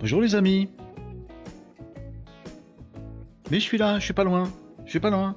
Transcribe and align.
Bonjour 0.00 0.20
les 0.20 0.34
amis. 0.34 0.68
Mais 3.50 3.58
je 3.58 3.64
suis 3.64 3.78
là, 3.78 3.98
je 3.98 4.04
suis 4.04 4.12
pas 4.12 4.24
loin. 4.24 4.52
Je 4.84 4.90
suis 4.90 5.00
pas 5.00 5.08
loin. 5.08 5.34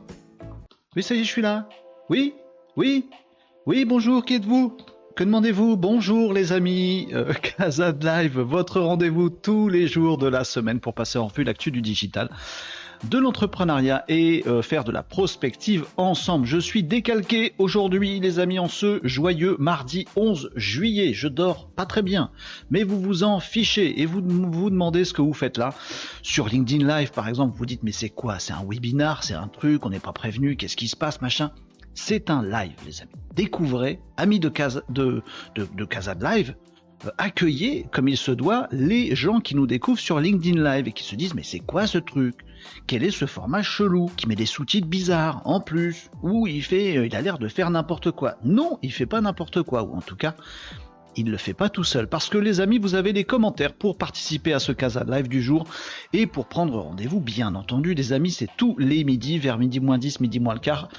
Mais 0.96 1.02
ça 1.02 1.16
y 1.16 1.20
est, 1.20 1.24
je 1.24 1.30
suis 1.30 1.42
là. 1.42 1.70
Oui 2.10 2.34
Oui 2.76 3.08
Oui, 3.66 3.86
bonjour, 3.86 4.26
qui 4.26 4.36
êtes-vous? 4.36 4.76
Que 5.16 5.24
demandez-vous? 5.24 5.78
Bonjour 5.78 6.34
les 6.34 6.52
amis. 6.52 7.08
Euh, 7.14 7.34
Live, 8.02 8.40
votre 8.40 8.82
rendez-vous 8.82 9.30
tous 9.30 9.70
les 9.70 9.88
jours 9.88 10.18
de 10.18 10.28
la 10.28 10.44
semaine 10.44 10.82
pour 10.82 10.94
passer 10.94 11.18
en 11.18 11.28
vue 11.28 11.46
l'actu 11.46 11.72
du 11.72 11.82
digital 11.82 12.30
de 13.04 13.18
l'entrepreneuriat 13.18 14.04
et 14.08 14.44
euh, 14.48 14.62
faire 14.62 14.84
de 14.84 14.92
la 14.92 15.04
prospective 15.04 15.86
ensemble. 15.98 16.46
Je 16.46 16.58
suis 16.58 16.84
décalqué 16.84 17.54
aujourd'hui 17.58 18.20
les 18.20 18.40
amis 18.40 18.60
en 18.60 18.68
ce 18.68 19.00
joyeux 19.04 19.56
mardi 19.60 20.06
11 20.16 20.52
juillet. 20.56 21.14
Je 21.14 21.28
dors 21.28 21.70
pas 21.70 21.86
très 21.86 22.02
bien, 22.02 22.32
mais 22.70 22.84
vous 22.84 23.00
vous 23.00 23.24
en 23.24 23.40
fichez 23.40 24.02
et 24.02 24.06
vous 24.06 24.22
vous 24.24 24.70
demandez 24.70 25.06
ce 25.06 25.14
que 25.14 25.22
vous 25.22 25.34
faites 25.34 25.58
là. 25.58 25.74
Sur 26.22 26.48
LinkedIn 26.48 26.88
Live 26.88 27.12
par 27.12 27.28
exemple, 27.28 27.58
vous 27.58 27.66
dites 27.66 27.84
mais 27.84 27.92
c'est 27.92 28.10
quoi? 28.10 28.40
C'est 28.40 28.54
un 28.54 28.64
webinar, 28.68 29.24
c'est 29.24 29.34
un 29.34 29.48
truc, 29.48 29.86
on 29.86 29.90
n'est 29.90 30.00
pas 30.00 30.14
prévenu, 30.14 30.56
qu'est-ce 30.56 30.78
qui 30.78 30.88
se 30.88 30.96
passe, 30.96 31.22
machin 31.22 31.52
c'est 32.00 32.30
un 32.30 32.44
live, 32.44 32.76
les 32.86 33.02
amis. 33.02 33.12
Découvrez, 33.34 34.00
amis 34.18 34.40
de 34.40 34.50
Casa 34.50 34.82
de, 34.88 35.24
de, 35.56 35.68
de, 35.76 35.84
Casa 35.84 36.14
de 36.14 36.24
Live, 36.24 36.56
accueillez 37.18 37.88
comme 37.92 38.08
il 38.08 38.18
se 38.18 38.32
doit 38.32 38.68
les 38.72 39.16
gens 39.16 39.40
qui 39.40 39.56
nous 39.56 39.68
découvrent 39.68 40.00
sur 40.00 40.20
LinkedIn 40.20 40.64
Live 40.64 40.88
et 40.88 40.92
qui 40.92 41.04
se 41.04 41.16
disent 41.16 41.34
mais 41.34 41.44
c'est 41.44 41.60
quoi 41.60 41.88
ce 41.88 41.98
truc? 41.98 42.36
Quel 42.88 43.04
est 43.04 43.12
ce 43.12 43.26
format 43.26 43.62
chelou? 43.62 44.10
Qui 44.18 44.28
met 44.28 44.36
des 44.36 44.46
sous-titres 44.46 44.88
bizarres 44.88 45.42
en 45.46 45.60
plus? 45.60 46.10
Ou 46.24 46.48
il 46.48 46.64
fait, 46.64 46.98
euh, 46.98 47.06
il 47.06 47.16
a 47.16 47.22
l'air 47.22 47.38
de 47.38 47.48
faire 47.48 47.70
n'importe 47.70 48.12
quoi. 48.12 48.36
Non, 48.44 48.80
il 48.82 48.92
fait 48.92 49.06
pas 49.06 49.22
n'importe 49.22 49.62
quoi, 49.64 49.84
ou 49.84 49.96
en 49.96 50.02
tout 50.02 50.16
cas, 50.16 50.36
il 51.18 51.26
ne 51.26 51.32
le 51.32 51.38
fait 51.38 51.54
pas 51.54 51.70
tout 51.70 51.84
seul. 51.84 52.08
Parce 52.08 52.30
que 52.30 52.38
les 52.38 52.62
amis, 52.62 52.78
vous 52.78 52.96
avez 52.96 53.14
les 53.14 53.24
commentaires 53.24 53.74
pour 53.74 53.98
participer 53.98 54.54
à 54.54 54.60
ce 54.60 54.72
Casa 54.72 55.04
Live 55.04 55.28
du 55.28 55.42
jour 55.42 55.66
et 56.14 56.28
pour 56.28 56.48
prendre 56.48 56.80
rendez-vous, 56.80 57.20
bien 57.20 57.56
entendu, 57.56 57.94
les 57.94 58.14
amis, 58.14 58.32
c'est 58.32 58.50
tous 58.58 58.76
les 58.78 59.04
midis, 59.04 59.40
vers 59.40 59.58
midi 59.58 59.80
moins 59.80 59.98
10, 59.98 60.20
midi 60.20 60.40
moins 60.40 60.54
le 60.54 60.60
quart. 60.60 60.90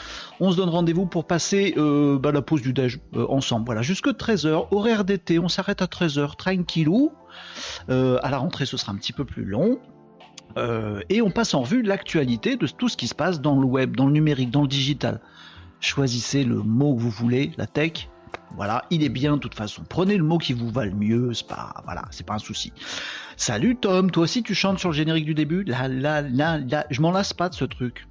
On 0.41 0.51
se 0.51 0.57
donne 0.57 0.69
rendez-vous 0.69 1.07
pour 1.07 1.27
passer 1.27 1.75
euh, 1.77 2.19
bah, 2.19 2.33
la 2.33 2.43
pause 2.43 2.62
du 2.62 2.73
déj 2.73 3.01
euh, 3.15 3.27
ensemble. 3.28 3.67
Voilà, 3.67 3.83
jusque 3.83 4.09
13h, 4.09 4.69
horaire 4.71 5.05
d'été, 5.05 5.39
on 5.39 5.49
s'arrête 5.49 5.83
à 5.83 5.87
13h, 5.87 6.37
tranquillou. 6.37 7.12
à 7.89 8.31
la 8.31 8.39
rentrée, 8.39 8.67
ce 8.67 8.77
sera 8.77 8.93
un 8.93 8.97
petit 8.97 9.12
peu 9.12 9.25
plus 9.25 9.45
long. 9.45 9.78
Euh, 10.57 11.01
et 11.09 11.23
on 11.23 11.31
passe 11.31 11.55
en 11.55 11.61
revue 11.61 11.83
l'actualité 11.83 12.57
de 12.57 12.67
tout 12.67 12.89
ce 12.89 12.97
qui 12.97 13.07
se 13.07 13.15
passe 13.15 13.41
dans 13.41 13.59
le 13.59 13.67
web, 13.67 13.97
dans 13.97 14.07
le 14.07 14.12
numérique, 14.12 14.51
dans 14.51 14.62
le 14.62 14.69
digital. 14.69 15.21
Choisissez 15.81 16.45
le 16.45 16.57
mot 16.57 16.95
que 16.95 17.01
vous 17.01 17.11
voulez, 17.11 17.53
la 17.57 17.67
tech. 17.67 18.09
Voilà, 18.56 18.84
il 18.91 19.03
est 19.05 19.09
bien 19.09 19.37
de 19.37 19.41
toute 19.41 19.55
façon. 19.55 19.83
Prenez 19.89 20.16
le 20.16 20.25
mot 20.25 20.39
qui 20.39 20.53
vous 20.53 20.71
va 20.71 20.84
le 20.84 20.94
mieux, 20.94 21.33
c'est 21.33 21.47
pas, 21.47 21.75
voilà, 21.84 22.03
c'est 22.11 22.27
pas 22.27 22.34
un 22.34 22.39
souci. 22.39 22.72
Salut 23.37 23.77
Tom, 23.77 24.11
toi 24.11 24.25
aussi 24.25 24.43
tu 24.43 24.55
chantes 24.55 24.78
sur 24.78 24.89
le 24.89 24.94
générique 24.94 25.25
du 25.25 25.34
début? 25.34 25.62
La 25.65 25.89
la 25.89 26.22
la 26.22 26.59
la, 26.59 26.87
je 26.91 27.00
m'en 27.00 27.12
lasse 27.12 27.33
pas 27.33 27.49
de 27.49 27.55
ce 27.55 27.65
truc. 27.65 28.06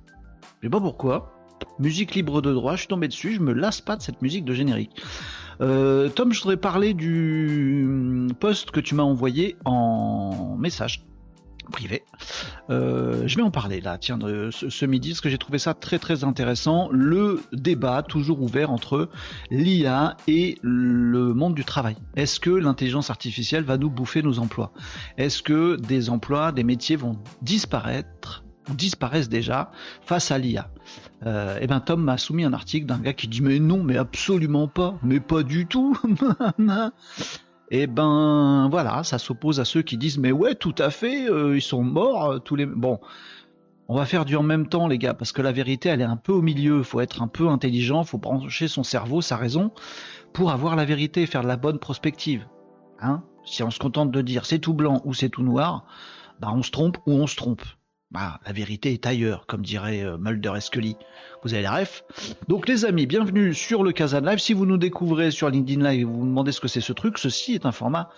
Je 0.62 0.68
sais 0.68 0.72
pas 0.72 0.80
pourquoi. 0.80 1.34
Musique 1.80 2.16
libre 2.16 2.42
de 2.42 2.54
droit, 2.54 2.74
je 2.74 2.80
suis 2.80 2.88
tombé 2.88 3.08
dessus, 3.08 3.34
je 3.34 3.42
me 3.42 3.52
lasse 3.52 3.82
pas 3.82 3.96
de 3.96 4.02
cette 4.02 4.22
musique 4.22 4.46
de 4.46 4.54
générique. 4.54 5.02
Euh, 5.60 6.10
Tom, 6.10 6.32
je 6.32 6.42
voudrais 6.42 6.58
parler 6.58 6.94
du 6.94 8.28
post 8.40 8.72
que 8.72 8.80
tu 8.80 8.96
m'as 8.96 9.04
envoyé 9.04 9.58
en 9.66 10.56
message 10.58 11.04
privé. 11.70 12.04
Euh, 12.70 13.28
je 13.28 13.36
vais 13.36 13.42
en 13.42 13.52
parler 13.52 13.82
là, 13.82 13.98
tiens, 13.98 14.18
ce, 14.20 14.86
midi, 14.86 15.10
parce 15.10 15.22
que 15.22 15.30
j'ai 15.30 15.38
trouvé 15.38 15.60
ça 15.60 15.74
très 15.74 16.00
très 16.00 16.24
intéressant. 16.24 16.90
Le 16.92 17.42
débat 17.54 18.04
toujours 18.04 18.42
ouvert 18.42 18.72
entre 18.72 19.10
l'IA 19.52 20.18
et 20.28 20.58
le 20.62 21.34
monde 21.34 21.56
du 21.56 21.66
travail. 21.66 21.96
Est-ce 22.16 22.40
que 22.40 22.50
l'intelligence 22.50 23.10
artificielle 23.10 23.64
va 23.64 23.78
nous 23.78 23.90
bouffer 23.90 24.22
nos 24.22 24.40
emplois? 24.40 24.72
Est-ce 25.18 25.42
que 25.42 25.76
des 25.76 26.10
emplois, 26.10 26.52
des 26.52 26.64
métiers 26.64 26.96
vont 26.96 27.18
disparaître 27.42 28.44
disparaissent 28.76 29.30
déjà 29.30 29.72
face 30.06 30.30
à 30.32 30.38
l'IA 30.38 30.70
euh, 31.26 31.58
Eh 31.62 31.68
ben 31.68 31.80
Tom 31.80 32.04
m'a 32.04 32.18
soumis 32.18 32.44
un 32.44 32.52
article 32.52 32.86
d'un 32.86 33.00
gars 33.00 33.14
qui 33.14 33.28
dit 33.28 33.42
mais 33.42 33.60
non, 33.60 33.84
mais 33.84 33.98
absolument 33.98 34.68
pas, 34.68 34.98
mais 35.04 35.20
pas 35.20 35.44
du 35.44 35.68
tout. 35.68 35.98
Et 37.70 37.82
eh 37.82 37.88
ben 37.88 38.70
voilà, 38.72 39.04
ça 39.04 39.18
s'oppose 39.18 39.60
à 39.60 39.66
ceux 39.66 39.82
qui 39.82 39.98
disent 39.98 40.18
mais 40.18 40.32
ouais 40.32 40.56
tout 40.56 40.76
à 40.78 40.90
fait, 40.90 41.30
euh, 41.30 41.58
ils 41.58 41.62
sont 41.62 41.84
morts 41.84 42.32
euh, 42.32 42.40
tous 42.40 42.56
les 42.56 42.66
bon. 42.66 43.00
On 43.90 43.96
va 43.96 44.06
faire 44.06 44.24
du 44.24 44.38
en 44.38 44.44
même 44.44 44.68
temps 44.68 44.88
les 44.88 44.98
gars 44.98 45.14
parce 45.14 45.34
que 45.34 45.42
la 45.42 45.52
vérité 45.52 45.90
elle 45.90 46.00
est 46.00 46.06
un 46.06 46.16
peu 46.16 46.32
au 46.32 46.42
milieu, 46.42 46.82
faut 46.84 47.02
être 47.02 47.22
un 47.22 47.28
peu 47.28 47.50
intelligent, 47.50 48.06
faut 48.06 48.18
brancher 48.18 48.70
son 48.70 48.84
cerveau, 48.84 49.22
sa 49.22 49.36
raison 49.36 49.72
pour 50.32 50.52
avoir 50.52 50.78
la 50.78 50.86
vérité, 50.86 51.26
faire 51.26 51.42
de 51.42 51.48
la 51.48 51.58
bonne 51.58 51.80
prospective. 51.80 52.48
Hein 53.02 53.24
si 53.48 53.64
on 53.64 53.72
se 53.72 53.80
contente 53.80 54.12
de 54.12 54.22
dire 54.22 54.46
c'est 54.46 54.60
tout 54.60 54.74
blanc 54.74 55.02
ou 55.06 55.14
c'est 55.14 55.30
tout 55.30 55.44
noir, 55.44 55.86
bah 56.40 56.50
on 56.54 56.64
se 56.64 56.72
trompe 56.72 56.98
ou 57.06 57.14
on 57.14 57.28
se 57.28 57.36
trompe. 57.36 57.64
Bah, 58.10 58.40
la 58.46 58.54
vérité 58.54 58.94
est 58.94 59.06
ailleurs, 59.06 59.46
comme 59.48 59.64
dirait 59.64 60.02
euh, 60.02 60.18
Mulder 60.18 60.54
et 60.56 60.62
Scully. 60.62 60.96
Vous 61.44 61.54
avez 61.54 61.64
la 61.64 61.76
ref? 61.76 62.06
Donc 62.48 62.66
les 62.66 62.86
amis, 62.86 63.06
bienvenue 63.06 63.54
sur 63.54 63.84
le 63.84 63.92
Kazan 63.92 64.22
Live. 64.22 64.40
Si 64.40 64.54
vous 64.54 64.66
nous 64.66 64.78
découvrez 64.78 65.30
sur 65.30 65.50
LinkedIn 65.50 65.84
Live 65.90 66.00
et 66.00 66.04
vous 66.06 66.20
vous 66.20 66.26
demandez 66.26 66.54
ce 66.54 66.62
que 66.62 66.70
c'est 66.70 66.80
ce 66.80 66.94
truc, 66.94 67.18
ceci 67.18 67.54
est 67.54 67.66
un 67.66 67.74
format 67.74 68.10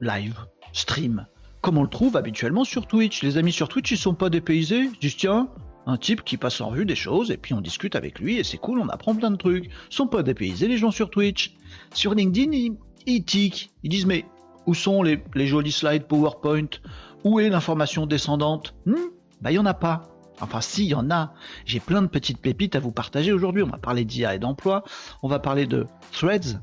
live, 0.00 0.38
stream, 0.72 1.26
comme 1.60 1.76
on 1.76 1.82
le 1.82 1.88
trouve 1.88 2.16
habituellement 2.16 2.64
sur 2.64 2.86
Twitch. 2.86 3.22
Les 3.22 3.36
amis 3.36 3.52
sur 3.52 3.68
Twitch, 3.68 3.90
ils 3.90 3.98
sont 3.98 4.14
pas 4.14 4.30
dépaysés. 4.30 4.88
Ils 4.94 4.98
disent 4.98 5.18
tiens, 5.18 5.50
un 5.84 5.98
type 5.98 6.24
qui 6.24 6.38
passe 6.38 6.62
en 6.62 6.70
revue 6.70 6.86
des 6.86 6.96
choses 6.96 7.30
et 7.30 7.36
puis 7.36 7.52
on 7.52 7.60
discute 7.60 7.96
avec 7.96 8.18
lui 8.18 8.38
et 8.38 8.42
c'est 8.42 8.56
cool, 8.56 8.78
on 8.78 8.88
apprend 8.88 9.14
plein 9.14 9.30
de 9.30 9.36
trucs. 9.36 9.66
Ils 9.66 9.94
sont 9.94 10.06
pas 10.06 10.22
dépaysés 10.22 10.66
les 10.66 10.78
gens 10.78 10.90
sur 10.90 11.10
Twitch. 11.10 11.54
Sur 11.92 12.14
LinkedIn, 12.14 12.52
ils, 12.52 12.78
ils 13.04 13.22
tiquent. 13.22 13.70
Ils 13.82 13.90
disent 13.90 14.06
mais 14.06 14.24
où 14.66 14.72
sont 14.72 15.02
les, 15.02 15.22
les 15.34 15.70
slides 15.70 16.06
PowerPoint? 16.06 16.70
Où 17.24 17.40
est 17.40 17.48
l'information 17.48 18.06
descendante 18.06 18.74
hmm 18.86 18.94
Bah, 19.40 19.50
il 19.50 19.54
n'y 19.54 19.58
en 19.58 19.66
a 19.66 19.74
pas. 19.74 20.02
Enfin, 20.40 20.60
si, 20.60 20.84
il 20.84 20.90
y 20.90 20.94
en 20.94 21.10
a. 21.10 21.32
J'ai 21.64 21.80
plein 21.80 22.02
de 22.02 22.06
petites 22.06 22.40
pépites 22.40 22.76
à 22.76 22.80
vous 22.80 22.92
partager 22.92 23.32
aujourd'hui. 23.32 23.62
On 23.62 23.68
va 23.68 23.78
parler 23.78 24.04
d'IA 24.04 24.34
et 24.34 24.38
d'emploi. 24.38 24.84
On 25.22 25.28
va 25.28 25.38
parler 25.38 25.66
de 25.66 25.86
Threads. 26.12 26.60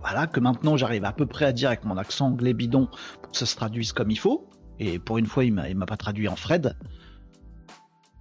Voilà, 0.00 0.26
que 0.26 0.40
maintenant 0.40 0.76
j'arrive 0.76 1.04
à 1.04 1.12
peu 1.12 1.26
près 1.26 1.44
à 1.44 1.52
dire 1.52 1.68
avec 1.68 1.84
mon 1.84 1.96
accent 1.96 2.26
anglais 2.26 2.54
bidon 2.54 2.88
pour 3.20 3.32
que 3.32 3.38
ça 3.38 3.46
se 3.46 3.56
traduise 3.56 3.92
comme 3.92 4.10
il 4.10 4.18
faut. 4.18 4.48
Et 4.78 4.98
pour 4.98 5.18
une 5.18 5.26
fois, 5.26 5.44
il 5.44 5.52
m'a 5.52 5.86
pas 5.86 5.96
traduit 5.96 6.28
en 6.28 6.36
Fred. 6.36 6.76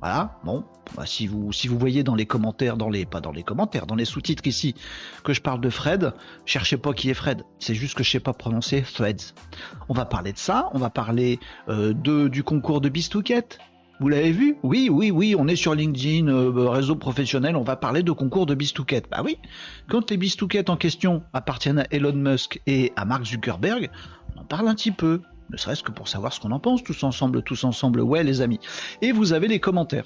Voilà, 0.02 0.40
bon, 0.44 0.64
bah, 0.98 1.06
si 1.06 1.28
vous 1.28 1.52
voyez 1.78 2.04
dans 2.04 2.16
les 2.16 2.26
commentaires, 2.26 2.76
dans 2.76 2.90
les 2.90 3.06
pas 3.06 3.22
dans 3.22 3.32
les 3.32 3.44
commentaires, 3.44 3.86
dans 3.86 3.94
les 3.94 4.06
sous-titres 4.06 4.48
ici 4.48 4.74
que 5.24 5.32
je 5.32 5.42
parle 5.42 5.62
de 5.62 5.70
Fred, 5.70 6.14
cherchez 6.46 6.78
pas 6.78 6.94
qui 6.94 7.12
est 7.12 7.14
Fred. 7.14 7.44
C'est 7.60 7.76
juste 7.76 7.94
que 7.94 8.04
je 8.04 8.10
sais 8.10 8.20
pas 8.20 8.34
prononcer 8.34 8.82
Threads. 8.82 9.36
On 9.90 9.94
va 9.94 10.06
parler 10.06 10.34
de 10.34 10.40
ça, 10.40 10.70
on 10.74 10.80
va 10.80 10.90
parler 10.90 11.40
euh, 11.70 11.94
de 11.94 12.28
du 12.30 12.44
concours 12.44 12.82
de 12.82 12.90
Bistouquette. 12.90 13.60
Vous 14.00 14.10
l'avez 14.10 14.32
vu? 14.32 14.58
Oui, 14.64 14.90
oui, 14.92 15.12
oui, 15.12 15.36
on 15.38 15.48
est 15.48 15.56
sur 15.56 15.76
LinkedIn, 15.76 16.28
euh, 16.28 16.68
réseau 16.68 16.96
professionnel, 16.96 17.56
on 17.56 17.64
va 17.64 17.76
parler 17.76 18.02
de 18.02 18.12
concours 18.12 18.48
de 18.48 18.56
Bistouquette. 18.56 19.06
Bah 19.12 19.22
oui, 19.24 19.38
quand 19.88 20.10
les 20.10 20.18
Bistouquettes 20.18 20.72
en 20.72 20.78
question 20.78 21.22
appartiennent 21.34 21.78
à 21.78 21.86
Elon 21.92 22.14
Musk 22.14 22.60
et 22.66 22.92
à 22.96 23.06
Mark 23.06 23.24
Zuckerberg, 23.24 23.92
on 24.36 24.42
en 24.42 24.46
parle 24.46 24.68
un 24.68 24.74
petit 24.74 24.90
peu 24.90 25.22
ne 25.52 25.58
serait-ce 25.58 25.84
que 25.84 25.92
pour 25.92 26.08
savoir 26.08 26.34
ce 26.34 26.40
qu'on 26.40 26.52
en 26.52 26.60
pense 26.60 26.84
tous 26.84 27.04
ensemble, 27.04 27.44
tous 27.44 27.64
ensemble, 27.64 28.02
ouais 28.02 28.24
les 28.24 28.42
amis. 28.42 28.60
Et 29.02 29.12
vous 29.12 29.34
avez 29.34 29.48
les 29.48 29.60
commentaires. 29.60 30.06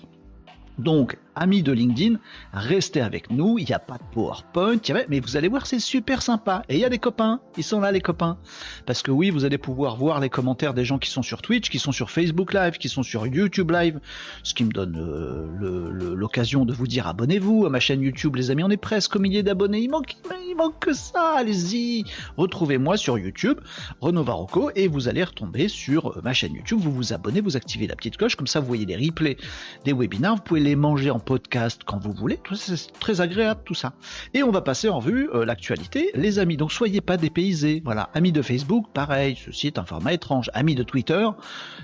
Donc, 0.80 1.18
amis 1.36 1.64
de 1.64 1.72
LinkedIn, 1.72 2.16
restez 2.54 3.02
avec 3.02 3.30
nous. 3.32 3.58
Il 3.60 3.66
n'y 3.66 3.74
a 3.74 3.80
pas 3.80 3.98
de 3.98 4.04
PowerPoint, 4.14 4.80
mais 5.10 5.20
vous 5.20 5.38
allez 5.38 5.48
voir, 5.48 5.66
c'est 5.66 5.80
super 5.80 6.22
sympa. 6.22 6.64
Et 6.70 6.76
il 6.76 6.80
y 6.80 6.86
a 6.86 6.90
des 6.90 7.00
copains, 7.00 7.40
ils 7.58 7.64
sont 7.64 7.80
là 7.80 7.92
les 7.92 8.02
copains. 8.02 8.38
Parce 8.86 9.02
que 9.02 9.12
oui, 9.12 9.30
vous 9.30 9.46
allez 9.46 9.58
pouvoir 9.58 9.96
voir 9.96 10.20
les 10.20 10.30
commentaires 10.30 10.74
des 10.74 10.86
gens 10.86 10.98
qui 10.98 11.10
sont 11.10 11.24
sur 11.24 11.42
Twitch, 11.42 11.70
qui 11.70 11.80
sont 11.80 11.92
sur 11.92 12.12
Facebook 12.12 12.54
Live, 12.54 12.78
qui 12.78 12.90
sont 12.90 13.04
sur 13.04 13.28
YouTube 13.28 13.72
Live, 13.72 14.00
ce 14.44 14.54
qui 14.54 14.64
me 14.64 14.72
donne 14.72 14.98
euh, 14.98 16.16
l'occasion 16.16 16.66
de 16.66 16.74
vous 16.74 16.88
dire 16.88 17.08
abonnez-vous 17.08 17.66
à 17.66 17.70
ma 17.70 17.80
chaîne 17.80 18.02
YouTube, 18.02 18.36
les 18.36 18.52
amis. 18.52 18.64
On 18.64 18.70
est 18.70 18.78
presque 18.78 19.16
au 19.16 19.20
millier 19.20 19.44
d'abonnés. 19.44 19.80
Il 19.80 19.90
manque, 19.90 20.16
il 20.48 20.56
manque 20.56 20.80
que 20.80 20.94
ça. 20.94 21.36
Allez-y, 21.38 22.06
retrouvez-moi 22.38 22.98
sur 22.98 23.18
YouTube, 23.18 23.60
Renaud 24.02 24.24
Varocco, 24.24 24.72
et 24.76 24.88
vous 24.88 25.08
allez 25.08 25.24
retomber 25.24 25.68
sur 25.68 26.18
euh, 26.18 26.22
ma 26.24 26.34
chaîne 26.34 26.54
YouTube. 26.54 26.80
Vous 26.80 26.92
vous 26.92 27.14
abonnez, 27.14 27.42
vous 27.42 27.58
activez 27.58 27.88
la 27.88 27.96
petite 27.96 28.18
cloche, 28.18 28.36
comme 28.36 28.48
ça 28.48 28.60
vous 28.60 28.68
voyez 28.68 28.86
les 28.86 28.96
replays 28.96 29.38
des 29.84 29.94
webinaires. 29.94 30.36
Vous 30.36 30.42
pouvez 30.42 30.60
les 30.60 30.76
manger 30.76 31.12
en 31.12 31.20
podcast 31.26 31.82
quand 31.86 31.98
vous 31.98 32.14
voulez. 32.14 32.40
C'est 32.54 32.94
très 33.00 33.22
agréable 33.22 33.62
tout 33.66 33.74
ça. 33.74 33.94
Et 34.34 34.44
on 34.44 34.52
va 34.52 34.62
passer 34.62 34.90
en 34.90 35.00
vue 35.00 35.30
euh, 35.34 35.44
l'actualité, 35.46 36.12
les 36.14 36.40
amis. 36.40 36.58
Donc 36.58 36.72
soyez 36.72 37.02
pas 37.02 37.18
dépaysés. 37.18 37.82
Voilà, 37.84 38.10
amis 38.14 38.32
de 38.32 38.42
Facebook, 38.42 38.88
pareil. 38.94 39.38
Ceci 39.44 39.68
est 39.68 39.80
un 39.80 39.86
format 39.86 40.14
étrange. 40.14 40.50
Amis 40.54 40.76
de 40.76 40.84
Twitter, 40.84 41.28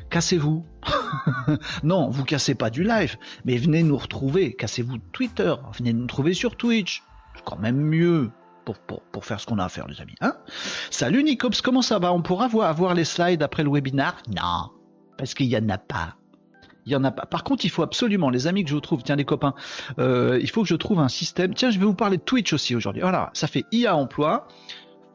cassez-vous. 0.10 0.66
non, 1.84 2.10
vous 2.10 2.24
cassez 2.24 2.56
pas 2.56 2.70
du 2.70 2.84
live, 2.84 3.18
mais 3.46 3.58
venez 3.58 3.84
nous 3.84 3.98
retrouver. 3.98 4.54
Cassez-vous 4.54 5.00
Twitter. 5.12 5.54
Venez 5.78 5.94
nous 5.94 6.08
trouver 6.08 6.34
sur 6.34 6.56
Twitch. 6.56 7.04
C'est 7.36 7.44
quand 7.44 7.60
même 7.60 7.78
mieux. 7.78 8.32
Pour, 8.64 8.78
pour, 9.12 9.26
faire 9.26 9.40
ce 9.40 9.48
qu'on 9.48 9.58
a 9.58 9.66
à 9.66 9.70
faire, 9.70 9.88
les 9.88 10.00
amis. 10.02 10.14
Hein 10.22 10.36
Salut 10.92 11.24
Nicops, 11.24 11.62
comment 11.62 11.82
ça 11.82 11.98
va? 11.98 12.14
On 12.14 12.22
pourra 12.22 12.48
voir, 12.48 12.74
voir 12.76 12.94
les 12.94 13.06
slides 13.06 13.42
après 13.42 13.64
le 13.64 13.72
webinaire 13.72 14.22
Non, 14.30 14.70
parce 15.18 15.34
qu'il 15.34 15.48
n'y 15.48 15.58
en 15.58 15.68
a 15.68 15.80
pas. 15.80 16.16
Il 16.92 16.96
y 16.96 16.98
en 16.98 17.06
a 17.06 17.12
pas. 17.12 17.26
Par 17.26 17.46
contre, 17.46 17.64
il 17.64 17.70
faut 17.70 17.84
absolument, 17.84 18.30
les 18.30 18.48
amis 18.48 18.66
que 18.66 18.70
je 18.70 18.76
vous 18.76 18.82
trouve, 18.82 19.02
tiens 19.02 19.16
les 19.16 19.24
copains, 19.24 19.54
euh, 19.98 20.38
il 20.42 20.50
faut 20.50 20.62
que 20.62 20.68
je 20.68 20.76
trouve 20.76 21.00
un 21.00 21.08
système. 21.08 21.54
Tiens, 21.54 21.72
je 21.72 21.80
vais 21.80 21.86
vous 21.86 21.94
parler 21.94 22.18
de 22.18 22.22
Twitch 22.22 22.52
aussi 22.52 22.76
aujourd'hui. 22.76 23.02
Voilà, 23.02 23.30
ça 23.34 23.48
fait 23.48 23.64
IA 23.72 23.96
emploi, 23.96 24.46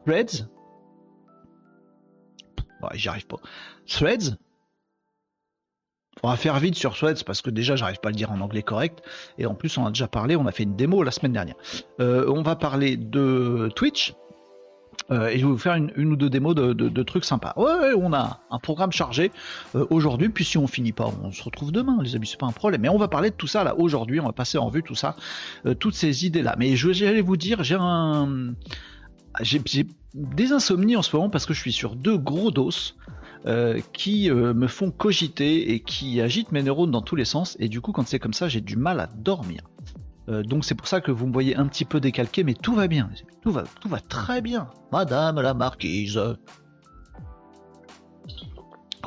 Threads. 0.03 0.47
Bon, 2.81 2.87
j'y 2.95 3.09
arrive 3.09 3.27
pas. 3.27 3.37
Threads. 3.85 4.37
On 6.23 6.29
va 6.29 6.35
faire 6.35 6.57
vite 6.59 6.73
sur 6.73 6.95
Threads 6.95 7.23
parce 7.23 7.43
que 7.43 7.51
déjà 7.51 7.75
j'arrive 7.75 7.99
pas 7.99 8.09
à 8.09 8.11
le 8.11 8.17
dire 8.17 8.31
en 8.31 8.41
anglais 8.41 8.63
correct 8.63 9.03
et 9.37 9.45
en 9.45 9.53
plus 9.53 9.77
on 9.77 9.85
a 9.85 9.89
déjà 9.89 10.07
parlé, 10.07 10.35
on 10.35 10.47
a 10.47 10.51
fait 10.51 10.63
une 10.63 10.75
démo 10.75 11.03
la 11.03 11.11
semaine 11.11 11.33
dernière. 11.33 11.57
Euh, 11.99 12.25
on 12.27 12.41
va 12.41 12.55
parler 12.55 12.97
de 12.97 13.69
Twitch, 13.75 14.15
euh, 15.09 15.27
et 15.27 15.39
je 15.39 15.45
vais 15.45 15.51
vous 15.51 15.57
faire 15.57 15.75
une, 15.75 16.11
ou 16.11 16.15
deux 16.15 16.29
démos 16.29 16.55
de, 16.55 17.03
trucs 17.03 17.25
sympas. 17.25 17.53
Ouais, 17.55 17.93
on 17.97 18.13
a 18.13 18.41
un 18.51 18.59
programme 18.59 18.91
chargé 18.91 19.31
euh, 19.75 19.85
aujourd'hui, 19.89 20.29
puis 20.29 20.43
si 20.43 20.57
on 20.57 20.67
finit 20.67 20.91
pas, 20.91 21.09
on 21.23 21.31
se 21.31 21.43
retrouve 21.43 21.71
demain, 21.71 21.97
les 22.01 22.15
amis, 22.15 22.27
c'est 22.27 22.39
pas 22.39 22.47
un 22.47 22.51
problème. 22.51 22.81
Mais 22.81 22.89
on 22.89 22.97
va 22.97 23.07
parler 23.07 23.29
de 23.29 23.35
tout 23.35 23.47
ça 23.47 23.63
là 23.63 23.77
aujourd'hui, 23.77 24.19
on 24.19 24.25
va 24.25 24.33
passer 24.33 24.57
en 24.57 24.69
vue 24.69 24.83
tout 24.83 24.95
ça, 24.95 25.15
euh, 25.65 25.73
toutes 25.73 25.95
ces 25.95 26.25
idées 26.25 26.41
là. 26.41 26.55
Mais 26.57 26.75
je 26.75 26.89
vais 26.89 27.21
vous 27.21 27.37
dire, 27.37 27.63
j'ai 27.63 27.77
un, 27.79 28.53
j'ai 29.41 29.87
des 30.13 30.51
insomnies 30.51 30.95
en 30.95 31.01
ce 31.01 31.15
moment 31.15 31.29
parce 31.29 31.45
que 31.45 31.53
je 31.53 31.61
suis 31.61 31.73
sur 31.73 31.95
deux 31.95 32.17
gros 32.17 32.51
doses. 32.51 32.95
qui 33.93 34.29
me 34.29 34.67
font 34.67 34.91
cogiter 34.91 35.71
et 35.71 35.79
qui 35.79 36.19
agitent 36.19 36.51
mes 36.51 36.63
neurones 36.63 36.91
dans 36.91 37.01
tous 37.01 37.15
les 37.15 37.23
sens 37.23 37.55
et 37.61 37.69
du 37.69 37.79
coup 37.79 37.93
quand 37.93 38.05
c'est 38.05 38.19
comme 38.19 38.33
ça 38.33 38.49
j'ai 38.49 38.59
du 38.59 38.75
mal 38.75 38.99
à 38.99 39.07
dormir. 39.07 39.61
Euh, 40.29 40.43
donc 40.43 40.65
c'est 40.65 40.75
pour 40.75 40.87
ça 40.87 41.01
que 41.01 41.11
vous 41.11 41.27
me 41.27 41.33
voyez 41.33 41.55
un 41.55 41.67
petit 41.67 41.85
peu 41.85 41.99
décalqué, 41.99 42.43
mais 42.43 42.53
tout 42.53 42.75
va 42.75 42.87
bien, 42.87 43.09
tout 43.41 43.51
va, 43.51 43.99
très 43.99 44.41
bien, 44.41 44.67
Madame 44.91 45.39
la 45.41 45.53
Marquise. 45.53 46.19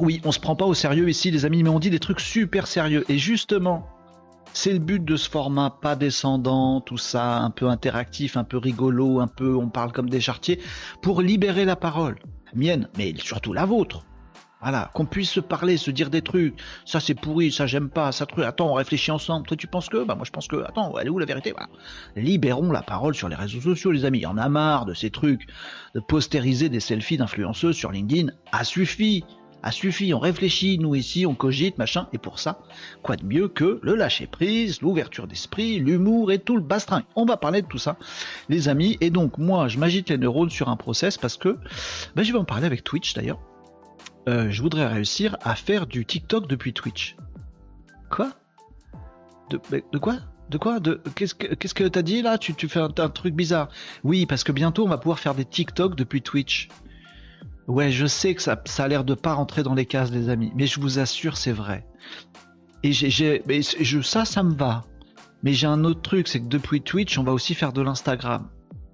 Oui, 0.01 0.21
on 0.25 0.33
se 0.33 0.41
prend 0.41 0.57
pas 0.57 0.65
au 0.65 0.73
sérieux 0.73 1.11
ici, 1.11 1.31
les 1.31 1.45
amis, 1.45 1.63
mais 1.63 1.69
on 1.69 1.79
dit 1.79 1.91
des 1.91 1.99
trucs 1.99 2.21
super 2.21 2.67
sérieux. 2.67 3.05
Et 3.11 3.19
justement, 3.19 3.87
c'est 4.55 4.73
le 4.73 4.79
but 4.79 5.05
de 5.05 5.17
ce 5.17 5.29
format, 5.29 5.71
pas 5.71 5.95
descendant, 5.95 6.81
tout 6.81 6.97
ça, 6.97 7.39
un 7.39 7.51
peu 7.51 7.69
interactif, 7.69 8.39
un 8.39 8.45
peu 8.45 8.57
rigolo, 8.57 9.21
un 9.21 9.27
peu, 9.27 9.55
on 9.55 9.69
parle 9.69 9.93
comme 9.93 10.09
des 10.09 10.21
chartiers, 10.21 10.59
pour 11.03 11.21
libérer 11.21 11.67
la 11.67 11.77
parole. 11.77 12.19
Mienne, 12.55 12.89
mais 12.97 13.15
surtout 13.17 13.53
la 13.53 13.67
vôtre. 13.67 14.05
Voilà, 14.63 14.91
qu'on 14.93 15.07
puisse 15.07 15.31
se 15.31 15.41
parler, 15.41 15.79
se 15.79 15.91
dire 15.91 16.11
des 16.11 16.21
trucs. 16.21 16.55
Ça 16.85 17.01
c'est 17.01 17.15
pourri, 17.15 17.51
ça 17.51 17.67
j'aime 17.67 17.89
pas, 17.89 18.13
ça 18.13 18.27
truc. 18.27 18.45
Attends, 18.45 18.71
on 18.71 18.75
réfléchit 18.75 19.11
ensemble. 19.11 19.47
Toi 19.47 19.57
tu 19.57 19.67
penses 19.67 19.89
que? 19.89 20.05
Bah 20.05 20.15
moi 20.15 20.25
je 20.27 20.31
pense 20.31 20.49
que. 20.49 20.57
Attends, 20.65 20.99
elle 20.99 21.07
est 21.07 21.11
où 21.11 21.19
la 21.19 21.27
vérité? 21.27 21.53
Voilà. 21.53 21.69
Libérons 22.15 22.71
la 22.71 22.83
parole 22.83 23.15
sur 23.15 23.29
les 23.31 23.37
réseaux 23.37 23.61
sociaux, 23.61 23.91
les 23.91 24.05
amis. 24.05 24.19
Il 24.19 24.27
en 24.27 24.37
a 24.37 24.49
marre 24.51 24.85
de 24.85 24.93
ces 24.93 25.11
trucs, 25.11 25.47
de 25.95 26.01
postériser 26.01 26.69
des 26.69 26.81
selfies 26.81 27.17
d'influenceuses 27.17 27.75
sur 27.75 27.91
LinkedIn. 27.91 28.33
A 28.53 28.65
suffi, 28.65 29.25
a 29.63 29.73
suffi. 29.73 30.13
On 30.13 30.19
réfléchit, 30.19 30.79
nous 30.79 30.95
ici, 30.95 31.25
on 31.25 31.35
cogite, 31.35 31.79
machin. 31.79 32.09
Et 32.13 32.19
pour 32.19 32.39
ça, 32.39 32.59
quoi 33.03 33.17
de 33.17 33.25
mieux 33.25 33.49
que 33.49 33.81
le 33.83 33.95
lâcher 33.95 34.27
prise, 34.27 34.83
l'ouverture 34.83 35.27
d'esprit, 35.27 35.79
l'humour 35.79 36.33
et 36.33 36.39
tout 36.39 36.57
le 36.57 36.63
bastring? 36.63 37.05
On 37.17 37.25
va 37.25 37.39
parler 37.39 37.63
de 37.63 37.67
tout 37.67 37.79
ça, 37.79 37.97
les 38.51 38.69
amis. 38.69 38.99
Et 39.01 39.09
donc 39.09 39.39
moi, 39.39 39.69
je 39.69 39.79
m'agite 39.79 40.11
les 40.11 40.19
neurones 40.19 40.51
sur 40.51 40.69
un 40.69 40.77
process 40.77 41.17
parce 41.17 41.39
que, 41.39 41.57
ben, 42.15 42.23
je 42.23 42.33
vais 42.33 42.39
en 42.39 42.45
parler 42.45 42.67
avec 42.67 42.85
Twitch 42.85 43.15
d'ailleurs 43.15 43.41
euh, 44.29 44.51
je 44.51 44.63
voudrais 44.63 44.87
réussir 44.87 45.37
à 45.43 45.55
faire 45.55 45.87
du 45.87 46.05
TikTok 46.05 46.47
depuis 46.47 46.73
Twitch. 46.73 47.17
Quoi? 48.11 48.33
De, 49.51 49.59
quoi? 49.99 50.19
De 50.51 50.59
quoi? 50.59 50.81
De, 50.81 51.01
Qu'est-ce 51.15 51.35
que 51.75 51.89
t'as 51.89 52.03
dit 52.03 52.23
là? 52.23 52.39
Tu, 52.39 52.55
fais 52.69 52.81
un, 52.81 52.89
truc 52.89 53.35
bizarre. 53.35 53.69
Oui, 54.05 54.27
parce 54.27 54.45
que 54.45 54.53
bientôt 54.53 54.85
on 54.85 54.89
va 54.89 54.99
pouvoir 54.99 55.19
faire 55.19 55.35
des 55.35 55.45
TikTok 55.45 55.97
depuis 55.97 56.23
Twitch. 56.23 56.69
Ouais, 57.67 57.91
je 57.91 58.07
sais 58.07 58.35
que 58.35 58.43
ça, 58.43 58.61
a 58.79 58.89
l'air 58.89 59.05
de 59.05 59.15
pas 59.15 59.35
rentrer 59.35 59.63
dans 59.63 59.75
les 59.75 59.87
cases, 59.87 60.11
les 60.11 60.29
amis, 60.29 60.53
mais 60.57 60.67
je 60.67 60.81
vous 60.81 60.99
assure, 60.99 61.37
c'est 61.37 61.53
vrai. 61.53 61.87
Et 62.83 62.93
ça, 62.93 64.25
ça 64.25 64.43
me 64.43 64.55
va. 64.55 64.83
Mais 65.43 65.53
j'ai 65.53 65.67
un 65.67 65.85
autre 65.85 66.03
truc, 66.03 66.29
c'est 66.29 66.41
que 66.41 66.49
depuis 66.49 66.83
Twitch, 66.83 67.17
on 67.19 67.23
va 67.23 67.33
aussi 67.33 67.55
faire 67.55 67.73
de 67.73 67.81
l'Instagram. 67.81 68.49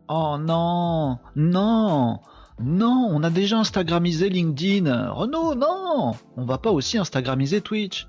Oh 0.09 0.37
non, 0.39 1.19
non, 1.35 2.21
non, 2.63 3.09
on 3.13 3.23
a 3.23 3.31
déjà 3.31 3.59
Instagramisé 3.59 4.29
LinkedIn. 4.29 5.11
Renaud, 5.11 5.55
non 5.55 6.13
On 6.37 6.45
va 6.45 6.59
pas 6.59 6.71
aussi 6.71 6.97
Instagramiser 6.97 7.61
Twitch. 7.61 8.09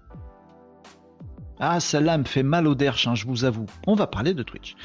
Ah, 1.60 1.80
celle-là 1.80 2.18
me 2.18 2.24
fait 2.24 2.44
mal 2.44 2.68
au 2.68 2.76
derche, 2.76 3.08
hein, 3.08 3.16
je 3.16 3.26
vous 3.26 3.44
avoue. 3.44 3.66
On 3.88 3.96
va 3.96 4.08
parler 4.08 4.34
de 4.34 4.44
Twitch. 4.44 4.76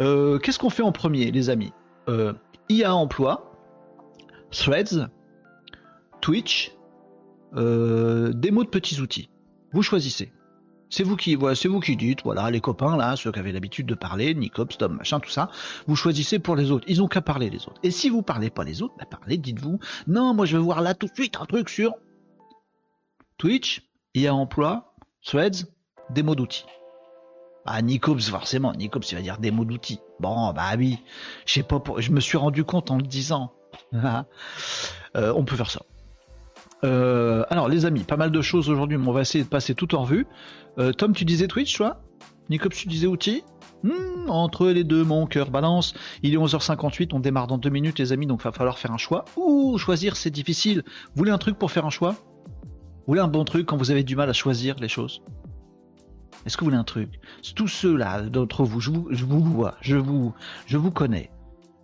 Euh, 0.00 0.38
qu'est-ce 0.38 0.58
qu'on 0.58 0.70
fait 0.70 0.82
en 0.82 0.92
premier, 0.92 1.30
les 1.32 1.50
amis? 1.50 1.72
Euh, 2.08 2.32
IA 2.68 2.94
emploi, 2.94 3.52
Threads, 4.52 5.08
Twitch, 6.20 6.72
euh, 7.56 8.32
démo 8.32 8.62
de 8.64 8.68
petits 8.68 9.00
outils. 9.00 9.28
Vous 9.72 9.82
choisissez. 9.82 10.32
C'est 10.90 11.04
vous 11.04 11.16
qui, 11.16 11.96
dites, 11.96 12.22
voilà, 12.24 12.50
les 12.50 12.60
copains 12.60 12.96
là, 12.96 13.14
ceux 13.16 13.30
qui 13.30 13.38
avaient 13.38 13.52
l'habitude 13.52 13.86
de 13.86 13.94
parler, 13.94 14.34
Nicops, 14.34 14.76
Tom, 14.76 14.96
machin, 14.96 15.20
tout 15.20 15.30
ça, 15.30 15.48
vous 15.86 15.94
choisissez 15.94 16.40
pour 16.40 16.56
les 16.56 16.72
autres. 16.72 16.84
Ils 16.88 17.00
ont 17.00 17.06
qu'à 17.06 17.20
parler 17.20 17.48
les 17.48 17.68
autres. 17.68 17.80
Et 17.84 17.92
si 17.92 18.10
vous 18.10 18.22
parlez 18.22 18.50
pas 18.50 18.64
les 18.64 18.82
autres, 18.82 18.94
bah 18.98 19.06
parlez, 19.08 19.38
dites-vous, 19.38 19.78
non, 20.08 20.34
moi 20.34 20.46
je 20.46 20.56
vais 20.56 20.62
voir 20.62 20.82
là 20.82 20.94
tout 20.94 21.06
de 21.06 21.14
suite 21.14 21.36
un 21.40 21.46
truc 21.46 21.68
sur 21.68 21.94
Twitch, 23.38 23.82
IA 24.14 24.34
emploi, 24.34 24.92
Threads, 25.24 25.66
démo 26.10 26.34
d'outils. 26.34 26.66
Ah, 27.66 27.82
Nicops, 27.82 28.28
forcément, 28.28 28.72
Nicops, 28.72 29.12
il 29.12 29.14
va 29.14 29.22
dire 29.22 29.38
démo 29.38 29.64
d'outils. 29.64 30.00
Bon, 30.18 30.52
bah 30.52 30.72
oui, 30.76 30.98
je 31.46 31.54
sais 31.54 31.62
pas, 31.62 31.80
je 31.98 32.10
me 32.10 32.20
suis 32.20 32.36
rendu 32.36 32.64
compte 32.64 32.90
en 32.90 32.96
le 32.96 33.04
disant. 33.04 33.52
Euh, 35.16 35.32
on 35.34 35.44
peut 35.44 35.56
faire 35.56 35.68
ça. 35.68 35.80
Euh, 36.84 37.44
alors 37.50 37.68
les 37.68 37.84
amis, 37.84 38.04
pas 38.04 38.16
mal 38.16 38.30
de 38.30 38.40
choses 38.40 38.70
aujourd'hui, 38.70 38.96
mais 38.96 39.08
on 39.08 39.12
va 39.12 39.20
essayer 39.20 39.44
de 39.44 39.48
passer 39.48 39.74
tout 39.74 39.94
en 39.94 40.02
revue. 40.02 40.26
Euh, 40.78 40.92
Tom, 40.92 41.12
tu 41.12 41.24
disais 41.24 41.46
Twitch, 41.46 41.76
toi? 41.76 42.02
Nicops, 42.48 42.76
tu 42.76 42.88
disais 42.88 43.06
outils 43.06 43.44
hmm, 43.84 44.28
Entre 44.28 44.68
les 44.68 44.84
deux, 44.84 45.04
mon 45.04 45.26
cœur 45.26 45.50
balance. 45.50 45.94
Il 46.22 46.34
est 46.34 46.38
11h58, 46.38 47.10
on 47.12 47.20
démarre 47.20 47.46
dans 47.46 47.58
deux 47.58 47.70
minutes, 47.70 47.98
les 47.98 48.12
amis, 48.12 48.26
donc 48.26 48.40
il 48.40 48.44
va 48.44 48.52
falloir 48.52 48.78
faire 48.78 48.92
un 48.92 48.98
choix. 48.98 49.24
Ouh, 49.36 49.78
choisir, 49.78 50.16
c'est 50.16 50.30
difficile. 50.30 50.82
Vous 50.86 51.18
voulez 51.18 51.30
un 51.30 51.38
truc 51.38 51.58
pour 51.58 51.70
faire 51.70 51.86
un 51.86 51.90
choix? 51.90 52.12
Vous 52.12 53.14
voulez 53.14 53.20
un 53.20 53.28
bon 53.28 53.44
truc 53.44 53.66
quand 53.66 53.76
vous 53.76 53.90
avez 53.90 54.04
du 54.04 54.16
mal 54.16 54.28
à 54.28 54.32
choisir 54.32 54.76
les 54.80 54.88
choses? 54.88 55.22
Est-ce 56.46 56.56
que 56.56 56.60
vous 56.60 56.70
voulez 56.70 56.78
un 56.78 56.84
truc? 56.84 57.20
Tous 57.54 57.68
ceux-là 57.68 58.22
d'entre 58.22 58.64
vous, 58.64 58.80
je 58.80 58.90
vous, 58.90 59.08
je 59.10 59.24
vous 59.24 59.40
vois, 59.40 59.74
je 59.80 59.96
vous, 59.96 60.32
je 60.66 60.78
vous 60.78 60.90
connais. 60.90 61.30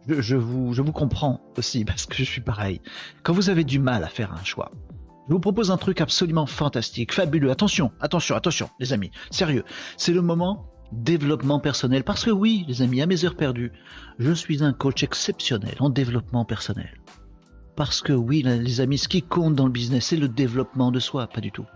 Je, 0.09 0.37
vous, 0.37 0.93
comprends 0.93 1.41
aussi 1.57 1.85
parce 1.87 2.07
que 2.07 2.17
je 2.17 2.25
suis 2.25 2.41
pareil. 2.41 2.81
Quand 3.23 3.33
vous 3.33 3.51
avez 3.51 3.65
du 3.65 3.79
mal 3.79 4.05
à 4.05 4.09
faire 4.09 4.33
un 4.33 4.45
choix, 4.45 4.71
je 5.29 5.33
vous 5.33 5.41
propose 5.41 5.71
un 5.71 5.77
truc 5.77 6.01
absolument 6.01 6.47
fantastique, 6.47 7.13
fabuleux. 7.13 7.51
Attention, 7.51 7.91
attention, 8.01 8.37
attention, 8.37 8.71
les 8.79 8.93
amis. 8.93 9.11
Sérieux, 9.31 9.65
c'est 9.97 10.13
le 10.13 10.23
moment 10.23 10.71
développement 10.93 11.59
personnel. 11.59 12.05
Parce 12.05 12.25
que 12.25 12.31
oui, 12.31 12.65
les 12.69 12.83
amis, 12.83 13.03
à 13.03 13.07
mes 13.07 13.25
heures 13.25 13.35
perdues, 13.35 13.73
je 14.21 14.33
suis 14.33 14.63
un 14.63 14.73
coach 14.73 15.03
exceptionnel 15.03 15.75
en 15.81 15.91
développement 15.91 16.45
personnel. 16.45 16.91
Parce 17.75 18.01
que 18.01 18.13
oui, 18.13 18.43
les 18.43 18.81
amis, 18.81 18.97
ce 18.97 19.09
qui 19.09 19.21
compte 19.21 19.55
dans 19.55 19.67
le 19.67 19.73
business, 19.73 20.07
c'est 20.07 20.17
le 20.17 20.29
développement 20.29 20.93
de 20.93 21.01
soi, 21.01 21.27
pas 21.27 21.41
du 21.41 21.51
tout. 21.51 21.67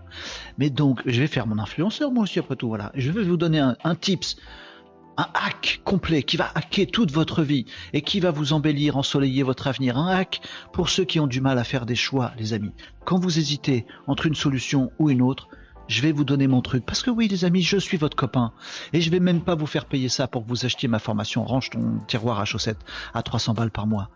Mais 0.57 0.69
donc, 0.69 1.01
je 1.05 1.19
vais 1.19 1.27
faire 1.27 1.45
mon 1.45 1.59
influenceur, 1.59 2.11
moi 2.11 2.23
aussi, 2.23 2.39
après 2.39 2.55
tout, 2.55 2.69
voilà. 2.69 2.91
Je 2.95 3.11
vais 3.11 3.21
vous 3.21 3.37
donner 3.37 3.59
un 3.59 3.95
tips 3.95 4.37
un 5.17 5.27
hack 5.33 5.81
complet 5.83 6.23
qui 6.23 6.37
va 6.37 6.49
hacker 6.55 6.87
toute 6.87 7.11
votre 7.11 7.43
vie 7.43 7.65
et 7.93 8.01
qui 8.01 8.19
va 8.19 8.31
vous 8.31 8.53
embellir, 8.53 8.97
ensoleiller 8.97 9.43
votre 9.43 9.67
avenir. 9.67 9.97
Un 9.97 10.07
hack 10.07 10.41
pour 10.73 10.89
ceux 10.89 11.05
qui 11.05 11.19
ont 11.19 11.27
du 11.27 11.41
mal 11.41 11.59
à 11.59 11.63
faire 11.63 11.85
des 11.85 11.95
choix, 11.95 12.31
les 12.37 12.53
amis. 12.53 12.73
Quand 13.05 13.19
vous 13.19 13.39
hésitez 13.39 13.85
entre 14.07 14.25
une 14.25 14.35
solution 14.35 14.91
ou 14.99 15.09
une 15.09 15.21
autre, 15.21 15.49
je 15.87 16.01
vais 16.01 16.11
vous 16.11 16.23
donner 16.23 16.47
mon 16.47 16.61
truc. 16.61 16.85
Parce 16.85 17.03
que 17.03 17.11
oui, 17.11 17.27
les 17.27 17.45
amis, 17.45 17.61
je 17.61 17.77
suis 17.77 17.97
votre 17.97 18.15
copain. 18.15 18.53
Et 18.93 19.01
je 19.01 19.09
vais 19.09 19.19
même 19.19 19.41
pas 19.41 19.55
vous 19.55 19.67
faire 19.67 19.85
payer 19.85 20.09
ça 20.09 20.27
pour 20.27 20.43
que 20.43 20.49
vous 20.49 20.65
achetiez 20.65 20.87
ma 20.87 20.99
formation. 20.99 21.43
Range 21.43 21.69
ton 21.69 21.99
tiroir 22.07 22.39
à 22.39 22.45
chaussettes 22.45 22.79
à 23.13 23.21
300 23.21 23.53
balles 23.53 23.71
par 23.71 23.87
mois. 23.87 24.09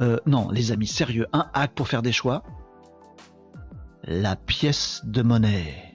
Euh, 0.00 0.18
non, 0.26 0.50
les 0.50 0.72
amis, 0.72 0.88
sérieux, 0.88 1.26
un 1.32 1.46
hack 1.54 1.72
pour 1.74 1.88
faire 1.88 2.02
des 2.02 2.12
choix. 2.12 2.42
La 4.04 4.34
pièce 4.34 5.02
de 5.04 5.22
monnaie. 5.22 5.89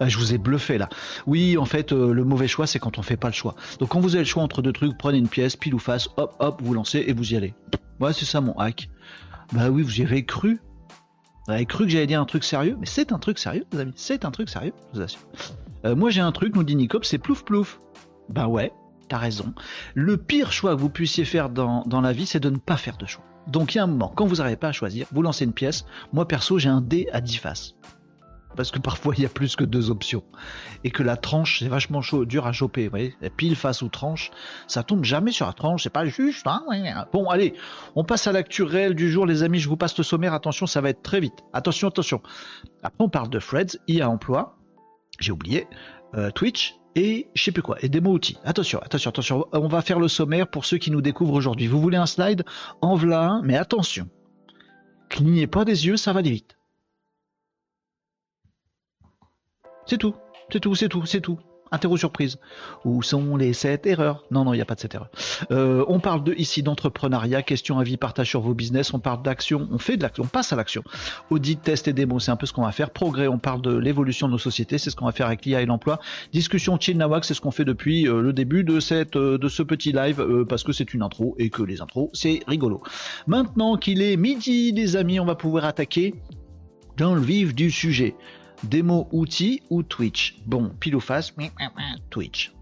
Ah, 0.00 0.08
je 0.08 0.18
vous 0.18 0.32
ai 0.32 0.38
bluffé 0.38 0.78
là. 0.78 0.88
Oui, 1.26 1.56
en 1.58 1.64
fait, 1.64 1.92
euh, 1.92 2.12
le 2.12 2.24
mauvais 2.24 2.48
choix, 2.48 2.66
c'est 2.66 2.78
quand 2.78 2.98
on 2.98 3.02
fait 3.02 3.16
pas 3.16 3.28
le 3.28 3.34
choix. 3.34 3.54
Donc 3.80 3.90
quand 3.90 4.00
vous 4.00 4.14
avez 4.14 4.24
le 4.24 4.28
choix 4.28 4.42
entre 4.42 4.62
deux 4.62 4.72
trucs, 4.72 4.96
prenez 4.96 5.18
une 5.18 5.28
pièce, 5.28 5.56
pile 5.56 5.74
ou 5.74 5.78
face, 5.78 6.08
hop, 6.16 6.36
hop, 6.38 6.60
vous 6.62 6.74
lancez 6.74 7.04
et 7.06 7.12
vous 7.12 7.32
y 7.32 7.36
allez. 7.36 7.54
Ouais, 8.00 8.12
c'est 8.12 8.24
ça 8.24 8.40
mon 8.40 8.52
hack. 8.58 8.88
Bah 9.52 9.70
oui, 9.70 9.82
vous 9.82 10.00
y 10.00 10.04
avez 10.04 10.24
cru. 10.24 10.60
Vous 11.46 11.54
avez 11.54 11.66
cru 11.66 11.84
que 11.84 11.90
j'allais 11.90 12.06
dire 12.06 12.20
un 12.20 12.26
truc 12.26 12.44
sérieux, 12.44 12.76
mais 12.78 12.86
c'est 12.86 13.12
un 13.12 13.18
truc 13.18 13.38
sérieux, 13.38 13.64
les 13.72 13.80
amis. 13.80 13.92
C'est 13.96 14.24
un 14.24 14.30
truc 14.30 14.48
sérieux, 14.48 14.72
je 14.92 14.98
vous 14.98 15.04
assure. 15.04 15.20
Euh, 15.84 15.96
moi, 15.96 16.10
j'ai 16.10 16.20
un 16.20 16.32
truc, 16.32 16.54
nous 16.54 16.62
dit 16.62 16.76
Nicop, 16.76 17.04
c'est 17.04 17.18
plouf 17.18 17.44
plouf. 17.44 17.80
Bah 18.28 18.46
ouais, 18.46 18.72
t'as 19.08 19.18
raison. 19.18 19.54
Le 19.94 20.16
pire 20.16 20.52
choix 20.52 20.76
que 20.76 20.80
vous 20.80 20.90
puissiez 20.90 21.24
faire 21.24 21.48
dans, 21.48 21.82
dans 21.86 22.00
la 22.00 22.12
vie, 22.12 22.26
c'est 22.26 22.40
de 22.40 22.50
ne 22.50 22.58
pas 22.58 22.76
faire 22.76 22.98
de 22.98 23.06
choix. 23.06 23.24
Donc 23.46 23.74
il 23.74 23.78
y 23.78 23.80
a 23.80 23.84
un 23.84 23.86
moment, 23.86 24.12
quand 24.14 24.26
vous 24.26 24.36
n'arrivez 24.36 24.56
pas 24.56 24.68
à 24.68 24.72
choisir, 24.72 25.06
vous 25.10 25.22
lancez 25.22 25.44
une 25.44 25.54
pièce. 25.54 25.86
Moi 26.12 26.28
perso, 26.28 26.58
j'ai 26.58 26.68
un 26.68 26.82
dé 26.82 27.08
à 27.12 27.20
10 27.20 27.36
faces. 27.38 27.74
Parce 28.56 28.70
que 28.70 28.78
parfois 28.78 29.14
il 29.16 29.22
y 29.22 29.26
a 29.26 29.28
plus 29.28 29.56
que 29.56 29.64
deux 29.64 29.90
options 29.90 30.24
et 30.84 30.90
que 30.90 31.02
la 31.02 31.16
tranche 31.16 31.60
c'est 31.60 31.68
vachement 31.68 32.02
chaud, 32.02 32.24
dur 32.24 32.46
à 32.46 32.52
choper. 32.52 32.84
Vous 32.84 32.90
voyez, 32.90 33.14
pile 33.36 33.56
face 33.56 33.82
ou 33.82 33.88
tranche, 33.88 34.30
ça 34.66 34.82
tombe 34.82 35.04
jamais 35.04 35.32
sur 35.32 35.46
la 35.46 35.52
tranche, 35.52 35.84
c'est 35.84 35.90
pas 35.90 36.06
juste. 36.06 36.46
Hein 36.46 36.62
bon, 37.12 37.28
allez, 37.28 37.54
on 37.94 38.04
passe 38.04 38.26
à 38.26 38.32
l'actu 38.32 38.62
réelle 38.62 38.94
du 38.94 39.10
jour, 39.10 39.26
les 39.26 39.42
amis. 39.42 39.58
Je 39.58 39.68
vous 39.68 39.76
passe 39.76 39.96
le 39.96 40.04
sommaire. 40.04 40.34
Attention, 40.34 40.66
ça 40.66 40.80
va 40.80 40.90
être 40.90 41.02
très 41.02 41.20
vite. 41.20 41.44
Attention, 41.52 41.88
attention. 41.88 42.22
Après, 42.82 43.04
on 43.04 43.08
parle 43.08 43.30
de 43.30 43.38
Freds, 43.38 43.78
IA 43.86 44.08
emploi. 44.08 44.56
J'ai 45.20 45.32
oublié. 45.32 45.66
Euh, 46.14 46.30
Twitch 46.30 46.76
et 46.94 47.28
je 47.34 47.44
sais 47.44 47.52
plus 47.52 47.62
quoi, 47.62 47.76
et 47.80 47.88
des 47.88 48.00
mots 48.00 48.12
outils. 48.12 48.38
Attention, 48.44 48.80
attention, 48.80 49.10
attention, 49.10 49.46
on 49.52 49.68
va 49.68 49.82
faire 49.82 50.00
le 50.00 50.08
sommaire 50.08 50.48
pour 50.48 50.64
ceux 50.64 50.78
qui 50.78 50.90
nous 50.90 51.02
découvrent 51.02 51.34
aujourd'hui. 51.34 51.66
Vous 51.66 51.80
voulez 51.80 51.96
un 51.96 52.06
slide? 52.06 52.44
En 52.80 52.96
voilà 52.96 53.20
un, 53.20 53.42
mais 53.42 53.56
attention. 53.56 54.08
Clignez 55.08 55.46
pas 55.46 55.64
des 55.64 55.86
yeux, 55.86 55.96
ça 55.96 56.12
va 56.12 56.20
aller 56.20 56.30
vite. 56.30 56.57
C'est 59.88 59.96
tout, 59.96 60.14
c'est 60.52 60.60
tout, 60.60 60.74
c'est 60.74 60.88
tout, 60.88 61.06
c'est 61.06 61.22
tout. 61.22 61.38
Interro 61.70 61.96
surprise. 61.96 62.38
Où 62.84 63.02
sont 63.02 63.36
les 63.36 63.54
7 63.54 63.86
erreurs? 63.86 64.24
Non, 64.30 64.44
non, 64.44 64.52
il 64.52 64.56
n'y 64.56 64.62
a 64.62 64.66
pas 64.66 64.74
de 64.74 64.80
7 64.80 64.94
erreurs. 64.94 65.10
Euh, 65.50 65.82
on 65.88 65.98
parle 65.98 66.24
de, 66.24 66.34
ici 66.34 66.62
d'entrepreneuriat, 66.62 67.42
question, 67.42 67.78
avis, 67.78 67.96
partage 67.96 68.28
sur 68.28 68.42
vos 68.42 68.52
business. 68.52 68.92
On 68.92 69.00
parle 69.00 69.22
d'action, 69.22 69.66
on 69.70 69.78
fait 69.78 69.96
de 69.96 70.02
l'action, 70.02 70.24
on 70.24 70.28
passe 70.28 70.52
à 70.52 70.56
l'action. 70.56 70.82
Audit, 71.30 71.60
test 71.60 71.88
et 71.88 71.94
démo, 71.94 72.18
c'est 72.20 72.30
un 72.30 72.36
peu 72.36 72.44
ce 72.44 72.52
qu'on 72.52 72.64
va 72.64 72.72
faire. 72.72 72.90
Progrès, 72.90 73.28
on 73.28 73.38
parle 73.38 73.62
de 73.62 73.74
l'évolution 73.74 74.26
de 74.26 74.32
nos 74.32 74.38
sociétés, 74.38 74.76
c'est 74.76 74.90
ce 74.90 74.96
qu'on 74.96 75.06
va 75.06 75.12
faire 75.12 75.26
avec 75.26 75.46
l'IA 75.46 75.62
et 75.62 75.66
l'emploi. 75.66 76.00
Discussion 76.32 76.78
chill 76.78 76.98
nawak, 76.98 77.24
c'est 77.24 77.34
ce 77.34 77.40
qu'on 77.40 77.50
fait 77.50 77.64
depuis 77.64 78.06
euh, 78.06 78.20
le 78.20 78.34
début 78.34 78.66
euh, 78.68 79.38
de 79.38 79.48
ce 79.48 79.62
petit 79.62 79.92
live, 79.92 80.44
parce 80.48 80.64
que 80.64 80.72
c'est 80.72 80.92
une 80.92 81.02
intro 81.02 81.34
et 81.38 81.48
que 81.48 81.62
les 81.62 81.80
intros, 81.80 82.10
c'est 82.12 82.40
rigolo. 82.46 82.82
Maintenant 83.26 83.76
qu'il 83.76 84.02
est 84.02 84.16
midi, 84.16 84.72
les 84.72 84.96
amis, 84.96 85.18
on 85.18 85.24
va 85.24 85.34
pouvoir 85.34 85.64
attaquer 85.64 86.14
dans 86.98 87.14
le 87.14 87.20
vif 87.20 87.54
du 87.54 87.70
sujet. 87.70 88.14
Démo 88.64 89.08
outils 89.12 89.62
ou 89.70 89.82
Twitch 89.82 90.38
Bon, 90.46 90.70
pile 90.80 90.96
ou 90.96 91.00
face, 91.00 91.34
Twitch. 92.10 92.52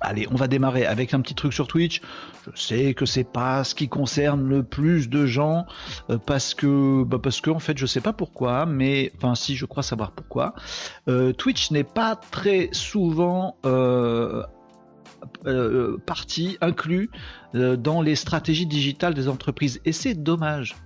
Allez, 0.00 0.28
on 0.30 0.36
va 0.36 0.46
démarrer 0.46 0.86
avec 0.86 1.12
un 1.12 1.20
petit 1.20 1.34
truc 1.34 1.52
sur 1.52 1.66
Twitch. 1.66 2.00
Je 2.54 2.60
sais 2.60 2.94
que 2.94 3.04
c'est 3.04 3.24
pas 3.24 3.64
ce 3.64 3.74
qui 3.74 3.88
concerne 3.88 4.48
le 4.48 4.62
plus 4.62 5.08
de 5.08 5.26
gens 5.26 5.66
euh, 6.08 6.18
parce 6.18 6.54
que 6.54 7.02
bah 7.02 7.18
parce 7.20 7.40
que 7.40 7.50
en 7.50 7.58
fait 7.58 7.76
je 7.76 7.84
sais 7.84 8.00
pas 8.00 8.12
pourquoi, 8.12 8.64
mais 8.64 9.12
enfin 9.16 9.34
si 9.34 9.56
je 9.56 9.66
crois 9.66 9.82
savoir 9.82 10.12
pourquoi. 10.12 10.54
Euh, 11.08 11.32
Twitch 11.32 11.72
n'est 11.72 11.84
pas 11.84 12.14
très 12.14 12.68
souvent 12.70 13.56
euh, 13.66 14.44
partie 16.06 16.58
inclus 16.60 17.10
dans 17.52 18.00
les 18.00 18.14
stratégies 18.14 18.66
digitales 18.66 19.14
des 19.14 19.28
entreprises 19.28 19.80
et 19.84 19.92
c'est 19.92 20.14
dommage. 20.14 20.76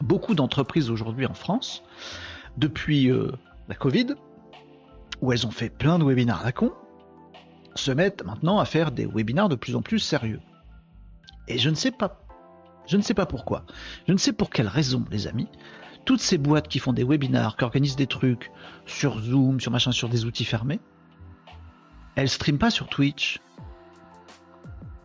Beaucoup 0.00 0.34
d'entreprises 0.34 0.90
aujourd'hui 0.90 1.26
en 1.26 1.34
France 1.34 1.82
depuis 2.56 3.10
euh, 3.10 3.32
la 3.68 3.74
Covid, 3.74 4.14
où 5.20 5.32
elles 5.32 5.46
ont 5.46 5.50
fait 5.50 5.70
plein 5.70 5.98
de 5.98 6.04
webinaires 6.04 6.40
à 6.40 6.44
la 6.44 6.52
con, 6.52 6.72
se 7.74 7.90
mettent 7.90 8.24
maintenant 8.24 8.58
à 8.58 8.64
faire 8.64 8.92
des 8.92 9.06
webinaires 9.06 9.48
de 9.48 9.56
plus 9.56 9.76
en 9.76 9.82
plus 9.82 9.98
sérieux. 9.98 10.40
Et 11.48 11.58
je 11.58 11.70
ne 11.70 11.74
sais 11.74 11.90
pas, 11.90 12.20
je 12.86 12.96
ne 12.96 13.02
sais 13.02 13.14
pas 13.14 13.26
pourquoi, 13.26 13.64
je 14.08 14.12
ne 14.12 14.18
sais 14.18 14.32
pour 14.32 14.50
quelle 14.50 14.68
raison, 14.68 15.04
les 15.10 15.26
amis, 15.26 15.48
toutes 16.04 16.20
ces 16.20 16.38
boîtes 16.38 16.68
qui 16.68 16.78
font 16.78 16.92
des 16.92 17.04
webinaires, 17.04 17.56
qui 17.56 17.64
organisent 17.64 17.96
des 17.96 18.06
trucs 18.06 18.50
sur 18.86 19.18
Zoom, 19.18 19.60
sur 19.60 19.72
machin, 19.72 19.92
sur 19.92 20.08
des 20.08 20.24
outils 20.24 20.44
fermés, 20.44 20.80
elles 22.14 22.30
streament 22.30 22.58
pas 22.58 22.70
sur 22.70 22.88
Twitch. 22.88 23.40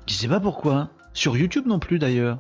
Je 0.07 0.13
sais 0.13 0.27
pas 0.27 0.39
pourquoi. 0.39 0.89
Sur 1.13 1.35
YouTube 1.35 1.65
non 1.67 1.79
plus 1.79 1.99
d'ailleurs. 1.99 2.39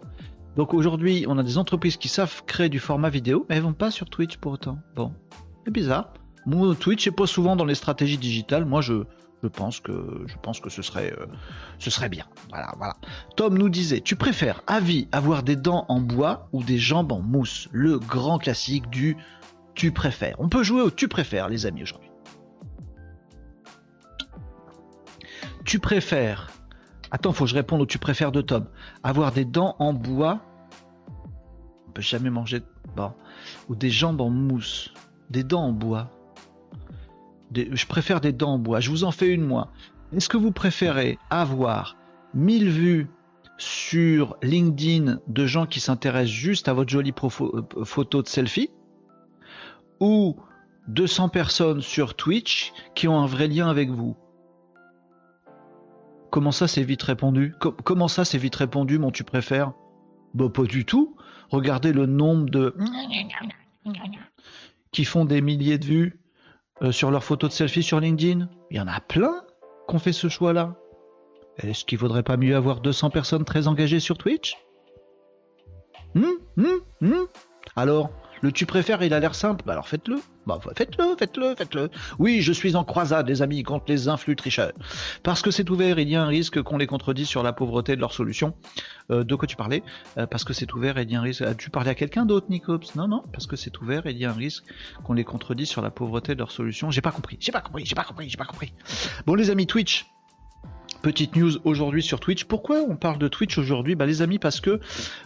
Donc 0.55 0.73
aujourd'hui, 0.73 1.25
on 1.27 1.37
a 1.37 1.43
des 1.43 1.57
entreprises 1.57 1.97
qui 1.97 2.09
savent 2.09 2.43
créer 2.45 2.69
du 2.69 2.79
format 2.79 3.09
vidéo, 3.09 3.45
mais 3.49 3.55
elles 3.55 3.63
vont 3.63 3.73
pas 3.73 3.91
sur 3.91 4.09
Twitch 4.09 4.37
pour 4.37 4.51
autant. 4.53 4.79
Bon, 4.95 5.13
c'est 5.65 5.71
bizarre. 5.71 6.13
Mon 6.45 6.73
Twitch 6.75 7.07
est 7.07 7.11
pas 7.11 7.27
souvent 7.27 7.55
dans 7.55 7.65
les 7.65 7.75
stratégies 7.75 8.17
digitales. 8.17 8.65
Moi, 8.65 8.81
je, 8.81 9.03
je 9.43 9.47
pense 9.47 9.79
que 9.79 10.25
je 10.27 10.35
pense 10.41 10.59
que 10.59 10.69
ce 10.69 10.81
serait 10.81 11.13
euh, 11.13 11.25
ce 11.79 11.89
serait 11.89 12.09
bien. 12.09 12.25
Voilà, 12.49 12.73
voilà. 12.77 12.95
Tom 13.35 13.57
nous 13.57 13.69
disait, 13.69 14.01
tu 14.01 14.15
préfères 14.15 14.61
à 14.67 14.79
vie 14.79 15.07
avoir 15.11 15.43
des 15.43 15.55
dents 15.55 15.85
en 15.87 16.01
bois 16.01 16.49
ou 16.51 16.63
des 16.63 16.77
jambes 16.77 17.11
en 17.11 17.21
mousse? 17.21 17.69
Le 17.71 17.99
grand 17.99 18.37
classique 18.37 18.89
du 18.89 19.17
tu 19.73 19.91
préfères. 19.91 20.35
On 20.39 20.49
peut 20.49 20.63
jouer 20.63 20.81
au 20.81 20.91
tu 20.91 21.07
préfères, 21.07 21.47
les 21.47 21.65
amis 21.65 21.83
aujourd'hui. 21.83 22.09
Tu 25.63 25.79
préfères 25.79 26.49
Attends, 27.11 27.33
faut 27.33 27.43
que 27.43 27.49
je 27.49 27.55
réponde 27.55 27.81
au 27.81 27.85
tu 27.85 27.99
préfères 27.99 28.31
de 28.31 28.41
Tom. 28.41 28.67
Avoir 29.03 29.33
des 29.33 29.45
dents 29.45 29.75
en 29.79 29.93
bois. 29.93 30.39
On 31.87 31.91
peut 31.91 32.01
jamais 32.01 32.29
manger. 32.29 32.61
Bon. 32.95 33.11
Ou 33.67 33.75
des 33.75 33.89
jambes 33.89 34.21
en 34.21 34.29
mousse. 34.29 34.93
Des 35.29 35.43
dents 35.43 35.65
en 35.65 35.73
bois. 35.73 36.09
Je 37.53 37.85
préfère 37.85 38.21
des 38.21 38.31
dents 38.31 38.53
en 38.53 38.59
bois. 38.59 38.79
Je 38.79 38.89
vous 38.89 39.03
en 39.03 39.11
fais 39.11 39.27
une 39.27 39.45
moi. 39.45 39.71
Est-ce 40.15 40.29
que 40.29 40.37
vous 40.37 40.51
préférez 40.51 41.17
avoir 41.29 41.97
1000 42.33 42.69
vues 42.69 43.07
sur 43.57 44.37
LinkedIn 44.41 45.19
de 45.27 45.45
gens 45.45 45.65
qui 45.65 45.81
s'intéressent 45.81 46.33
juste 46.33 46.67
à 46.69 46.73
votre 46.73 46.89
jolie 46.89 47.13
euh, 47.13 47.85
photo 47.85 48.21
de 48.21 48.27
selfie? 48.27 48.69
Ou 49.99 50.37
200 50.87 51.29
personnes 51.29 51.81
sur 51.81 52.15
Twitch 52.15 52.71
qui 52.95 53.07
ont 53.09 53.19
un 53.19 53.25
vrai 53.25 53.47
lien 53.47 53.69
avec 53.69 53.89
vous? 53.89 54.15
Comment 56.31 56.51
ça 56.51 56.67
c'est 56.67 56.83
vite 56.83 57.03
répondu? 57.03 57.53
Comment 57.59 58.07
ça 58.07 58.23
c'est 58.23 58.37
vite 58.37 58.55
répondu, 58.55 58.97
mon 58.97 59.11
tu 59.11 59.23
préfères? 59.25 59.73
Bah 60.33 60.49
pas 60.49 60.63
du 60.63 60.85
tout. 60.85 61.17
Regardez 61.49 61.91
le 61.91 62.05
nombre 62.05 62.49
de 62.49 62.73
qui 64.91 65.03
font 65.05 65.25
des 65.25 65.41
milliers 65.41 65.77
de 65.77 65.85
vues 65.85 66.19
euh, 66.81 66.91
sur 66.91 67.11
leurs 67.11 67.23
photos 67.23 67.49
de 67.49 67.55
selfie 67.55 67.83
sur 67.83 67.99
LinkedIn. 67.99 68.47
Il 68.69 68.77
y 68.77 68.79
en 68.79 68.87
a 68.87 69.01
plein 69.01 69.43
qui 69.89 69.95
ont 69.95 69.99
fait 69.99 70.13
ce 70.13 70.29
choix-là. 70.29 70.75
Est-ce 71.57 71.83
qu'il 71.83 71.97
vaudrait 71.97 72.23
pas 72.23 72.37
mieux 72.37 72.55
avoir 72.55 72.79
200 72.79 73.09
personnes 73.09 73.43
très 73.43 73.67
engagées 73.67 73.99
sur 73.99 74.17
Twitch? 74.17 74.57
Hum, 76.15 76.37
hum, 76.57 76.81
hum. 77.01 77.27
Alors, 77.75 78.09
le 78.41 78.51
tu 78.51 78.65
préfères, 78.65 79.03
il 79.03 79.13
a 79.13 79.19
l'air 79.19 79.35
simple. 79.35 79.63
Bah 79.65 79.73
alors 79.73 79.87
faites-le. 79.87 80.17
Bah 80.47 80.59
faites-le, 80.75 81.15
faites-le, 81.17 81.55
faites-le. 81.55 81.89
Oui, 82.17 82.41
je 82.41 82.51
suis 82.51 82.75
en 82.75 82.83
croisade, 82.83 83.27
les 83.27 83.41
amis, 83.43 83.61
contre 83.61 83.85
les 83.89 84.07
influx 84.07 84.35
tricheurs. 84.35 84.71
Parce 85.21 85.41
que 85.41 85.51
c'est 85.51 85.69
ouvert, 85.69 85.99
il 85.99 86.09
y 86.09 86.15
a 86.15 86.23
un 86.23 86.27
risque 86.27 86.61
qu'on 86.63 86.77
les 86.77 86.87
contredise 86.87 87.27
sur 87.27 87.43
la 87.43 87.53
pauvreté 87.53 87.95
de 87.95 88.01
leur 88.01 88.11
solution. 88.11 88.55
Euh, 89.11 89.23
de 89.23 89.35
quoi 89.35 89.47
tu 89.47 89.55
parlais? 89.55 89.83
Euh, 90.17 90.25
Parce 90.25 90.43
que 90.43 90.53
c'est 90.53 90.73
ouvert, 90.73 90.97
il 90.99 91.11
y 91.11 91.15
a 91.15 91.19
un 91.19 91.21
risque. 91.21 91.41
As-tu 91.43 91.69
parlé 91.69 91.91
à 91.91 91.95
quelqu'un 91.95 92.25
d'autre, 92.25 92.47
Nicops 92.49 92.95
Non, 92.95 93.07
non, 93.07 93.23
parce 93.31 93.45
que 93.45 93.55
c'est 93.55 93.79
ouvert, 93.81 94.01
il 94.05 94.17
y 94.17 94.25
a 94.25 94.31
un 94.31 94.33
risque 94.33 94.63
qu'on 95.03 95.13
les 95.13 95.23
contredise 95.23 95.69
sur 95.69 95.81
la 95.83 95.91
pauvreté 95.91 96.33
de 96.33 96.39
leur 96.39 96.51
solution. 96.51 96.89
J'ai 96.89 97.01
pas 97.01 97.11
compris, 97.11 97.37
j'ai 97.39 97.51
pas 97.51 97.61
compris, 97.61 97.85
j'ai 97.85 97.95
pas 97.95 98.03
compris, 98.03 98.29
j'ai 98.29 98.37
pas 98.37 98.45
compris. 98.45 98.73
Bon, 99.27 99.35
les 99.35 99.49
amis, 99.51 99.67
Twitch. 99.67 100.07
Petite 101.03 101.35
news 101.35 101.53
aujourd'hui 101.63 102.03
sur 102.03 102.19
Twitch. 102.19 102.43
Pourquoi 102.43 102.77
on 102.87 102.95
parle 102.95 103.17
de 103.17 103.27
Twitch 103.27 103.57
aujourd'hui? 103.57 103.95
Bah 103.95 104.05
les 104.05 104.21
amis, 104.21 104.37
parce 104.37 104.59
que 104.61 104.79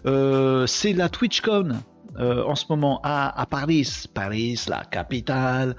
euh, 0.06 0.66
c'est 0.68 0.94
la 0.94 1.10
TwitchCon 1.10 1.80
euh, 2.20 2.44
en 2.46 2.56
ce 2.56 2.66
moment 2.70 3.00
à, 3.04 3.46
Paris. 3.50 4.08
Paris, 4.14 4.60
la 4.68 4.84
capitale. 4.86 5.76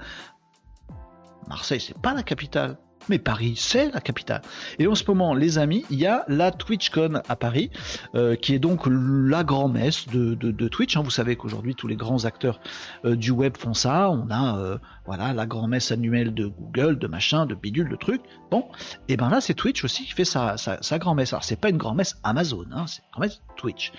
Marseille, 1.47 1.79
c'est 1.79 1.97
pas 1.97 2.13
la 2.13 2.23
capitale. 2.23 2.77
Mais 3.09 3.19
Paris, 3.19 3.53
c'est 3.55 3.89
la 3.93 4.01
capitale. 4.01 4.41
Et 4.79 4.87
en 4.87 4.95
ce 4.95 5.05
moment, 5.07 5.33
les 5.33 5.57
amis, 5.57 5.85
il 5.89 5.97
y 5.97 6.05
a 6.05 6.25
la 6.27 6.51
TwitchCon 6.51 7.21
à 7.29 7.35
Paris, 7.37 7.71
euh, 8.15 8.35
qui 8.35 8.53
est 8.53 8.59
donc 8.59 8.85
la 8.85 9.45
grand-messe 9.45 10.07
de, 10.09 10.67
Twitch. 10.67 10.97
Hein. 10.97 11.03
Vous 11.03 11.09
savez 11.09 11.37
qu'aujourd'hui, 11.37 11.73
tous 11.73 11.87
les 11.87 11.95
grands 11.95 12.25
acteurs 12.25 12.59
euh, 13.05 13.15
du 13.15 13.31
web 13.31 13.55
font 13.55 13.73
ça. 13.73 14.09
On 14.11 14.29
a 14.29 14.77
voilà 15.07 15.33
la 15.33 15.45
grand-messe 15.45 15.91
annuelle 15.93 16.33
de 16.33 16.47
Google, 16.47 16.99
de 16.99 17.07
machin, 17.07 17.45
de 17.45 17.55
bidule, 17.55 17.89
de 17.89 17.95
trucs. 17.95 18.21
Bon, 18.51 18.65
et 19.07 19.15
ben 19.15 19.29
là, 19.29 19.39
c'est 19.39 19.53
Twitch 19.53 19.85
aussi 19.85 20.03
qui 20.03 20.11
fait 20.11 20.25
sa, 20.25 20.57
grand-messe. 20.99 21.31
Alors, 21.31 21.45
c'est 21.45 21.59
pas 21.59 21.69
une 21.69 21.77
grand-messe 21.77 22.17
Amazon, 22.23 22.65
hein, 22.73 22.85
c'est 22.87 23.01
une 23.03 23.11
grand-messe 23.13 23.41
Twitch 23.55 23.93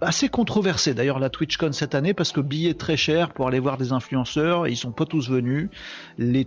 assez 0.00 0.28
controversé 0.28 0.94
d'ailleurs 0.94 1.18
la 1.18 1.30
TwitchCon 1.30 1.72
cette 1.72 1.94
année 1.94 2.14
parce 2.14 2.32
que 2.32 2.40
billets 2.40 2.74
très 2.74 2.96
cher 2.96 3.32
pour 3.32 3.48
aller 3.48 3.60
voir 3.60 3.76
des 3.76 3.92
influenceurs, 3.92 4.66
ils 4.66 4.76
sont 4.76 4.92
pas 4.92 5.06
tous 5.06 5.28
venus. 5.28 5.70
Les, 6.18 6.46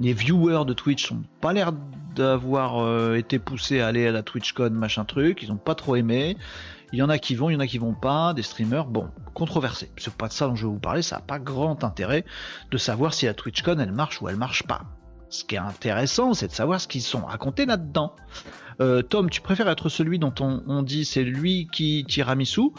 viewers 0.00 0.64
de 0.64 0.72
Twitch 0.72 1.10
n'ont 1.10 1.24
pas 1.40 1.52
l'air 1.52 1.72
d'avoir 2.14 2.78
euh, 2.78 3.14
été 3.14 3.38
poussés 3.38 3.80
à 3.80 3.88
aller 3.88 4.06
à 4.06 4.12
la 4.12 4.22
TwitchCon 4.22 4.70
machin 4.70 5.04
truc, 5.04 5.42
ils 5.42 5.52
ont 5.52 5.56
pas 5.56 5.74
trop 5.74 5.96
aimé. 5.96 6.36
Il 6.92 6.98
y 6.98 7.02
en 7.02 7.10
a 7.10 7.18
qui 7.18 7.34
vont, 7.34 7.50
il 7.50 7.52
y 7.52 7.56
en 7.56 7.60
a 7.60 7.66
qui 7.66 7.76
vont 7.76 7.92
pas, 7.92 8.32
des 8.32 8.42
streamers, 8.42 8.86
bon, 8.86 9.08
controversé. 9.34 9.90
C'est 9.98 10.14
pas 10.14 10.28
de 10.28 10.32
ça 10.32 10.46
dont 10.46 10.54
je 10.54 10.66
vais 10.66 10.72
vous 10.72 10.78
parler, 10.78 11.02
ça 11.02 11.16
n'a 11.16 11.22
pas 11.22 11.38
grand 11.38 11.84
intérêt 11.84 12.24
de 12.70 12.78
savoir 12.78 13.12
si 13.12 13.26
la 13.26 13.34
TwitchCon 13.34 13.78
elle 13.78 13.92
marche 13.92 14.22
ou 14.22 14.28
elle 14.28 14.36
marche 14.36 14.62
pas. 14.62 14.82
Ce 15.30 15.44
qui 15.44 15.56
est 15.56 15.58
intéressant, 15.58 16.32
c'est 16.32 16.48
de 16.48 16.52
savoir 16.52 16.80
ce 16.80 16.88
qu'ils 16.88 17.02
sont 17.02 17.20
racontés 17.20 17.66
là-dedans. 17.66 18.14
Euh, 18.80 19.02
Tom, 19.02 19.28
tu 19.28 19.40
préfères 19.40 19.68
être 19.68 19.88
celui 19.88 20.18
dont 20.18 20.34
on, 20.40 20.82
dit 20.82 21.04
c'est 21.04 21.24
lui 21.24 21.68
qui 21.72 22.04
tiramisu 22.06 22.70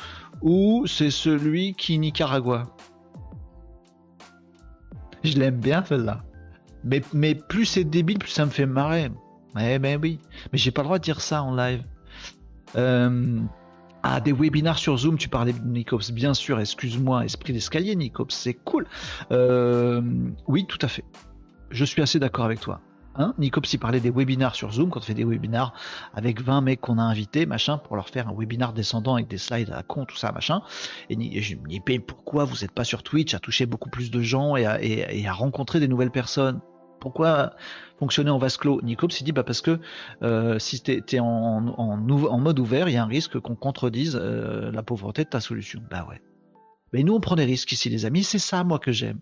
ou 0.42 0.86
c'est 0.88 1.12
celui 1.12 1.74
qui 1.74 2.00
Nicaragua? 2.00 2.64
Je 5.24 5.38
l'aime 5.38 5.60
bien 5.60 5.84
celle-là. 5.84 6.24
Mais, 6.86 7.36
plus 7.36 7.66
c'est 7.66 7.84
débile, 7.84 8.20
plus 8.20 8.32
ça 8.32 8.46
me 8.46 8.52
fait 8.52 8.66
marrer. 8.66 9.12
Eh 9.60 9.80
ben 9.80 10.00
oui. 10.02 10.20
Mais 10.54 10.58
j'ai 10.58 10.72
pas 10.72 10.82
le 10.82 10.86
droit 10.86 10.98
de 11.00 11.04
dire 11.04 11.20
ça 11.20 11.44
en 11.44 11.54
live. 11.54 11.84
Euh, 12.78 13.42
Ah, 14.02 14.22
des 14.22 14.32
webinars 14.32 14.78
sur 14.80 14.98
Zoom, 14.98 15.18
tu 15.18 15.28
parlais 15.28 15.52
de 15.52 15.60
Nicops, 15.60 16.12
bien 16.12 16.34
sûr, 16.34 16.58
excuse-moi, 16.60 17.26
esprit 17.26 17.52
d'escalier, 17.52 17.98
Nicops, 17.98 18.34
c'est 18.34 18.54
cool. 18.54 18.88
Euh, 19.32 20.02
oui, 20.48 20.66
tout 20.66 20.78
à 20.82 20.88
fait. 20.88 21.04
Je 21.70 21.84
suis 21.84 22.02
assez 22.02 22.18
d'accord 22.18 22.46
avec 22.46 22.62
toi. 22.62 22.80
Hein 23.20 23.34
Nicops, 23.38 23.74
il 23.74 23.80
parlait 23.80 24.00
des 24.00 24.10
webinars 24.10 24.56
sur 24.56 24.72
Zoom, 24.72 24.90
quand 24.90 25.02
on 25.02 25.04
fait 25.04 25.14
des 25.14 25.26
webinars 25.26 25.74
avec 26.14 26.42
20 26.42 26.62
mecs 26.62 26.80
qu'on 26.80 26.98
a 26.98 27.04
invités, 27.04 27.46
machin, 27.46 27.78
pour 27.78 27.98
leur 27.98 28.08
faire 28.08 28.30
un 28.30 28.34
webinar 28.34 28.72
descendant 28.72 29.16
avec 29.16 29.28
des 29.28 29.38
slides 29.38 29.72
à 29.72 29.84
con, 29.84 30.06
tout 30.06 30.16
ça, 30.16 30.32
machin. 30.32 30.62
Et, 31.10 31.42
je 31.42 31.56
me 31.58 31.68
dis, 31.68 31.82
pourquoi 32.00 32.46
vous 32.46 32.56
n'êtes 32.62 32.72
pas 32.72 32.86
sur 32.86 33.04
Twitch 33.04 33.34
à 33.34 33.40
toucher 33.40 33.66
beaucoup 33.66 33.90
plus 33.90 34.10
de 34.10 34.22
gens 34.22 34.56
et 34.56 34.66
à 35.28 35.34
rencontrer 35.34 35.82
des 35.82 35.90
nouvelles 35.90 36.12
personnes? 36.12 36.62
Pourquoi 37.02 37.52
fonctionner 37.98 38.30
en 38.30 38.38
vase 38.38 38.58
clos? 38.58 38.82
Nicops 38.82 39.16
s'est 39.16 39.24
dit 39.24 39.32
bah 39.32 39.44
parce 39.44 39.62
que 39.62 39.80
euh, 40.22 40.60
si 40.60 40.82
tu 40.82 40.92
es, 40.92 41.20
en, 41.20 41.62
mode 42.38 42.60
ouvert, 42.60 42.90
il 42.90 42.94
y 42.94 42.98
a 42.98 43.04
un 43.04 43.08
risque 43.08 43.40
qu'on 43.40 43.56
contredise 43.56 44.20
euh, 44.22 44.72
la 44.72 44.84
pauvreté 44.84 45.24
de 45.24 45.30
ta 45.30 45.40
solution. 45.40 45.82
Bah 45.90 46.06
ouais. 46.10 46.22
Mais 46.94 47.04
nous 47.04 47.14
on 47.14 47.20
prend 47.20 47.36
des 47.36 47.46
risques 47.46 47.72
ici 47.72 47.90
les 47.90 48.06
amis, 48.06 48.24
c'est 48.24 48.40
ça 48.40 48.64
moi 48.64 48.80
que 48.80 48.92
j'aime. 48.92 49.20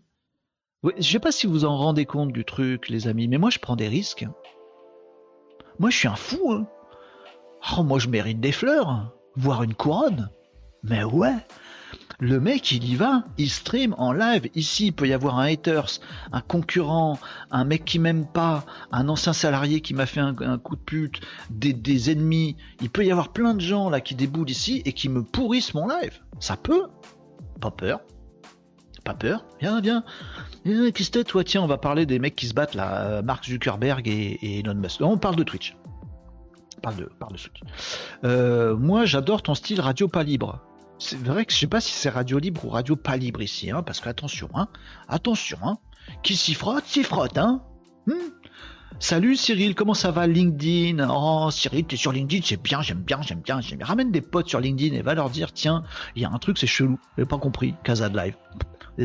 Je 0.83 1.01
sais 1.01 1.19
pas 1.19 1.31
si 1.31 1.47
vous 1.47 1.65
en 1.65 1.75
rendez 1.75 2.05
compte 2.05 2.31
du 2.31 2.45
truc 2.45 2.89
les 2.89 3.07
amis, 3.07 3.27
mais 3.27 3.37
moi 3.37 3.49
je 3.49 3.59
prends 3.59 3.75
des 3.75 3.87
risques. 3.87 4.27
Moi 5.79 5.89
je 5.89 5.97
suis 5.97 6.07
un 6.07 6.15
fou. 6.15 6.51
Hein. 6.51 6.67
Oh, 7.77 7.83
moi 7.83 7.99
je 7.99 8.07
mérite 8.07 8.39
des 8.39 8.51
fleurs, 8.51 9.13
voire 9.35 9.63
une 9.63 9.73
couronne. 9.73 10.29
Mais 10.83 11.03
ouais, 11.03 11.35
le 12.19 12.39
mec, 12.39 12.71
il 12.71 12.89
y 12.89 12.95
va, 12.95 13.23
il 13.37 13.49
stream 13.49 13.93
en 13.97 14.11
live. 14.11 14.49
Ici, 14.55 14.87
il 14.87 14.91
peut 14.91 15.07
y 15.07 15.13
avoir 15.13 15.37
un 15.37 15.45
haters, 15.45 15.99
un 16.31 16.41
concurrent, 16.41 17.19
un 17.51 17.63
mec 17.63 17.85
qui 17.85 17.99
m'aime 17.99 18.25
pas, 18.25 18.65
un 18.91 19.07
ancien 19.07 19.33
salarié 19.33 19.81
qui 19.81 19.93
m'a 19.93 20.07
fait 20.07 20.19
un, 20.19 20.57
coup 20.57 20.75
de 20.75 20.81
pute, 20.81 21.21
des, 21.51 22.11
ennemis. 22.11 22.55
Il 22.81 22.89
peut 22.89 23.05
y 23.05 23.11
avoir 23.11 23.33
plein 23.33 23.53
de 23.53 23.61
gens 23.61 23.89
là 23.89 24.01
qui 24.01 24.15
déboulent 24.15 24.49
ici 24.49 24.81
et 24.85 24.93
qui 24.93 25.09
me 25.09 25.23
pourrissent 25.23 25.75
mon 25.75 25.87
live. 25.87 26.19
Ça 26.39 26.57
peut. 26.57 26.87
Pas 27.61 27.71
peur. 27.71 28.01
Pas 29.03 29.13
peur. 29.13 29.45
Viens, 29.59 29.79
viens. 29.79 30.03
Qu'est-ce 30.93 31.11
que 31.11 31.23
toi 31.23 31.45
Tiens, 31.45 31.61
on 31.61 31.67
va 31.67 31.77
parler 31.77 32.05
des 32.05 32.19
mecs 32.19 32.35
qui 32.35 32.47
se 32.47 32.53
battent 32.53 32.75
là, 32.75 33.01
euh, 33.03 33.21
Mark 33.21 33.45
Zuckerberg 33.45 34.05
et, 34.07 34.59
Elon 34.59 34.75
Musk. 34.75 34.99
On 35.01 35.17
parle 35.17 35.37
de 35.37 35.43
Twitch. 35.43 35.77
On 36.77 36.81
parle 36.81 36.97
de, 36.97 37.05
parle 37.05 37.33
de 37.33 37.37
Twitch. 37.37 37.61
Euh, 38.25 38.75
moi, 38.75 39.05
j'adore 39.05 39.41
ton 39.41 39.55
style 39.55 39.79
radio 39.79 40.09
pas 40.09 40.23
libre. 40.23 40.59
C'est 40.99 41.17
vrai 41.23 41.45
que 41.45 41.53
je 41.53 41.57
sais 41.57 41.67
pas 41.67 41.79
si 41.79 41.93
c'est 41.93 42.09
radio 42.09 42.37
libre 42.37 42.65
ou 42.65 42.69
radio 42.69 42.95
pas 42.97 43.15
libre 43.15 43.41
ici, 43.41 43.71
hein, 43.71 43.81
parce 43.81 44.01
que 44.01 44.09
attention, 44.09 44.49
hein, 44.55 44.67
attention, 45.07 45.59
hein, 45.61 45.77
qui 46.23 46.35
s'y 46.35 46.53
frotte, 46.53 46.85
s'y 46.85 47.03
frotte, 47.03 47.37
hein. 47.37 47.61
Hmm. 48.07 48.13
Salut 48.99 49.35
Cyril, 49.35 49.75
comment 49.75 49.93
ça 49.93 50.09
va 50.09 50.25
LinkedIn? 50.25 51.07
Oh 51.07 51.49
Cyril, 51.51 51.85
t'es 51.85 51.97
sur 51.97 52.11
LinkedIn, 52.11 52.41
c'est 52.43 52.61
bien, 52.61 52.81
j'aime 52.81 53.03
bien, 53.03 53.21
j'aime 53.21 53.41
bien, 53.41 53.61
j'aime 53.61 53.77
bien. 53.77 53.85
Ramène 53.85 54.11
des 54.11 54.21
potes 54.21 54.49
sur 54.49 54.59
LinkedIn 54.59 54.95
et 54.95 55.01
va 55.01 55.13
leur 55.13 55.29
dire, 55.29 55.53
tiens, 55.53 55.83
il 56.15 56.23
y 56.23 56.25
a 56.25 56.31
un 56.31 56.39
truc, 56.39 56.57
c'est 56.57 56.67
chelou, 56.67 56.99
j'ai 57.15 57.25
pas 57.25 57.37
compris, 57.37 57.75
Casa 57.83 58.09
de 58.09 58.17
Live. 58.17 58.35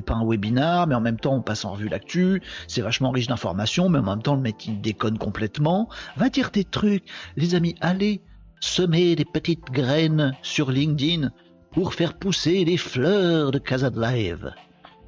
Pas 0.00 0.14
un 0.14 0.26
webinar, 0.26 0.86
mais 0.86 0.94
en 0.94 1.00
même 1.00 1.18
temps 1.18 1.34
on 1.34 1.42
passe 1.42 1.64
en 1.64 1.72
revue 1.72 1.88
l'actu, 1.88 2.40
c'est 2.66 2.80
vachement 2.80 3.10
riche 3.10 3.26
d'informations, 3.26 3.88
mais 3.88 3.98
en 3.98 4.02
même 4.02 4.22
temps 4.22 4.34
le 4.34 4.40
mec 4.40 4.66
il 4.66 4.80
déconne 4.80 5.18
complètement. 5.18 5.88
Va 6.16 6.30
dire 6.30 6.50
des 6.50 6.64
trucs, 6.64 7.04
les 7.36 7.54
amis, 7.54 7.74
allez 7.80 8.22
semer 8.60 9.14
des 9.16 9.24
petites 9.24 9.70
graines 9.70 10.34
sur 10.42 10.70
LinkedIn 10.70 11.30
pour 11.72 11.94
faire 11.94 12.14
pousser 12.14 12.64
les 12.64 12.76
fleurs 12.76 13.50
de 13.50 13.58
Casa 13.58 13.90
de 13.90 14.00
Live. 14.00 14.52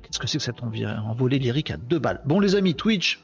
Qu'est-ce 0.02 0.18
que 0.18 0.26
c'est 0.26 0.38
que 0.38 0.44
cet 0.44 0.62
envolé 0.62 1.38
lyrique 1.38 1.70
à 1.70 1.76
deux 1.76 1.98
balles? 1.98 2.20
Bon 2.26 2.40
les 2.40 2.54
amis, 2.54 2.74
Twitch, 2.74 3.23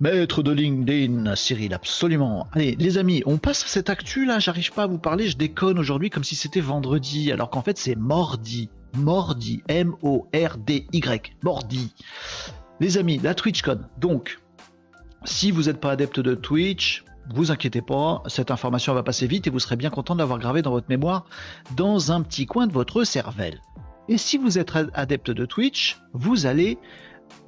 Maître 0.00 0.44
de 0.44 0.52
LinkedIn, 0.52 1.34
Cyril, 1.34 1.74
absolument. 1.74 2.46
Allez, 2.52 2.76
les 2.78 2.98
amis, 2.98 3.24
on 3.26 3.36
passe 3.36 3.64
à 3.64 3.66
cette 3.66 3.90
actu 3.90 4.24
là, 4.24 4.38
j'arrive 4.38 4.72
pas 4.72 4.84
à 4.84 4.86
vous 4.86 4.98
parler, 4.98 5.26
je 5.26 5.36
déconne 5.36 5.76
aujourd'hui 5.76 6.08
comme 6.08 6.22
si 6.22 6.36
c'était 6.36 6.60
vendredi, 6.60 7.32
alors 7.32 7.50
qu'en 7.50 7.62
fait 7.62 7.76
c'est 7.76 7.96
mordi. 7.96 8.70
Mordi, 8.96 9.60
M-O-R-D-Y, 9.66 11.32
mordi. 11.42 11.92
Les 12.78 12.96
amis, 12.96 13.18
la 13.20 13.34
TwitchCon. 13.34 13.80
Donc, 13.98 14.38
si 15.24 15.50
vous 15.50 15.64
n'êtes 15.64 15.80
pas 15.80 15.90
adepte 15.90 16.20
de 16.20 16.36
Twitch, 16.36 17.04
vous 17.34 17.50
inquiétez 17.50 17.82
pas, 17.82 18.22
cette 18.26 18.52
information 18.52 18.94
va 18.94 19.02
passer 19.02 19.26
vite 19.26 19.48
et 19.48 19.50
vous 19.50 19.58
serez 19.58 19.76
bien 19.76 19.90
content 19.90 20.14
de 20.14 20.20
l'avoir 20.20 20.38
gravée 20.38 20.62
dans 20.62 20.70
votre 20.70 20.88
mémoire 20.88 21.26
dans 21.76 22.12
un 22.12 22.22
petit 22.22 22.46
coin 22.46 22.68
de 22.68 22.72
votre 22.72 23.02
cervelle. 23.02 23.60
Et 24.08 24.16
si 24.16 24.38
vous 24.38 24.58
êtes 24.58 24.72
adepte 24.94 25.32
de 25.32 25.44
Twitch, 25.44 26.00
vous 26.14 26.46
allez 26.46 26.78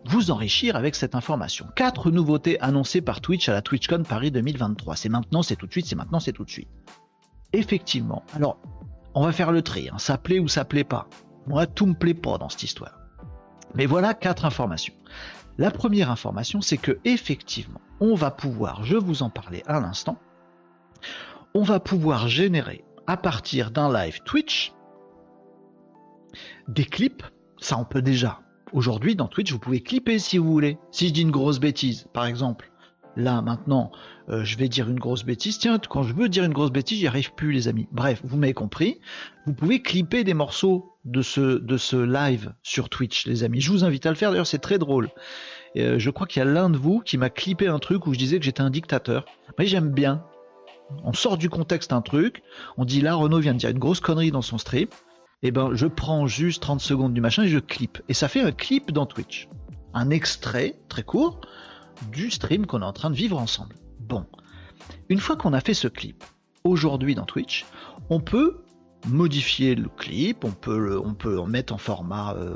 vous 0.07 0.31
enrichir 0.31 0.77
avec 0.77 0.95
cette 0.95 1.15
information. 1.15 1.67
Quatre 1.77 2.11
nouveautés 2.11 2.61
annoncées 2.61 3.01
par 3.01 3.21
Twitch 3.21 3.49
à 3.49 3.53
la 3.53 3.63
TwitchCon 3.63 4.03
Paris 4.03 4.31
2023. 4.31 4.97
C'est 4.97 5.09
maintenant, 5.09 5.43
c'est 5.43 5.57
tout 5.57 5.67
de 5.67 5.73
suite, 5.73 5.87
c'est 5.87 5.97
maintenant, 5.97 6.21
c'est 6.21 6.33
tout 6.33 6.45
de 6.45 6.51
suite. 6.51 6.69
Effectivement. 7.53 8.25
Alors, 8.35 8.59
on 9.15 9.25
va 9.25 9.33
faire 9.33 9.53
le 9.53 9.63
tri. 9.63 9.89
Hein. 9.89 9.99
Ça 9.99 10.19
plaît 10.19 10.39
ou 10.39 10.49
ça 10.49 10.65
plaît 10.65 10.85
pas. 10.85 11.09
Moi, 11.47 11.67
tout 11.67 11.87
me 11.87 11.95
plaît 11.95 12.15
pas 12.15 12.39
dans 12.39 12.49
cette 12.49 12.63
histoire. 12.63 12.99
Mais 13.75 13.87
voilà 13.87 14.15
quatre 14.15 14.45
informations. 14.45 14.95
La 15.59 15.71
première 15.71 16.11
information, 16.11 16.61
c'est 16.61 16.79
que 16.79 16.99
effectivement, 17.05 17.81
on 18.01 18.15
va 18.15 18.31
pouvoir, 18.31 18.85
je 18.85 18.97
vous 18.97 19.23
en 19.23 19.31
parlais 19.31 19.63
à 19.67 19.81
l'instant, 19.81 20.19
on 21.55 21.63
va 21.63 21.81
pouvoir 21.81 22.29
générer 22.29 22.85
à 23.07 23.17
partir 23.17 23.71
d'un 23.71 23.93
live 23.93 24.21
Twitch 24.25 24.73
des 26.69 26.85
clips. 26.85 27.25
Ça, 27.59 27.77
on 27.79 27.85
peut 27.85 28.03
déjà. 28.03 28.41
Aujourd'hui, 28.73 29.17
dans 29.17 29.27
Twitch, 29.27 29.53
vous 29.53 29.59
pouvez 29.59 29.81
clipper 29.81 30.19
si 30.19 30.39
vous 30.39 30.51
voulez. 30.51 30.79
Si 30.93 31.09
je 31.09 31.13
dis 31.13 31.23
une 31.23 31.33
grosse 31.33 31.59
bêtise, 31.59 32.07
par 32.13 32.27
exemple, 32.27 32.71
là 33.17 33.43
maintenant, 33.43 33.91
euh, 34.29 34.45
je 34.45 34.57
vais 34.57 34.69
dire 34.69 34.89
une 34.89 34.99
grosse 34.99 35.25
bêtise. 35.25 35.59
Tiens, 35.59 35.79
quand 35.79 36.05
je 36.05 36.15
veux 36.15 36.29
dire 36.29 36.45
une 36.45 36.53
grosse 36.53 36.71
bêtise, 36.71 37.01
j'y 37.01 37.09
arrive 37.09 37.35
plus, 37.35 37.51
les 37.51 37.67
amis. 37.67 37.89
Bref, 37.91 38.21
vous 38.23 38.37
m'avez 38.37 38.55
compris. 38.55 39.01
Vous 39.47 39.55
pouvez 39.55 39.83
clipper 39.83 40.23
des 40.23 40.35
morceaux 40.35 40.97
de 41.05 41.23
ce, 41.23 41.97
live 41.97 42.55
sur 42.63 42.89
Twitch, 42.89 43.27
les 43.27 43.43
amis. 43.43 43.61
Je 43.61 43.73
vous 43.73 43.85
invite 43.85 44.07
à 44.07 44.11
le 44.11 44.17
faire. 44.17 44.31
D'ailleurs, 44.31 44.47
c'est 44.47 44.59
très 44.59 44.79
drôle. 44.79 45.09
Euh, 45.77 45.99
je 45.99 46.11
crois 46.11 46.29
qu'il 46.29 46.39
y 46.39 46.43
a 46.43 46.49
l'un 46.49 46.71
de 46.71 46.77
vous 46.77 47.01
qui 47.01 47.19
m'a 47.19 47.31
clippé 47.31 47.67
un 47.67 47.79
truc 47.81 48.07
où 48.07 48.15
je 48.15 48.19
disais 48.19 48.39
que 48.39 48.45
j'étais 48.45 48.61
un 48.61 48.71
dictateur. 48.71 49.25
Mais 49.59 49.67
j'aime 49.67 49.91
bien. 49.91 50.25
On 51.05 51.13
sort 51.13 51.39
du 51.39 51.51
contexte 51.51 51.93
un 51.93 52.03
truc. 52.03 52.43
On 52.77 52.85
dit 52.85 53.01
là, 53.01 53.15
Renault 53.15 53.41
vient 53.41 53.55
de 53.55 53.59
dire 53.59 53.71
une 53.71 53.79
grosse 53.79 54.01
connerie 54.01 54.31
dans 54.31 54.43
son 54.43 54.59
stream. 54.59 54.89
Eh 55.43 55.51
ben, 55.51 55.75
je 55.75 55.87
prends 55.87 56.27
juste 56.27 56.63
30 56.63 56.81
secondes 56.81 57.15
du 57.15 57.21
machin 57.21 57.45
et 57.45 57.49
je 57.49 57.59
clip. 57.59 58.03
Et 58.09 58.15
ça 58.15 58.29
fait 58.29 58.43
un 58.43 58.53
clip 58.53 58.93
dans 58.93 59.07
Twitch. 59.07 59.49
Un 59.95 60.11
extrait 60.11 60.79
très 60.89 61.03
court 61.03 61.41
du 62.13 62.31
stream 62.31 62.67
qu'on 62.67 62.83
est 62.83 62.85
en 62.85 62.93
train 62.93 63.11
de 63.11 63.17
vivre 63.17 63.39
ensemble. 63.39 63.75
Bon, 64.01 64.27
une 65.09 65.19
fois 65.19 65.37
qu'on 65.37 65.53
a 65.53 65.61
fait 65.61 65.75
ce 65.75 65.89
clip, 65.89 66.25
aujourd'hui 66.65 67.15
dans 67.15 67.25
Twitch, 67.25 67.67
on 68.11 68.21
peut 68.21 68.63
modifier 69.07 69.75
le 69.75 69.89
clip, 69.89 70.45
on 70.45 70.53
peut, 70.53 71.01
on 71.03 71.15
peut 71.15 71.39
en 71.39 71.47
mettre 71.47 71.73
en 71.73 71.79
format, 71.79 72.35
euh, 72.35 72.55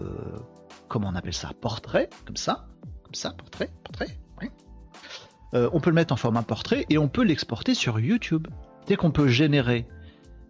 comment 0.89 1.09
on 1.09 1.15
appelle 1.15 1.35
ça, 1.35 1.51
portrait, 1.59 2.11
comme 2.27 2.37
ça, 2.37 2.67
comme 3.03 3.15
ça, 3.15 3.31
portrait, 3.31 3.71
portrait, 3.83 4.19
euh, 5.55 5.71
on 5.73 5.81
peut 5.81 5.91
le 5.91 5.95
mettre 5.95 6.13
en 6.13 6.17
format 6.17 6.43
portrait 6.43 6.85
et 6.91 6.99
on 6.99 7.09
peut 7.09 7.23
l'exporter 7.23 7.75
sur 7.75 8.01
YouTube. 8.01 8.49
Dès 8.87 8.97
qu'on 8.97 9.13
peut 9.13 9.29
générer 9.29 9.87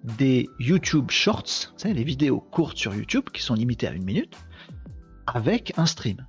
des 0.05 0.49
YouTube 0.59 1.11
Shorts, 1.11 1.73
les 1.85 2.05
vidéos 2.05 2.41
courtes 2.41 2.77
sur 2.77 2.95
YouTube 2.95 3.25
qui 3.33 3.43
sont 3.43 3.55
limitées 3.55 3.89
à 3.89 3.93
une 3.93 4.05
minute, 4.05 4.37
avec 5.27 5.73
un 5.77 5.87
stream 5.87 6.25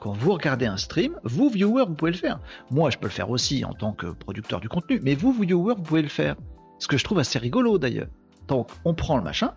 quand 0.00 0.12
vous 0.12 0.32
regardez 0.32 0.66
un 0.66 0.78
stream, 0.78 1.14
vous, 1.24 1.50
viewer, 1.50 1.84
vous 1.86 1.94
pouvez 1.94 2.10
le 2.10 2.16
faire. 2.16 2.40
Moi, 2.70 2.90
je 2.90 2.96
peux 2.96 3.06
le 3.06 3.12
faire 3.12 3.30
aussi 3.30 3.64
en 3.64 3.74
tant 3.74 3.92
que 3.92 4.06
producteur 4.06 4.60
du 4.60 4.68
contenu, 4.68 4.98
mais 5.02 5.14
vous, 5.14 5.32
viewer, 5.32 5.74
vous 5.76 5.82
pouvez 5.82 6.02
le 6.02 6.08
faire. 6.08 6.36
Ce 6.78 6.88
que 6.88 6.96
je 6.96 7.04
trouve 7.04 7.18
assez 7.18 7.38
rigolo 7.38 7.78
d'ailleurs. 7.78 8.08
Donc, 8.48 8.68
on 8.84 8.94
prend 8.94 9.16
le 9.16 9.22
machin, 9.22 9.52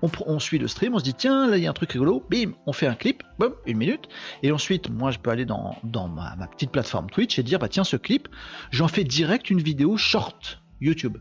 on, 0.00 0.38
suit 0.38 0.58
le 0.58 0.68
stream, 0.68 0.94
on 0.94 0.98
se 1.00 1.04
dit, 1.04 1.12
tiens, 1.12 1.50
là, 1.50 1.58
il 1.58 1.64
y 1.64 1.66
a 1.66 1.70
un 1.70 1.74
truc 1.74 1.92
rigolo, 1.92 2.24
bim, 2.30 2.52
on 2.66 2.72
fait 2.72 2.86
un 2.86 2.94
clip, 2.94 3.22
boum, 3.38 3.52
une 3.66 3.76
minute. 3.76 4.08
Et 4.42 4.52
ensuite, 4.52 4.88
moi, 4.88 5.10
je 5.10 5.18
peux 5.18 5.30
aller 5.30 5.44
dans, 5.44 5.76
ma, 5.84 6.34
ma, 6.36 6.46
petite 6.46 6.70
plateforme 6.70 7.10
Twitch 7.10 7.38
et 7.38 7.42
dire, 7.42 7.58
bah 7.58 7.68
tiens, 7.68 7.84
ce 7.84 7.96
clip, 7.96 8.28
j'en 8.70 8.88
fais 8.88 9.04
direct 9.04 9.50
une 9.50 9.60
vidéo 9.60 9.98
short 9.98 10.62
YouTube. 10.80 11.18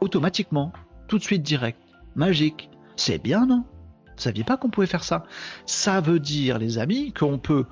Automatiquement, 0.00 0.72
tout 1.08 1.18
de 1.18 1.22
suite 1.22 1.42
direct. 1.42 1.80
Magique. 2.14 2.70
C'est 2.96 3.22
bien, 3.22 3.46
non? 3.46 3.64
Vous 4.16 4.22
saviez 4.22 4.44
pas 4.44 4.56
qu'on 4.56 4.70
pouvait 4.70 4.86
faire 4.86 5.04
ça? 5.04 5.24
Ça 5.66 6.00
veut 6.00 6.20
dire, 6.20 6.58
les 6.58 6.78
amis, 6.78 7.12
qu'on 7.12 7.38
peut 7.38 7.66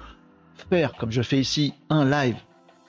faire, 0.71 0.95
comme 0.95 1.11
je 1.11 1.23
fais 1.23 1.41
ici, 1.41 1.75
un 1.91 2.05
live 2.05 2.37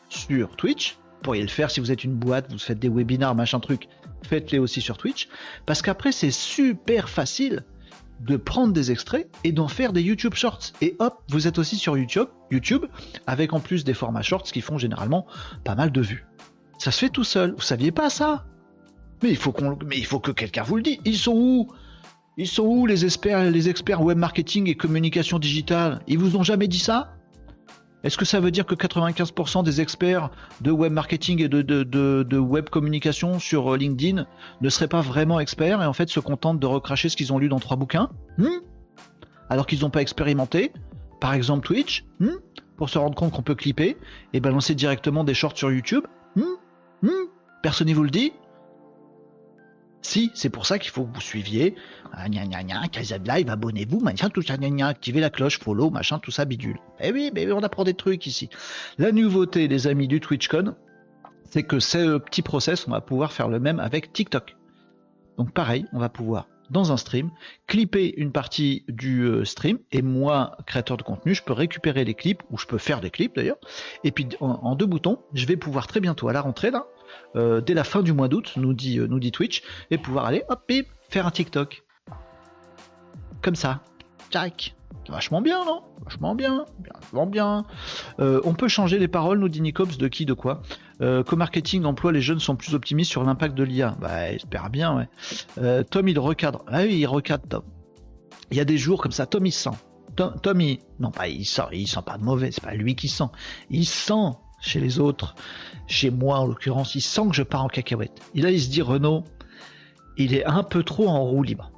sur 0.10 0.56
Twitch. 0.56 0.97
Vous 1.15 1.21
pourriez 1.23 1.41
le 1.41 1.47
faire 1.47 1.71
si 1.71 1.80
vous 1.80 1.91
êtes 1.91 2.04
une 2.04 2.13
boîte, 2.13 2.52
vous 2.52 2.60
faites 2.60 2.80
des 2.80 2.89
webinars, 2.89 3.36
machin 3.36 3.60
truc. 3.60 3.88
Faites-les 4.23 4.60
aussi 4.60 4.82
sur 4.82 4.97
Twitch. 4.97 5.28
Parce 5.65 5.82
qu'après, 5.82 6.12
c'est 6.12 6.32
super 6.32 7.10
facile 7.10 7.63
de 8.19 8.38
prendre 8.38 8.73
des 8.73 8.91
extraits 8.91 9.30
et 9.43 9.52
d'en 9.52 9.67
faire 9.67 9.93
des 9.93 10.02
YouTube 10.02 10.34
Shorts. 10.34 10.73
Et 10.82 10.95
hop, 11.00 11.21
vous 11.30 11.47
êtes 11.47 11.60
aussi 11.60 11.76
sur 11.76 11.97
YouTube, 11.97 12.28
YouTube, 12.52 12.86
avec 13.28 13.54
en 13.54 13.60
plus 13.60 13.84
des 13.84 13.93
formats 13.93 14.21
Shorts 14.21 14.43
qui 14.43 14.62
font 14.62 14.78
généralement 14.78 15.28
pas 15.63 15.76
mal 15.76 15.91
de 15.91 16.02
vues. 16.02 16.26
Ça 16.80 16.91
se 16.91 17.00
fait 17.00 17.10
tout 17.10 17.23
seul. 17.23 17.54
Vous 17.56 17.62
saviez 17.62 17.91
pas 17.91 18.10
ça? 18.10 18.45
Mais 19.23 19.30
il 19.30 19.38
faut 19.38 19.51
qu'on, 19.51 19.77
mais 19.86 19.97
il 19.97 20.06
faut 20.06 20.19
que 20.19 20.32
quelqu'un 20.32 20.63
vous 20.63 20.77
le 20.77 20.84
dise. 20.84 20.97
Ils 21.06 21.17
sont 21.17 21.34
où? 21.36 21.67
Ils 22.38 22.47
sont 22.47 22.63
où 22.63 22.86
les 22.86 23.03
experts, 23.03 23.49
les 23.49 23.69
experts 23.69 24.01
web 24.01 24.17
marketing 24.17 24.69
et 24.69 24.75
communication 24.75 25.39
digitale? 25.39 26.01
Ils 26.08 26.19
vous 26.19 26.38
ont 26.38 26.43
jamais 26.43 26.67
dit 26.67 26.80
ça? 26.80 27.17
Est-ce 28.03 28.17
que 28.17 28.25
ça 28.25 28.39
veut 28.39 28.51
dire 28.51 28.65
que 28.65 28.75
95% 28.75 29.63
des 29.63 29.82
experts 29.82 30.30
de 30.62 30.71
web 30.71 30.93
marketing 30.93 31.41
et 31.41 31.49
de, 31.49 32.38
web 32.38 32.69
communication 32.69 33.39
sur 33.39 33.73
euh, 33.73 33.77
LinkedIn 33.77 34.25
ne 34.62 34.69
seraient 34.69 34.88
pas 34.88 35.01
vraiment 35.01 35.39
experts 35.39 35.82
et 35.82 35.86
en 35.86 35.93
fait 35.93 36.08
se 36.10 36.19
contentent 36.19 36.60
de 36.60 36.67
recracher 36.67 37.10
ce 37.10 37.17
qu'ils 37.17 37.34
ont 37.34 37.39
lu 37.39 37.49
dans 37.49 37.60
trois 37.60 37.75
bouquins? 37.75 38.10
Hmm? 38.38 38.62
Alors 39.49 39.65
qu'ils 39.65 39.82
n'ont 39.82 39.89
pas 39.89 40.01
expérimenté 40.01 40.71
Par 41.19 41.34
exemple 41.34 41.65
Twitch, 41.65 42.06
hmm? 42.19 42.36
Pour 42.77 42.89
se 42.89 42.99
rendre 42.99 43.15
compte 43.15 43.32
qu'on 43.32 43.41
peut 43.41 43.56
clipper 43.56 43.97
et 44.34 44.39
balancer 44.39 44.75
directement 44.75 45.23
des 45.23 45.34
shorts 45.34 45.58
sur 45.58 45.71
YouTube? 45.71 46.06
Hmm? 46.36 47.10
Personne 47.63 47.88
ne 47.88 47.95
vous 47.95 48.03
le 48.03 48.12
dit? 48.12 48.32
Si, 50.08 50.32
c'est 50.34 50.50
pour 50.50 50.65
ça 50.65 50.80
qu'il 50.80 50.91
faut 50.91 51.04
que 51.04 51.13
vous 51.13 51.22
suiviez. 51.22 51.76
Ah, 52.13 52.30
gna 52.30 52.46
gna 52.46 52.63
gna, 52.63 52.82
Live, 53.26 53.50
abonnez-vous, 53.50 54.00
machin, 54.00 54.30
tout 54.30 54.41
ça, 54.41 54.58
gna 54.58 54.70
gna, 54.70 54.88
activez 54.88 55.20
la 55.20 55.30
cloche, 55.30 55.60
follow, 55.60 55.89
machin, 55.89 56.17
tout 56.20 56.32
ça, 56.32 56.46
bidule. 56.46 56.80
Eh 57.02 57.12
oui, 57.12 57.30
mais 57.34 57.52
on 57.52 57.62
apprend 57.62 57.84
des 57.84 57.93
trucs 57.93 58.26
ici. 58.26 58.50
La 58.98 59.12
nouveauté, 59.12 59.67
les 59.67 59.86
amis 59.86 60.08
du 60.08 60.22
TwitchCon, 60.22 60.76
c'est 61.43 61.63
que 61.63 61.80
ce 61.80 62.20
petit 62.20 62.41
process, 62.41 62.88
on 62.88 62.91
va 62.91 63.02
pouvoir 63.02 63.34
faire 63.34 63.50
le 63.50 63.60
même 63.60 63.82
avec 63.82 64.13
TikTok. 64.13 64.56
Donc 65.38 65.52
pareil, 65.52 65.86
on 65.91 66.00
va 66.00 66.08
pouvoir 66.08 66.48
dans 66.70 66.91
un 66.91 66.98
stream, 66.98 67.30
clipper 67.67 68.13
une 68.17 68.32
partie 68.32 68.84
du 68.88 69.24
euh, 69.24 69.46
stream, 69.46 69.80
et 69.91 70.02
moi, 70.02 70.58
créateur 70.65 70.98
de 70.98 71.04
contenu, 71.04 71.34
je 71.34 71.43
peux 71.43 71.54
récupérer 71.54 72.04
les 72.04 72.13
clips, 72.13 72.43
ou 72.50 72.58
je 72.58 72.65
peux 72.65 72.78
faire 72.78 73.02
des 73.02 73.10
clips 73.10 73.36
d'ailleurs, 73.36 73.60
et 74.04 74.12
puis 74.12 74.28
en, 74.39 74.76
deux 74.76 74.86
boutons, 74.86 75.20
je 75.34 75.46
vais 75.46 75.56
pouvoir 75.56 75.88
très 75.88 76.00
bientôt 76.00 76.28
à 76.28 76.34
la 76.34 76.41
rentrée, 76.41 76.72
là, 76.72 76.86
euh, 77.36 77.62
dès 77.62 77.74
la 77.74 77.84
fin 77.84 78.02
du 78.02 78.13
mois 78.13 78.28
d'août, 78.28 78.54
nous 78.58 78.74
dit, 78.74 79.00
euh, 79.00 79.08
nous 79.08 79.20
dit 79.20 79.32
Twitch, 79.32 79.63
et 79.91 79.98
pouvoir 79.98 80.26
aller, 80.26 80.43
hop, 80.50 80.62
bip, 80.67 80.88
faire 81.10 81.28
un 81.28 81.32
TikTok. 81.32 81.84
Comme 83.41 83.56
ça. 83.56 83.82
Tac. 84.32 84.76
Vachement 85.10 85.41
bien, 85.41 85.63
non? 85.63 85.84
Vachement 86.04 86.36
bien, 86.36 86.65
vachement 87.02 87.28
bien. 87.28 87.65
Euh, 88.20 88.41
on 88.43 88.54
peut 88.54 88.67
changer 88.67 89.00
les 89.00 89.08
paroles, 89.08 89.39
nous 89.39 89.48
dit 89.48 89.62
Nicops, 89.62 89.98
de 89.98 90.08
qui, 90.08 90.26
de 90.26 90.34
quoi? 90.34 90.62
Co-marketing 91.00 91.86
emploi, 91.86 92.12
les 92.12 92.22
jeunes 92.22 92.39
sont 92.39 92.56
plus 92.56 92.74
optimistes 92.74 93.12
sur 93.12 93.24
l'impact 93.24 93.56
de 93.56 93.63
l'IA. 93.63 93.96
Bah, 94.02 94.32
j'espère 94.32 94.70
bien, 94.70 94.96
ouais. 94.98 95.84
Tom, 95.86 96.08
il 96.08 96.17
recadre. 96.20 96.65
Ah 96.67 96.82
oui, 96.82 96.98
il 96.98 97.06
recadre, 97.06 97.48
Tom. 97.48 97.63
Il 98.52 98.58
y 98.58 98.60
a 98.60 98.65
des 98.65 98.78
jours 98.78 99.02
comme 99.02 99.12
ça, 99.12 99.26
Tom, 99.28 99.46
il 99.46 99.52
sent. 99.52 99.70
Tom. 100.15 100.34
Non, 101.00 101.12
pas 101.12 101.28
il 101.28 101.46
sent, 101.46 101.63
il 101.72 101.88
sent 101.88 102.02
pas 102.06 102.17
de 102.17 102.24
mauvais, 102.24 102.52
c'est 102.52 102.63
pas 102.63 102.74
lui 102.74 102.96
qui 102.96 103.08
sent. 103.08 103.30
Il 103.70 103.86
sent 103.86 104.32
chez 104.67 104.80
les 104.80 104.99
autres, 104.99 105.36
chez 105.88 106.10
moi 106.10 106.39
en 106.39 106.47
l'occurrence, 106.47 106.95
il 106.95 107.01
sent 107.01 107.30
que 107.30 107.36
je 107.36 107.43
pars 107.43 107.63
en 107.63 107.67
cacahuète. 107.67 108.19
Il 108.34 108.43
se 108.62 108.69
dit, 108.69 108.82
Renault, 108.82 109.23
il 110.17 110.34
est 110.34 110.45
un 110.45 110.63
peu 110.63 110.84
trop 110.84 111.08
en 111.08 111.23
roue 111.23 111.43
libre. 111.43 111.71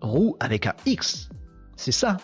Roue 0.00 0.36
avec 0.40 0.66
un 0.66 0.74
X. 0.86 1.28
C'est 1.76 1.92
ça. 1.92 2.16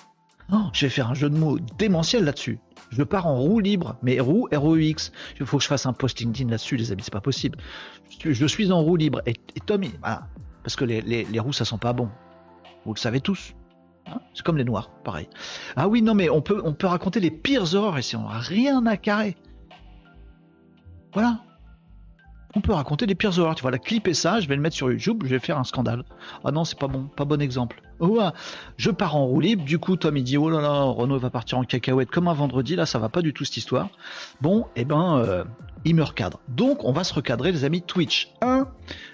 Oh, 0.53 0.69
je 0.73 0.87
vais 0.87 0.91
faire 0.91 1.11
un 1.11 1.15
jeu 1.15 1.29
de 1.29 1.37
mots 1.37 1.59
démentiel 1.79 2.25
là-dessus. 2.25 2.59
Je 2.91 3.03
pars 3.03 3.27
en 3.27 3.39
roue 3.39 3.59
libre, 3.59 3.97
mais 4.03 4.21
roue 4.21 4.49
R-O-U-X. 4.53 5.13
Il 5.41 5.47
faut 5.47 5.57
que 5.57 5.63
je 5.63 5.69
fasse 5.69 5.87
un 5.87 5.93
post 5.93 6.21
LinkedIn 6.21 6.51
là-dessus, 6.51 6.77
les 6.77 6.93
amis, 6.93 7.03
c'est 7.03 7.13
pas 7.13 7.21
possible. 7.21 7.59
Je 8.25 8.47
suis 8.47 8.71
en 8.71 8.81
roue 8.81 8.97
libre. 8.97 9.23
Et, 9.27 9.35
Tommy, 9.65 9.93
voilà. 10.01 10.29
Parce 10.63 10.77
que 10.77 10.85
les, 10.85 11.41
roues, 11.41 11.53
ça 11.53 11.65
sent 11.65 11.79
pas 11.81 11.93
bon. 11.93 12.09
Vous 12.85 12.95
le 12.95 12.99
savez 12.99 13.21
tous. 13.21 13.55
Hein 14.07 14.21
c'est 14.35 14.45
comme 14.45 14.57
les 14.57 14.65
noirs, 14.65 14.91
pareil. 15.05 15.29
Ah 15.77 15.89
oui, 15.89 16.03
non, 16.03 16.15
mais 16.15 16.31
on 16.31 16.43
peut, 16.43 16.61
on 16.65 16.75
peut 16.75 16.87
raconter 16.87 17.21
les 17.21 17.31
pires 17.31 17.75
horreurs 17.75 17.99
ici, 17.99 18.17
on 18.17 18.29
n'a 18.29 18.39
rien 18.39 18.85
à 18.87 18.97
carrer. 18.97 19.37
Voilà 21.13 21.41
on 22.57 22.63
peut 22.63 22.73
raconter 22.73 23.05
les 23.05 23.15
pires 23.15 23.39
horreurs. 23.39 23.55
Tu 23.55 23.63
vois, 23.63 23.71
la 23.71 23.79
clipper 23.79 24.15
ça, 24.15 24.41
je 24.41 24.49
vais 24.49 24.57
le 24.57 24.63
mettre 24.63 24.75
sur 24.75 24.91
YouTube, 24.91 25.23
je 25.25 25.29
vais 25.29 25.39
faire 25.39 25.59
un 25.59 25.65
scandale. 25.65 26.05
Ah 26.43 26.51
non, 26.51 26.65
c'est 26.65 26.79
pas 26.79 26.89
bon, 26.89 27.05
pas 27.05 27.27
bon 27.27 27.41
exemple. 27.41 27.83
Oh, 27.99 28.21
je 28.77 28.91
pars 28.91 29.17
en 29.17 29.27
roue 29.27 29.41
du 29.41 29.79
coup, 29.79 29.97
Tom 29.97 30.17
il 30.17 30.25
dit, 30.25 30.37
oh 30.37 30.51
là 30.51 30.61
là, 30.61 30.83
Renault 30.83 31.19
va 31.19 31.31
partir 31.31 31.59
en 31.59 31.65
cacahuète 31.65 32.11
comme 32.11 32.29
un 32.29 32.35
vendredi, 32.35 32.77
là, 32.77 32.87
ça 32.87 32.99
va 32.99 33.09
pas 33.09 33.23
du 33.23 33.33
tout 33.33 33.45
cette 33.45 33.57
histoire. 33.57 33.89
Bon, 34.41 34.63
et 34.77 34.83
eh 34.83 34.85
ben, 34.85 35.19
euh, 35.19 35.45
il 35.85 35.95
me 35.95 36.03
recadre. 36.03 36.41
Donc, 36.49 36.85
on 36.85 36.93
va 36.93 37.05
se 37.05 37.15
recadrer, 37.15 37.53
les 37.53 37.65
amis 37.65 37.83
Twitch. 37.83 38.33
1. 38.43 38.67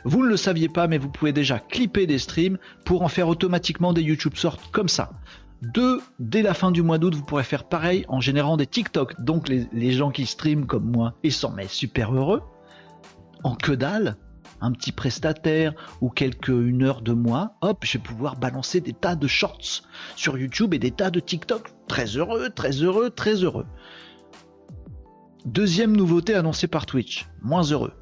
Vous 0.05 0.23
ne 0.23 0.29
le 0.29 0.37
saviez 0.37 0.69
pas, 0.69 0.89
mais 0.89 0.99
vous 0.99 1.11
pouvez 1.11 1.33
déjà 1.33 1.59
clipper 1.59 2.07
des 2.07 2.19
streams 2.19 2.59
pour 2.85 3.03
en 3.03 3.09
faire 3.09 3.29
automatiquement 3.29 3.93
des 3.93 4.03
YouTube 4.03 4.37
sortes 4.37 4.71
comme 4.73 4.89
ça. 4.89 5.11
2. 5.63 6.01
Dès 6.19 6.43
la 6.43 6.55
fin 6.55 6.71
du 6.71 6.83
mois 6.83 6.99
d'août, 6.99 7.15
vous 7.15 7.25
pourrez 7.25 7.45
faire 7.45 7.65
pareil 7.65 8.05
en 8.09 8.21
générant 8.21 8.57
des 8.57 8.67
TikTok. 8.67 9.21
Donc 9.21 9.49
les, 9.49 9.93
gens 9.93 10.11
qui 10.11 10.27
streament 10.27 10.67
comme 10.67 10.91
moi, 10.91 11.15
ils 11.23 11.33
sont 11.33 11.51
mais 11.51 11.69
super 11.69 12.15
heureux 12.15 12.43
en 13.45 13.55
que 13.55 13.73
dalle, 13.73 14.17
un 14.63 14.73
petit 14.73 14.93
prestataire 14.93 15.75
ou 16.01 16.09
quelques 16.09 16.49
une 16.49 16.85
heure 16.85 17.03
de 17.03 17.13
mois, 17.13 17.57
hop, 17.61 17.85
je 17.85 17.99
vais 17.99 18.03
pouvoir 18.05 18.37
balancer 18.37 18.81
des 18.81 18.93
tas 18.93 19.17
de 19.17 19.27
shorts 19.27 19.83
sur 20.17 20.39
YouTube 20.39 20.73
et 20.73 20.79
des 20.79 20.93
tas 20.93 21.11
de 21.11 21.21
TikTok. 21.21 21.71
Très 21.89 22.07
heureux, 22.17 22.49
très 22.49 22.71
heureux, 22.71 23.11
très 23.11 23.35
heureux. 23.35 23.67
Deuxième 25.45 25.97
nouveauté 25.97 26.35
annoncée 26.35 26.69
par 26.69 26.87
Twitch, 26.87 27.29
moins 27.43 27.65
heureux. 27.65 27.93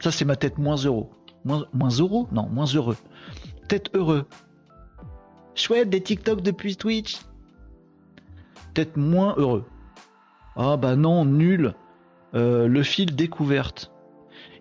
Ça 0.00 0.10
c'est 0.10 0.24
ma 0.24 0.36
tête 0.36 0.58
moins 0.58 0.76
heureux. 0.76 1.10
Moins, 1.44 1.66
moins 1.72 1.90
heureux? 1.90 2.26
Non, 2.32 2.48
moins 2.48 2.66
heureux. 2.66 2.96
Tête 3.68 3.90
heureux. 3.94 4.26
Chouette, 5.54 5.90
des 5.90 6.02
TikTok 6.02 6.40
depuis 6.40 6.76
Twitch. 6.76 7.20
Tête 8.74 8.96
moins 8.96 9.34
heureux. 9.36 9.66
Ah 10.56 10.76
bah 10.76 10.96
non, 10.96 11.24
nul. 11.24 11.74
Euh, 12.34 12.66
le 12.66 12.82
fil 12.82 13.14
découverte. 13.14 13.91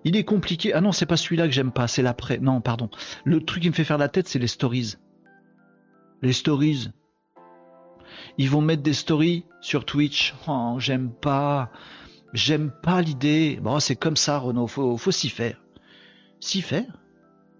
Il 0.03 0.15
est 0.15 0.23
compliqué. 0.23 0.73
Ah 0.73 0.81
non, 0.81 0.91
c'est 0.91 1.05
pas 1.05 1.17
celui-là 1.17 1.47
que 1.47 1.53
j'aime 1.53 1.71
pas, 1.71 1.87
c'est 1.87 2.01
l'après. 2.01 2.39
Non, 2.39 2.61
pardon. 2.61 2.89
Le 3.23 3.43
truc 3.43 3.63
qui 3.63 3.69
me 3.69 3.75
fait 3.75 3.83
faire 3.83 3.97
la 3.97 4.09
tête, 4.09 4.27
c'est 4.27 4.39
les 4.39 4.47
stories. 4.47 4.95
Les 6.21 6.33
stories. 6.33 6.89
Ils 8.37 8.49
vont 8.49 8.61
mettre 8.61 8.83
des 8.83 8.93
stories 8.93 9.45
sur 9.61 9.85
Twitch. 9.85 10.33
Oh, 10.47 10.75
j'aime 10.79 11.11
pas. 11.11 11.71
J'aime 12.33 12.71
pas 12.81 13.01
l'idée. 13.01 13.59
Bon, 13.61 13.79
c'est 13.79 13.95
comme 13.95 14.15
ça, 14.15 14.37
Renaud. 14.37 14.67
Faut, 14.67 14.97
s'y 15.11 15.29
faire. 15.29 15.61
S'y 16.39 16.61
faire? 16.61 16.97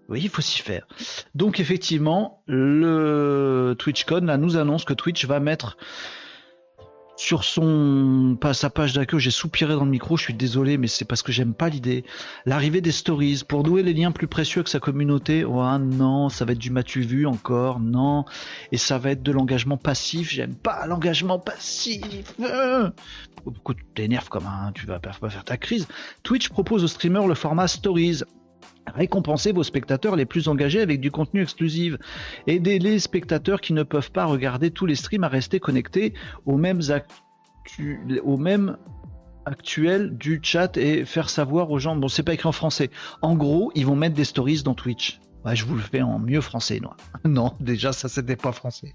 Oui, 0.08 0.20
il 0.22 0.28
faut 0.28 0.42
s'y 0.42 0.60
faire. 0.60 0.86
Donc, 1.34 1.60
effectivement, 1.60 2.42
le 2.46 3.76
TwitchCon 3.78 4.24
là, 4.24 4.36
nous 4.36 4.56
annonce 4.56 4.84
que 4.84 4.94
Twitch 4.94 5.24
va 5.26 5.40
mettre 5.40 5.76
sur 7.22 7.44
son 7.44 8.36
sa 8.52 8.68
page 8.68 8.94
d'accueil, 8.94 9.20
j'ai 9.20 9.30
soupiré 9.30 9.74
dans 9.74 9.84
le 9.84 9.90
micro, 9.90 10.16
je 10.16 10.24
suis 10.24 10.34
désolé, 10.34 10.76
mais 10.76 10.88
c'est 10.88 11.04
parce 11.04 11.22
que 11.22 11.30
j'aime 11.30 11.54
pas 11.54 11.68
l'idée. 11.68 12.04
L'arrivée 12.46 12.80
des 12.80 12.90
stories 12.90 13.42
pour 13.46 13.62
nouer 13.62 13.84
les 13.84 13.92
liens 13.92 14.10
plus 14.10 14.26
précieux 14.26 14.58
avec 14.58 14.68
sa 14.68 14.80
communauté. 14.80 15.44
Oh 15.44 15.62
non, 15.78 16.28
ça 16.28 16.44
va 16.44 16.52
être 16.52 16.58
du 16.58 16.70
matu 16.70 17.02
vu 17.02 17.26
encore, 17.26 17.78
non. 17.78 18.24
Et 18.72 18.76
ça 18.76 18.98
va 18.98 19.12
être 19.12 19.22
de 19.22 19.30
l'engagement 19.30 19.76
passif. 19.76 20.30
J'aime 20.30 20.56
pas 20.56 20.84
l'engagement 20.88 21.38
passif. 21.38 22.02
Tu 22.36 23.84
t'énerves 23.94 24.28
comme 24.28 24.46
un, 24.46 24.72
tu 24.72 24.86
vas 24.86 24.98
pas 24.98 25.12
faire 25.12 25.44
ta 25.44 25.56
crise. 25.56 25.86
Twitch 26.24 26.48
propose 26.48 26.82
aux 26.82 26.88
streamers 26.88 27.28
le 27.28 27.34
format 27.34 27.68
stories. 27.68 28.22
Récompensez 28.86 29.52
vos 29.52 29.62
spectateurs 29.62 30.16
les 30.16 30.26
plus 30.26 30.48
engagés 30.48 30.80
avec 30.80 31.00
du 31.00 31.10
contenu 31.10 31.42
exclusif. 31.42 31.96
Aidez 32.46 32.78
les 32.78 32.98
spectateurs 32.98 33.60
qui 33.60 33.72
ne 33.72 33.82
peuvent 33.82 34.10
pas 34.10 34.24
regarder 34.24 34.70
tous 34.70 34.86
les 34.86 34.96
streams 34.96 35.24
à 35.24 35.28
rester 35.28 35.60
connectés 35.60 36.14
aux 36.46 36.56
mêmes, 36.56 36.80
actuels 39.44 40.16
du 40.16 40.40
chat 40.42 40.76
et 40.76 41.04
faire 41.04 41.30
savoir 41.30 41.70
aux 41.70 41.78
gens. 41.78 41.96
Bon, 41.96 42.08
c'est 42.08 42.22
pas 42.22 42.34
écrit 42.34 42.48
en 42.48 42.52
français. 42.52 42.90
En 43.22 43.34
gros, 43.34 43.72
ils 43.74 43.86
vont 43.86 43.96
mettre 43.96 44.14
des 44.14 44.24
stories 44.24 44.62
dans 44.62 44.74
Twitch. 44.74 45.20
je 45.52 45.64
vous 45.64 45.74
le 45.74 45.82
fais 45.82 46.02
en 46.02 46.18
mieux 46.18 46.40
français, 46.40 46.80
non 46.80 46.90
Non, 47.24 47.54
déjà, 47.60 47.92
ça 47.92 48.08
c'était 48.08 48.36
pas 48.36 48.52
français. 48.52 48.94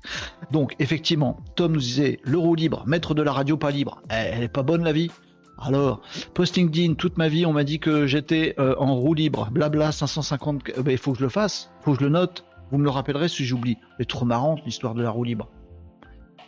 Donc, 0.51 0.75
effectivement, 0.79 1.37
Tom 1.55 1.73
nous 1.73 1.79
disait 1.79 2.19
l'euro 2.23 2.55
libre, 2.55 2.83
maître 2.87 3.13
de 3.13 3.21
la 3.21 3.31
radio 3.31 3.57
pas 3.57 3.71
libre. 3.71 4.01
Eh, 4.09 4.13
elle 4.13 4.43
est 4.43 4.47
pas 4.47 4.63
bonne 4.63 4.83
la 4.83 4.93
vie 4.93 5.11
alors, 5.59 6.01
posting 6.33 6.69
Dean, 6.69 6.93
toute 6.93 7.17
ma 7.17 7.29
vie, 7.29 7.45
on 7.45 7.53
m'a 7.53 7.63
dit 7.63 7.79
que 7.79 8.05
j'étais 8.05 8.53
euh, 8.59 8.75
en 8.77 8.95
roue 8.95 9.13
libre, 9.13 9.49
blabla 9.51 9.91
550. 9.91 10.63
il 10.77 10.83
ben, 10.83 10.97
faut 10.97 11.13
que 11.13 11.19
je 11.19 11.23
le 11.23 11.29
fasse, 11.29 11.71
faut 11.81 11.93
que 11.93 11.99
je 11.99 12.03
le 12.03 12.11
note. 12.11 12.45
Vous 12.71 12.77
me 12.77 12.83
le 12.83 12.89
rappellerez 12.89 13.29
si 13.29 13.45
j'oublie. 13.45 13.77
C'est 13.97 14.07
trop 14.07 14.25
marrant 14.25 14.57
l'histoire 14.65 14.93
de 14.93 15.01
la 15.01 15.09
roue 15.09 15.23
libre. 15.23 15.49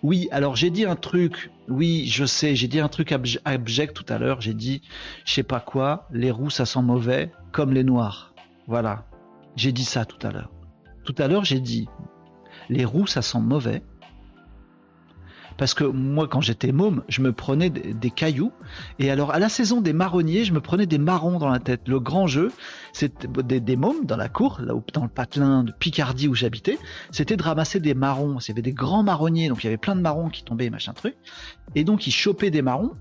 Oui, 0.03 0.27
alors 0.31 0.55
j'ai 0.55 0.69
dit 0.69 0.85
un 0.85 0.95
truc. 0.95 1.51
Oui, 1.67 2.05
je 2.07 2.25
sais, 2.25 2.55
j'ai 2.55 2.67
dit 2.67 2.79
un 2.79 2.87
truc 2.87 3.11
abject 3.11 3.93
tout 3.93 4.05
à 4.09 4.17
l'heure. 4.17 4.41
J'ai 4.41 4.53
dit, 4.53 4.81
je 5.25 5.33
sais 5.33 5.43
pas 5.43 5.59
quoi, 5.59 6.07
les 6.11 6.31
roues 6.31 6.49
ça 6.49 6.65
sent 6.65 6.81
mauvais, 6.81 7.31
comme 7.51 7.73
les 7.73 7.83
noirs. 7.83 8.33
Voilà, 8.67 9.05
j'ai 9.55 9.71
dit 9.71 9.85
ça 9.85 10.05
tout 10.05 10.25
à 10.25 10.31
l'heure. 10.31 10.51
Tout 11.03 11.15
à 11.17 11.27
l'heure, 11.27 11.45
j'ai 11.45 11.59
dit, 11.59 11.87
les 12.69 12.85
roues 12.85 13.07
ça 13.07 13.21
sent 13.21 13.39
mauvais, 13.39 13.81
parce 15.59 15.73
que 15.73 15.83
moi, 15.83 16.29
quand 16.29 16.39
j'étais 16.39 16.71
môme, 16.71 17.03
je 17.09 17.21
me 17.21 17.33
prenais 17.33 17.69
des, 17.69 18.09
cailloux. 18.09 18.53
Et 18.97 19.11
alors, 19.11 19.31
à 19.31 19.39
la 19.39 19.49
saison 19.49 19.81
des 19.81 19.91
marronniers, 19.91 20.45
je 20.45 20.53
me 20.53 20.61
prenais 20.61 20.85
des 20.85 20.97
marrons 20.97 21.37
dans 21.37 21.49
la 21.49 21.59
tête. 21.59 21.81
Le 21.89 21.99
grand 21.99 22.27
jeu, 22.27 22.49
c'était 22.93 23.27
des, 23.59 23.75
mômes 23.75 24.05
dans 24.05 24.15
la 24.15 24.29
cour, 24.29 24.61
là 24.61 24.73
dans 24.93 25.03
le 25.03 25.09
patelin 25.09 25.65
de 25.65 25.73
Picardie 25.73 26.29
où 26.29 26.33
j'habitais, 26.33 26.79
c'était 27.11 27.35
de 27.35 27.43
ramasser 27.43 27.81
des 27.81 27.93
marrons. 27.93 28.37
Il 28.39 28.47
y 28.47 28.51
avait 28.51 28.61
des 28.61 28.71
grands 28.71 29.03
marronniers, 29.03 29.49
donc 29.49 29.61
il 29.61 29.65
y 29.65 29.67
avait 29.67 29.75
plein 29.75 29.97
de 29.97 30.01
marrons 30.01 30.29
qui 30.29 30.45
tombaient, 30.45 30.69
machin 30.69 30.93
truc. 30.93 31.17
Et 31.75 31.83
donc, 31.83 32.07
ils 32.07 32.11
chopaient 32.11 32.51
des 32.51 32.61
marrons 32.61 32.91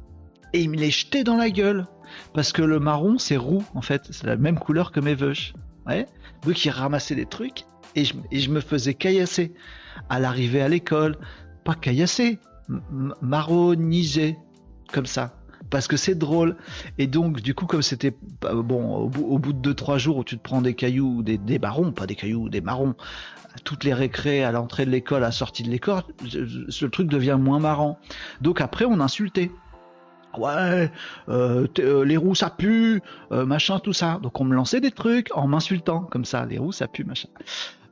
et 0.53 0.61
ils 0.61 0.68
me 0.68 0.77
les 0.77 0.90
jetaient 0.90 1.23
dans 1.23 1.37
la 1.37 1.51
gueule. 1.51 1.87
Parce 2.35 2.51
que 2.51 2.62
le 2.62 2.81
marron, 2.81 3.18
c'est 3.18 3.37
roux, 3.37 3.62
en 3.75 3.83
fait. 3.83 4.09
C'est 4.11 4.27
la 4.27 4.37
même 4.37 4.59
couleur 4.59 4.90
que 4.90 4.99
mes 4.99 5.14
veuches. 5.14 5.55
Ouais. 5.87 6.07
Donc, 6.44 6.64
ils 6.64 6.71
ramassaient 6.71 7.14
des 7.14 7.27
trucs 7.27 7.66
et 7.94 8.05
je, 8.05 8.14
et 8.33 8.40
je 8.40 8.51
me 8.51 8.61
faisais 8.61 8.94
caillasser. 8.94 9.55
À 10.09 10.18
l'arrivée 10.18 10.62
à 10.62 10.68
l'école, 10.68 11.16
pas 11.68 11.74
caillasser, 11.74 12.38
marroniser 13.20 14.38
comme 14.90 15.04
ça 15.04 15.35
parce 15.68 15.87
que 15.87 15.98
c'est 15.98 16.14
drôle. 16.14 16.57
Et 16.96 17.07
donc, 17.07 17.42
du 17.42 17.54
coup, 17.54 17.66
comme 17.66 17.83
c'était 17.83 18.16
bon, 18.40 18.96
au 18.96 19.38
bout, 19.38 19.52
de 19.52 19.74
2-3 19.74 19.98
jours 19.98 20.16
où 20.16 20.24
tu 20.24 20.38
te 20.38 20.42
prends 20.42 20.62
des 20.62 20.72
cailloux, 20.72 21.22
des, 21.22 21.37
des 21.37 21.59
marrons, 21.59 21.92
pas 21.92 22.07
des 22.07 22.14
cailloux, 22.14 22.48
des 22.48 22.62
marrons, 22.62 22.94
toutes 23.64 23.85
les 23.85 23.92
récrés, 23.92 24.44
à 24.44 24.50
l'entrée 24.50 24.87
de 24.87 24.90
l'école, 24.90 25.18
à 25.18 25.26
la 25.26 25.31
sortie 25.31 25.62
de 25.62 25.68
l'école, 25.68 26.04
ce 26.70 26.87
truc 26.87 27.07
devient 27.09 27.37
moins 27.38 27.59
marrant. 27.59 27.98
Donc 28.40 28.62
après, 28.62 28.87
on 28.87 28.98
insultait. 29.00 29.50
Ouais, 30.38 30.90
euh, 31.28 31.66
euh, 31.81 32.04
les 32.04 32.16
roues 32.16 32.35
ça 32.35 32.48
pue, 32.48 33.02
euh, 33.31 33.44
machin, 33.44 33.78
tout 33.78 33.92
ça. 33.92 34.20
Donc 34.22 34.40
on 34.40 34.44
me 34.44 34.54
lançait 34.54 34.81
des 34.81 34.90
trucs 34.90 35.28
en 35.37 35.48
m'insultant, 35.48 36.00
comme 36.00 36.24
ça, 36.24 36.46
les 36.46 36.57
roues 36.57 36.72
ça 36.72 36.88
pue, 36.88 37.04
machin. 37.04 37.28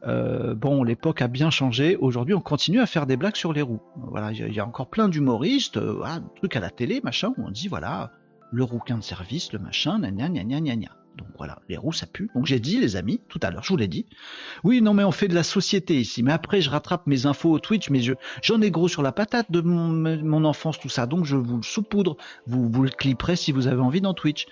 Euh, 0.07 0.55
bon, 0.55 0.83
l'époque 0.83 1.23
a 1.23 1.29
bien 1.29 1.51
changé. 1.51 1.97
Aujourd'hui, 1.97 2.35
on 2.35 2.41
continue 2.41 2.81
à 2.81 2.87
faire 2.87 3.07
des 3.07 3.17
blagues 3.17 3.37
sur 3.37 3.53
les 3.53 3.63
roues. 3.63 3.81
Voilà, 3.97 4.33
il 4.33 4.53
y, 4.53 4.61
a 4.61 4.67
encore 4.67 4.89
plein 4.89 5.09
d'humoristes, 5.09 5.77
euh, 5.77 6.05
trucs 6.37 6.57
à 6.57 6.61
la 6.61 6.71
télé, 6.71 7.01
machin, 7.03 7.33
où 7.37 7.45
on 7.45 7.51
dit 7.51 7.69
voilà, 7.69 8.13
le 8.53 8.65
rouquin 8.65 8.99
de 8.99 9.03
service, 9.03 9.53
le 9.53 9.59
machin, 9.59 9.99
gna 9.99 10.11
gna 10.11 10.29
gna 10.29 10.61
gna 10.61 10.77
gna. 10.77 11.06
Donc 11.17 11.29
voilà, 11.39 11.59
les 11.69 11.77
roues 11.77 11.93
ça 11.93 12.07
pue. 12.07 12.31
Donc 12.35 12.47
j'ai 12.47 12.61
dit, 12.61 12.79
les 12.79 12.97
amis, 12.97 13.21
tout 13.29 13.41
à 13.43 13.51
l'heure, 13.51 13.63
je 13.63 13.71
vous 13.71 13.77
l'ai 13.77 13.89
dit. 13.89 14.07
Oui, 14.65 14.83
non, 14.83 14.93
mais 14.95 15.05
on 15.05 15.11
fait 15.11 15.29
de 15.29 15.35
la 15.35 15.43
société 15.43 15.99
ici. 15.99 16.23
Mais 16.23 16.33
après, 16.33 16.61
je 16.61 16.69
rattrape 16.69 17.07
mes 17.07 17.27
infos 17.27 17.51
au 17.51 17.59
Twitch, 17.59 17.91
mais 17.91 18.01
j'en 18.43 18.61
ai 18.61 18.71
gros 18.71 18.89
sur 18.89 19.03
la 19.03 19.13
patate 19.13 19.51
de 19.51 19.61
mon, 19.61 20.45
enfance, 20.45 20.79
tout 20.79 20.89
ça. 20.89 21.07
Donc 21.07 21.25
je 21.25 21.37
vous 21.37 21.57
le 21.57 21.63
saupoudre. 21.63 22.17
Vous, 22.47 22.69
vous 22.69 22.83
le 22.83 22.91
clipperez 22.91 23.37
si 23.37 23.53
vous 23.53 23.67
avez 23.67 23.81
envie 23.81 24.01
dans 24.01 24.15
Twitch. 24.15 24.47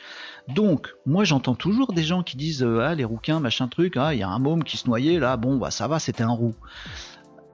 Donc, 0.49 0.95
moi 1.07 1.25
j'entends 1.25 1.55
toujours 1.55 1.93
des 1.93 2.03
gens 2.03 2.23
qui 2.23 2.37
disent 2.37 2.63
euh, 2.63 2.81
Ah, 2.81 2.95
les 2.95 3.05
rouquins, 3.05 3.41
machin 3.41 3.69
truc, 3.69 3.97
ah, 3.97 4.15
il 4.15 4.21
y 4.21 4.23
a 4.23 4.29
un 4.29 4.39
môme 4.39 4.65
qui 4.65 4.77
se 4.77 4.87
noyait 4.87 5.19
là, 5.19 5.37
bon, 5.37 5.57
bah 5.57 5.71
ça 5.71 5.89
va, 5.89 5.99
c'était 5.99 6.23
un 6.23 6.31
roux. 6.31 6.55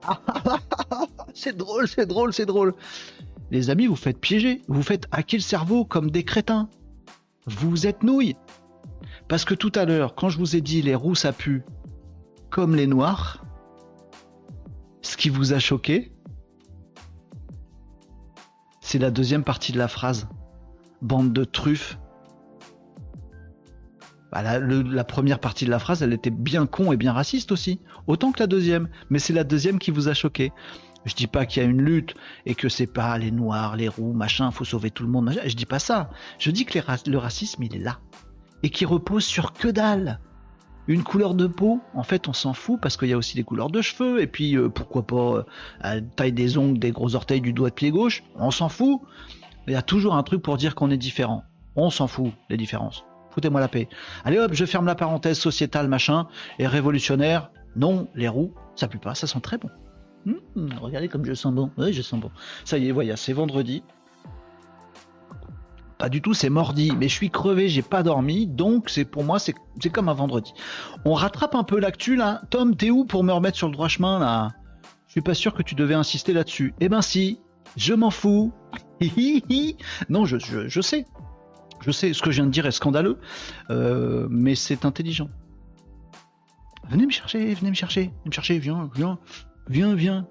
c'est 1.35 1.57
drôle, 1.57 1.88
c'est 1.88 2.07
drôle, 2.07 2.33
c'est 2.33 2.46
drôle. 2.46 2.75
Les 3.51 3.70
amis, 3.70 3.87
vous 3.87 3.96
faites 3.96 4.18
piéger, 4.18 4.62
vous 4.68 4.83
faites 4.83 5.07
hacker 5.11 5.38
le 5.38 5.42
cerveau 5.42 5.85
comme 5.85 6.11
des 6.11 6.25
crétins. 6.25 6.68
Vous 7.46 7.87
êtes 7.87 8.03
nouilles. 8.03 8.37
Parce 9.28 9.44
que 9.44 9.54
tout 9.54 9.72
à 9.74 9.84
l'heure, 9.84 10.14
quand 10.14 10.28
je 10.28 10.38
vous 10.38 10.56
ai 10.56 10.60
dit 10.60 10.82
les 10.82 10.94
roux 10.94 11.14
ça 11.14 11.32
pue, 11.32 11.62
comme 12.50 12.74
les 12.74 12.86
noirs, 12.86 13.44
ce 15.02 15.16
qui 15.16 15.28
vous 15.28 15.52
a 15.52 15.58
choqué, 15.58 16.12
c'est 18.80 18.98
la 18.98 19.10
deuxième 19.10 19.44
partie 19.44 19.72
de 19.72 19.78
la 19.78 19.88
phrase. 19.88 20.28
Bande 21.00 21.32
de 21.32 21.44
truffes. 21.44 21.98
Bah, 24.32 24.42
la, 24.60 25.04
première 25.04 25.38
partie 25.38 25.64
de 25.64 25.70
la 25.70 25.78
phrase, 25.78 26.02
elle 26.02 26.12
était 26.12 26.30
bien 26.30 26.66
con 26.66 26.92
et 26.92 26.96
bien 26.96 27.12
raciste 27.12 27.52
aussi, 27.52 27.80
autant 28.06 28.32
que 28.32 28.40
la 28.40 28.46
deuxième. 28.46 28.88
Mais 29.08 29.18
c'est 29.18 29.32
la 29.32 29.44
deuxième 29.44 29.78
qui 29.78 29.90
vous 29.90 30.08
a 30.08 30.14
choqué. 30.14 30.52
Je 31.04 31.14
dis 31.14 31.26
pas 31.26 31.46
qu'il 31.46 31.62
y 31.62 31.66
a 31.66 31.68
une 31.68 31.80
lutte 31.80 32.14
et 32.46 32.54
que 32.54 32.68
c'est 32.68 32.86
pas 32.86 33.16
les 33.16 33.30
noirs, 33.30 33.76
les 33.76 33.88
roux, 33.88 34.12
machin, 34.12 34.50
faut 34.50 34.64
sauver 34.64 34.90
tout 34.90 35.04
le 35.04 35.08
monde. 35.08 35.34
Je 35.44 35.54
dis 35.54 35.66
pas 35.66 35.78
ça. 35.78 36.10
Je 36.38 36.50
dis 36.50 36.64
que 36.64 36.78
le 37.06 37.18
racisme, 37.18 37.62
il 37.62 37.74
est 37.74 37.80
là 37.80 38.00
et 38.62 38.70
qui 38.70 38.85
repose 38.85 39.25
sur 39.25 39.53
que 39.53 39.68
dalle. 39.68 40.20
Une 40.87 41.03
couleur 41.03 41.35
de 41.35 41.46
peau, 41.46 41.81
en 41.94 42.03
fait, 42.03 42.27
on 42.27 42.33
s'en 42.33 42.53
fout 42.53 42.81
parce 42.81 42.96
qu'il 42.96 43.09
y 43.09 43.12
a 43.12 43.16
aussi 43.16 43.37
des 43.37 43.44
couleurs 43.44 43.70
de 43.70 43.81
cheveux 43.81 44.20
et 44.20 44.27
puis 44.27 44.57
euh, 44.57 44.68
pourquoi 44.68 45.07
pas 45.07 45.44
euh, 45.85 46.01
taille 46.16 46.33
des 46.33 46.59
ongles, 46.59 46.79
des 46.79 46.90
gros 46.90 47.14
orteils 47.14 47.40
du 47.40 47.53
doigt 47.53 47.68
de 47.68 47.75
pied 47.75 47.90
gauche, 47.90 48.25
on 48.37 48.51
s'en 48.51 48.68
fout. 48.68 49.01
Il 49.66 49.73
y 49.73 49.77
a 49.77 49.83
toujours 49.83 50.14
un 50.14 50.23
truc 50.23 50.42
pour 50.42 50.57
dire 50.57 50.75
qu'on 50.75 50.90
est 50.90 50.96
différent. 50.96 51.44
On 51.77 51.90
s'en 51.90 52.09
fout 52.09 52.33
les 52.49 52.57
différences. 52.57 53.05
Foutez-moi 53.31 53.61
la 53.61 53.68
paix. 53.68 53.88
Allez 54.25 54.38
hop, 54.38 54.53
je 54.53 54.64
ferme 54.64 54.87
la 54.87 54.96
parenthèse 54.96 55.38
sociétale 55.38 55.87
machin 55.87 56.27
et 56.59 56.66
révolutionnaire. 56.66 57.53
Non, 57.77 58.09
les 58.16 58.27
roues, 58.27 58.53
ça 58.75 58.88
pue 58.88 58.99
pas, 58.99 59.14
ça 59.14 59.29
sent 59.29 59.40
très 59.40 59.59
bon. 59.59 59.70
Hmm, 60.27 60.68
regardez 60.81 61.09
comme 61.09 61.25
je 61.25 61.35
sens 61.35 61.55
bon. 61.55 61.70
Oui, 61.79 61.92
je 61.92 62.03
sens 62.03 62.20
bon. 62.20 62.31
Ça 62.64 62.79
y 62.79 62.88
est, 62.88 62.92
voilà, 62.92 63.16
c'est 63.16 63.33
vendredi. 63.33 63.83
Pas 66.00 66.08
du 66.08 66.22
tout, 66.22 66.32
c'est 66.32 66.48
mordi. 66.48 66.92
Mais 66.98 67.08
je 67.08 67.14
suis 67.14 67.28
crevé, 67.28 67.68
j'ai 67.68 67.82
pas 67.82 68.02
dormi, 68.02 68.46
donc 68.46 68.88
c'est 68.88 69.04
pour 69.04 69.22
moi 69.22 69.38
c'est 69.38 69.54
comme 69.92 70.08
un 70.08 70.14
vendredi. 70.14 70.54
On 71.04 71.12
rattrape 71.12 71.54
un 71.54 71.62
peu 71.62 71.78
l'actu 71.78 72.16
là. 72.16 72.40
Tom, 72.48 72.74
t'es 72.74 72.88
où 72.88 73.04
pour 73.04 73.22
me 73.22 73.30
remettre 73.32 73.58
sur 73.58 73.66
le 73.68 73.74
droit 73.74 73.88
chemin 73.88 74.18
là? 74.18 74.48
Je 75.08 75.12
suis 75.12 75.20
pas 75.20 75.34
sûr 75.34 75.52
que 75.52 75.62
tu 75.62 75.74
devais 75.74 75.92
insister 75.92 76.32
là-dessus. 76.32 76.72
Eh 76.80 76.88
ben 76.88 77.02
si, 77.02 77.38
je 77.76 77.92
m'en 77.92 78.10
fous. 78.10 78.50
non, 80.08 80.24
je, 80.24 80.38
je, 80.38 80.80
sais. 80.80 81.04
Je 81.82 81.90
sais, 81.90 82.14
ce 82.14 82.22
que 82.22 82.30
je 82.30 82.36
viens 82.36 82.46
de 82.46 82.50
dire 82.50 82.64
est 82.64 82.70
scandaleux, 82.70 83.18
euh, 83.68 84.26
mais 84.30 84.54
c'est 84.54 84.86
intelligent. 84.86 85.28
Venez 86.88 87.04
me 87.04 87.10
chercher, 87.10 87.52
venez 87.52 87.68
me 87.68 87.74
chercher, 87.74 88.04
venez 88.04 88.14
me 88.26 88.32
chercher, 88.32 88.58
viens, 88.58 88.88
viens, 88.94 89.18
viens, 89.68 89.94
viens. 89.94 90.26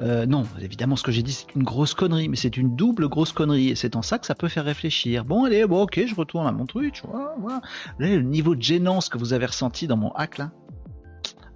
Euh, 0.00 0.26
non, 0.26 0.44
évidemment, 0.60 0.96
ce 0.96 1.02
que 1.02 1.12
j'ai 1.12 1.22
dit, 1.22 1.32
c'est 1.32 1.54
une 1.54 1.62
grosse 1.62 1.94
connerie, 1.94 2.28
mais 2.28 2.36
c'est 2.36 2.56
une 2.56 2.76
double 2.76 3.08
grosse 3.08 3.32
connerie, 3.32 3.70
et 3.70 3.74
c'est 3.74 3.96
en 3.96 4.02
ça 4.02 4.18
que 4.18 4.26
ça 4.26 4.34
peut 4.34 4.48
faire 4.48 4.64
réfléchir. 4.64 5.24
Bon, 5.24 5.44
allez, 5.44 5.66
bon, 5.66 5.82
ok, 5.82 6.04
je 6.06 6.14
retourne 6.14 6.46
à 6.46 6.52
mon 6.52 6.66
truc, 6.66 6.94
tu 6.94 7.06
vois, 7.06 7.34
voilà. 7.40 7.62
le 7.98 8.20
niveau 8.20 8.54
de 8.54 8.62
gênance 8.62 9.08
que 9.08 9.18
vous 9.18 9.32
avez 9.32 9.46
ressenti 9.46 9.86
dans 9.86 9.96
mon 9.96 10.10
hack, 10.12 10.38
là. 10.38 10.50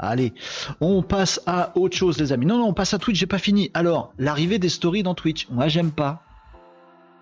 Allez, 0.02 0.32
on 0.80 1.02
passe 1.02 1.42
à 1.44 1.76
autre 1.76 1.94
chose, 1.94 2.18
les 2.18 2.32
amis. 2.32 2.46
Non, 2.46 2.56
non, 2.56 2.68
on 2.68 2.72
passe 2.72 2.94
à 2.94 2.98
Twitch, 2.98 3.18
j'ai 3.18 3.26
pas 3.26 3.36
fini. 3.36 3.70
Alors, 3.74 4.14
l'arrivée 4.18 4.58
des 4.58 4.70
stories 4.70 5.02
dans 5.02 5.14
Twitch. 5.14 5.46
Moi, 5.50 5.68
j'aime 5.68 5.90
pas. 5.90 6.22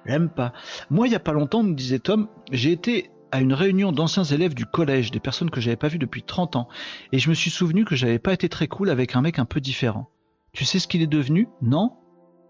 J'aime 0.07 0.29
pas. 0.29 0.53
Moi, 0.89 1.09
il 1.09 1.13
y 1.13 1.17
a 1.17 1.21
pas 1.21 1.33
longtemps, 1.33 1.65
me 1.65 1.75
disait 1.75 1.99
Tom, 1.99 2.29
j'ai 2.53 2.71
été 2.71 3.11
à 3.33 3.41
une 3.41 3.53
réunion 3.53 3.91
d'anciens 3.91 4.23
élèves 4.23 4.55
du 4.55 4.65
collège, 4.65 5.11
des 5.11 5.19
personnes 5.19 5.51
que 5.51 5.61
j'avais 5.61 5.77
pas 5.77 5.89
vues 5.89 5.99
depuis 5.99 6.23
30 6.23 6.55
ans, 6.55 6.69
et 7.11 7.19
je 7.19 7.29
me 7.29 7.35
suis 7.35 7.51
souvenu 7.51 7.85
que 7.85 7.97
j'avais 7.97 8.21
pas 8.21 8.33
été 8.33 8.49
très 8.49 8.69
cool 8.69 8.91
avec 8.91 9.17
un 9.17 9.23
mec 9.23 9.41
un 9.41 9.45
peu 9.45 9.61
différent. 9.61 10.09
Tu 10.53 10.65
sais 10.65 10.79
ce 10.79 10.89
qu'il 10.89 11.03
est 11.03 11.07
devenu? 11.07 11.49
Non? 11.63 11.97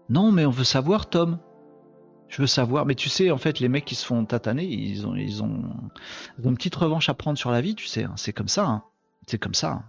Non, 0.09 0.31
mais 0.31 0.45
on 0.45 0.51
veut 0.51 0.63
savoir, 0.63 1.09
Tom. 1.09 1.39
Je 2.27 2.41
veux 2.41 2.47
savoir, 2.47 2.85
mais 2.85 2.95
tu 2.95 3.09
sais, 3.09 3.31
en 3.31 3.37
fait, 3.37 3.59
les 3.59 3.69
mecs 3.69 3.85
qui 3.85 3.95
se 3.95 4.05
font 4.05 4.23
tataner, 4.25 4.65
ils 4.65 5.07
ont, 5.07 5.15
ils 5.15 5.43
ont, 5.43 5.63
une 6.43 6.55
petite 6.55 6.75
revanche 6.75 7.09
à 7.09 7.15
prendre 7.15 7.37
sur 7.37 7.49
la 7.51 7.61
vie, 7.61 7.75
tu 7.75 7.87
sais. 7.87 8.03
Hein. 8.03 8.13
C'est 8.17 8.33
comme 8.33 8.47
ça. 8.47 8.65
Hein. 8.65 8.83
C'est 9.27 9.39
comme 9.39 9.55
ça. 9.55 9.71
Hein. 9.71 9.83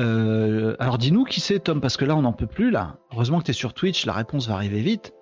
Euh, 0.00 0.76
alors 0.78 0.98
dis-nous 0.98 1.24
qui 1.24 1.40
c'est, 1.40 1.60
Tom, 1.60 1.80
parce 1.80 1.96
que 1.96 2.04
là, 2.04 2.16
on 2.16 2.22
n'en 2.22 2.32
peut 2.32 2.46
plus, 2.46 2.70
là. 2.70 2.98
Heureusement 3.12 3.40
que 3.40 3.44
tu 3.44 3.50
es 3.50 3.54
sur 3.54 3.74
Twitch, 3.74 4.06
la 4.06 4.12
réponse 4.12 4.46
va 4.48 4.54
arriver 4.54 4.80
vite. 4.80 5.12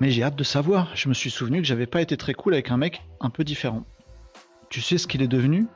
Mais 0.00 0.10
j'ai 0.10 0.22
hâte 0.22 0.36
de 0.36 0.44
savoir. 0.44 0.94
Je 0.94 1.08
me 1.08 1.14
suis 1.14 1.30
souvenu 1.30 1.58
que 1.60 1.66
j'avais 1.66 1.86
pas 1.86 2.02
été 2.02 2.16
très 2.16 2.34
cool 2.34 2.54
avec 2.54 2.70
un 2.70 2.76
mec 2.76 3.02
un 3.20 3.30
peu 3.30 3.44
différent. 3.44 3.84
Tu 4.70 4.80
sais 4.80 4.98
ce 4.98 5.06
qu'il 5.06 5.22
est 5.22 5.28
devenu? 5.28 5.66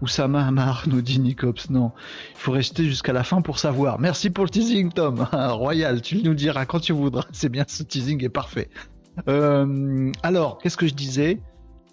Oussama 0.00 0.46
Amar 0.46 0.84
nous 0.86 1.00
dit 1.00 1.20
Nicops. 1.20 1.70
Non, 1.70 1.92
il 2.32 2.38
faut 2.38 2.52
rester 2.52 2.84
jusqu'à 2.84 3.12
la 3.12 3.24
fin 3.24 3.40
pour 3.40 3.58
savoir. 3.58 3.98
Merci 3.98 4.30
pour 4.30 4.44
le 4.44 4.50
teasing, 4.50 4.92
Tom. 4.92 5.26
Royal, 5.32 6.02
tu 6.02 6.22
nous 6.22 6.34
diras 6.34 6.66
quand 6.66 6.80
tu 6.80 6.92
voudras. 6.92 7.24
C'est 7.32 7.48
bien, 7.48 7.64
ce 7.66 7.82
teasing 7.82 8.22
est 8.24 8.28
parfait. 8.28 8.68
Euh, 9.28 10.10
alors, 10.22 10.58
qu'est-ce 10.58 10.76
que 10.76 10.86
je 10.86 10.94
disais? 10.94 11.40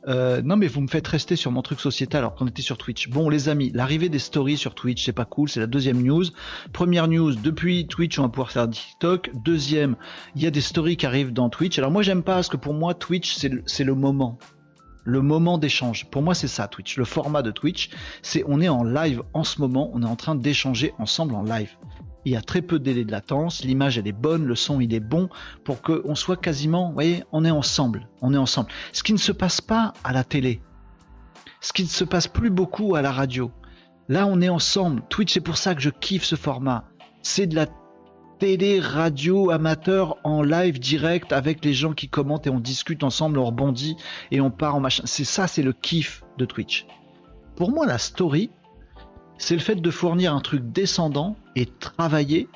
Euh, 0.08 0.41
non 0.41 0.56
mais 0.56 0.67
vous 0.67 0.82
me 0.82 0.88
faites 0.88 1.08
rester 1.08 1.36
sur 1.36 1.51
mon 1.51 1.62
truc 1.62 1.80
sociétal 1.80 2.19
alors 2.19 2.34
qu'on 2.34 2.47
était 2.47 2.63
sur 2.63 2.77
Twitch. 2.77 3.10
Bon 3.10 3.30
les 3.30 3.49
amis, 3.49 3.71
l'arrivée 3.73 4.10
des 4.10 4.17
stories 4.19 4.58
sur 4.58 4.73
Twitch 4.73 5.06
c'est 5.06 5.13
pas 5.13 5.25
cool, 5.25 5.47
c'est 5.47 5.60
la 5.60 5.67
deuxième 5.67 6.01
news. 6.01 6.23
Première 6.73 7.08
news, 7.08 7.36
depuis 7.36 7.86
Twitch 7.86 8.17
on 8.17 8.23
va 8.23 8.30
pouvoir 8.30 8.51
faire 8.51 8.67
TikTok. 8.67 9.30
Deuxième, 9.45 9.95
il 10.36 10.41
y 10.41 10.47
a 10.47 10.51
des 10.51 10.62
stories 10.62 10.97
qui 10.97 11.06
arrivent 11.06 11.34
dans 11.34 11.49
Twitch. 11.49 11.77
Alors 11.77 11.91
moi 11.91 12.01
j'aime 12.01 12.23
pas 12.23 12.36
parce 12.36 12.49
que 12.49 12.58
pour 12.58 12.73
moi 12.73 12.95
Twitch 12.95 13.38
c'est 13.65 13.84
le 13.84 13.95
moment 13.95 14.39
le 15.03 15.21
moment 15.21 15.57
d'échange. 15.57 16.05
Pour 16.09 16.21
moi, 16.21 16.35
c'est 16.35 16.47
ça 16.47 16.67
Twitch. 16.67 16.97
Le 16.97 17.05
format 17.05 17.41
de 17.41 17.51
Twitch, 17.51 17.89
c'est 18.21 18.43
on 18.47 18.61
est 18.61 18.69
en 18.69 18.83
live 18.83 19.23
en 19.33 19.43
ce 19.43 19.61
moment, 19.61 19.89
on 19.93 20.01
est 20.01 20.07
en 20.07 20.15
train 20.15 20.35
d'échanger 20.35 20.93
ensemble 20.99 21.35
en 21.35 21.43
live. 21.43 21.71
Il 22.23 22.31
y 22.31 22.35
a 22.35 22.41
très 22.41 22.61
peu 22.61 22.77
de 22.77 22.83
délai 22.83 23.03
de 23.03 23.11
latence, 23.11 23.63
l'image 23.63 23.97
elle 23.97 24.07
est 24.07 24.11
bonne, 24.11 24.45
le 24.45 24.55
son 24.55 24.79
il 24.79 24.93
est 24.93 24.99
bon 24.99 25.29
pour 25.63 25.81
qu'on 25.81 26.13
soit 26.13 26.37
quasiment, 26.37 26.89
vous 26.89 26.93
voyez, 26.93 27.23
on 27.31 27.43
est 27.43 27.51
ensemble, 27.51 28.07
on 28.21 28.33
est 28.33 28.37
ensemble. 28.37 28.69
Ce 28.93 29.01
qui 29.01 29.13
ne 29.13 29.17
se 29.17 29.31
passe 29.31 29.59
pas 29.59 29.93
à 30.03 30.13
la 30.13 30.23
télé, 30.23 30.61
ce 31.61 31.73
qui 31.73 31.83
ne 31.83 31.87
se 31.87 32.03
passe 32.03 32.27
plus 32.27 32.51
beaucoup 32.51 32.95
à 32.95 33.01
la 33.01 33.11
radio. 33.11 33.51
Là, 34.07 34.27
on 34.27 34.41
est 34.41 34.49
ensemble. 34.49 35.03
Twitch, 35.09 35.33
c'est 35.33 35.41
pour 35.41 35.57
ça 35.57 35.73
que 35.73 35.81
je 35.81 35.89
kiffe 35.89 36.23
ce 36.23 36.35
format. 36.35 36.85
C'est 37.21 37.47
de 37.47 37.55
la 37.55 37.67
télé, 38.41 38.80
radio, 38.80 39.51
amateur 39.51 40.17
en 40.23 40.41
live 40.41 40.80
direct 40.80 41.32
avec 41.32 41.63
les 41.63 41.75
gens 41.75 41.93
qui 41.93 42.10
commentent 42.10 42.47
et 42.47 42.49
on 42.49 42.60
discute 42.60 43.04
ensemble, 43.04 43.38
on 43.38 43.45
rebondit 43.45 43.97
et 44.32 44.41
on 44.41 44.49
part 44.49 44.73
en 44.73 44.80
machin. 44.80 45.04
C'est 45.06 45.25
ça, 45.25 45.45
c'est 45.45 45.62
le 45.62 45.73
kiff 45.73 46.23
de 46.39 46.45
Twitch. 46.45 46.88
Pour 47.56 47.69
moi, 47.69 47.86
la 47.86 47.99
story, 47.99 48.49
c'est 49.38 49.54
le 49.54 49.60
fait 49.60 49.75
de 49.75 49.91
fournir 49.91 50.34
un 50.34 50.39
truc 50.39 50.71
descendant 50.71 51.36
et 51.56 51.67
travailler. 51.67 52.49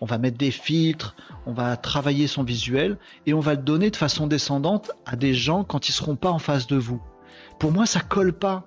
On 0.00 0.06
va 0.06 0.18
mettre 0.18 0.38
des 0.38 0.50
filtres, 0.50 1.14
on 1.46 1.52
va 1.52 1.76
travailler 1.76 2.26
son 2.26 2.42
visuel 2.42 2.98
et 3.26 3.32
on 3.32 3.38
va 3.38 3.54
le 3.54 3.62
donner 3.62 3.92
de 3.92 3.96
façon 3.96 4.26
descendante 4.26 4.90
à 5.06 5.14
des 5.14 5.34
gens 5.34 5.62
quand 5.62 5.88
ils 5.88 5.92
seront 5.92 6.16
pas 6.16 6.32
en 6.32 6.40
face 6.40 6.66
de 6.66 6.76
vous. 6.76 7.00
Pour 7.60 7.70
moi, 7.70 7.86
ça 7.86 8.00
colle 8.00 8.32
pas. 8.32 8.64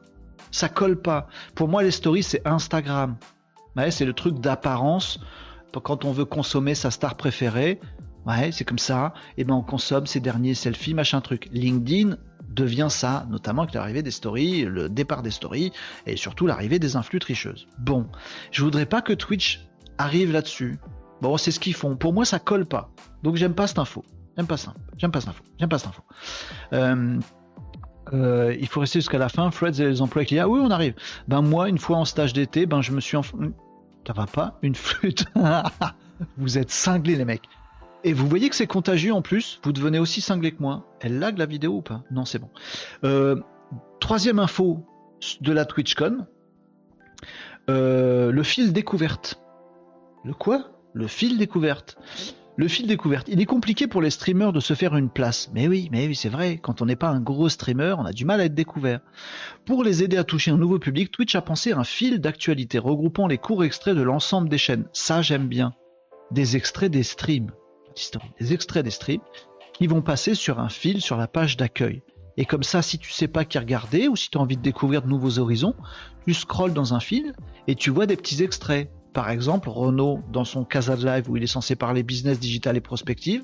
Ça 0.51 0.69
colle 0.69 1.01
pas. 1.01 1.27
Pour 1.53 1.67
moi, 1.67 1.83
les 1.83 1.91
stories, 1.91 2.23
c'est 2.23 2.47
Instagram. 2.47 3.17
c'est 3.89 4.05
le 4.05 4.13
truc 4.13 4.39
d'apparence 4.39 5.19
quand 5.71 6.05
on 6.05 6.11
veut 6.11 6.25
consommer 6.25 6.75
sa 6.75 6.91
star 6.91 7.15
préférée, 7.15 7.79
ouais, 8.25 8.51
c'est 8.51 8.65
comme 8.65 8.79
ça, 8.79 9.13
et 9.37 9.43
ben 9.43 9.55
on 9.55 9.61
consomme 9.61 10.07
ces 10.07 10.19
derniers 10.19 10.53
selfies, 10.53 10.93
machin 10.93 11.21
truc. 11.21 11.49
LinkedIn 11.51 12.17
devient 12.49 12.87
ça, 12.89 13.27
notamment 13.29 13.63
avec 13.63 13.75
l'arrivée 13.75 14.01
des 14.01 14.11
stories, 14.11 14.65
le 14.65 14.89
départ 14.89 15.21
des 15.21 15.31
stories, 15.31 15.71
et 16.05 16.17
surtout 16.17 16.47
l'arrivée 16.47 16.79
des 16.79 16.95
influx 16.95 17.19
tricheuses. 17.19 17.67
Bon, 17.77 18.07
je 18.51 18.63
voudrais 18.63 18.85
pas 18.85 19.01
que 19.01 19.13
Twitch 19.13 19.67
arrive 19.97 20.31
là-dessus. 20.31 20.79
Bon, 21.21 21.37
c'est 21.37 21.51
ce 21.51 21.59
qu'ils 21.59 21.73
font. 21.73 21.95
Pour 21.95 22.13
moi, 22.13 22.25
ça 22.25 22.39
colle 22.39 22.65
pas. 22.65 22.89
Donc 23.23 23.35
j'aime 23.35 23.53
pas 23.53 23.67
cette 23.67 23.79
info. 23.79 24.03
J'aime 24.37 24.47
pas 24.47 24.57
ça. 24.57 24.73
J'aime 24.97 25.11
pas 25.11 25.19
cette 25.19 25.29
info. 25.29 25.43
J'aime 25.59 25.69
pas 25.69 25.77
cette 25.77 25.89
info. 25.89 26.01
Euh, 26.73 27.19
euh, 28.13 28.55
il 28.59 28.67
faut 28.67 28.79
rester 28.79 28.99
jusqu'à 28.99 29.17
la 29.17 29.29
fin. 29.29 29.51
Fred 29.51 29.77
et 29.79 29.85
les 29.85 30.01
emplois 30.01 30.23
clients. 30.23 30.45
Ah 30.45 30.49
oui, 30.49 30.61
on 30.63 30.71
arrive. 30.71 30.95
Ben 31.27 31.41
moi, 31.41 31.67
une 31.67 31.77
fois 31.77 31.97
en 31.97 32.05
stage 32.05 32.33
d'été, 32.33 32.65
ben 32.65 32.81
je 32.81 32.93
me 32.93 33.01
suis. 33.01 33.17
Ça 34.09 34.13
va 34.13 34.25
pas 34.25 34.57
Une 34.63 34.73
flûte 34.73 35.25
Vous 36.37 36.57
êtes 36.57 36.71
cinglés 36.71 37.15
les 37.15 37.25
mecs. 37.25 37.47
Et 38.03 38.11
vous 38.11 38.27
voyez 38.27 38.49
que 38.49 38.55
c'est 38.55 38.65
contagieux 38.65 39.13
en 39.13 39.21
plus. 39.21 39.61
Vous 39.63 39.71
devenez 39.71 39.99
aussi 39.99 40.19
cinglé 40.19 40.51
que 40.51 40.63
moi. 40.63 40.83
Elle 40.99 41.19
lag 41.19 41.37
la 41.37 41.45
vidéo 41.45 41.73
ou 41.73 41.81
pas? 41.83 42.01
Non, 42.09 42.25
c'est 42.25 42.39
bon. 42.39 42.49
Euh, 43.03 43.39
troisième 43.99 44.39
info 44.39 44.83
de 45.41 45.53
la 45.53 45.63
TwitchCon. 45.63 46.25
le 47.67 48.41
fil 48.41 48.73
découverte. 48.73 49.39
Le 50.25 50.33
quoi? 50.33 50.71
Le 50.93 51.05
fil 51.05 51.37
découverte. 51.37 51.95
Le 52.59 52.67
fil 52.67 52.87
découverte. 52.87 53.29
Il 53.29 53.39
est 53.39 53.45
compliqué 53.45 53.87
pour 53.87 54.01
les 54.01 54.09
streamers 54.09 54.51
de 54.51 54.59
se 54.59 54.73
faire 54.73 54.97
une 54.97 55.09
place. 55.09 55.49
Mais 55.53 55.69
oui, 55.69 55.87
mais 55.93 56.07
oui, 56.07 56.13
c'est 56.13 56.27
vrai. 56.27 56.57
Quand 56.57 56.81
on 56.81 56.87
n'est 56.87 56.97
pas 56.97 57.07
un 57.07 57.21
gros 57.21 57.47
streamer, 57.47 57.95
on 57.97 58.03
a 58.03 58.11
du 58.11 58.25
mal 58.25 58.41
à 58.41 58.43
être 58.43 58.53
découvert. 58.53 58.99
Pour 59.65 59.81
les 59.81 60.03
aider 60.03 60.17
à 60.17 60.25
toucher 60.25 60.51
un 60.51 60.57
nouveau 60.57 60.77
public, 60.77 61.09
Twitch 61.09 61.35
a 61.35 61.41
pensé 61.41 61.71
un 61.71 61.85
fil 61.85 62.19
d'actualité 62.19 62.77
regroupant 62.77 63.27
les 63.27 63.37
courts 63.37 63.63
extraits 63.63 63.95
de 63.95 64.01
l'ensemble 64.01 64.49
des 64.49 64.57
chaînes. 64.57 64.89
Ça, 64.91 65.21
j'aime 65.21 65.47
bien. 65.47 65.73
Des 66.31 66.57
extraits 66.57 66.91
des 66.91 67.03
streams. 67.03 67.53
Des 68.41 68.51
extraits 68.51 68.83
des 68.83 68.91
streams 68.91 69.21
qui 69.71 69.87
vont 69.87 70.01
passer 70.01 70.35
sur 70.35 70.59
un 70.59 70.67
fil 70.67 70.99
sur 70.99 71.15
la 71.15 71.29
page 71.29 71.55
d'accueil. 71.55 72.01
Et 72.35 72.43
comme 72.43 72.63
ça, 72.63 72.81
si 72.81 72.99
tu 72.99 73.09
sais 73.09 73.29
pas 73.29 73.45
qui 73.45 73.57
regarder 73.57 74.09
ou 74.09 74.17
si 74.17 74.29
tu 74.29 74.37
as 74.37 74.41
envie 74.41 74.57
de 74.57 74.61
découvrir 74.61 75.01
de 75.01 75.07
nouveaux 75.07 75.39
horizons, 75.39 75.75
tu 76.27 76.33
scrolles 76.33 76.73
dans 76.73 76.93
un 76.93 76.99
fil 76.99 77.31
et 77.67 77.75
tu 77.75 77.89
vois 77.89 78.05
des 78.05 78.17
petits 78.17 78.43
extraits 78.43 78.89
par 79.19 79.31
exemple, 79.31 79.67
Renault, 79.67 80.23
dans 80.31 80.45
son 80.45 80.63
Casa 80.63 80.95
de 80.95 81.05
Live, 81.05 81.29
où 81.29 81.35
il 81.35 81.43
est 81.43 81.47
censé 81.47 81.75
parler 81.75 82.03
business 82.03 82.39
digital 82.39 82.77
et 82.77 82.79
prospective, 82.79 83.43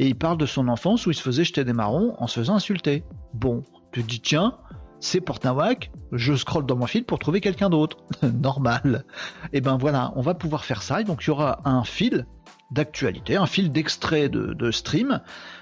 et 0.00 0.08
il 0.08 0.16
parle 0.16 0.36
de 0.36 0.46
son 0.46 0.66
enfance 0.66 1.06
où 1.06 1.12
il 1.12 1.14
se 1.14 1.22
faisait 1.22 1.44
jeter 1.44 1.62
des 1.62 1.72
marrons 1.72 2.16
en 2.18 2.26
se 2.26 2.40
faisant 2.40 2.56
insulter. 2.56 3.04
Bon, 3.32 3.62
tu 3.92 4.02
te 4.02 4.08
dis, 4.08 4.18
tiens, 4.18 4.58
c'est 4.98 5.20
Portnawak, 5.20 5.92
je 6.10 6.34
scrolle 6.34 6.66
dans 6.66 6.74
mon 6.74 6.88
fil 6.88 7.04
pour 7.04 7.20
trouver 7.20 7.40
quelqu'un 7.40 7.70
d'autre. 7.70 7.98
Normal. 8.42 9.04
Et 9.52 9.58
eh 9.58 9.60
ben 9.60 9.76
voilà, 9.76 10.12
on 10.16 10.22
va 10.22 10.34
pouvoir 10.34 10.64
faire 10.64 10.82
ça. 10.82 11.00
Et 11.00 11.04
donc 11.04 11.22
il 11.22 11.28
y 11.28 11.30
aura 11.30 11.60
un 11.66 11.84
fil 11.84 12.26
d'actualité, 12.72 13.36
un 13.36 13.46
fil 13.46 13.70
d'extrait 13.70 14.28
de, 14.28 14.70
stream 14.72 15.20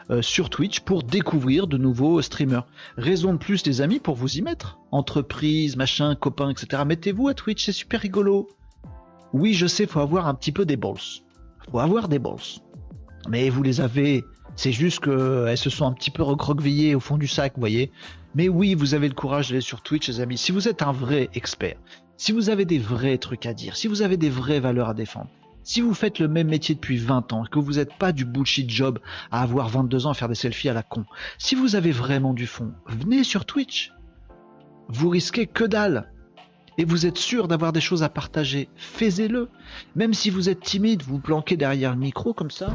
euh, 0.08 0.22
sur 0.22 0.48
Twitch 0.48 0.80
pour 0.80 1.02
découvrir 1.02 1.66
de 1.66 1.76
nouveaux 1.76 2.22
streamers. 2.22 2.66
Raison 2.96 3.34
de 3.34 3.38
plus, 3.38 3.66
les 3.66 3.82
amis, 3.82 3.98
pour 3.98 4.14
vous 4.14 4.38
y 4.38 4.40
mettre. 4.40 4.78
Entreprise, 4.90 5.76
machin, 5.76 6.14
copains, 6.14 6.48
etc. 6.48 6.82
Mettez-vous 6.86 7.28
à 7.28 7.34
Twitch, 7.34 7.66
c'est 7.66 7.72
super 7.72 8.00
rigolo. 8.00 8.48
Oui, 9.32 9.54
je 9.54 9.66
sais, 9.66 9.86
faut 9.86 10.00
avoir 10.00 10.26
un 10.26 10.34
petit 10.34 10.52
peu 10.52 10.64
des 10.64 10.76
balls. 10.76 11.22
Faut 11.70 11.78
avoir 11.78 12.08
des 12.08 12.18
balls. 12.18 12.60
Mais 13.28 13.48
vous 13.48 13.62
les 13.62 13.80
avez. 13.80 14.24
C'est 14.56 14.72
juste 14.72 15.00
qu'elles 15.00 15.58
se 15.58 15.70
sont 15.70 15.86
un 15.86 15.92
petit 15.92 16.10
peu 16.10 16.22
recroquevillées 16.22 16.94
au 16.94 17.00
fond 17.00 17.16
du 17.16 17.28
sac, 17.28 17.52
vous 17.54 17.60
voyez. 17.60 17.92
Mais 18.34 18.48
oui, 18.48 18.74
vous 18.74 18.94
avez 18.94 19.08
le 19.08 19.14
courage 19.14 19.48
d'aller 19.48 19.60
sur 19.60 19.82
Twitch, 19.82 20.08
les 20.08 20.20
amis. 20.20 20.38
Si 20.38 20.52
vous 20.52 20.68
êtes 20.68 20.82
un 20.82 20.92
vrai 20.92 21.30
expert, 21.34 21.76
si 22.16 22.32
vous 22.32 22.50
avez 22.50 22.64
des 22.64 22.78
vrais 22.78 23.18
trucs 23.18 23.46
à 23.46 23.54
dire, 23.54 23.76
si 23.76 23.88
vous 23.88 24.02
avez 24.02 24.16
des 24.16 24.28
vraies 24.28 24.60
valeurs 24.60 24.88
à 24.88 24.94
défendre, 24.94 25.28
si 25.62 25.80
vous 25.80 25.94
faites 25.94 26.18
le 26.18 26.28
même 26.28 26.48
métier 26.48 26.74
depuis 26.74 26.96
20 26.96 27.32
ans, 27.32 27.44
que 27.44 27.58
vous 27.58 27.74
n'êtes 27.74 27.94
pas 27.94 28.12
du 28.12 28.24
bullshit 28.24 28.68
job 28.68 28.98
à 29.30 29.42
avoir 29.42 29.68
22 29.68 30.06
ans 30.06 30.10
à 30.10 30.14
faire 30.14 30.28
des 30.28 30.34
selfies 30.34 30.68
à 30.68 30.74
la 30.74 30.82
con, 30.82 31.04
si 31.38 31.54
vous 31.54 31.76
avez 31.76 31.92
vraiment 31.92 32.34
du 32.34 32.46
fond, 32.46 32.72
venez 32.86 33.24
sur 33.24 33.44
Twitch. 33.44 33.92
Vous 34.88 35.08
risquez 35.08 35.46
que 35.46 35.64
dalle 35.64 36.10
et 36.78 36.84
vous 36.84 37.06
êtes 37.06 37.18
sûr 37.18 37.48
d'avoir 37.48 37.72
des 37.72 37.80
choses 37.80 38.02
à 38.02 38.08
partager, 38.08 38.68
faites-le. 38.76 39.48
Même 39.96 40.14
si 40.14 40.30
vous 40.30 40.48
êtes 40.48 40.60
timide, 40.60 41.02
vous 41.02 41.18
planquez 41.18 41.56
derrière 41.56 41.92
le 41.92 42.00
micro 42.00 42.32
comme 42.32 42.50
ça, 42.50 42.72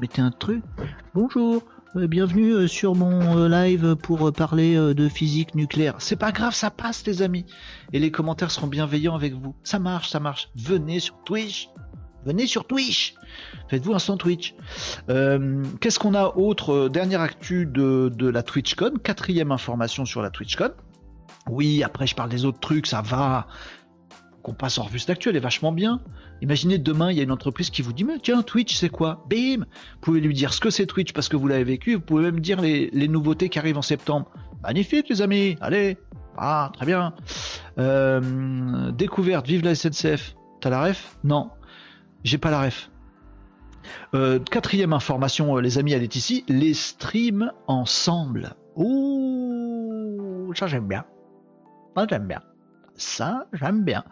mettez 0.00 0.20
un 0.20 0.30
truc. 0.30 0.62
Bonjour, 1.14 1.62
euh, 1.96 2.06
bienvenue 2.06 2.52
euh, 2.52 2.66
sur 2.66 2.94
mon 2.94 3.38
euh, 3.38 3.48
live 3.48 3.96
pour 3.96 4.30
parler 4.32 4.76
de 4.76 5.08
physique 5.08 5.54
nucléaire. 5.54 5.96
C'est 5.98 6.16
pas 6.16 6.32
grave, 6.32 6.54
ça 6.54 6.70
passe 6.70 7.06
les 7.06 7.22
amis. 7.22 7.46
Et 7.92 7.98
les 7.98 8.10
commentaires 8.10 8.50
seront 8.50 8.66
bienveillants 8.66 9.14
avec 9.14 9.34
vous. 9.34 9.54
Ça 9.62 9.78
marche, 9.78 10.10
ça 10.10 10.20
marche. 10.20 10.50
Venez 10.54 11.00
sur 11.00 11.16
Twitch. 11.24 11.70
Venez 12.26 12.46
sur 12.46 12.66
Twitch. 12.66 13.14
Faites-vous 13.68 13.94
un 13.94 13.98
son 13.98 14.16
Twitch. 14.16 14.54
Qu'est-ce 15.06 15.98
qu'on 15.98 16.14
a 16.14 16.36
autre 16.36 16.88
Dernière 16.88 17.20
actu 17.20 17.64
de 17.64 18.28
la 18.28 18.42
TwitchCon. 18.42 18.94
Quatrième 19.02 19.52
information 19.52 20.04
sur 20.04 20.20
la 20.20 20.30
TwitchCon. 20.30 20.72
Oui, 21.48 21.82
après 21.82 22.06
je 22.06 22.14
parle 22.14 22.30
des 22.30 22.44
autres 22.44 22.60
trucs, 22.60 22.86
ça 22.86 23.02
va. 23.02 23.46
Qu'on 24.42 24.54
passe 24.54 24.78
en 24.78 24.84
revue 24.84 24.98
cette 24.98 25.26
elle 25.26 25.36
est 25.36 25.40
vachement 25.40 25.72
bien. 25.72 26.00
Imaginez 26.40 26.78
demain, 26.78 27.10
il 27.10 27.16
y 27.16 27.20
a 27.20 27.24
une 27.24 27.32
entreprise 27.32 27.70
qui 27.70 27.82
vous 27.82 27.92
dit 27.92 28.04
Mais 28.04 28.18
tiens, 28.18 28.42
Twitch, 28.42 28.76
c'est 28.76 28.88
quoi? 28.88 29.24
Bim 29.28 29.60
Vous 29.60 30.00
pouvez 30.00 30.20
lui 30.20 30.34
dire 30.34 30.52
ce 30.52 30.60
que 30.60 30.70
c'est 30.70 30.86
Twitch 30.86 31.12
parce 31.12 31.28
que 31.28 31.36
vous 31.36 31.48
l'avez 31.48 31.64
vécu. 31.64 31.94
Vous 31.94 32.00
pouvez 32.00 32.22
même 32.22 32.40
dire 32.40 32.60
les, 32.60 33.08
nouveautés 33.08 33.48
qui 33.48 33.58
arrivent 33.58 33.78
en 33.78 33.82
septembre. 33.82 34.30
Magnifique, 34.62 35.08
les 35.08 35.22
amis 35.22 35.56
Allez 35.60 35.98
Ah, 36.36 36.70
très 36.74 36.86
bien. 36.86 37.14
Euh, 37.78 38.92
découverte, 38.92 39.46
vive 39.46 39.64
la 39.64 39.74
SNCF. 39.74 40.36
T'as 40.60 40.70
la 40.70 40.82
ref? 40.84 41.18
Non, 41.24 41.50
j'ai 42.24 42.38
pas 42.38 42.50
la 42.50 42.62
ref. 42.62 42.90
Euh, 44.14 44.38
quatrième 44.38 44.92
information, 44.92 45.56
euh, 45.56 45.60
les 45.60 45.78
amis, 45.78 45.92
elle 45.92 46.02
est 46.02 46.16
ici. 46.16 46.44
Les 46.48 46.74
streams 46.74 47.52
ensemble. 47.66 48.54
Ouh, 48.76 50.52
ça 50.54 50.66
j'aime 50.66 50.86
bien 50.86 51.04
j'aime 52.08 52.26
bien. 52.26 52.42
Ça, 52.96 53.46
j'aime 53.52 53.84
bien. 53.84 54.04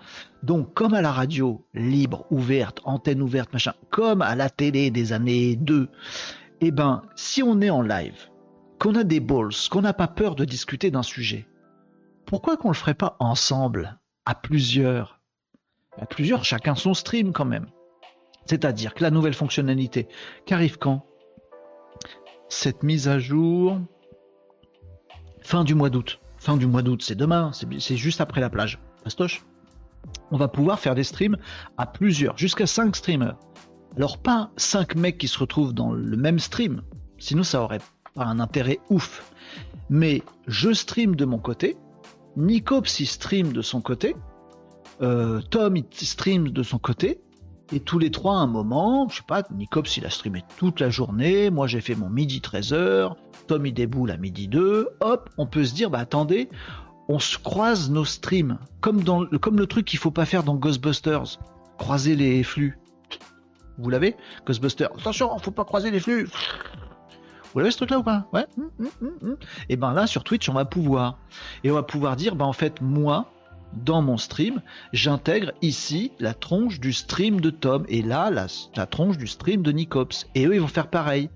Donc, 0.45 0.73
comme 0.75 0.95
à 0.95 1.03
la 1.03 1.11
radio, 1.11 1.67
libre, 1.75 2.25
ouverte, 2.31 2.81
antenne 2.85 3.21
ouverte, 3.21 3.53
machin, 3.53 3.75
comme 3.91 4.23
à 4.23 4.37
la 4.37 4.49
télé 4.49 4.91
des 4.91 5.13
années 5.13 5.57
2, 5.57 5.89
eh 6.61 6.71
ben, 6.71 7.03
si 7.17 7.43
on 7.43 7.61
est 7.61 7.71
en 7.71 7.83
live, 7.83 8.29
qu'on 8.79 8.95
a 8.95 9.03
des 9.03 9.21
balls, 9.21 9.51
qu'on 9.71 9.83
n'a 9.83 9.93
pas 9.93 10.07
peur 10.07 10.37
de 10.37 10.45
discuter 10.45 10.91
d'un 10.91 11.03
sujet, 11.03 11.49
pourquoi 12.27 12.57
qu'on 12.57 12.69
le 12.69 12.75
ferait 12.75 12.95
pas 12.95 13.17
ensemble, 13.19 13.99
à 14.25 14.35
plusieurs? 14.35 15.21
À 15.99 16.07
plusieurs, 16.07 16.45
chacun 16.45 16.75
son 16.75 16.95
stream 16.95 17.33
quand 17.33 17.45
même. 17.45 17.67
C'est-à-dire 18.47 18.95
que 18.95 19.03
la 19.03 19.11
nouvelle 19.11 19.35
fonctionnalité, 19.35 20.07
qu'arrive 20.45 20.79
quand? 20.79 21.05
Cette 22.49 22.85
mise 22.85 23.09
à 23.09 23.19
jour, 23.19 23.81
fin 25.41 25.65
du 25.65 25.75
mois 25.75 25.91
d'août 25.91 26.21
fin 26.47 26.57
du 26.57 26.69
mois 26.69 26.83
d'août, 26.83 27.03
c'est 27.03 27.17
demain, 27.17 27.51
c'est 27.53 27.97
juste 27.97 28.21
après 28.21 28.41
la 28.41 28.49
plage. 28.49 28.79
Pastoche 29.03 29.45
On 30.31 30.37
va 30.37 30.47
pouvoir 30.47 30.79
faire 30.79 30.95
des 30.95 31.03
streams 31.03 31.37
à 31.77 31.87
plusieurs, 31.87 32.39
jusqu'à 32.39 32.69
5 32.69 32.95
streamers. 32.95 33.37
Alors 33.97 34.19
pas 34.19 34.53
5 34.57 34.95
mecs 34.95 35.19
qui 35.19 35.27
se 35.27 35.41
retrouvent 35.41 35.75
dans 35.75 35.93
le 35.93 36.17
même 36.17 36.39
stream, 36.39 36.83
sinon 37.19 37.43
ça 37.43 37.63
aurait 37.63 37.81
pas 38.15 38.27
un 38.27 38.39
intérêt 38.39 38.79
ouf. 38.91 39.29
Mais 39.91 40.23
je 40.47 40.73
stream 40.73 41.17
de 41.17 41.25
mon 41.25 41.39
côté, 41.39 41.77
Nicops 42.37 43.01
il 43.01 43.07
stream 43.07 43.53
de 43.53 43.63
son 43.63 43.81
côté, 43.81 44.15
euh, 45.03 45.41
Tom 45.51 45.77
il 45.77 45.85
stream 45.95 46.51
de 46.51 46.63
son 46.63 46.79
côté, 46.79 47.21
et 47.73 47.81
tous 47.81 47.99
les 47.99 48.11
trois 48.11 48.35
à 48.35 48.39
un 48.39 48.47
moment, 48.47 49.09
je 49.09 49.17
sais 49.17 49.23
pas, 49.27 49.43
Nicops 49.51 49.97
il 49.97 50.07
a 50.07 50.11
streamé 50.11 50.45
toute 50.57 50.81
la 50.81 50.91
journée, 50.91 51.51
moi 51.51 51.67
j'ai 51.67 51.81
fait 51.81 51.95
mon 51.95 52.09
midi 52.09 52.41
13h, 52.41 53.15
Tom 53.47 53.67
il 53.67 53.75
déboule 53.75 54.11
à 54.11 54.17
midi 54.17 54.49
2, 54.49 54.89
hop, 55.01 55.31
on 55.37 55.47
peut 55.47 55.65
se 55.65 55.75
dire, 55.75 55.91
bah 55.91 55.99
attendez, 55.99 56.49
on 57.09 57.19
se 57.19 57.39
croise 57.39 57.91
nos 57.91 58.05
streams, 58.05 58.59
comme, 58.81 59.03
dans, 59.03 59.27
comme 59.27 59.59
le 59.59 59.67
truc 59.67 59.87
qu'il 59.87 59.99
faut 59.99 60.11
pas 60.11 60.27
faire 60.27 60.43
dans 60.43 60.55
Ghostbusters, 60.55 61.39
croiser 61.79 62.17
les 62.17 62.43
flux. 62.43 62.79
Vous 63.79 63.91
l'avez? 63.91 64.17
Ghostbusters, 64.47 64.91
attention, 64.99 65.37
faut 65.39 65.51
pas 65.51 65.65
croiser 65.65 65.91
les 65.91 66.01
flux. 66.01 66.29
Vous 67.53 67.61
l'avez 67.61 67.71
ce 67.71 67.79
truc 67.79 67.91
là 67.91 67.99
ou 67.99 68.03
pas? 68.03 68.27
Ouais. 68.33 68.47
Hum, 68.59 68.71
hum, 68.81 69.11
hum, 69.23 69.37
Et 69.69 69.77
ben 69.77 69.95
là 69.95 70.07
sur 70.07 70.25
Twitch 70.25 70.49
on 70.49 70.53
va 70.53 70.67
pouvoir. 70.67 71.19
Et 71.65 71.71
on 71.71 71.75
va 71.75 71.83
pouvoir 71.83 72.17
dire, 72.17 72.37
bah 72.37 72.45
en 72.45 72.53
fait 72.53 72.81
moi, 72.81 73.31
dans 73.73 74.03
mon 74.03 74.17
stream, 74.17 74.63
j'intègre 74.93 75.53
ici 75.63 76.13
la 76.19 76.35
tronche 76.35 76.81
du 76.81 76.93
stream 76.93 77.41
de 77.41 77.51
Tom 77.51 77.85
et 77.89 78.03
là 78.03 78.31
la, 78.31 78.87
tronche 78.87 79.19
du 79.19 79.27
stream 79.27 79.63
de 79.63 79.73
Nicops. 79.73 80.27
Et 80.35 80.47
eux, 80.47 80.55
ils 80.55 80.61
vont 80.61 80.67
faire 80.67 80.89
pareil. 80.89 81.31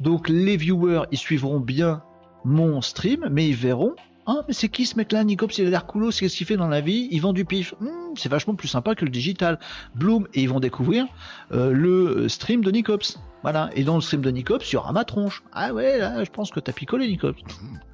Donc 0.00 0.28
les 0.28 0.56
viewers, 0.56 1.04
ils 1.12 1.18
suivront 1.18 1.60
bien 1.60 2.02
mon 2.44 2.80
stream, 2.82 3.28
mais 3.30 3.48
ils 3.48 3.56
verront 3.56 3.94
ah, 4.26 4.42
mais 4.48 4.54
c'est 4.54 4.70
qui 4.70 4.86
ce 4.86 4.96
mec-là, 4.96 5.22
Nicops 5.22 5.58
Il 5.58 5.66
a 5.66 5.70
l'air 5.70 5.84
cool, 5.84 6.10
c'est 6.10 6.28
ce 6.30 6.36
qu'il 6.38 6.46
fait 6.46 6.56
dans 6.56 6.68
la 6.68 6.80
vie, 6.80 7.08
il 7.10 7.20
vend 7.20 7.34
du 7.34 7.44
pif. 7.44 7.74
Hmm, 7.80 8.14
c'est 8.16 8.30
vachement 8.30 8.54
plus 8.54 8.68
sympa 8.68 8.94
que 8.94 9.04
le 9.04 9.10
digital. 9.10 9.58
Bloom, 9.94 10.26
et 10.32 10.42
ils 10.42 10.48
vont 10.48 10.60
découvrir 10.60 11.06
euh, 11.52 11.72
le 11.72 12.26
stream 12.30 12.64
de 12.64 12.70
Nicops. 12.70 13.18
Voilà, 13.42 13.68
et 13.74 13.84
dans 13.84 13.96
le 13.96 14.00
stream 14.00 14.22
de 14.22 14.30
Nicops, 14.30 14.70
il 14.70 14.74
y 14.74 14.76
aura 14.76 14.92
ma 14.92 15.04
tronche. 15.04 15.42
Ah 15.52 15.74
ouais, 15.74 15.98
là, 15.98 16.24
je 16.24 16.30
pense 16.30 16.50
que 16.50 16.58
t'as 16.58 16.72
picolé, 16.72 17.06
Nicops. 17.06 17.38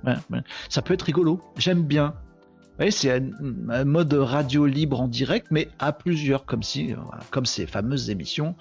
Ça 0.68 0.82
peut 0.82 0.94
être 0.94 1.02
rigolo, 1.02 1.40
j'aime 1.56 1.82
bien. 1.82 2.14
Oui, 2.80 2.90
c'est 2.90 3.10
un, 3.12 3.84
mode 3.84 4.14
radio 4.14 4.64
libre 4.64 5.02
en 5.02 5.06
direct, 5.06 5.48
mais 5.50 5.68
à 5.78 5.92
plusieurs, 5.92 6.46
comme 6.46 6.62
euh, 6.62 7.44
ces 7.44 7.66
fameuses 7.66 8.08
émissions 8.08 8.54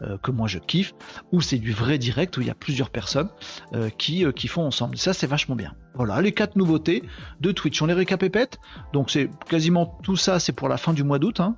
euh, 0.00 0.16
que 0.16 0.30
moi 0.30 0.48
je 0.48 0.58
kiffe, 0.58 0.94
où 1.30 1.42
c'est 1.42 1.58
du 1.58 1.72
vrai 1.72 1.98
direct, 1.98 2.38
où 2.38 2.40
il 2.40 2.46
y 2.46 2.50
a 2.50 2.54
plusieurs 2.54 2.88
personnes 2.88 3.28
euh, 3.74 3.90
qui, 3.90 4.24
qui 4.32 4.48
font 4.48 4.62
ensemble. 4.62 4.96
Ça, 4.96 5.12
c'est 5.12 5.26
vachement 5.26 5.56
bien. 5.56 5.74
Voilà, 5.94 6.22
les 6.22 6.32
quatre 6.32 6.56
nouveautés 6.56 7.02
de 7.40 7.52
Twitch. 7.52 7.82
On 7.82 7.86
les 7.86 7.92
récapépète. 7.92 8.58
Donc, 8.94 9.10
c'est 9.10 9.28
quasiment 9.46 9.98
tout 10.02 10.16
ça, 10.16 10.40
c'est 10.40 10.52
pour 10.52 10.70
la 10.70 10.78
fin 10.78 10.94
du 10.94 11.04
mois 11.04 11.18
d'août. 11.18 11.40
Hein. 11.40 11.54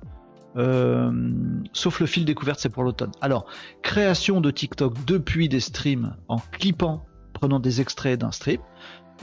sauf 1.71 2.01
le 2.01 2.05
fil 2.05 2.25
découverte, 2.25 2.59
c'est 2.59 2.67
pour 2.67 2.83
l'automne. 2.83 3.11
Alors, 3.21 3.45
création 3.81 4.41
de 4.41 4.51
TikTok 4.51 5.05
depuis 5.05 5.47
des 5.47 5.61
streams 5.61 6.17
en 6.27 6.39
clippant, 6.51 7.05
prenant 7.31 7.61
des 7.61 7.79
extraits 7.79 8.19
d'un 8.19 8.33
stream. 8.33 8.59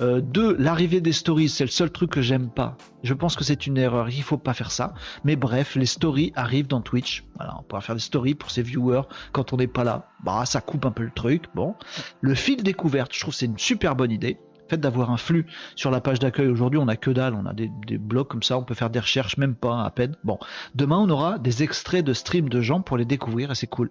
Euh, 0.00 0.20
deux, 0.20 0.54
l'arrivée 0.58 1.00
des 1.00 1.12
stories, 1.12 1.48
c'est 1.48 1.64
le 1.64 1.70
seul 1.70 1.90
truc 1.90 2.10
que 2.10 2.20
j'aime 2.20 2.50
pas. 2.50 2.76
Je 3.02 3.14
pense 3.14 3.34
que 3.36 3.44
c'est 3.44 3.66
une 3.66 3.78
erreur, 3.78 4.10
il 4.10 4.22
faut 4.22 4.36
pas 4.36 4.52
faire 4.52 4.70
ça. 4.70 4.94
Mais 5.24 5.36
bref, 5.36 5.74
les 5.74 5.86
stories 5.86 6.32
arrivent 6.34 6.66
dans 6.66 6.82
Twitch. 6.82 7.24
Voilà, 7.36 7.56
on 7.58 7.62
pourra 7.62 7.80
faire 7.80 7.94
des 7.94 8.00
stories 8.00 8.34
pour 8.34 8.50
ses 8.50 8.62
viewers 8.62 9.02
quand 9.32 9.52
on 9.52 9.56
n'est 9.56 9.66
pas 9.66 9.84
là. 9.84 10.08
Bah, 10.22 10.44
ça 10.44 10.60
coupe 10.60 10.84
un 10.84 10.90
peu 10.90 11.02
le 11.02 11.10
truc. 11.10 11.44
Bon, 11.54 11.74
le 12.20 12.34
fil 12.34 12.62
découverte, 12.62 13.14
je 13.14 13.20
trouve 13.20 13.34
c'est 13.34 13.46
une 13.46 13.58
super 13.58 13.96
bonne 13.96 14.10
idée. 14.10 14.38
Fait 14.68 14.78
d'avoir 14.78 15.10
un 15.10 15.16
flux 15.16 15.46
sur 15.74 15.90
la 15.90 16.00
page 16.00 16.18
d'accueil 16.18 16.48
aujourd'hui, 16.48 16.78
on 16.78 16.88
a 16.88 16.96
que 16.96 17.10
dalle, 17.10 17.34
on 17.34 17.46
a 17.46 17.52
des, 17.52 17.70
des, 17.86 17.98
blocs 17.98 18.28
comme 18.28 18.42
ça, 18.42 18.58
on 18.58 18.64
peut 18.64 18.74
faire 18.74 18.90
des 18.90 19.00
recherches, 19.00 19.36
même 19.36 19.54
pas 19.54 19.84
à 19.84 19.90
peine. 19.90 20.16
Bon, 20.24 20.38
demain 20.74 20.98
on 20.98 21.08
aura 21.08 21.38
des 21.38 21.62
extraits 21.62 22.04
de 22.04 22.12
streams 22.12 22.48
de 22.48 22.60
gens 22.60 22.80
pour 22.80 22.96
les 22.96 23.04
découvrir 23.04 23.50
et 23.50 23.54
c'est 23.54 23.66
cool. 23.66 23.90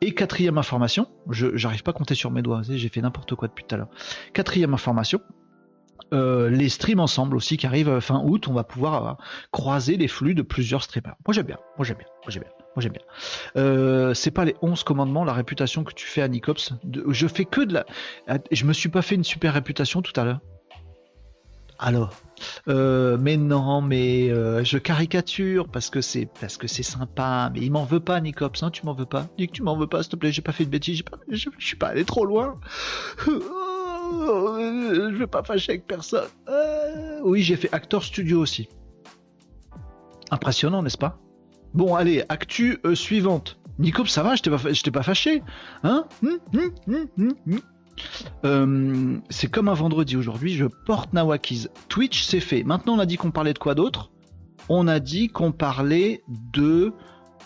Et 0.00 0.14
quatrième 0.14 0.58
information, 0.58 1.06
je 1.30 1.56
j'arrive 1.56 1.82
pas 1.82 1.90
à 1.90 1.94
compter 1.94 2.14
sur 2.14 2.30
mes 2.30 2.42
doigts, 2.42 2.62
j'ai 2.62 2.88
fait 2.88 3.00
n'importe 3.00 3.34
quoi 3.34 3.48
depuis 3.48 3.64
tout 3.64 3.74
à 3.74 3.78
l'heure. 3.78 3.90
Quatrième 4.32 4.74
information, 4.74 5.20
euh, 6.12 6.48
les 6.48 6.68
streams 6.68 7.00
ensemble 7.00 7.36
aussi 7.36 7.56
qui 7.56 7.66
arrivent 7.66 8.00
fin 8.00 8.22
août, 8.24 8.48
on 8.48 8.54
va 8.54 8.64
pouvoir 8.64 9.06
euh, 9.06 9.12
croiser 9.50 9.96
les 9.96 10.08
flux 10.08 10.34
de 10.34 10.42
plusieurs 10.42 10.82
streamers. 10.82 11.16
Moi 11.26 11.34
j'aime 11.34 11.46
bien, 11.46 11.58
moi 11.76 11.84
j'aime 11.84 11.98
bien, 11.98 12.06
moi 12.22 12.30
j'aime 12.30 12.44
bien. 12.44 12.57
Moi 12.78 12.82
j'aime 12.84 12.92
bien. 12.92 13.02
Euh, 13.56 14.14
c'est 14.14 14.30
pas 14.30 14.44
les 14.44 14.54
11 14.62 14.84
commandements, 14.84 15.24
la 15.24 15.32
réputation 15.32 15.82
que 15.82 15.92
tu 15.92 16.06
fais 16.06 16.22
à 16.22 16.28
Nicops. 16.28 16.74
je 17.08 17.26
fais 17.26 17.44
que 17.44 17.62
de 17.62 17.74
la. 17.74 17.86
Je 18.52 18.64
me 18.66 18.72
suis 18.72 18.88
pas 18.88 19.02
fait 19.02 19.16
une 19.16 19.24
super 19.24 19.54
réputation 19.54 20.00
tout 20.00 20.12
à 20.14 20.22
l'heure. 20.22 20.38
Alors, 21.80 22.14
mais 22.68 23.36
non, 23.36 23.80
mais 23.80 24.28
je 24.28 24.78
caricature 24.78 25.66
parce 25.66 25.90
que 25.90 26.00
c'est 26.00 26.28
parce 26.40 26.56
que 26.56 26.68
c'est 26.68 26.84
sympa. 26.84 27.50
Mais 27.52 27.62
il 27.62 27.72
m'en 27.72 27.84
veut 27.84 27.98
pas, 27.98 28.20
Nicops. 28.20 28.62
Hein, 28.62 28.70
tu 28.70 28.86
m'en 28.86 28.94
veux 28.94 29.06
pas? 29.06 29.26
Dis 29.38 29.48
que 29.48 29.52
tu 29.54 29.64
m'en 29.64 29.76
veux 29.76 29.88
pas, 29.88 30.04
s'il 30.04 30.12
te 30.12 30.16
plaît. 30.16 30.30
J'ai 30.30 30.42
pas 30.42 30.52
fait 30.52 30.64
de 30.64 30.70
bêtises. 30.70 31.02
je, 31.28 31.48
je, 31.58 31.66
suis 31.66 31.76
pas 31.76 31.88
allé 31.88 32.04
trop 32.04 32.24
loin. 32.24 32.60
je 33.26 35.16
vais 35.18 35.26
pas 35.26 35.42
fâcher 35.42 35.72
avec 35.72 35.88
personne. 35.88 36.28
Euh, 36.48 37.22
oui, 37.24 37.42
j'ai 37.42 37.56
fait 37.56 37.74
Actor 37.74 38.04
Studio 38.04 38.40
aussi. 38.40 38.68
Impressionnant, 40.30 40.80
n'est-ce 40.80 40.98
pas? 40.98 41.18
Bon, 41.74 41.94
allez, 41.94 42.24
actu 42.28 42.78
euh, 42.84 42.94
suivante. 42.94 43.58
Nico, 43.78 44.04
ça 44.06 44.22
va, 44.22 44.34
je 44.34 44.42
t'ai 44.42 44.90
pas, 44.90 45.02
fâché 45.02 45.42
Hein? 45.84 46.04
Hum, 46.24 46.38
hum, 46.88 47.06
hum, 47.18 47.60
euh, 48.44 49.18
C'est 49.30 49.50
comme 49.50 49.68
un 49.68 49.74
vendredi 49.74 50.16
aujourd'hui, 50.16 50.54
je 50.54 50.64
porte 50.64 51.12
Nawakis. 51.12 51.68
Twitch, 51.88 52.24
c'est 52.24 52.40
fait. 52.40 52.64
Maintenant, 52.64 52.94
on 52.94 52.98
a 52.98 53.06
dit 53.06 53.16
qu'on 53.16 53.30
parlait 53.30 53.54
de 53.54 53.58
quoi 53.58 53.74
d'autre? 53.74 54.10
On 54.68 54.88
a 54.88 55.00
dit 55.00 55.28
qu'on 55.28 55.52
parlait 55.52 56.22
de 56.52 56.92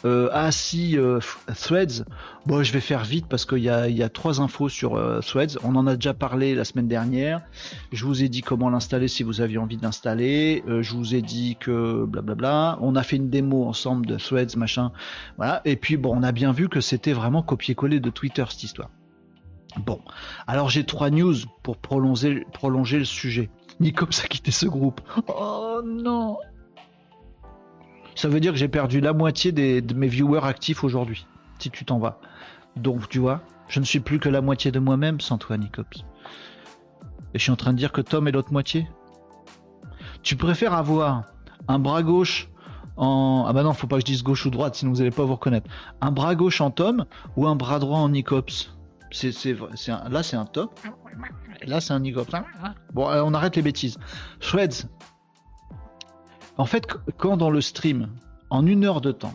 euh, 0.05 0.29
ah 0.33 0.51
si, 0.51 0.99
euh, 0.99 1.21
Threads. 1.55 2.05
Bon, 2.47 2.63
je 2.63 2.73
vais 2.73 2.81
faire 2.81 3.05
vite 3.05 3.27
parce 3.29 3.45
qu'il 3.45 3.59
y 3.59 3.69
a, 3.69 4.09
trois 4.09 4.41
infos 4.41 4.69
sur 4.69 4.97
euh, 4.97 5.21
Threads. 5.21 5.59
On 5.63 5.77
en 5.77 5.87
a 5.87 5.95
déjà 5.95 6.15
parlé 6.15 6.55
la 6.55 6.65
semaine 6.65 6.89
dernière. 6.89 7.41
Je 7.93 8.05
vous 8.05 8.23
ai 8.23 8.29
dit 8.29 8.41
comment 8.41 8.69
l'installer 8.69 9.09
si 9.09 9.23
vous 9.23 9.41
aviez 9.41 9.59
envie 9.59 9.77
de 9.77 9.83
l'installer. 9.83 10.65
je 10.67 10.95
vous 10.95 11.15
ai 11.15 11.23
dit 11.23 11.57
que 11.59 12.05
blablabla. 12.05 12.79
On 12.81 12.97
a 12.97 13.03
fait 13.03 13.17
une 13.17 13.31
démo 13.31 13.65
ensemble 13.65 14.07
de 14.07 14.17
Threads, 14.17 14.57
machin. 14.57 14.93
Voilà. 15.37 15.61
Et 15.65 15.77
puis 15.77 15.97
bon, 15.97 16.17
on 16.17 16.23
a 16.23 16.33
bien 16.33 16.53
vu 16.53 16.69
que 16.69 16.81
c'était 16.81 17.13
vraiment 17.13 17.43
copier-coller 17.43 18.01
de 18.01 18.11
Twitter 18.11 18.45
cette 18.49 18.65
histoire. 18.65 18.91
Bon, 19.79 20.01
alors 20.47 20.69
j'ai 20.69 20.85
trois 20.85 21.09
news 21.09 21.35
pour 21.63 21.79
prolonger, 21.79 22.45
prolonger 22.53 22.99
le 22.99 23.05
sujet. 23.05 23.51
Nicops 23.81 24.21
a 24.25 24.29
quitté 24.29 24.51
ce 24.51 24.67
groupe. 24.67 25.01
Oh 25.29 25.81
non 25.85 26.37
ça 28.15 28.29
veut 28.29 28.41
dire 28.41 28.53
que 28.53 28.59
j'ai 28.59 28.69
perdu 28.69 29.01
la 29.01 29.13
moitié 29.13 29.53
de 29.53 29.95
mes 29.95 30.09
viewers 30.09 30.45
actifs 30.45 30.85
aujourd'hui, 30.85 31.27
si 31.59 31.71
tu 31.71 31.85
t'en 31.85 31.99
vas. 31.99 32.21
Donc, 32.77 33.09
tu 33.09 33.19
vois, 33.19 33.43
je 33.69 33.81
ne 33.81 33.85
suis 33.85 34.01
plus 34.01 34.19
que 34.19 34.29
la 34.29 34.41
moitié 34.41 34.71
de 34.71 34.79
moi-même 34.79 35.21
sans 35.21 35.39
toi, 35.39 35.57
Nicops. 35.57 36.05
Et 37.35 37.39
je 37.39 37.43
suis 37.43 37.53
en 37.53 37.57
train 37.57 37.73
de 37.73 37.79
dire 37.79 37.93
que 37.93 38.01
Tom 38.01 38.29
est 38.29 38.33
l'autre 38.33 38.53
moitié. 38.53 38.87
Tu 40.23 40.37
préfères 40.37 40.75
avoir 40.75 41.25
un 41.69 41.79
bras 41.79 42.03
gauche 42.03 42.49
en. 42.97 43.45
Ah 43.49 43.53
bah 43.53 43.63
non, 43.63 43.73
faut 43.73 43.87
pas 43.87 43.97
que 43.97 44.03
je 44.03 44.07
dise 44.07 44.23
gauche 44.23 44.45
ou 44.47 44.51
droite, 44.51 44.75
sinon 44.75 44.93
vous 44.93 44.99
n'allez 44.99 45.11
pas 45.11 45.25
vous 45.25 45.35
reconnaître. 45.35 45.69
Un 46.01 46.13
bras 46.13 46.35
gauche 46.35 46.61
en 46.61 46.71
Tom 46.71 47.07
ou 47.37 47.47
un 47.47 47.57
bras 47.57 47.79
droit 47.79 47.99
en 47.99 48.11
Nicops? 48.11 48.75
C'est, 49.11 49.33
c'est, 49.33 49.57
Là, 50.11 50.23
c'est 50.23 50.37
un 50.37 50.47
top. 50.47 50.79
là, 51.67 51.81
c'est 51.81 51.93
un 51.93 52.01
Nicops. 52.01 52.31
Bon, 52.93 53.09
euh, 53.11 53.23
on 53.25 53.35
arrête 53.35 53.57
les 53.57 53.63
bêtises. 53.63 53.99
Shreds, 54.41 54.87
en 56.59 56.67
fait, 56.67 56.87
quand 57.17 57.37
dans 57.37 57.51
le 57.51 57.61
stream, 57.61 58.09
en 58.51 58.67
une 58.67 58.85
heure 58.85 59.01
de 59.01 59.13
temps, 59.13 59.35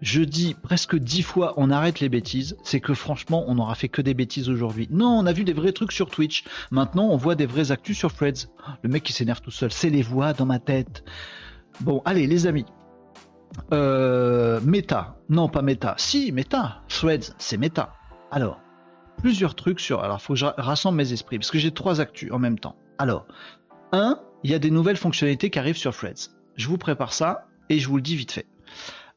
je 0.00 0.22
dis 0.22 0.54
presque 0.54 0.96
dix 0.96 1.22
fois 1.22 1.54
on 1.56 1.70
arrête 1.70 2.00
les 2.00 2.08
bêtises, 2.08 2.56
c'est 2.64 2.80
que 2.80 2.92
franchement 2.92 3.44
on 3.46 3.54
n'aura 3.54 3.76
fait 3.76 3.88
que 3.88 4.02
des 4.02 4.14
bêtises 4.14 4.48
aujourd'hui. 4.48 4.88
Non, 4.90 5.18
on 5.18 5.26
a 5.26 5.32
vu 5.32 5.44
des 5.44 5.52
vrais 5.52 5.72
trucs 5.72 5.92
sur 5.92 6.10
Twitch. 6.10 6.44
Maintenant 6.72 7.04
on 7.04 7.16
voit 7.16 7.36
des 7.36 7.46
vrais 7.46 7.70
actus 7.70 7.96
sur 7.96 8.12
Threads. 8.12 8.48
Le 8.82 8.88
mec 8.88 9.04
qui 9.04 9.12
s'énerve 9.12 9.40
tout 9.40 9.52
seul, 9.52 9.70
c'est 9.70 9.90
les 9.90 10.02
voix 10.02 10.32
dans 10.32 10.46
ma 10.46 10.58
tête. 10.58 11.04
Bon, 11.80 12.02
allez 12.04 12.26
les 12.26 12.46
amis. 12.48 12.66
Euh, 13.72 14.60
méta, 14.62 15.18
non 15.28 15.48
pas 15.48 15.62
méta, 15.62 15.94
si 15.98 16.32
méta, 16.32 16.82
Threads, 16.88 17.34
c'est 17.38 17.58
méta. 17.58 17.92
Alors, 18.30 18.60
plusieurs 19.18 19.54
trucs 19.54 19.78
sur. 19.78 20.02
Alors, 20.02 20.20
faut 20.20 20.32
que 20.32 20.38
je 20.38 20.46
rassemble 20.46 20.96
mes 20.96 21.12
esprits 21.12 21.38
parce 21.38 21.50
que 21.50 21.58
j'ai 21.58 21.70
trois 21.70 22.00
actus 22.00 22.32
en 22.32 22.38
même 22.38 22.58
temps. 22.58 22.76
Alors, 22.98 23.26
un, 23.92 24.20
il 24.42 24.50
y 24.50 24.54
a 24.54 24.58
des 24.58 24.70
nouvelles 24.70 24.96
fonctionnalités 24.96 25.50
qui 25.50 25.58
arrivent 25.58 25.76
sur 25.76 25.94
Threads. 25.94 26.30
Je 26.56 26.68
vous 26.68 26.78
prépare 26.78 27.12
ça 27.12 27.46
et 27.68 27.78
je 27.78 27.88
vous 27.88 27.96
le 27.96 28.02
dis 28.02 28.16
vite 28.16 28.32
fait. 28.32 28.46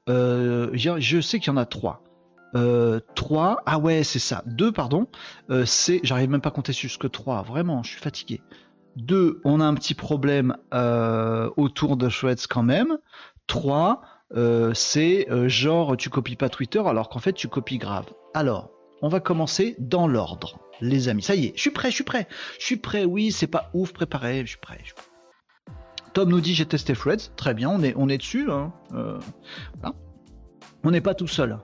Euh, 0.07 0.69
je 0.73 1.21
sais 1.21 1.39
qu'il 1.39 1.51
y 1.51 1.53
en 1.53 1.57
a 1.57 1.65
trois. 1.65 2.03
Euh, 2.55 2.99
trois, 3.15 3.63
ah 3.65 3.79
ouais, 3.79 4.03
c'est 4.03 4.19
ça. 4.19 4.43
Deux, 4.45 4.71
pardon. 4.71 5.07
Euh, 5.49 5.65
c'est, 5.65 5.99
j'arrive 6.03 6.29
même 6.29 6.41
pas 6.41 6.49
à 6.49 6.51
compter 6.51 6.73
jusque 6.73 7.09
trois. 7.09 7.41
Vraiment, 7.41 7.83
je 7.83 7.91
suis 7.91 7.99
fatigué. 7.99 8.41
Deux, 8.95 9.41
on 9.43 9.59
a 9.59 9.65
un 9.65 9.73
petit 9.73 9.93
problème 9.93 10.55
autour 11.57 11.97
de 11.97 12.07
Threads 12.07 12.47
quand 12.49 12.63
même. 12.63 12.97
Trois, 13.47 14.01
c'est 14.73 15.27
genre 15.47 15.97
tu 15.97 16.09
copies 16.09 16.37
pas 16.37 16.47
Twitter 16.47 16.81
alors 16.85 17.09
qu'en 17.09 17.19
fait 17.19 17.33
tu 17.33 17.49
copies 17.49 17.77
grave. 17.77 18.05
Alors, 18.33 18.71
on 19.01 19.09
va 19.09 19.19
commencer 19.19 19.75
dans 19.79 20.07
l'ordre, 20.07 20.59
les 20.81 21.09
amis. 21.09 21.21
Ça 21.21 21.35
y 21.35 21.45
est, 21.45 21.53
je 21.55 21.61
suis 21.61 21.71
prêt, 21.71 21.89
je 21.89 21.95
suis 21.95 22.03
prêt. 22.03 22.27
Je 22.59 22.65
suis 22.65 22.77
prêt, 22.77 23.05
oui, 23.05 23.31
c'est 23.31 23.47
pas 23.47 23.69
ouf 23.73 23.93
préparé, 23.93 24.41
je 24.41 24.51
suis 24.51 24.57
prêt. 24.57 24.79
Tom 26.13 26.29
nous 26.29 26.39
dit 26.39 26.55
j'ai 26.55 26.65
testé 26.65 26.93
Threads, 26.93 27.31
très 27.35 27.53
bien, 27.53 27.69
on 27.69 27.83
est, 27.83 27.93
on 27.97 28.07
est 28.07 28.17
dessus. 28.17 28.49
Hein. 28.49 28.71
Euh, 28.93 29.19
on 30.83 30.91
n'est 30.91 31.01
pas 31.01 31.13
tout 31.13 31.27
seul. 31.27 31.59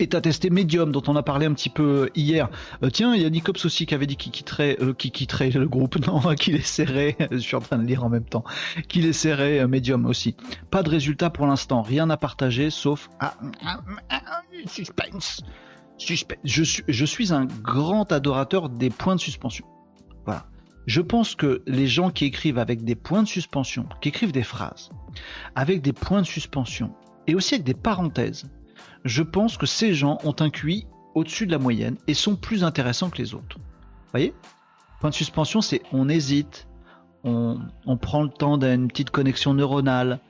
Et 0.00 0.08
tu 0.08 0.16
as 0.16 0.20
testé 0.20 0.50
Medium, 0.50 0.90
dont 0.90 1.02
on 1.06 1.14
a 1.14 1.22
parlé 1.22 1.46
un 1.46 1.54
petit 1.54 1.68
peu 1.68 2.10
hier. 2.14 2.48
Euh, 2.82 2.90
tiens, 2.90 3.14
il 3.14 3.22
y 3.22 3.24
a 3.24 3.30
Nicops 3.30 3.64
aussi 3.64 3.86
qui 3.86 3.94
avait 3.94 4.06
dit 4.06 4.16
qu'il 4.16 4.32
quitterait, 4.32 4.76
euh, 4.80 4.92
qui 4.92 5.10
quitterait 5.10 5.50
le 5.50 5.68
groupe. 5.68 5.96
Non, 6.06 6.20
qu'il 6.34 6.56
essaierait. 6.56 7.16
je 7.30 7.38
suis 7.38 7.56
en 7.56 7.60
train 7.60 7.78
de 7.78 7.86
lire 7.86 8.04
en 8.04 8.08
même 8.08 8.24
temps. 8.24 8.44
Qu'il 8.88 9.06
essaierait 9.06 9.66
Medium 9.66 10.04
aussi. 10.06 10.36
Pas 10.70 10.82
de 10.82 10.90
résultat 10.90 11.30
pour 11.30 11.46
l'instant. 11.46 11.82
Rien 11.82 12.10
à 12.10 12.16
partager, 12.16 12.70
sauf. 12.70 13.08
Ah, 13.20 13.34
ah, 13.64 13.80
ah, 14.10 14.42
suspense. 14.66 15.42
Suspense. 15.96 16.38
Je, 16.44 16.62
suis, 16.62 16.82
je 16.88 17.04
suis 17.04 17.32
un 17.32 17.46
grand 17.46 18.10
adorateur 18.12 18.68
des 18.68 18.90
points 18.90 19.14
de 19.14 19.20
suspension. 19.20 19.64
Voilà. 20.24 20.46
Je 20.86 21.00
pense 21.00 21.34
que 21.34 21.62
les 21.66 21.86
gens 21.86 22.10
qui 22.10 22.26
écrivent 22.26 22.58
avec 22.58 22.84
des 22.84 22.94
points 22.94 23.22
de 23.22 23.28
suspension, 23.28 23.86
qui 24.02 24.10
écrivent 24.10 24.32
des 24.32 24.42
phrases, 24.42 24.90
avec 25.54 25.80
des 25.80 25.94
points 25.94 26.20
de 26.20 26.26
suspension, 26.26 26.94
et 27.26 27.34
aussi 27.34 27.54
avec 27.54 27.64
des 27.64 27.74
parenthèses, 27.74 28.50
je 29.04 29.22
pense 29.22 29.56
que 29.56 29.66
ces 29.66 29.94
gens 29.94 30.18
ont 30.24 30.34
un 30.40 30.50
QI 30.50 30.86
au-dessus 31.14 31.46
de 31.46 31.52
la 31.52 31.58
moyenne 31.58 31.96
et 32.06 32.14
sont 32.14 32.36
plus 32.36 32.64
intéressants 32.64 33.10
que 33.10 33.18
les 33.18 33.34
autres. 33.34 33.58
Vous 33.58 34.10
voyez? 34.12 34.34
Point 35.00 35.10
de 35.10 35.14
suspension, 35.14 35.60
c'est 35.60 35.82
on 35.92 36.08
hésite, 36.08 36.66
on, 37.24 37.58
prend 38.00 38.22
le 38.22 38.30
temps 38.30 38.58
d'une 38.58 38.88
petite 38.88 39.10
connexion 39.10 39.54
neuronale, 39.54 40.20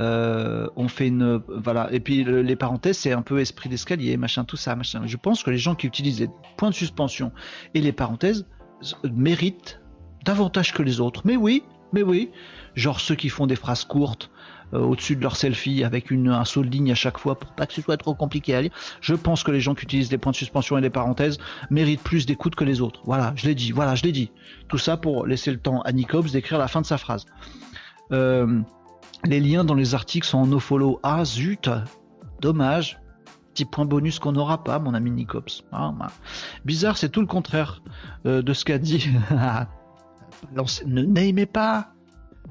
euh, 0.00 0.68
on 0.76 0.88
fait 0.88 1.08
une 1.08 1.40
voilà 1.48 1.88
et 1.92 2.00
puis 2.00 2.24
les 2.24 2.56
parenthèses 2.56 2.98
c'est 2.98 3.12
un 3.12 3.22
peu 3.22 3.38
esprit 3.38 3.68
d'escalier 3.68 4.16
machin 4.16 4.42
tout 4.42 4.56
ça 4.56 4.74
machin 4.74 5.02
je 5.06 5.16
pense 5.16 5.44
que 5.44 5.52
les 5.52 5.56
gens 5.56 5.76
qui 5.76 5.86
utilisent 5.86 6.18
les 6.18 6.28
points 6.56 6.70
de 6.70 6.74
suspension 6.74 7.30
et 7.74 7.80
les 7.80 7.92
parenthèses 7.92 8.44
méritent 9.04 9.80
davantage 10.24 10.72
que 10.72 10.82
les 10.82 11.00
autres. 11.00 11.22
Mais 11.24 11.36
oui, 11.36 11.62
mais 11.92 12.02
oui. 12.02 12.30
Genre 12.74 13.00
ceux 13.00 13.14
qui 13.14 13.28
font 13.28 13.46
des 13.46 13.56
phrases 13.56 13.84
courtes 13.84 14.30
au-dessus 14.72 15.16
de 15.16 15.22
leur 15.22 15.36
selfie 15.36 15.84
avec 15.84 16.10
un 16.10 16.44
saut 16.44 16.62
de 16.62 16.68
ligne 16.68 16.90
à 16.90 16.94
chaque 16.94 17.18
fois 17.18 17.38
pour 17.38 17.52
pas 17.52 17.66
que 17.66 17.72
ce 17.72 17.82
soit 17.82 17.96
trop 17.96 18.14
compliqué 18.14 18.54
à 18.54 18.62
lire. 18.62 18.72
Je 19.00 19.14
pense 19.14 19.42
que 19.42 19.50
les 19.50 19.60
gens 19.60 19.74
qui 19.74 19.84
utilisent 19.84 20.08
des 20.08 20.18
points 20.18 20.32
de 20.32 20.36
suspension 20.36 20.76
et 20.78 20.80
des 20.80 20.90
parenthèses 20.90 21.38
méritent 21.70 22.02
plus 22.02 22.26
d'écoute 22.26 22.54
que 22.54 22.64
les 22.64 22.80
autres. 22.80 23.00
Voilà, 23.04 23.32
je 23.36 23.46
l'ai 23.46 23.54
dit. 23.54 23.72
Voilà, 23.72 23.94
je 23.94 24.02
l'ai 24.02 24.12
dit. 24.12 24.30
Tout 24.68 24.78
ça 24.78 24.96
pour 24.96 25.26
laisser 25.26 25.50
le 25.50 25.58
temps 25.58 25.80
à 25.82 25.92
Nicops 25.92 26.32
d'écrire 26.32 26.58
la 26.58 26.68
fin 26.68 26.80
de 26.80 26.86
sa 26.86 26.98
phrase. 26.98 27.26
Euh, 28.12 28.60
les 29.24 29.40
liens 29.40 29.64
dans 29.64 29.74
les 29.74 29.94
articles 29.94 30.26
sont 30.26 30.38
en 30.38 30.46
nofollow. 30.46 31.00
Ah 31.02 31.24
zut, 31.24 31.70
dommage 32.40 32.98
petit 33.54 33.64
point 33.64 33.84
bonus 33.84 34.18
qu'on 34.18 34.32
n'aura 34.32 34.64
pas, 34.64 34.80
mon 34.80 34.94
ami 34.94 35.12
Nicops. 35.12 35.64
Ah, 35.70 35.94
bah. 35.96 36.10
Bizarre, 36.64 36.96
c'est 36.96 37.08
tout 37.08 37.20
le 37.20 37.28
contraire 37.28 37.82
euh, 38.26 38.42
de 38.42 38.52
ce 38.52 38.64
qu'a 38.64 38.78
dit. 38.78 39.08
ne 40.52 41.02
n'aimez 41.02 41.46
pas. 41.46 41.92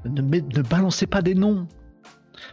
Ne 0.06 0.62
balancez 0.62 1.06
pas 1.06 1.22
des 1.22 1.36
noms. 1.36 1.68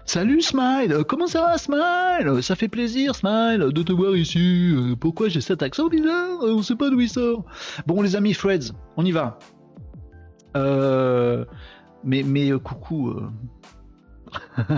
Salut 0.05 0.41
Smile, 0.41 1.05
comment 1.09 1.27
ça 1.27 1.43
va 1.43 1.59
Smile? 1.59 2.43
Ça 2.43 2.55
fait 2.57 2.69
plaisir 2.69 3.15
Smile 3.15 3.71
de 3.73 3.83
te 3.83 3.93
voir 3.93 4.17
ici. 4.17 4.75
Pourquoi 5.01 5.29
j'ai 5.29 5.41
cet 5.41 5.63
accent 5.63 5.89
bizarre? 5.89 6.39
On 6.43 6.63
sait 6.63 6.77
pas 6.77 6.91
d'où 6.91 7.01
il 7.01 7.09
sort. 7.09 7.45
Bon 7.87 8.03
les 8.03 8.17
amis 8.17 8.35
Freds, 8.35 8.73
on 8.97 9.05
y 9.05 9.13
va. 9.13 9.39
Euh, 10.57 11.45
mais 12.05 12.25
coucou. 12.63 13.15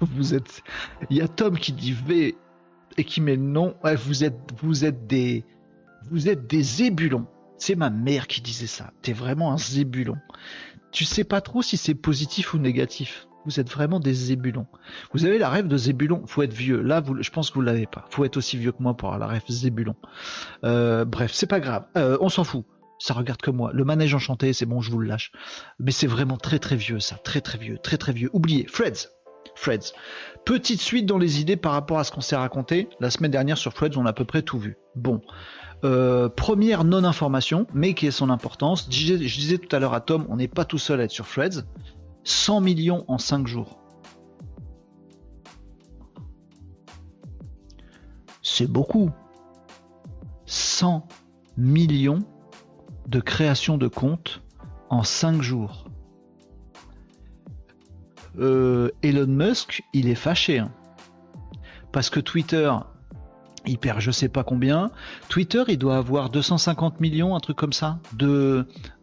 vous 0.00 0.34
êtes. 0.34 0.62
Y 1.10 1.20
a 1.20 1.28
Tom 1.28 1.58
qui 1.58 1.72
dit 1.72 1.92
V 1.92 2.36
et 2.96 3.04
qui 3.04 3.20
met 3.20 3.36
vous 3.36 4.24
êtes 4.24 4.52
vous 4.60 4.84
êtes 4.84 5.06
des 5.06 5.44
vous 6.10 6.20
zébulons. 6.62 7.26
C'est 7.58 7.74
ma 7.74 7.90
mère 7.90 8.28
qui 8.28 8.40
disait 8.40 8.66
ça. 8.66 8.92
T'es 9.02 9.12
vraiment 9.12 9.52
un 9.52 9.58
zébulon. 9.58 10.16
Tu 10.90 11.04
sais 11.04 11.24
pas 11.24 11.40
trop 11.40 11.60
si 11.60 11.76
c'est 11.76 11.94
positif 11.94 12.54
ou 12.54 12.58
négatif. 12.58 13.27
Vous 13.44 13.60
êtes 13.60 13.70
vraiment 13.70 14.00
des 14.00 14.12
zébulons. 14.12 14.66
Vous 15.12 15.24
avez 15.24 15.38
la 15.38 15.48
rêve 15.48 15.68
de 15.68 15.76
zébulon. 15.76 16.22
Faut 16.26 16.42
être 16.42 16.52
vieux. 16.52 16.82
Là, 16.82 17.02
je 17.20 17.30
pense 17.30 17.50
que 17.50 17.54
vous 17.54 17.62
l'avez 17.62 17.86
pas. 17.86 18.04
Faut 18.10 18.24
être 18.24 18.36
aussi 18.36 18.56
vieux 18.56 18.72
que 18.72 18.82
moi 18.82 18.94
pour 18.94 19.08
avoir 19.12 19.28
la 19.28 19.32
rêve 19.32 19.42
zébulon. 19.48 19.94
Euh, 20.64 21.04
bref, 21.04 21.32
c'est 21.32 21.46
pas 21.46 21.60
grave. 21.60 21.84
Euh, 21.96 22.18
on 22.20 22.28
s'en 22.28 22.44
fout. 22.44 22.64
Ça 22.98 23.14
regarde 23.14 23.40
que 23.40 23.50
moi. 23.50 23.70
Le 23.72 23.84
manège 23.84 24.14
enchanté, 24.14 24.52
c'est 24.52 24.66
bon, 24.66 24.80
je 24.80 24.90
vous 24.90 24.98
le 24.98 25.06
lâche. 25.06 25.32
Mais 25.78 25.92
c'est 25.92 26.06
vraiment 26.06 26.36
très 26.36 26.58
très 26.58 26.76
vieux 26.76 27.00
ça. 27.00 27.16
Très 27.16 27.40
très 27.40 27.58
vieux. 27.58 27.78
Très 27.78 27.96
très 27.96 28.12
vieux. 28.12 28.28
Oubliez. 28.32 28.66
Freds. 28.66 29.08
Freds. 29.54 29.92
Petite 30.44 30.80
suite 30.80 31.06
dans 31.06 31.18
les 31.18 31.40
idées 31.40 31.56
par 31.56 31.72
rapport 31.72 31.98
à 31.98 32.04
ce 32.04 32.12
qu'on 32.12 32.20
s'est 32.20 32.36
raconté. 32.36 32.88
La 33.00 33.10
semaine 33.10 33.30
dernière 33.30 33.58
sur 33.58 33.72
Freds, 33.72 33.96
on 33.96 34.06
a 34.06 34.10
à 34.10 34.12
peu 34.12 34.24
près 34.24 34.42
tout 34.42 34.58
vu. 34.58 34.76
Bon. 34.94 35.20
Euh, 35.84 36.28
première 36.28 36.82
non-information, 36.82 37.66
mais 37.72 37.94
qui 37.94 38.06
est 38.06 38.12
son 38.12 38.30
importance. 38.30 38.88
Je 38.90 39.14
disais, 39.14 39.58
tout 39.58 39.74
à 39.74 39.78
l'heure 39.78 39.94
à 39.94 40.00
Tom, 40.00 40.26
on 40.28 40.36
n'est 40.36 40.48
pas 40.48 40.64
tout 40.64 40.78
seul 40.78 41.00
à 41.00 41.04
être 41.04 41.12
sur 41.12 41.26
Freds. 41.26 41.62
100 42.24 42.60
millions 42.60 43.04
en 43.08 43.18
5 43.18 43.46
jours. 43.46 43.78
C'est 48.42 48.66
beaucoup. 48.66 49.10
100 50.46 51.06
millions 51.56 52.24
de 53.06 53.20
création 53.20 53.78
de 53.78 53.88
comptes 53.88 54.42
en 54.90 55.02
5 55.02 55.42
jours. 55.42 55.84
Euh, 58.38 58.90
Elon 59.02 59.26
Musk, 59.26 59.82
il 59.92 60.08
est 60.08 60.14
fâché. 60.14 60.58
Hein. 60.58 60.72
Parce 61.92 62.10
que 62.10 62.20
Twitter 62.20 62.72
il 63.66 63.78
perd 63.78 64.00
je 64.00 64.10
sais 64.10 64.28
pas 64.28 64.44
combien. 64.44 64.90
Twitter, 65.28 65.62
il 65.68 65.78
doit 65.78 65.96
avoir 65.96 66.30
250 66.30 67.00
millions, 67.00 67.34
un 67.34 67.40
truc 67.40 67.56
comme 67.56 67.72
ça, 67.72 67.98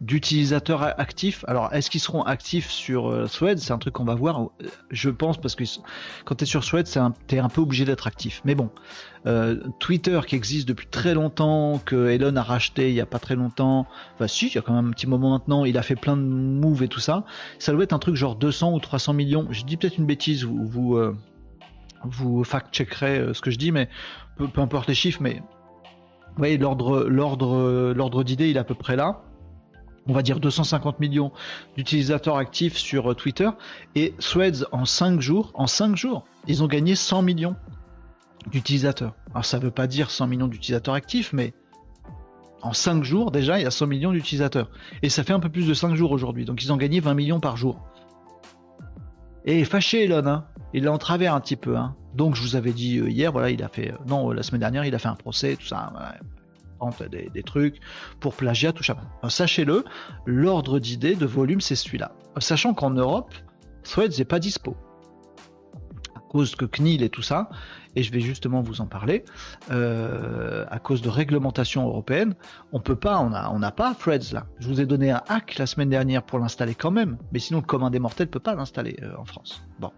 d'utilisateurs 0.00 0.82
actifs. 1.00 1.44
Alors, 1.48 1.72
est-ce 1.72 1.90
qu'ils 1.90 2.00
seront 2.00 2.22
actifs 2.22 2.70
sur 2.70 3.08
euh, 3.08 3.26
Threads? 3.26 3.58
C'est 3.58 3.72
un 3.72 3.78
truc 3.78 3.94
qu'on 3.94 4.04
va 4.04 4.14
voir. 4.14 4.42
Euh, 4.42 4.68
je 4.90 5.10
pense 5.10 5.38
parce 5.38 5.54
que 5.54 5.64
quand 6.24 6.34
tu 6.36 6.44
es 6.44 6.46
sur 6.46 6.64
Threads, 6.64 6.98
tu 7.28 7.34
es 7.34 7.38
un 7.38 7.48
peu 7.48 7.60
obligé 7.60 7.84
d'être 7.84 8.06
actif. 8.06 8.40
Mais 8.44 8.54
bon, 8.54 8.70
euh, 9.26 9.56
Twitter 9.78 10.20
qui 10.26 10.36
existe 10.36 10.68
depuis 10.68 10.86
très 10.86 11.14
longtemps, 11.14 11.80
que 11.84 12.08
Elon 12.08 12.36
a 12.36 12.42
racheté 12.42 12.88
il 12.88 12.94
y 12.94 13.00
a 13.00 13.06
pas 13.06 13.18
très 13.18 13.36
longtemps. 13.36 13.86
Enfin, 14.14 14.26
si, 14.26 14.46
il 14.48 14.54
y 14.54 14.58
a 14.58 14.62
quand 14.62 14.74
même 14.74 14.88
un 14.88 14.92
petit 14.92 15.06
moment 15.06 15.30
maintenant. 15.30 15.64
Il 15.64 15.78
a 15.78 15.82
fait 15.82 15.96
plein 15.96 16.16
de 16.16 16.22
moves 16.22 16.82
et 16.82 16.88
tout 16.88 17.00
ça. 17.00 17.24
Ça 17.58 17.72
doit 17.72 17.84
être 17.84 17.92
un 17.92 17.98
truc 17.98 18.16
genre 18.16 18.36
200 18.36 18.72
ou 18.72 18.80
300 18.80 19.12
millions. 19.12 19.46
Je 19.50 19.64
dis 19.64 19.76
peut-être 19.76 19.98
une 19.98 20.06
bêtise. 20.06 20.44
Vous, 20.44 20.66
vous 20.66 20.98
vous 22.04 22.44
fact-checkerez 22.44 23.18
euh, 23.18 23.34
ce 23.34 23.40
que 23.40 23.50
je 23.50 23.58
dis, 23.58 23.72
mais 23.72 23.88
peu, 24.36 24.60
importe 24.60 24.88
les 24.88 24.94
chiffres, 24.94 25.20
mais 25.22 25.42
vous 26.28 26.38
voyez, 26.38 26.58
l'ordre, 26.58 28.24
d'idée, 28.24 28.50
il 28.50 28.56
est 28.56 28.60
à 28.60 28.64
peu 28.64 28.74
près 28.74 28.96
là. 28.96 29.22
On 30.08 30.12
va 30.12 30.22
dire 30.22 30.38
250 30.38 31.00
millions 31.00 31.32
d'utilisateurs 31.76 32.36
actifs 32.36 32.76
sur 32.76 33.10
euh, 33.10 33.14
Twitter 33.14 33.48
et 33.96 34.14
Threads 34.20 34.64
en 34.70 34.84
5 34.84 35.20
jours, 35.20 35.50
en 35.54 35.66
5 35.66 35.96
jours, 35.96 36.24
ils 36.46 36.62
ont 36.62 36.68
gagné 36.68 36.94
100 36.94 37.22
millions 37.22 37.56
d'utilisateurs. 38.52 39.14
Alors 39.32 39.44
ça 39.44 39.58
veut 39.58 39.72
pas 39.72 39.88
dire 39.88 40.10
100 40.10 40.28
millions 40.28 40.46
d'utilisateurs 40.46 40.94
actifs, 40.94 41.32
mais 41.32 41.54
en 42.62 42.72
5 42.72 43.02
jours 43.02 43.32
déjà, 43.32 43.58
il 43.58 43.64
y 43.64 43.66
a 43.66 43.72
100 43.72 43.88
millions 43.88 44.12
d'utilisateurs. 44.12 44.70
Et 45.02 45.08
ça 45.08 45.24
fait 45.24 45.32
un 45.32 45.40
peu 45.40 45.48
plus 45.48 45.66
de 45.66 45.74
5 45.74 45.96
jours 45.96 46.12
aujourd'hui, 46.12 46.44
donc 46.44 46.62
ils 46.62 46.72
ont 46.72 46.76
gagné 46.76 47.00
20 47.00 47.14
millions 47.14 47.40
par 47.40 47.56
jour. 47.56 47.80
Et 49.46 49.64
fâché 49.64 50.04
Elon, 50.04 50.26
hein. 50.26 50.44
il 50.74 50.84
l'a 50.84 50.92
en 50.92 50.98
travers 50.98 51.34
un 51.34 51.40
petit 51.40 51.56
peu. 51.56 51.76
Hein. 51.76 51.94
Donc 52.14 52.34
je 52.34 52.42
vous 52.42 52.56
avais 52.56 52.72
dit 52.72 52.98
euh, 52.98 53.08
hier, 53.08 53.30
voilà, 53.30 53.50
il 53.50 53.62
a 53.62 53.68
fait, 53.68 53.92
euh, 53.92 53.96
non, 54.08 54.32
la 54.32 54.42
semaine 54.42 54.60
dernière, 54.60 54.84
il 54.84 54.94
a 54.94 54.98
fait 54.98 55.08
un 55.08 55.14
procès, 55.14 55.56
tout 55.56 55.66
ça, 55.66 55.92
des, 57.10 57.30
des, 57.32 57.42
trucs 57.42 57.80
pour 58.20 58.34
plagiat, 58.34 58.72
tout 58.72 58.82
ça. 58.82 58.96
Sachez-le, 59.28 59.84
l'ordre 60.26 60.78
d'idée 60.78 61.14
de 61.14 61.26
volume, 61.26 61.60
c'est 61.60 61.76
celui-là. 61.76 62.12
Sachant 62.38 62.74
qu'en 62.74 62.90
Europe, 62.90 63.32
Threads 63.84 64.18
n'est 64.18 64.24
pas 64.24 64.40
dispo. 64.40 64.76
À 66.16 66.20
cause 66.28 66.56
que 66.56 66.64
CNIL 66.64 67.02
et 67.02 67.08
tout 67.08 67.22
ça, 67.22 67.48
et 67.96 68.02
je 68.02 68.12
vais 68.12 68.20
justement 68.20 68.60
vous 68.60 68.80
en 68.80 68.86
parler, 68.86 69.24
euh, 69.70 70.64
à 70.70 70.78
cause 70.78 71.02
de 71.02 71.08
réglementation 71.08 71.86
européenne, 71.86 72.34
on 72.72 72.78
peut 72.78 72.94
pas, 72.94 73.18
on 73.18 73.30
n'a 73.30 73.50
on 73.52 73.60
pas 73.72 73.94
Threads 73.94 74.32
là. 74.32 74.46
Je 74.60 74.68
vous 74.68 74.80
ai 74.80 74.86
donné 74.86 75.10
un 75.10 75.22
hack 75.28 75.56
la 75.56 75.66
semaine 75.66 75.88
dernière 75.88 76.22
pour 76.22 76.38
l'installer 76.38 76.74
quand 76.74 76.90
même, 76.90 77.16
mais 77.32 77.38
sinon 77.38 77.60
le 77.60 77.66
commun 77.66 77.90
des 77.90 77.98
mortels 77.98 78.28
peut 78.28 78.38
pas 78.38 78.54
l'installer 78.54 78.98
euh, 79.02 79.12
en 79.18 79.24
France. 79.24 79.64
Bon. 79.80 79.90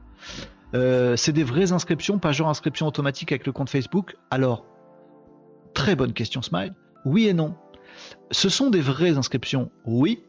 Euh, 0.74 1.16
c'est 1.16 1.32
des 1.32 1.44
vraies 1.44 1.72
inscriptions, 1.72 2.18
pas 2.18 2.32
genre 2.32 2.49
inscription 2.49 2.86
automatique 2.86 3.32
avec 3.32 3.46
le 3.46 3.53
compte 3.53 3.68
Facebook. 3.68 4.16
Alors, 4.30 4.64
très 5.74 5.96
bonne 5.96 6.12
question 6.12 6.40
Smile. 6.40 6.74
Oui 7.05 7.26
et 7.26 7.34
non. 7.34 7.57
Ce 8.30 8.49
sont 8.49 8.70
des 8.70 8.80
vraies 8.80 9.16
inscriptions, 9.16 9.70
oui, 9.84 10.22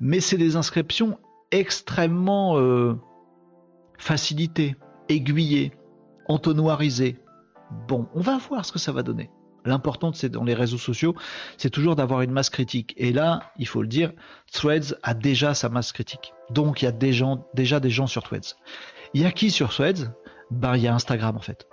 mais 0.00 0.20
c'est 0.20 0.36
des 0.36 0.56
inscriptions 0.56 1.18
extrêmement 1.50 2.56
facilitées, 3.96 4.76
aiguillées 5.08 5.72
entonnoirisé. 6.30 7.18
Bon, 7.88 8.08
on 8.14 8.20
va 8.20 8.38
voir 8.38 8.64
ce 8.64 8.72
que 8.72 8.78
ça 8.78 8.92
va 8.92 9.02
donner. 9.02 9.30
L'important, 9.64 10.12
c'est 10.14 10.30
dans 10.30 10.44
les 10.44 10.54
réseaux 10.54 10.78
sociaux, 10.78 11.14
c'est 11.58 11.70
toujours 11.70 11.96
d'avoir 11.96 12.22
une 12.22 12.30
masse 12.30 12.48
critique. 12.48 12.94
Et 12.96 13.12
là, 13.12 13.52
il 13.58 13.66
faut 13.66 13.82
le 13.82 13.88
dire, 13.88 14.12
Threads 14.52 14.94
a 15.02 15.12
déjà 15.12 15.54
sa 15.54 15.68
masse 15.68 15.92
critique. 15.92 16.32
Donc, 16.50 16.80
il 16.80 16.86
y 16.86 16.88
a 16.88 16.92
déjà 16.92 17.80
des 17.80 17.90
gens 17.90 18.06
sur 18.06 18.22
Threads. 18.22 18.56
Il 19.12 19.20
y 19.20 19.26
a 19.26 19.32
qui 19.32 19.50
sur 19.50 19.70
Threads? 19.70 20.12
Ben, 20.50 20.76
il 20.76 20.82
y 20.82 20.88
a 20.88 20.94
Instagram 20.94 21.36
en 21.36 21.40
fait. 21.40 21.68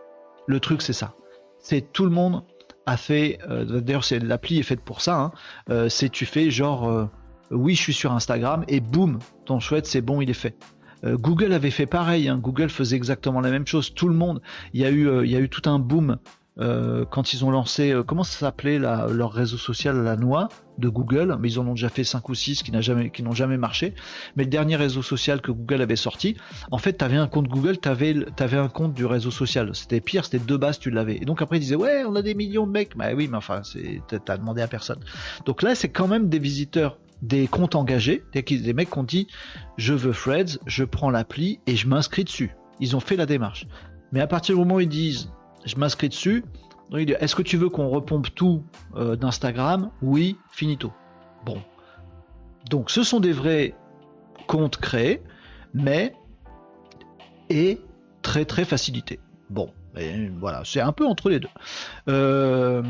Le 0.48 0.60
truc, 0.60 0.82
c'est 0.82 0.94
ça. 0.94 1.16
C'est 1.60 1.94
tout 1.94 2.04
le 2.04 2.12
monde 2.12 2.44
a 2.86 2.98
fait. 2.98 3.40
Euh, 3.50 3.80
d'ailleurs, 3.80 4.06
l'appli 4.22 4.60
est 4.60 4.64
faite 4.64 4.82
pour 4.82 5.02
ça. 5.02 5.20
Hein. 5.20 5.32
Euh, 5.70 5.90
c'est 5.90 6.10
tu 6.10 6.26
fais 6.26 6.52
genre, 6.52 6.90
euh, 6.90 7.06
oui, 7.52 7.76
je 7.76 7.82
suis 7.82 7.94
sur 7.94 8.12
Instagram 8.12 8.64
et 8.68 8.80
boum, 8.80 9.20
ton 9.46 9.60
Threads, 9.60 9.86
c'est 9.86 10.02
bon, 10.02 10.22
il 10.22 10.30
est 10.30 10.34
fait. 10.34 10.56
Euh, 11.04 11.18
Google 11.18 11.54
avait 11.54 11.72
fait 11.72 11.86
pareil. 11.86 12.28
Hein. 12.28 12.38
Google 12.38 12.70
faisait 12.70 12.96
exactement 12.96 13.42
la 13.42 13.52
même 13.52 13.68
chose. 13.68 13.94
Tout 13.94 14.08
le 14.08 14.16
monde. 14.16 14.42
Il 14.74 14.82
y 14.82 14.86
a 14.86 14.90
eu, 14.90 15.08
euh, 15.08 15.48
tout 15.48 15.70
un 15.70 15.80
boom 15.80 16.18
euh, 16.60 17.06
quand 17.06 17.34
ils 17.34 17.46
ont 17.46 17.52
lancé, 17.52 17.96
comment 18.08 18.24
ça 18.24 18.40
s'appelait 18.40 18.80
leur 18.80 19.32
réseau 19.32 19.58
social, 19.58 20.04
la 20.04 20.16
noix 20.16 20.50
de 20.80 20.90
Google, 20.90 21.38
mais 21.40 21.52
ils 21.52 21.60
en 21.60 21.68
ont 21.68 21.76
déjà 21.76 21.90
fait 21.90 22.04
5 22.04 22.28
ou 22.30 22.34
6 22.34 22.64
qui 22.64 22.72
n'ont 22.72 23.32
jamais, 23.32 23.58
marché. 23.58 23.94
Mais 24.36 24.44
le 24.44 24.50
dernier 24.50 24.76
réseau 24.76 25.04
social 25.04 25.42
que 25.42 25.52
Google 25.52 25.84
avait 25.84 25.96
sorti, 25.96 26.36
en 26.72 26.80
fait, 26.80 26.98
tu 26.98 27.06
avais 27.06 27.18
un 27.18 27.28
compte 27.28 27.48
Google, 27.48 27.80
tu 27.80 27.88
avais, 27.88 28.16
avais, 28.40 28.58
un 28.58 28.70
compte 28.70 28.96
du 28.96 29.06
réseau 29.06 29.30
social. 29.30 29.70
C'était 29.76 30.02
pire, 30.02 30.26
c'était 30.26 30.44
deux 30.44 30.58
bases, 30.58 30.80
tu 30.80 30.90
l'avais. 30.90 31.18
Et 31.18 31.26
donc 31.26 31.44
après, 31.44 31.58
ils 31.58 31.62
disaient, 31.62 31.76
ouais, 31.76 32.04
on 32.08 32.16
a 32.16 32.24
des 32.24 32.34
millions 32.34 32.66
de 32.66 32.72
mecs. 32.72 32.98
Bah 32.98 33.10
oui, 33.16 33.28
mais 33.30 33.38
enfin, 33.38 33.62
t'as 34.26 34.38
demandé 34.38 34.64
à 34.64 34.68
personne. 34.68 35.00
Donc 35.46 35.62
là, 35.62 35.76
c'est 35.76 35.90
quand 35.90 36.08
même 36.08 36.28
des 36.28 36.40
visiteurs 36.40 36.98
des 37.22 37.48
comptes 37.48 37.76
engagés, 37.76 38.24
des 38.34 38.74
mecs 38.74 38.92
qui 38.92 38.98
ont 38.98 39.04
dit 39.04 39.28
je 39.78 39.94
veux 39.94 40.14
Freds, 40.14 40.60
je 40.66 40.84
prends 40.84 41.10
l'appli 41.10 41.60
et 41.68 41.76
je 41.76 41.88
m'inscris 41.88 42.24
dessus. 42.24 42.52
Ils 42.80 42.96
ont 42.96 43.00
fait 43.00 43.16
la 43.16 43.26
démarche. 43.26 43.68
Mais 44.12 44.22
à 44.22 44.28
partir 44.28 44.56
du 44.56 44.60
moment 44.60 44.76
où 44.76 44.80
ils 44.80 44.90
disent 44.90 45.32
je 45.66 45.76
m'inscris 45.76 46.10
dessus, 46.10 46.44
est-ce 46.94 47.36
que 47.36 47.42
tu 47.42 47.58
veux 47.58 47.70
qu'on 47.70 47.90
repompe 47.90 48.34
tout 48.34 48.64
euh, 48.96 49.16
d'Instagram? 49.16 49.92
Oui, 50.02 50.38
finito. 50.52 50.94
Bon. 51.46 51.62
Donc 52.70 52.90
ce 52.90 53.04
sont 53.04 53.20
des 53.20 53.34
vrais 53.34 53.76
comptes 54.48 54.78
créés, 54.78 55.22
mais 55.74 56.14
et 57.50 57.82
très 58.22 58.46
très 58.46 58.66
facilités. 58.66 59.20
Bon, 59.50 59.72
voilà, 60.40 60.62
c'est 60.66 60.82
un 60.82 60.92
peu 60.92 61.06
entre 61.06 61.30
les 61.30 61.40
deux. 61.40 61.50
Euh, 62.10 62.82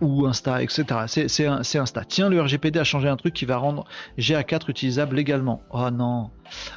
ou 0.00 0.26
Insta, 0.26 0.62
etc. 0.62 0.84
C'est 1.06 1.76
Insta. 1.76 2.04
Tiens, 2.04 2.28
le 2.28 2.40
RGPD 2.40 2.78
a 2.78 2.84
changé 2.84 3.08
un 3.08 3.16
truc 3.16 3.34
qui 3.34 3.44
va 3.44 3.56
rendre 3.56 3.84
GA4 4.18 4.70
utilisable 4.70 5.16
légalement. 5.16 5.62
Oh 5.70 5.90
non. 5.90 6.30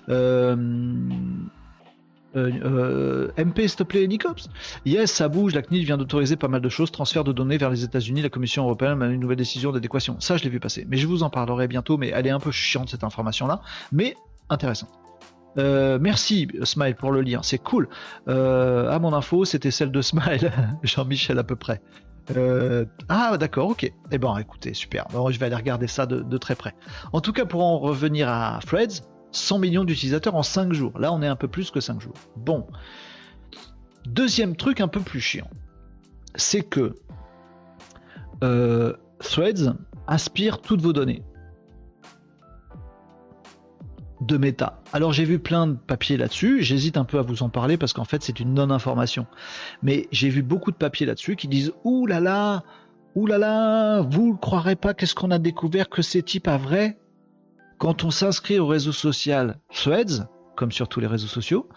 Euh, 0.10 0.56
euh, 2.36 3.32
MP, 3.38 3.68
s'il 3.68 3.78
te 3.78 3.84
plaît, 3.84 4.08
Nicops 4.08 4.50
Yes, 4.86 5.12
ça 5.12 5.30
bouge. 5.30 5.54
La 5.54 5.62
CNIL 5.62 5.86
vient 5.86 5.98
d'autoriser 5.98 6.36
pas 6.36 6.48
mal 6.48 6.62
de 6.62 6.70
choses. 6.70 6.92
Transfert 6.92 7.24
de 7.24 7.32
données 7.32 7.58
vers 7.58 7.70
les 7.70 7.84
États-Unis. 7.84 8.22
La 8.22 8.30
Commission 8.30 8.64
européenne 8.64 9.02
a 9.02 9.08
une 9.08 9.20
nouvelle 9.20 9.38
décision 9.38 9.72
d'adéquation. 9.72 10.20
Ça, 10.20 10.38
je 10.38 10.44
l'ai 10.44 10.50
vu 10.50 10.60
passer. 10.60 10.86
Mais 10.90 10.98
je 10.98 11.08
vous 11.08 11.24
en 11.24 11.30
parlerai 11.30 11.68
bientôt. 11.68 11.98
Mais 11.98 12.10
elle 12.10 12.28
est 12.28 12.32
un 12.32 12.40
peu 12.40 12.52
chiante, 12.52 12.90
cette 12.90 13.04
information-là. 13.04 13.62
Mais 13.92 14.16
intéressante. 14.50 15.05
Euh, 15.58 15.98
merci 16.02 16.48
Smile 16.64 16.96
pour 16.96 17.12
le 17.12 17.22
lien, 17.22 17.42
c'est 17.44 17.58
cool. 17.58 17.88
Euh, 18.28 18.90
à 18.90 19.00
mon 19.00 19.14
info, 19.14 19.46
c'était 19.46 19.72
celle 19.72 19.92
de 19.92 20.02
Smile, 20.02 20.52
Jean-Michel 20.84 21.40
à 21.40 21.44
peu 21.44 21.56
près. 21.56 21.82
Euh, 22.36 22.86
ah 23.08 23.38
d'accord, 23.38 23.70
ok. 23.70 23.92
Eh 24.12 24.18
ben 24.18 24.38
écoutez, 24.38 24.74
super. 24.74 25.06
je 25.12 25.40
vais 25.40 25.46
aller 25.46 25.56
regarder 25.56 25.88
ça 25.88 26.06
de, 26.06 26.38
très 26.38 26.56
près. 26.56 26.74
En 27.14 27.22
tout 27.22 27.34
cas, 27.34 27.46
pour 27.46 27.64
en 27.64 27.80
revenir 27.80 28.30
à 28.30 28.60
Freds, 28.66 29.04
100 29.32 29.60
millions 29.60 29.84
d'utilisateurs 29.84 30.36
en 30.36 30.44
5 30.44 30.74
jours. 30.74 30.98
Là, 31.00 31.12
on 31.14 31.22
est 31.22 31.28
un 31.28 31.36
peu 31.36 31.48
plus 31.48 31.72
que 31.72 31.80
5 31.80 32.02
jours. 32.02 32.16
Bon. 32.36 32.68
Deuxième 34.06 34.56
truc 34.56 34.82
un 34.82 34.88
peu 34.88 35.00
plus 35.00 35.20
chiant, 35.20 35.50
c'est 36.36 36.62
que 36.62 36.96
euh, 38.44 38.94
Threads 39.20 39.74
aspire 40.08 40.62
toutes 40.62 40.82
vos 40.82 40.94
données 40.94 41.24
de 44.26 44.38
méta. 44.38 44.82
Alors 44.94 45.14
j'ai 45.14 45.26
vu 45.26 45.40
plein 45.40 45.68
de 45.68 45.74
papiers 45.76 46.18
là-dessus, 46.18 46.64
j'hésite 46.64 46.98
un 46.98 47.06
peu 47.06 47.20
à 47.20 47.22
vous 47.22 47.44
en 47.44 47.50
parler 47.50 47.78
parce 47.78 47.94
qu'en 47.94 48.06
fait 48.06 48.24
c'est 48.24 48.40
une 48.40 48.54
non-information. 48.54 49.28
Mais 49.84 50.08
j'ai 50.12 50.30
vu 50.30 50.42
beaucoup 50.42 50.72
de 50.72 50.78
papiers 50.78 51.06
là-dessus 51.06 51.36
qui 51.36 51.48
disent 51.48 51.74
Ouh 51.84 52.06
là 52.06 52.20
là, 52.20 52.64
ouh 53.16 53.28
là 53.28 53.38
là, 53.38 54.02
vous 54.02 54.34
ne 54.34 54.38
croirez 54.38 54.76
pas 54.76 54.94
qu'est-ce 54.94 55.16
qu'on 55.16 55.32
a 55.32 55.40
découvert 55.40 55.90
que 55.90 56.02
ces 56.02 56.24
types 56.24 56.48
à 56.48 56.58
vrai? 56.58 56.98
Quand 57.78 58.04
on 58.04 58.12
s'inscrit 58.12 58.58
au 58.60 58.68
réseau 58.68 58.92
social 58.92 59.60
Threads, 59.74 60.28
comme 60.56 60.72
sur 60.72 60.88
tous 60.88 61.00
les 61.00 61.08
réseaux 61.08 61.28
sociaux, 61.28 61.68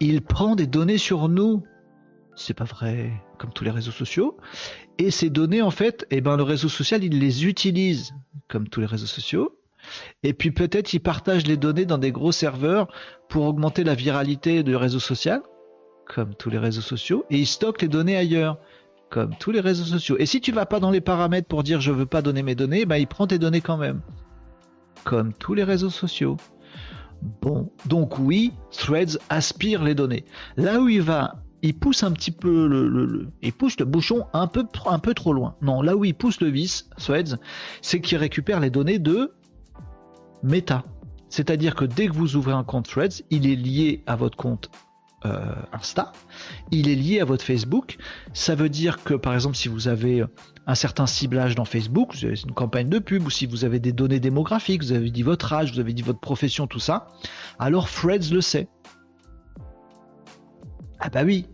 il 0.00 0.22
prend 0.22 0.56
des 0.56 0.66
données 0.66 0.98
sur 0.98 1.28
nous. 1.28 1.62
C'est 2.34 2.54
pas 2.54 2.64
vrai, 2.64 3.12
comme 3.38 3.52
tous 3.52 3.64
les 3.64 3.70
réseaux 3.70 3.92
sociaux. 3.92 4.36
Et 4.98 5.10
ces 5.10 5.30
données, 5.30 5.62
en 5.62 5.70
fait, 5.70 6.06
eh 6.10 6.20
ben, 6.20 6.36
le 6.36 6.42
réseau 6.42 6.68
social, 6.68 7.02
il 7.02 7.18
les 7.18 7.46
utilise, 7.46 8.12
comme 8.48 8.68
tous 8.68 8.80
les 8.80 8.86
réseaux 8.86 9.06
sociaux. 9.06 9.58
Et 10.22 10.32
puis 10.32 10.50
peut-être 10.50 10.92
il 10.92 11.00
partage 11.00 11.46
les 11.46 11.56
données 11.56 11.84
dans 11.84 11.98
des 11.98 12.12
gros 12.12 12.32
serveurs 12.32 12.88
pour 13.28 13.46
augmenter 13.46 13.84
la 13.84 13.94
viralité 13.94 14.62
du 14.62 14.76
réseau 14.76 15.00
social, 15.00 15.42
comme 16.06 16.34
tous 16.34 16.50
les 16.50 16.58
réseaux 16.58 16.80
sociaux, 16.80 17.24
et 17.30 17.38
il 17.38 17.46
stocke 17.46 17.82
les 17.82 17.88
données 17.88 18.16
ailleurs, 18.16 18.58
comme 19.10 19.34
tous 19.38 19.50
les 19.50 19.60
réseaux 19.60 19.84
sociaux. 19.84 20.16
Et 20.18 20.26
si 20.26 20.40
tu 20.40 20.52
vas 20.52 20.66
pas 20.66 20.80
dans 20.80 20.90
les 20.90 21.00
paramètres 21.00 21.48
pour 21.48 21.62
dire 21.62 21.80
je 21.80 21.92
veux 21.92 22.06
pas 22.06 22.22
donner 22.22 22.42
mes 22.42 22.54
données, 22.54 22.84
bah 22.84 22.98
il 22.98 23.06
prend 23.06 23.26
tes 23.26 23.38
données 23.38 23.60
quand 23.60 23.76
même, 23.76 24.00
comme 25.04 25.32
tous 25.32 25.54
les 25.54 25.64
réseaux 25.64 25.90
sociaux. 25.90 26.36
Bon, 27.40 27.72
donc 27.86 28.18
oui, 28.18 28.52
Threads 28.70 29.18
aspire 29.30 29.82
les 29.82 29.94
données. 29.94 30.24
Là 30.56 30.80
où 30.80 30.88
il 30.88 31.02
va, 31.02 31.42
il 31.62 31.74
pousse 31.74 32.02
un 32.02 32.12
petit 32.12 32.30
peu 32.30 32.66
le, 32.68 33.28
il 33.42 33.52
pousse 33.52 33.78
le 33.78 33.84
bouchon 33.84 34.26
un 34.32 34.46
peu, 34.46 34.64
un 34.86 34.98
peu 34.98 35.14
trop 35.14 35.32
loin. 35.32 35.56
Non, 35.62 35.82
là 35.82 35.96
où 35.96 36.04
il 36.04 36.14
pousse 36.14 36.40
le 36.40 36.48
vis, 36.48 36.88
Threads, 36.98 37.38
c'est 37.82 38.00
qu'il 38.00 38.18
récupère 38.18 38.60
les 38.60 38.70
données 38.70 38.98
de 38.98 39.32
Meta. 40.46 40.84
C'est-à-dire 41.28 41.74
que 41.74 41.84
dès 41.84 42.06
que 42.06 42.12
vous 42.12 42.36
ouvrez 42.36 42.52
un 42.52 42.64
compte 42.64 42.88
Threads, 42.88 43.22
il 43.30 43.46
est 43.46 43.56
lié 43.56 44.02
à 44.06 44.16
votre 44.16 44.36
compte 44.36 44.70
euh, 45.24 45.54
Insta, 45.72 46.12
il 46.70 46.88
est 46.88 46.94
lié 46.94 47.20
à 47.20 47.24
votre 47.24 47.44
Facebook. 47.44 47.96
Ça 48.32 48.54
veut 48.54 48.68
dire 48.68 49.02
que 49.02 49.14
par 49.14 49.34
exemple 49.34 49.56
si 49.56 49.68
vous 49.68 49.88
avez 49.88 50.24
un 50.66 50.74
certain 50.74 51.06
ciblage 51.06 51.54
dans 51.54 51.64
Facebook, 51.64 52.14
vous 52.14 52.24
avez 52.26 52.40
une 52.40 52.52
campagne 52.52 52.88
de 52.88 52.98
pub, 52.98 53.26
ou 53.26 53.30
si 53.30 53.46
vous 53.46 53.64
avez 53.64 53.80
des 53.80 53.92
données 53.92 54.20
démographiques, 54.20 54.82
vous 54.82 54.92
avez 54.92 55.10
dit 55.10 55.22
votre 55.22 55.52
âge, 55.52 55.72
vous 55.72 55.80
avez 55.80 55.92
dit 55.92 56.02
votre 56.02 56.20
profession, 56.20 56.66
tout 56.66 56.78
ça, 56.78 57.08
alors 57.58 57.90
Threads 57.90 58.32
le 58.32 58.40
sait. 58.40 58.68
Ah 61.00 61.08
bah 61.08 61.24
oui, 61.24 61.46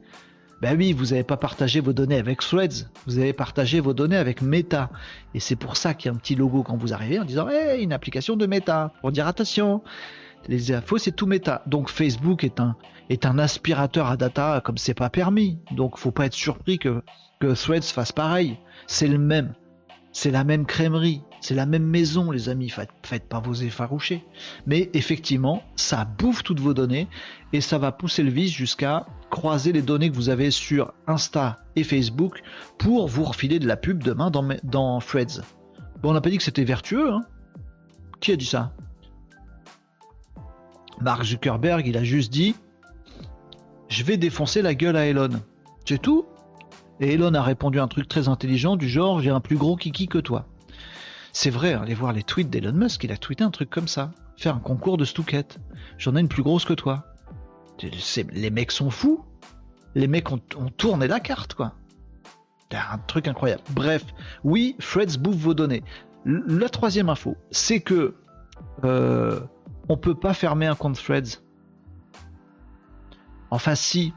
ben 0.62 0.78
oui, 0.78 0.92
vous 0.92 1.06
n'avez 1.06 1.24
pas 1.24 1.36
partagé 1.36 1.80
vos 1.80 1.92
données 1.92 2.18
avec 2.18 2.38
Threads, 2.38 2.88
vous 3.06 3.18
avez 3.18 3.32
partagé 3.32 3.80
vos 3.80 3.94
données 3.94 4.16
avec 4.16 4.42
Meta. 4.42 4.90
Et 5.34 5.40
c'est 5.40 5.56
pour 5.56 5.76
ça 5.76 5.92
qu'il 5.92 6.08
y 6.08 6.14
a 6.14 6.14
un 6.14 6.18
petit 6.18 6.36
logo 6.36 6.62
quand 6.62 6.76
vous 6.76 6.92
arrivez 6.92 7.18
en 7.18 7.24
disant 7.24 7.48
hey, 7.48 7.82
une 7.82 7.92
application 7.92 8.36
de 8.36 8.46
Meta, 8.46 8.92
pour 9.00 9.10
dire 9.10 9.26
attention. 9.26 9.82
Les 10.46 10.70
infos, 10.72 10.98
c'est 10.98 11.10
tout 11.10 11.26
Meta. 11.26 11.62
Donc 11.66 11.90
Facebook 11.90 12.44
est 12.44 12.60
un, 12.60 13.38
aspirateur 13.40 14.06
à 14.06 14.16
data 14.16 14.62
comme 14.64 14.78
c'est 14.78 14.94
pas 14.94 15.10
permis. 15.10 15.58
Donc 15.72 15.98
faut 15.98 16.12
pas 16.12 16.26
être 16.26 16.34
surpris 16.34 16.78
que, 16.78 17.02
que 17.40 17.54
Threads 17.54 17.82
fasse 17.82 18.12
pareil. 18.12 18.56
C'est 18.86 19.08
le 19.08 19.18
même. 19.18 19.54
C'est 20.12 20.30
la 20.30 20.44
même 20.44 20.64
crèmerie, 20.64 21.24
c'est 21.42 21.56
la 21.56 21.66
même 21.66 21.84
maison, 21.84 22.30
les 22.30 22.48
amis. 22.48 22.68
Faites, 22.68 22.90
faites 23.02 23.28
pas 23.28 23.40
vos 23.40 23.52
effarouchés. 23.52 24.24
Mais 24.64 24.90
effectivement, 24.94 25.64
ça 25.74 26.04
bouffe 26.04 26.44
toutes 26.44 26.60
vos 26.60 26.72
données 26.72 27.08
et 27.52 27.60
ça 27.60 27.78
va 27.78 27.90
pousser 27.90 28.22
le 28.22 28.30
vice 28.30 28.52
jusqu'à 28.52 29.06
croiser 29.28 29.72
les 29.72 29.82
données 29.82 30.08
que 30.08 30.14
vous 30.14 30.28
avez 30.28 30.52
sur 30.52 30.94
Insta 31.08 31.56
et 31.74 31.82
Facebook 31.82 32.42
pour 32.78 33.08
vous 33.08 33.24
refiler 33.24 33.58
de 33.58 33.66
la 33.66 33.76
pub 33.76 34.04
demain 34.04 34.30
dans, 34.30 34.48
dans 34.62 35.00
Threads. 35.00 35.42
Bon, 36.00 36.10
on 36.10 36.12
n'a 36.12 36.20
pas 36.20 36.30
dit 36.30 36.38
que 36.38 36.44
c'était 36.44 36.62
vertueux. 36.62 37.10
Hein 37.10 37.22
Qui 38.20 38.30
a 38.30 38.36
dit 38.36 38.46
ça? 38.46 38.72
Mark 41.00 41.24
Zuckerberg, 41.24 41.88
il 41.88 41.96
a 41.96 42.04
juste 42.04 42.32
dit 42.32 42.54
Je 43.88 44.04
vais 44.04 44.16
défoncer 44.16 44.62
la 44.62 44.76
gueule 44.76 44.96
à 44.96 45.06
Elon. 45.06 45.30
C'est 45.84 46.00
tout 46.00 46.24
et 47.00 47.14
Elon 47.14 47.34
a 47.34 47.42
répondu 47.42 47.80
un 47.80 47.88
truc 47.88 48.06
très 48.06 48.28
intelligent 48.28 48.76
du 48.76 48.88
genre 48.88 49.20
j'ai 49.20 49.30
un 49.30 49.40
plus 49.40 49.56
gros 49.56 49.74
kiki 49.74 50.06
que 50.06 50.18
toi. 50.18 50.46
C'est 51.32 51.50
vrai, 51.50 51.72
allez 51.72 51.94
voir 51.94 52.12
les 52.12 52.22
tweets 52.22 52.50
d'Elon 52.50 52.72
Musk, 52.72 53.04
il 53.04 53.12
a 53.12 53.16
tweeté 53.16 53.42
un 53.42 53.50
truc 53.50 53.70
comme 53.70 53.88
ça. 53.88 54.12
Faire 54.36 54.56
un 54.56 54.60
concours 54.60 54.98
de 54.98 55.04
stouquette. 55.04 55.58
J'en 55.98 56.14
ai 56.16 56.20
une 56.20 56.28
plus 56.28 56.42
grosse 56.42 56.64
que 56.64 56.74
toi. 56.74 57.06
Les 58.32 58.50
mecs 58.50 58.70
sont 58.70 58.90
fous. 58.90 59.24
Les 59.94 60.06
mecs 60.06 60.30
ont, 60.30 60.38
tourné 60.76 61.06
la 61.06 61.20
carte, 61.20 61.54
quoi. 61.54 61.74
Un 62.72 62.98
truc 62.98 63.28
incroyable. 63.28 63.62
Bref, 63.70 64.04
oui, 64.44 64.76
Freds 64.78 65.18
bouffe 65.18 65.36
vos 65.36 65.54
données. 65.54 65.82
La 66.24 66.68
troisième 66.68 67.10
info, 67.10 67.36
c'est 67.50 67.80
que 67.80 68.14
euh, 68.84 69.40
on 69.88 69.96
peut 69.96 70.14
pas 70.14 70.32
fermer 70.32 70.66
un 70.66 70.74
compte 70.74 70.96
Threads. 70.96 71.42
Enfin, 73.50 73.74
si, 73.74 74.14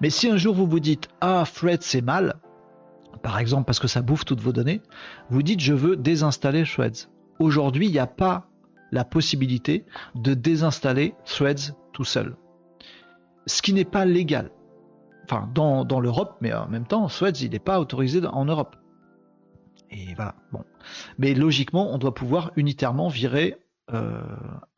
mais 0.00 0.10
si 0.10 0.28
un 0.28 0.36
jour 0.36 0.54
vous 0.54 0.66
vous 0.66 0.80
dites 0.80 1.08
Ah, 1.20 1.44
Fred, 1.46 1.82
c'est 1.82 2.02
mal, 2.02 2.36
par 3.24 3.38
exemple 3.38 3.64
parce 3.64 3.80
que 3.80 3.88
ça 3.88 4.02
bouffe 4.02 4.26
toutes 4.26 4.42
vos 4.42 4.52
données, 4.52 4.82
vous 5.30 5.42
dites 5.42 5.58
Je 5.58 5.72
veux 5.72 5.96
désinstaller 5.96 6.64
Threads. 6.64 7.08
Aujourd'hui, 7.38 7.86
il 7.86 7.92
n'y 7.92 7.98
a 7.98 8.06
pas 8.06 8.48
la 8.92 9.04
possibilité 9.04 9.86
de 10.14 10.34
désinstaller 10.34 11.14
Threads 11.24 11.74
tout 11.94 12.04
seul. 12.04 12.36
Ce 13.46 13.62
qui 13.62 13.72
n'est 13.72 13.86
pas 13.86 14.04
légal. 14.04 14.50
Enfin, 15.24 15.48
dans, 15.54 16.00
l'Europe, 16.00 16.36
mais 16.42 16.52
en 16.52 16.68
même 16.68 16.86
temps, 16.86 17.06
Threads, 17.08 17.40
il 17.40 17.52
n'est 17.52 17.58
pas 17.58 17.80
autorisé 17.80 18.20
en 18.26 18.44
Europe. 18.44 18.76
Et 19.90 20.14
voilà, 20.14 20.34
bon. 20.52 20.62
Mais 21.16 21.32
logiquement, 21.32 21.94
on 21.94 21.98
doit 21.98 22.14
pouvoir 22.14 22.52
unitairement 22.56 23.08
virer 23.08 23.56
euh, 23.94 24.20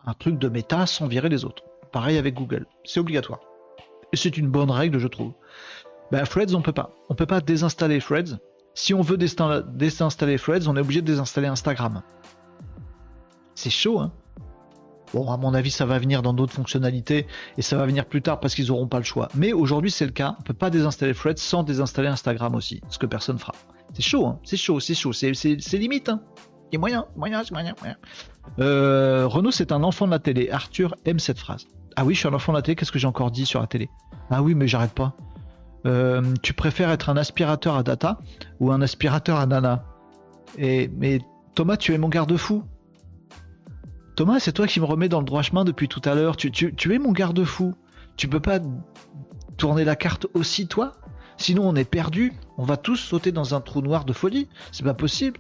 un 0.05 0.15
truc 0.15 0.39
de 0.39 0.49
méta 0.49 0.87
sans 0.87 1.09
virer 1.09 1.29
les 1.29 1.45
autres. 1.45 1.65
Pareil 1.91 2.17
avec 2.17 2.35
Google. 2.35 2.67
C'est 2.85 3.01
obligatoire. 3.01 3.41
Et 4.13 4.17
c'est 4.17 4.37
une 4.37 4.49
bonne 4.49 4.71
règle, 4.71 4.99
je 4.99 5.09
trouve. 5.09 5.33
Ben, 6.11 6.25
Threads, 6.25 6.55
on 6.55 6.63
peut 6.63 6.73
pas. 6.73 6.91
On 7.09 7.15
peut 7.15 7.27
pas 7.27 7.41
désinstaller 7.41 8.01
Threads. 8.01 8.39
Si 8.75 8.95
on 8.95 9.01
veut 9.01 9.17
désinstaller 9.17 10.39
Threads, 10.39 10.69
on 10.69 10.77
est 10.77 10.81
obligé 10.81 11.01
de 11.01 11.07
désinstaller 11.07 11.49
Instagram. 11.49 12.03
C'est 13.55 13.71
chaud, 13.71 13.99
hein 13.99 14.13
Bon, 15.15 15.31
à 15.31 15.37
mon 15.37 15.55
avis, 15.55 15.71
ça 15.71 15.87
va 15.87 15.99
venir 15.99 16.21
dans 16.21 16.35
d'autres 16.35 16.53
fonctionnalités 16.53 17.27
et 17.57 17.63
ça 17.63 17.77
va 17.77 17.87
venir 17.87 18.07
plus 18.07 18.23
tard 18.23 18.41
parce 18.41 18.55
qu'ils 18.55 18.69
n'auront 18.69 18.89
pas 18.89 18.99
le 18.99 19.05
choix. 19.05 19.29
Mais 19.35 19.53
aujourd'hui, 19.53 19.91
c'est 19.91 20.05
le 20.05 20.13
cas. 20.13 20.37
On 20.41 20.43
peut 20.43 20.53
pas 20.53 20.69
désinstaller 20.69 21.15
Threads 21.15 21.39
sans 21.39 21.63
désinstaller 21.63 22.09
Instagram 22.09 22.55
aussi, 22.55 22.81
ce 22.89 22.99
que 22.99 23.07
personne 23.07 23.39
fera. 23.39 23.55
C'est 23.95 24.03
chaud, 24.03 24.27
hein 24.27 24.41
c'est 24.45 24.57
chaud, 24.57 24.81
c'est 24.81 24.95
chaud, 24.95 25.13
c'est 25.13 25.33
limite. 25.75 26.09
Hein 26.09 26.21
il 26.71 26.75
y 26.75 26.77
a 26.77 26.81
moyen, 26.81 27.07
moyen, 27.17 27.43
moyen, 27.53 27.75
moyen. 27.81 27.97
Euh, 28.59 29.27
Renault, 29.27 29.53
c'est 29.53 29.71
un 29.73 29.83
enfant 29.83 30.07
de 30.07 30.11
la 30.11 30.19
télé. 30.19 30.51
Arthur 30.51 30.95
aime 31.05 31.21
cette 31.21 31.39
phrase. 31.39 31.67
Ah 31.95 32.05
oui, 32.05 32.15
je 32.15 32.19
suis 32.19 32.29
un 32.29 32.35
enfant 32.35 32.53
de 32.53 32.59
la 32.59 32.63
télé, 32.63 32.75
qu'est-ce 32.77 32.93
que 32.93 32.99
j'ai 32.99 33.07
encore 33.07 33.31
dit 33.31 33.47
sur 33.47 33.61
la 33.61 33.67
télé? 33.67 33.89
Ah 34.31 34.43
oui, 34.43 34.55
mais 34.55 34.67
j'arrête 34.67 34.93
pas. 34.93 35.15
Euh, 35.87 36.35
tu 36.43 36.53
préfères 36.53 36.91
être 36.91 37.09
un 37.09 37.17
aspirateur 37.17 37.77
à 37.77 37.83
data 37.83 38.19
ou 38.61 38.73
un 38.73 38.83
aspirateur 38.83 39.39
à 39.39 39.47
nana 39.47 39.85
Et 40.59 40.89
mais 40.89 41.21
Thomas, 41.55 41.77
tu 41.77 41.95
es 41.95 41.99
mon 41.99 42.09
garde-fou. 42.09 42.65
Thomas, 44.17 44.41
c'est 44.41 44.53
toi 44.53 44.67
qui 44.67 44.81
me 44.81 44.85
remets 44.85 45.09
dans 45.09 45.21
le 45.21 45.27
droit 45.27 45.43
chemin 45.43 45.65
depuis 45.65 45.89
tout 45.89 46.03
à 46.05 46.15
l'heure. 46.15 46.37
Tu, 46.37 46.51
tu 46.51 46.95
es 46.95 46.99
mon 46.99 47.13
garde-fou. 47.13 47.75
Tu 48.17 48.29
peux 48.29 48.41
pas 48.41 48.59
tourner 49.57 49.85
la 49.85 49.97
carte 49.97 50.27
aussi, 50.35 50.67
toi? 50.67 50.93
Sinon, 51.39 51.69
on 51.69 51.75
est 51.75 51.89
perdu. 51.89 52.33
On 52.59 52.65
va 52.65 52.77
tous 52.77 52.97
sauter 52.97 53.33
dans 53.33 53.55
un 53.55 53.61
trou 53.61 53.83
noir 53.83 54.05
de 54.05 54.13
folie. 54.13 54.49
C'est 54.73 54.85
pas 54.85 54.95
possible. 54.95 55.39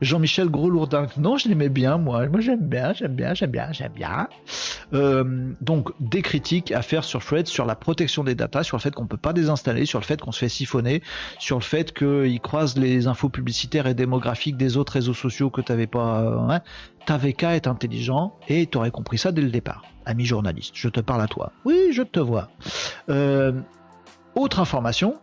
Jean-Michel 0.00 0.48
Gros 0.48 0.70
Lourdin. 0.70 1.06
Non, 1.16 1.36
je 1.36 1.48
l'aimais 1.48 1.68
bien, 1.68 1.98
moi. 1.98 2.26
Moi, 2.28 2.40
j'aime 2.40 2.68
bien, 2.68 2.92
j'aime 2.92 3.14
bien, 3.14 3.34
j'aime 3.34 3.50
bien, 3.50 3.72
j'aime 3.72 3.92
bien. 3.92 4.28
Euh, 4.94 5.52
donc, 5.60 5.90
des 5.98 6.22
critiques 6.22 6.70
à 6.70 6.82
faire 6.82 7.02
sur 7.02 7.22
Fred, 7.22 7.48
sur 7.48 7.66
la 7.66 7.74
protection 7.74 8.22
des 8.22 8.34
datas, 8.34 8.62
sur 8.62 8.76
le 8.76 8.82
fait 8.82 8.94
qu'on 8.94 9.06
peut 9.06 9.16
pas 9.16 9.32
désinstaller, 9.32 9.86
sur 9.86 9.98
le 9.98 10.04
fait 10.04 10.20
qu'on 10.20 10.32
se 10.32 10.38
fait 10.38 10.48
siphonner, 10.48 11.02
sur 11.38 11.58
le 11.58 11.64
fait 11.64 11.92
qu'il 11.92 12.40
croise 12.40 12.76
les 12.76 13.08
infos 13.08 13.28
publicitaires 13.28 13.86
et 13.86 13.94
démographiques 13.94 14.56
des 14.56 14.76
autres 14.76 14.92
réseaux 14.92 15.14
sociaux 15.14 15.50
que 15.50 15.60
t'avais 15.60 15.88
pas. 15.88 16.22
Euh, 16.22 16.38
hein. 16.50 16.60
T'avais 17.04 17.32
qu'à 17.32 17.56
être 17.56 17.66
intelligent 17.66 18.38
et 18.46 18.66
t'aurais 18.66 18.92
compris 18.92 19.18
ça 19.18 19.32
dès 19.32 19.42
le 19.42 19.50
départ. 19.50 19.82
Ami 20.06 20.24
journaliste, 20.24 20.72
je 20.74 20.88
te 20.88 21.00
parle 21.00 21.22
à 21.22 21.26
toi. 21.26 21.52
Oui, 21.64 21.92
je 21.92 22.02
te 22.02 22.20
vois. 22.20 22.48
Euh, 23.08 23.52
autre 24.34 24.60
information, 24.60 25.16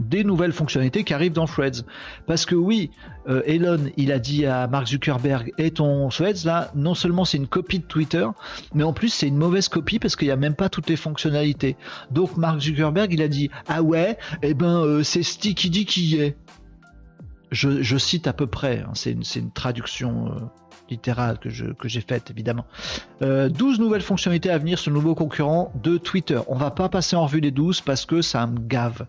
des 0.00 0.24
nouvelles 0.24 0.52
fonctionnalités 0.52 1.04
qui 1.04 1.14
arrivent 1.14 1.32
dans 1.32 1.46
Threads. 1.46 1.84
Parce 2.26 2.46
que 2.46 2.54
oui, 2.54 2.90
euh, 3.28 3.42
Elon, 3.46 3.90
il 3.96 4.12
a 4.12 4.18
dit 4.18 4.46
à 4.46 4.66
Mark 4.68 4.86
Zuckerberg, 4.86 5.52
et 5.58 5.70
ton 5.70 6.08
Threads 6.08 6.44
là, 6.44 6.70
non 6.74 6.94
seulement 6.94 7.24
c'est 7.24 7.36
une 7.36 7.46
copie 7.46 7.78
de 7.78 7.84
Twitter, 7.84 8.26
mais 8.74 8.84
en 8.84 8.92
plus 8.92 9.08
c'est 9.08 9.28
une 9.28 9.36
mauvaise 9.36 9.68
copie 9.68 9.98
parce 9.98 10.16
qu'il 10.16 10.28
n'y 10.28 10.32
a 10.32 10.36
même 10.36 10.54
pas 10.54 10.68
toutes 10.68 10.88
les 10.88 10.96
fonctionnalités. 10.96 11.76
Donc 12.10 12.36
Mark 12.36 12.60
Zuckerberg, 12.60 13.12
il 13.12 13.22
a 13.22 13.28
dit, 13.28 13.50
ah 13.66 13.82
ouais, 13.82 14.18
eh 14.42 14.54
ben 14.54 14.82
euh, 14.82 15.02
c'est 15.02 15.22
Sticky 15.22 15.54
qui 15.54 15.70
dit 15.70 15.84
qui 15.86 16.20
est. 16.20 16.36
Je, 17.50 17.96
cite 17.96 18.26
à 18.26 18.34
peu 18.34 18.46
près, 18.46 18.80
hein, 18.80 18.90
c'est 18.92 19.12
une, 19.12 19.50
traduction 19.52 20.26
euh, 20.26 20.40
littérale 20.90 21.38
que, 21.38 21.48
j'ai 21.48 22.00
faite 22.02 22.30
évidemment. 22.30 22.66
12 23.22 23.80
nouvelles 23.80 24.02
fonctionnalités 24.02 24.50
à 24.50 24.58
venir 24.58 24.78
sur 24.78 24.90
le 24.90 24.96
nouveau 24.96 25.14
concurrent 25.14 25.72
de 25.82 25.96
Twitter. 25.96 26.38
On 26.48 26.56
va 26.56 26.70
pas 26.70 26.90
passer 26.90 27.16
en 27.16 27.24
revue 27.24 27.40
les 27.40 27.50
12 27.50 27.80
parce 27.80 28.04
que 28.04 28.20
ça 28.20 28.46
me 28.46 28.58
gave. 28.58 29.06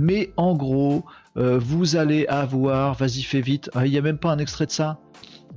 Mais 0.00 0.32
en 0.36 0.54
gros, 0.54 1.04
vous 1.34 1.96
allez 1.96 2.26
avoir, 2.28 2.94
vas-y 2.94 3.22
fais 3.22 3.40
vite, 3.40 3.68
il 3.84 3.90
n'y 3.90 3.98
a 3.98 4.02
même 4.02 4.18
pas 4.18 4.30
un 4.30 4.38
extrait 4.38 4.66
de 4.66 4.70
ça. 4.70 4.98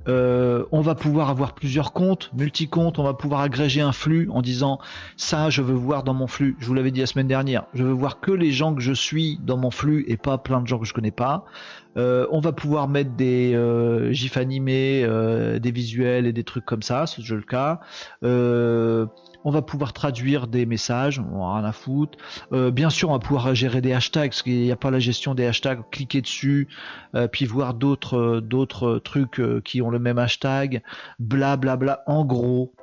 Euh, 0.07 0.65
on 0.71 0.81
va 0.81 0.95
pouvoir 0.95 1.29
avoir 1.29 1.53
plusieurs 1.53 1.93
comptes, 1.93 2.31
multi-comptes, 2.35 2.97
on 2.97 3.03
va 3.03 3.13
pouvoir 3.13 3.41
agréger 3.41 3.81
un 3.81 3.91
flux 3.91 4.27
en 4.31 4.41
disant 4.41 4.79
ça 5.15 5.51
je 5.51 5.61
veux 5.61 5.75
voir 5.75 6.03
dans 6.03 6.15
mon 6.15 6.25
flux, 6.25 6.55
je 6.59 6.65
vous 6.65 6.73
l'avais 6.73 6.89
dit 6.89 7.01
la 7.01 7.05
semaine 7.05 7.27
dernière, 7.27 7.65
je 7.75 7.83
veux 7.83 7.91
voir 7.91 8.19
que 8.19 8.31
les 8.31 8.51
gens 8.51 8.73
que 8.73 8.81
je 8.81 8.93
suis 8.93 9.39
dans 9.43 9.57
mon 9.57 9.69
flux 9.69 10.03
et 10.07 10.17
pas 10.17 10.39
plein 10.39 10.61
de 10.61 10.67
gens 10.67 10.79
que 10.79 10.85
je 10.85 10.93
connais 10.93 11.11
pas. 11.11 11.45
Euh, 11.97 12.25
on 12.31 12.39
va 12.39 12.51
pouvoir 12.51 12.87
mettre 12.87 13.11
des 13.11 13.53
euh, 13.53 14.11
gifs 14.11 14.37
animés, 14.37 15.05
des 15.59 15.71
visuels 15.71 16.25
et 16.25 16.33
des 16.33 16.43
trucs 16.43 16.65
comme 16.65 16.81
ça, 16.81 17.05
c'est 17.05 17.27
le 17.27 17.41
cas 17.41 17.79
on 19.43 19.51
va 19.51 19.61
pouvoir 19.61 19.93
traduire 19.93 20.47
des 20.47 20.65
messages, 20.65 21.19
on 21.19 21.43
a 21.43 21.55
rien 21.55 21.65
à 21.65 21.71
foutre. 21.71 22.17
Euh, 22.51 22.71
bien 22.71 22.89
sûr, 22.89 23.09
on 23.09 23.13
va 23.13 23.19
pouvoir 23.19 23.53
gérer 23.55 23.81
des 23.81 23.93
hashtags, 23.93 24.29
parce 24.29 24.41
qu'il 24.41 24.61
n'y 24.61 24.71
a 24.71 24.75
pas 24.75 24.91
la 24.91 24.99
gestion 24.99 25.35
des 25.35 25.45
hashtags, 25.45 25.81
cliquer 25.91 26.21
dessus, 26.21 26.67
euh, 27.15 27.27
puis 27.27 27.45
voir 27.45 27.73
d'autres 27.73 28.17
euh, 28.17 28.41
d'autres 28.41 28.99
trucs 28.99 29.41
qui 29.63 29.81
ont 29.81 29.89
le 29.89 29.99
même 29.99 30.17
hashtag, 30.17 30.81
blablabla. 31.19 31.75
Bla, 31.77 31.95
bla. 31.95 32.03
En 32.07 32.25
gros, 32.25 32.73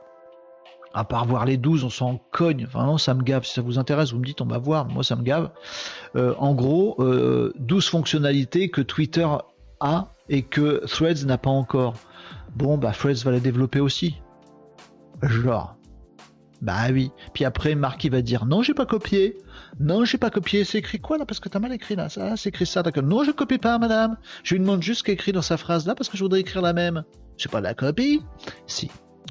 à 0.95 1.05
part 1.05 1.27
voir 1.27 1.45
les 1.45 1.57
12, 1.57 1.85
on 1.85 1.91
s'en 1.91 2.21
cogne. 2.33 2.65
Enfin 2.67 2.87
non, 2.87 2.99
ça 2.99 3.15
me 3.15 3.23
gave. 3.23 3.45
Si 3.45 3.55
ça 3.55 3.63
vous 3.63 3.79
intéresse, 3.79 4.13
vous 4.13 4.19
me 4.19 4.25
dites, 4.25 4.41
on 4.41 4.47
va 4.47 4.59
voir. 4.59 4.87
Moi, 4.87 5.05
ça 5.05 5.17
me 5.17 5.23
gave. 5.23 5.51
en 6.17 6.55
gros, 6.55 6.97
12 7.59 7.89
fonctionnalités 7.89 8.71
que 8.71 8.81
Twitter 8.81 9.27
a 9.81 10.09
et 10.29 10.43
que 10.43 10.85
Threads 10.87 11.27
n'a 11.27 11.39
pas 11.39 11.51
encore. 11.51 11.95
Bon, 12.57 12.79
bah 12.79 12.93
Threads 12.93 13.23
va 13.25 13.31
les 13.31 13.41
développer 13.41 13.81
aussi. 13.81 14.21
Genre. 15.23 15.78
Bah 16.61 16.89
oui. 16.91 17.11
Puis 17.35 17.45
après, 17.45 17.75
Marc 17.75 18.05
il 18.05 18.11
va 18.11 18.21
dire 18.21 18.45
non, 18.47 18.63
j'ai 18.63 18.75
pas 18.75 18.87
copié. 18.87 19.37
Non, 19.79 20.05
j'ai 20.05 20.19
pas 20.19 20.31
copié. 20.31 20.65
C'est 20.65 20.79
écrit 20.79 20.99
quoi 21.01 21.19
là? 21.19 21.25
Parce 21.25 21.41
que 21.41 21.49
t'as 21.49 21.61
mal 21.61 21.73
écrit 21.73 21.95
là. 21.95 22.09
Ça, 22.09 22.37
c'est 22.37 22.49
écrit 22.49 22.67
ça. 22.67 22.83
D'accord. 22.83 23.05
Non, 23.05 23.23
je 23.23 23.31
copie 23.31 23.59
pas, 23.59 23.79
madame. 23.79 24.17
Je 24.43 24.55
lui 24.55 24.61
demande 24.61 24.83
juste 24.83 25.07
ce 25.07 25.13
écrit 25.13 25.33
dans 25.33 25.43
sa 25.43 25.57
phrase 25.57 25.87
là 25.87 25.95
parce 25.95 26.09
que 26.09 26.17
je 26.17 26.25
voudrais 26.25 26.41
écrire 26.41 26.63
la 26.63 26.73
même. 26.73 27.05
C'est 27.37 27.51
pas 27.51 27.61
la 27.61 27.75
copie. 27.75 28.23
Si. 28.67 28.91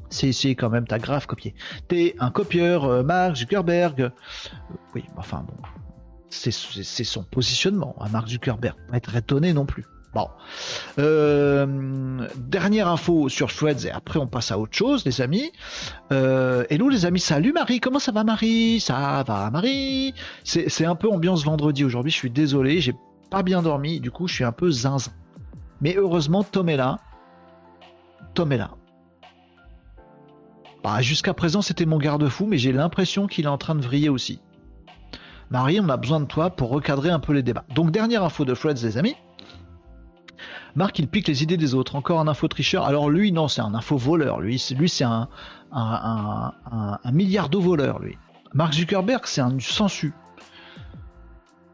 Si, 0.10 0.32
si, 0.32 0.56
quand 0.56 0.70
même, 0.70 0.88
t'as 0.88 1.00
grave 1.00 1.28
copié. 1.28 1.54
T'es 1.90 2.16
un 2.20 2.32
copieur, 2.32 2.86
euh, 2.86 3.04
Mark 3.04 3.36
Zuckerberg. 3.36 4.12
Oui, 4.96 5.04
enfin 5.18 5.46
bon. 5.46 5.56
C'est 6.30 6.52
son 6.52 7.24
positionnement 7.24 7.96
à 8.00 8.08
Mark 8.10 8.28
Zuckerberg. 8.28 8.76
Pas 8.90 8.98
être 8.98 9.16
étonné 9.16 9.54
non 9.54 9.66
plus. 9.66 9.86
Bon. 10.14 10.30
Euh, 11.00 12.28
dernière 12.38 12.88
info 12.88 13.30
sur 13.30 13.54
Threads 13.54 13.86
et 13.86 13.92
après 13.92 14.20
on 14.20 14.28
passe 14.28 14.52
à 14.52 14.58
autre 14.58 14.76
chose, 14.76 15.06
les 15.06 15.22
amis. 15.22 15.52
Euh, 16.12 16.64
hello 16.70 16.90
les 16.90 17.06
amis, 17.06 17.20
salut 17.20 17.52
Marie, 17.52 17.80
comment 17.80 18.00
ça 18.00 18.12
va 18.12 18.24
Marie? 18.24 18.80
Ça 18.80 19.24
va 19.28 19.52
Marie? 19.52 20.14
C'est 20.44 20.86
un 20.86 20.96
peu 20.96 21.10
ambiance 21.10 21.44
vendredi 21.44 21.84
aujourd'hui, 21.84 22.12
je 22.12 22.18
suis 22.18 22.30
désolé, 22.30 22.80
j'ai 22.80 22.96
pas 23.30 23.44
bien 23.44 23.62
dormi, 23.62 24.00
du 24.00 24.10
coup 24.10 24.28
je 24.28 24.34
suis 24.34 24.44
un 24.44 24.52
peu 24.52 24.72
zinzin. 24.72 25.12
Mais 25.82 25.96
heureusement 25.98 26.44
Tom 26.44 26.70
est 26.70 26.78
là. 26.78 27.00
Tom 28.34 28.52
est 28.52 28.58
là. 28.58 28.72
Bah, 30.84 31.02
Jusqu'à 31.02 31.34
présent 31.34 31.62
c'était 31.62 31.86
mon 31.86 31.98
garde-fou, 31.98 32.46
mais 32.48 32.58
j'ai 32.58 32.72
l'impression 32.72 33.28
qu'il 33.28 33.46
est 33.46 33.50
en 33.50 33.58
train 33.58 33.76
de 33.76 33.82
vriller 33.82 34.10
aussi. 34.10 34.40
Marie, 35.50 35.80
on 35.80 35.90
a 35.90 35.98
besoin 35.98 36.20
de 36.22 36.26
toi 36.26 36.50
pour 36.50 36.70
recadrer 36.70 37.10
un 37.10 37.20
peu 37.20 37.34
les 37.34 37.44
débats. 37.44 37.66
Donc 37.76 37.92
dernière 37.92 38.24
info 38.24 38.46
de 38.46 38.54
Threads 38.54 38.84
les 38.84 38.98
amis. 38.98 39.16
Marc, 40.78 41.00
il 41.00 41.08
pique 41.08 41.28
les 41.28 41.42
idées 41.42 41.58
des 41.58 41.74
autres. 41.74 41.96
Encore 41.96 42.20
un 42.20 42.28
info 42.28 42.48
tricheur. 42.48 42.86
Alors 42.86 43.10
lui, 43.10 43.32
non, 43.32 43.48
c'est 43.48 43.62
un 43.62 43.74
info 43.74 43.98
voleur. 43.98 44.40
Lui, 44.40 44.60
c'est 44.60 45.04
un, 45.04 45.28
un, 45.72 46.54
un, 46.72 47.60
voleur, 47.60 47.98
lui. 47.98 48.16
Mark 48.54 48.74
Zuckerberg, 48.74 49.24
c'est 49.26 49.42
un 49.42 49.58
sensu. 49.60 50.14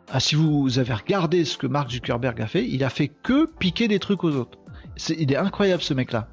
Ah, 0.09 0.21
si 0.21 0.35
vous 0.35 0.79
avez 0.79 0.93
regardé 0.93 1.43
ce 1.43 1.57
que 1.57 1.67
Mark 1.67 1.91
Zuckerberg 1.91 2.39
a 2.41 2.47
fait, 2.47 2.65
il 2.65 2.81
a 2.85 2.89
fait 2.89 3.09
que 3.09 3.45
piquer 3.59 3.89
des 3.89 3.99
trucs 3.99 4.23
aux 4.23 4.37
autres. 4.37 4.57
il 5.09 5.33
est 5.33 5.37
incroyable 5.37 5.83
ce 5.83 5.93
mec-là. 5.93 6.29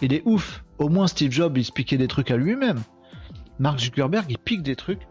Il 0.00 0.14
est 0.14 0.22
ouf. 0.24 0.64
Au 0.78 0.88
moins 0.88 1.06
Steve 1.06 1.32
Jobs, 1.32 1.58
il 1.58 1.66
se 1.66 1.72
piquait 1.72 1.98
des 1.98 2.08
trucs 2.08 2.30
à 2.30 2.38
lui-même. 2.38 2.80
Mark 3.58 3.78
Zuckerberg, 3.78 4.24
il 4.30 4.38
pique 4.38 4.62
des 4.62 4.74
trucs. 4.74 5.06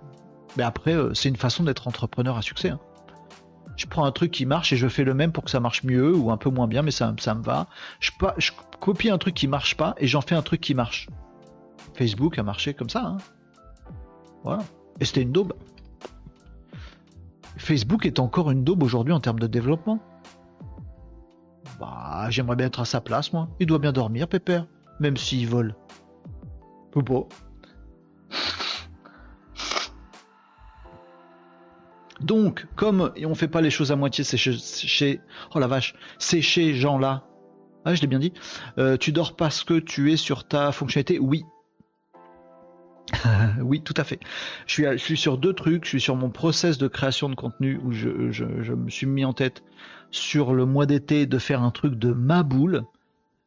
Mais 0.58 0.64
après, 0.64 0.96
euh, 0.96 1.14
c'est 1.14 1.30
une 1.30 1.36
façon 1.36 1.66
d'être 1.66 1.88
entrepreneur 1.88 2.36
à 2.36 2.42
succès. 2.42 2.70
Hein 2.70 2.80
je 3.76 3.86
prends 3.86 4.06
un 4.06 4.12
truc 4.12 4.32
qui 4.32 4.46
marche 4.46 4.74
et 4.74 4.78
je 4.78 4.88
fais 4.88 5.04
le 5.04 5.14
même 5.14 5.32
pour 5.32 5.44
que 5.44 5.50
ça 5.50 5.60
marche 5.60 5.84
mieux 5.84 6.16
ou 6.16 6.32
un 6.32 6.38
peu 6.38 6.50
moins 6.50 6.68
bien, 6.68 6.82
mais 6.82 6.92
ça, 6.92 7.14
ça 7.20 7.34
me 7.34 7.44
va. 7.44 7.68
Je, 8.00 8.12
copie 8.80 9.10
un 9.10 9.18
truc 9.18 9.34
qui 9.34 9.48
marche 9.48 9.76
pas 9.78 9.96
et 9.98 10.08
j'en 10.08 10.22
fais 10.22 10.36
un 10.36 10.42
truc 10.42 10.62
qui 10.62 10.74
marche. 10.74 11.08
Facebook 11.96 12.38
a 12.38 12.44
marché 12.44 12.74
comme 12.74 12.90
ça. 12.90 13.04
Hein. 13.06 13.18
Voilà. 14.44 14.64
Et 15.00 15.06
c'était 15.06 15.22
une 15.22 15.32
daube. 15.32 15.54
Facebook 17.58 18.06
est 18.06 18.20
encore 18.20 18.52
une 18.52 18.64
daube 18.64 18.84
aujourd'hui 18.84 19.14
en 19.14 19.20
termes 19.20 19.40
de 19.40 19.48
développement. 19.48 20.00
Bah, 21.80 22.28
j'aimerais 22.30 22.56
bien 22.56 22.68
être 22.68 22.82
à 22.82 22.86
sa 22.86 23.02
place, 23.02 23.34
moi. 23.34 23.48
Il 23.60 23.68
doit 23.68 23.80
bien 23.80 23.92
dormir, 23.92 24.28
Pépère, 24.28 24.68
même 25.00 25.18
s'il 25.18 25.48
vole. 25.48 25.76
Ou 26.96 27.02
Donc, 32.24 32.66
comme 32.76 33.12
on 33.26 33.36
fait 33.36 33.48
pas 33.48 33.62
les 33.62 33.70
choses 33.70 33.92
à 33.92 33.96
moitié, 33.96 34.24
c'est 34.24 34.38
chez, 34.38 35.22
oh 35.54 35.60
la 35.60 35.68
vache, 35.68 35.94
c'est 36.18 36.42
chez 36.42 36.74
Jean 36.74 36.98
là. 36.98 37.24
Ah, 37.86 37.96
je 37.96 38.02
l'ai 38.02 38.08
bien 38.08 38.20
dit. 38.20 38.32
Euh, 38.78 38.96
tu 38.96 39.12
dors 39.12 39.36
parce 39.36 39.66
que 39.66 39.78
tu 39.78 40.14
es 40.14 40.18
sur 40.18 40.48
ta 40.48 40.72
fonctionnalité 40.72 41.20
Oui. 41.20 41.44
oui, 43.62 43.82
tout 43.82 43.94
à 43.98 44.06
fait. 44.06 44.22
Je 44.68 44.96
suis, 44.98 45.18
sur 45.18 45.38
deux 45.38 45.54
trucs. 45.54 45.84
Je 45.84 45.90
suis 45.90 46.02
sur 46.02 46.16
mon 46.16 46.30
process 46.30 46.78
de 46.78 46.88
création 46.88 47.28
de 47.28 47.36
contenu 47.36 47.78
où 47.84 47.92
je, 47.92 48.74
me 48.74 48.90
suis 48.90 49.06
mis 49.06 49.26
en 49.26 49.34
tête 49.34 49.64
sur 50.12 50.54
le 50.54 50.66
mois 50.66 50.86
d'été 50.86 51.26
de 51.26 51.38
faire 51.38 51.62
un 51.62 51.72
truc 51.72 51.96
de 51.96 52.12
ma 52.12 52.44
boule. 52.44 52.84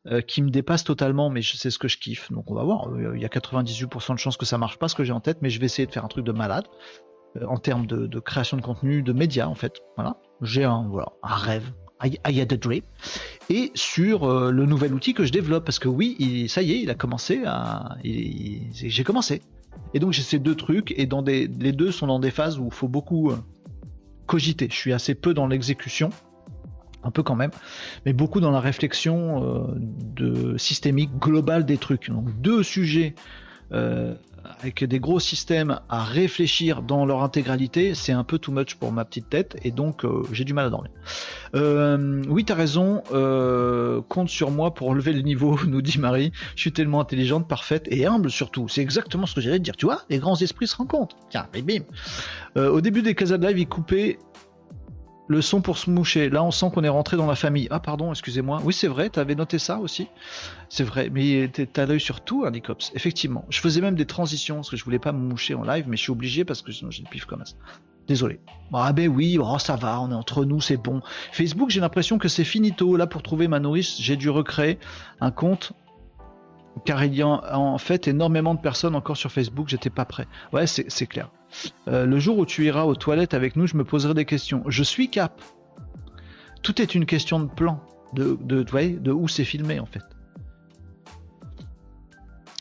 Euh, 0.08 0.20
qui 0.20 0.40
me 0.40 0.50
dépasse 0.50 0.84
totalement, 0.84 1.30
mais 1.30 1.42
c'est 1.42 1.68
ce 1.68 1.80
que 1.80 1.88
je 1.88 1.98
kiffe. 1.98 2.30
Donc 2.30 2.48
on 2.48 2.54
va 2.54 2.62
voir. 2.62 2.90
Il 3.16 3.20
y 3.20 3.24
a 3.24 3.28
98% 3.28 4.14
de 4.14 4.18
chances 4.20 4.36
que 4.36 4.46
ça 4.46 4.56
marche 4.56 4.78
pas 4.78 4.86
ce 4.86 4.94
que 4.94 5.02
j'ai 5.02 5.12
en 5.12 5.18
tête, 5.18 5.38
mais 5.42 5.50
je 5.50 5.58
vais 5.58 5.66
essayer 5.66 5.84
de 5.84 5.90
faire 5.90 6.04
un 6.04 6.08
truc 6.08 6.24
de 6.24 6.30
malade. 6.30 6.64
Euh, 7.36 7.46
en 7.46 7.58
termes 7.58 7.86
de, 7.86 8.18
création 8.18 8.56
de 8.56 8.62
contenu, 8.62 9.02
de 9.02 9.12
médias 9.12 9.46
en 9.46 9.54
fait. 9.54 9.80
Voilà, 9.96 10.16
j'ai 10.42 10.64
un, 10.64 10.86
voilà, 10.88 11.12
un 11.22 11.34
rêve. 11.34 11.72
I, 12.04 12.18
had 12.40 12.52
a 12.52 12.56
dream. 12.58 12.82
Et 13.48 13.72
sur 13.74 14.24
euh, 14.24 14.50
le 14.50 14.66
nouvel 14.66 14.92
outil 14.92 15.14
que 15.14 15.24
je 15.24 15.32
développe, 15.32 15.64
parce 15.64 15.78
que 15.78 15.88
oui, 15.88 16.46
ça 16.46 16.60
y 16.60 16.72
est, 16.72 16.82
il 16.82 16.90
a 16.90 16.94
commencé 16.94 17.42
j'ai 18.04 19.04
commencé. 19.04 19.40
Et 19.94 19.98
donc 19.98 20.12
j'ai 20.12 20.22
ces 20.22 20.38
deux 20.38 20.54
trucs, 20.54 20.92
et 20.98 21.06
dans 21.06 21.22
les 21.22 21.48
deux 21.48 21.90
sont 21.90 22.06
dans 22.06 22.18
des 22.18 22.30
phases 22.30 22.58
où 22.58 22.66
il 22.66 22.74
faut 22.74 22.88
beaucoup 22.88 23.30
euh, 23.30 23.36
cogiter. 24.26 24.68
Je 24.70 24.76
suis 24.76 24.92
assez 24.92 25.14
peu 25.14 25.32
dans 25.32 25.46
l'exécution, 25.46 26.10
un 27.02 27.10
peu 27.10 27.22
quand 27.22 27.36
même, 27.36 27.52
mais 28.04 28.12
beaucoup 28.12 28.40
dans 28.40 28.50
la 28.50 28.60
réflexion 28.60 29.66
de 29.78 30.58
systémique 30.58 31.12
globale 31.18 31.64
des 31.64 31.78
trucs. 31.78 32.10
Donc 32.10 32.28
deux 32.42 32.62
sujets 32.62 33.14
avec 34.60 34.84
des 34.84 35.00
gros 35.00 35.20
systèmes 35.20 35.80
à 35.88 36.04
réfléchir 36.04 36.82
dans 36.82 37.04
leur 37.06 37.22
intégralité, 37.22 37.94
c'est 37.94 38.12
un 38.12 38.24
peu 38.24 38.38
too 38.38 38.52
much 38.52 38.74
pour 38.74 38.92
ma 38.92 39.04
petite 39.04 39.28
tête 39.28 39.56
et 39.62 39.70
donc 39.70 40.04
euh, 40.04 40.22
j'ai 40.32 40.44
du 40.44 40.54
mal 40.54 40.66
à 40.66 40.70
dormir. 40.70 40.90
Euh, 41.54 42.22
oui, 42.28 42.44
t'as 42.44 42.54
raison, 42.54 43.02
euh, 43.12 44.00
compte 44.08 44.28
sur 44.28 44.50
moi 44.50 44.74
pour 44.74 44.88
relever 44.88 45.12
le 45.12 45.22
niveau, 45.22 45.58
nous 45.66 45.82
dit 45.82 45.98
Marie. 45.98 46.32
Je 46.54 46.60
suis 46.60 46.72
tellement 46.72 47.00
intelligente, 47.00 47.48
parfaite 47.48 47.86
et 47.90 48.06
humble 48.06 48.30
surtout. 48.30 48.68
C'est 48.68 48.82
exactement 48.82 49.26
ce 49.26 49.34
que 49.34 49.40
j'allais 49.40 49.58
dire. 49.58 49.76
Tu 49.76 49.86
vois, 49.86 50.02
les 50.10 50.18
grands 50.18 50.36
esprits 50.36 50.66
se 50.66 50.76
rencontrent. 50.76 51.16
Tiens, 51.30 51.46
bim 51.52 51.62
bim. 51.62 52.60
au 52.60 52.80
début 52.80 53.02
des 53.02 53.14
Casa 53.14 53.36
Live, 53.36 53.58
il 53.58 53.68
coupait 53.68 54.18
le 55.28 55.42
son 55.42 55.60
pour 55.60 55.78
se 55.78 55.90
moucher. 55.90 56.30
Là, 56.30 56.42
on 56.42 56.50
sent 56.50 56.70
qu'on 56.72 56.84
est 56.84 56.88
rentré 56.88 57.16
dans 57.16 57.26
la 57.26 57.34
famille. 57.34 57.68
Ah, 57.70 57.80
pardon, 57.80 58.10
excusez-moi. 58.10 58.60
Oui, 58.64 58.72
c'est 58.72 58.88
vrai, 58.88 59.10
t'avais 59.10 59.34
noté 59.34 59.58
ça 59.58 59.78
aussi. 59.78 60.08
C'est 60.68 60.84
vrai, 60.84 61.10
mais 61.10 61.48
t'as 61.48 61.86
l'œil 61.86 62.00
sur 62.00 62.20
tout, 62.20 62.48
Nicops. 62.48 62.92
Effectivement. 62.94 63.44
Je 63.48 63.60
faisais 63.60 63.80
même 63.80 63.94
des 63.94 64.06
transitions 64.06 64.56
parce 64.56 64.70
que 64.70 64.76
je 64.76 64.84
voulais 64.84 64.98
pas 64.98 65.12
me 65.12 65.18
moucher 65.18 65.54
en 65.54 65.64
live, 65.64 65.86
mais 65.88 65.96
je 65.96 66.02
suis 66.02 66.12
obligé 66.12 66.44
parce 66.44 66.62
que 66.62 66.72
sinon 66.72 66.90
j'ai 66.90 67.02
le 67.02 67.08
pif 67.08 67.24
comme 67.24 67.44
ça. 67.44 67.54
Désolé. 68.06 68.38
Ah 68.72 68.92
ben 68.92 69.08
oui, 69.08 69.36
oh, 69.40 69.58
ça 69.58 69.74
va, 69.74 70.00
on 70.00 70.12
est 70.12 70.14
entre 70.14 70.44
nous, 70.44 70.60
c'est 70.60 70.76
bon. 70.76 71.00
Facebook, 71.32 71.70
j'ai 71.70 71.80
l'impression 71.80 72.18
que 72.18 72.28
c'est 72.28 72.44
finito. 72.44 72.96
Là, 72.96 73.08
pour 73.08 73.22
trouver 73.22 73.48
ma 73.48 73.58
nourrice, 73.58 74.00
j'ai 74.00 74.16
dû 74.16 74.30
recréer 74.30 74.78
un 75.20 75.32
compte 75.32 75.72
car 76.84 77.04
il 77.04 77.14
y 77.14 77.22
a 77.22 77.26
en 77.26 77.78
fait 77.78 78.06
énormément 78.06 78.54
de 78.54 78.60
personnes 78.60 78.94
encore 78.94 79.16
sur 79.16 79.32
Facebook, 79.32 79.68
j'étais 79.68 79.90
pas 79.90 80.04
prêt. 80.04 80.26
Ouais, 80.52 80.66
c'est 80.66 81.06
clair. 81.06 81.30
Euh, 81.88 82.06
le 82.06 82.18
jour 82.18 82.38
où 82.38 82.46
tu 82.46 82.64
iras 82.66 82.84
aux 82.84 82.94
toilettes 82.94 83.34
avec 83.34 83.56
nous, 83.56 83.66
je 83.66 83.76
me 83.76 83.84
poserai 83.84 84.14
des 84.14 84.24
questions. 84.24 84.62
Je 84.66 84.82
suis 84.82 85.08
cap. 85.08 85.40
Tout 86.62 86.80
est 86.82 86.94
une 86.94 87.06
question 87.06 87.40
de 87.40 87.48
plan, 87.48 87.80
de, 88.14 88.36
de, 88.42 89.12
où 89.12 89.28
c'est 89.28 89.44
filmé 89.44 89.78
en 89.78 89.86
fait. 89.86 90.02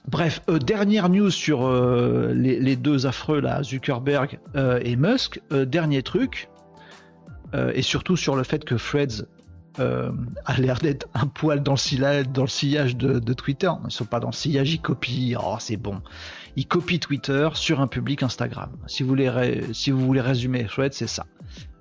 Bref, 0.07 0.41
euh, 0.49 0.59
dernière 0.59 1.09
news 1.09 1.31
sur 1.31 1.65
euh, 1.65 2.31
les, 2.33 2.75
deux 2.75 3.07
affreux 3.07 3.41
là, 3.41 3.63
Zuckerberg 3.63 4.39
et 4.55 4.95
Musk. 4.95 5.41
dernier 5.51 6.03
truc, 6.03 6.49
et 7.73 7.81
surtout 7.81 8.17
sur 8.17 8.36
le 8.36 8.43
fait 8.43 8.65
que 8.65 8.75
Freds 8.77 9.25
euh, 9.80 10.11
a 10.45 10.57
l'air 10.57 10.80
d'être 10.80 11.07
un 11.13 11.28
poil 11.28 11.61
dans 11.63 11.73
le 11.73 11.78
sillage, 11.78 12.28
de, 12.97 13.34
Twitter. 13.34 13.69
Ils 13.86 13.91
sont 13.91 14.05
pas 14.05 14.19
dans 14.19 14.30
le 14.30 14.34
sillage, 14.34 14.73
ils 14.73 14.82
copient. 14.82 15.39
Oh, 15.43 15.57
c'est 15.59 15.78
bon. 15.78 16.01
Ils 16.55 16.67
copient 16.67 16.99
Twitter 16.99 17.49
sur 17.53 17.82
un 17.82 17.88
public 17.88 18.23
Instagram. 18.23 18.71
Si 18.88 19.03
vous 19.03 19.09
voulez, 19.09 19.63
si 19.73 19.91
vous 19.91 20.05
voulez 20.05 20.21
résumer 20.21 20.67
chouette, 20.67 20.93
c'est 20.93 21.07
ça. 21.07 21.26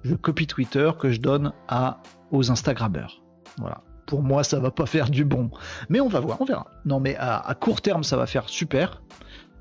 Je 0.03 0.14
copie 0.14 0.47
Twitter 0.47 0.90
que 0.99 1.11
je 1.11 1.20
donne 1.20 1.53
à, 1.68 2.03
aux 2.30 2.51
Instagrammeurs. 2.51 3.22
Voilà. 3.59 3.82
Pour 4.07 4.22
moi, 4.22 4.45
ça 4.45 4.59
va 4.59 4.70
pas 4.70 4.86
faire 4.86 5.09
du 5.09 5.24
bon. 5.24 5.51
Mais 5.88 6.01
on 6.01 6.09
va 6.09 6.20
voir, 6.20 6.40
on 6.40 6.45
verra. 6.45 6.66
Non, 6.84 7.01
mais 7.01 7.16
à 7.16 7.57
court 7.59 7.80
terme, 7.80 8.05
ça 8.05 8.16
va 8.16 8.26
faire 8.26 8.49
super 8.49 9.01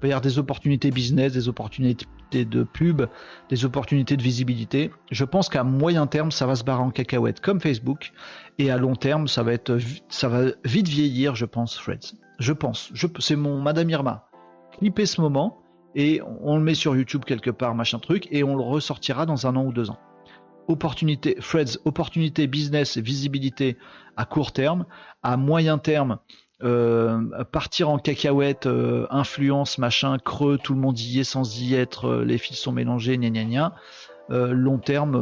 peut 0.03 0.09
y 0.09 0.11
avoir 0.11 0.21
des 0.21 0.37
opportunités 0.37 0.91
business, 0.91 1.31
des 1.31 1.47
opportunités 1.47 2.05
de 2.33 2.63
pub, 2.63 3.03
des 3.49 3.65
opportunités 3.65 4.17
de 4.17 4.23
visibilité. 4.23 4.91
Je 5.11 5.23
pense 5.23 5.49
qu'à 5.49 5.63
moyen 5.63 6.07
terme, 6.07 6.31
ça 6.31 6.45
va 6.45 6.55
se 6.55 6.63
barrer 6.63 6.81
en 6.81 6.91
cacahuète 6.91 7.39
comme 7.39 7.61
Facebook. 7.61 8.11
Et 8.57 8.71
à 8.71 8.77
long 8.77 8.95
terme, 8.95 9.27
ça 9.27 9.43
va, 9.43 9.53
être, 9.53 9.77
ça 10.09 10.27
va 10.27 10.51
vite 10.65 10.87
vieillir, 10.87 11.35
je 11.35 11.45
pense, 11.45 11.77
Freds. 11.77 12.15
Je 12.39 12.53
pense. 12.53 12.91
C'est 13.19 13.35
mon 13.35 13.61
Madame 13.61 13.89
Irma. 13.89 14.27
Clipper 14.77 15.05
ce 15.05 15.21
moment 15.21 15.63
et 15.95 16.21
on 16.41 16.57
le 16.57 16.63
met 16.63 16.73
sur 16.73 16.95
YouTube 16.95 17.23
quelque 17.25 17.51
part, 17.51 17.75
machin 17.75 17.99
truc, 17.99 18.27
et 18.31 18.43
on 18.43 18.55
le 18.55 18.63
ressortira 18.63 19.25
dans 19.25 19.45
un 19.45 19.55
an 19.55 19.65
ou 19.65 19.71
deux 19.71 19.89
ans. 19.91 19.99
Opportunité, 20.67 21.35
Freds, 21.39 21.77
opportunité 21.85 22.47
business, 22.47 22.97
visibilité 22.97 23.77
à 24.17 24.25
court 24.25 24.53
terme. 24.53 24.85
À 25.21 25.37
moyen 25.37 25.77
terme, 25.77 26.17
partir 27.51 27.89
en 27.89 27.97
cacahuète, 27.97 28.67
euh, 28.67 29.05
influence, 29.09 29.77
machin, 29.77 30.17
creux, 30.17 30.57
tout 30.57 30.73
le 30.73 30.79
monde 30.79 30.97
y 30.97 31.19
est 31.19 31.25
sans 31.25 31.59
y 31.59 31.75
être, 31.75 32.05
euh, 32.05 32.23
les 32.23 32.37
fils 32.37 32.57
sont 32.57 32.71
mélangés, 32.71 33.17
gna 33.17 33.29
gna 33.29 33.43
gna. 33.43 33.75
long 34.29 34.77
terme, 34.77 35.17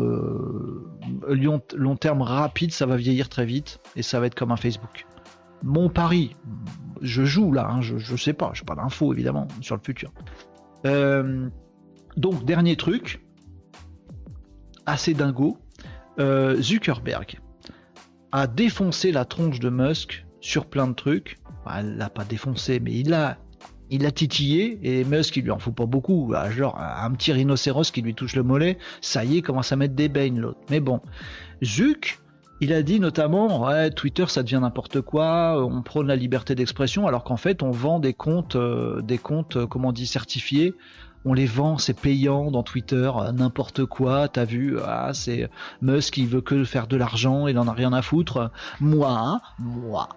long, 1.27 1.95
terme 1.95 2.21
rapide, 2.21 2.71
ça 2.71 2.85
va 2.85 2.95
vieillir 2.95 3.27
très 3.27 3.45
vite 3.45 3.79
et 3.95 4.03
ça 4.03 4.19
va 4.19 4.27
être 4.27 4.35
comme 4.35 4.51
un 4.51 4.57
Facebook. 4.57 5.05
Mon 5.63 5.89
pari, 5.89 6.35
je 7.01 7.23
joue 7.23 7.51
là, 7.51 7.67
hein, 7.67 7.81
je, 7.81 7.97
je 7.97 8.15
sais 8.15 8.33
pas, 8.33 8.51
je 8.53 8.63
pas 8.63 8.75
d'infos 8.75 9.11
évidemment 9.11 9.47
sur 9.61 9.75
le 9.75 9.81
futur. 9.83 10.11
donc 12.17 12.45
dernier 12.45 12.75
truc, 12.75 13.25
assez 14.85 15.15
dingo, 15.15 15.57
Zuckerberg 16.19 17.39
a 18.31 18.47
défoncé 18.47 19.11
la 19.11 19.25
tronche 19.25 19.59
de 19.59 19.69
Musk 19.69 20.25
sur 20.41 20.65
plein 20.65 20.87
de 20.87 20.93
trucs. 20.93 21.37
elle 21.73 21.97
l'a 21.97 22.09
pas 22.09 22.25
défoncé, 22.25 22.79
mais 22.79 22.93
il 22.93 23.13
a, 23.13 23.37
il 23.89 24.05
a 24.05 24.11
titillé 24.11 24.79
et 24.83 25.03
Musk 25.05 25.37
il 25.37 25.43
lui 25.43 25.51
en 25.51 25.59
faut 25.59 25.71
pas 25.71 25.85
beaucoup. 25.85 26.27
Bah, 26.31 26.49
genre 26.51 26.77
un 26.79 27.11
petit 27.11 27.31
rhinocéros 27.31 27.91
qui 27.91 28.01
lui 28.01 28.13
touche 28.13 28.35
le 28.35 28.43
mollet, 28.43 28.77
ça 28.99 29.23
y 29.23 29.37
est, 29.37 29.41
commence 29.41 29.71
à 29.71 29.75
mettre 29.75 29.93
des 29.93 30.09
bains 30.09 30.33
l'autre. 30.33 30.59
Mais 30.69 30.79
bon, 30.79 30.99
Zuck, 31.63 32.19
il 32.61 32.73
a 32.73 32.83
dit 32.83 32.99
notamment 32.99 33.67
Twitter 33.95 34.25
ça 34.27 34.43
devient 34.43 34.59
n'importe 34.61 35.01
quoi, 35.01 35.63
on 35.65 35.81
prône 35.81 36.07
la 36.07 36.15
liberté 36.15 36.55
d'expression 36.55 37.07
alors 37.07 37.23
qu'en 37.23 37.37
fait 37.37 37.63
on 37.63 37.71
vend 37.71 37.99
des 37.99 38.13
comptes, 38.13 38.55
euh, 38.55 39.01
des 39.01 39.17
comptes 39.17 39.55
euh, 39.57 39.67
comment 39.67 39.89
on 39.89 39.93
dit 39.93 40.05
certifiés 40.05 40.75
on 41.25 41.33
les 41.33 41.45
vend, 41.45 41.77
c'est 41.77 41.99
payant 41.99 42.51
dans 42.51 42.63
Twitter, 42.63 43.11
euh, 43.15 43.31
n'importe 43.31 43.85
quoi, 43.85 44.27
t'as 44.27 44.45
vu, 44.45 44.77
ah, 44.83 45.11
c'est 45.13 45.49
Musk 45.81 46.15
qui 46.15 46.25
veut 46.25 46.41
que 46.41 46.63
faire 46.63 46.87
de 46.87 46.97
l'argent, 46.97 47.47
il 47.47 47.57
en 47.59 47.67
a 47.67 47.73
rien 47.73 47.93
à 47.93 48.01
foutre. 48.01 48.51
Moi, 48.79 49.39
moi, 49.59 50.09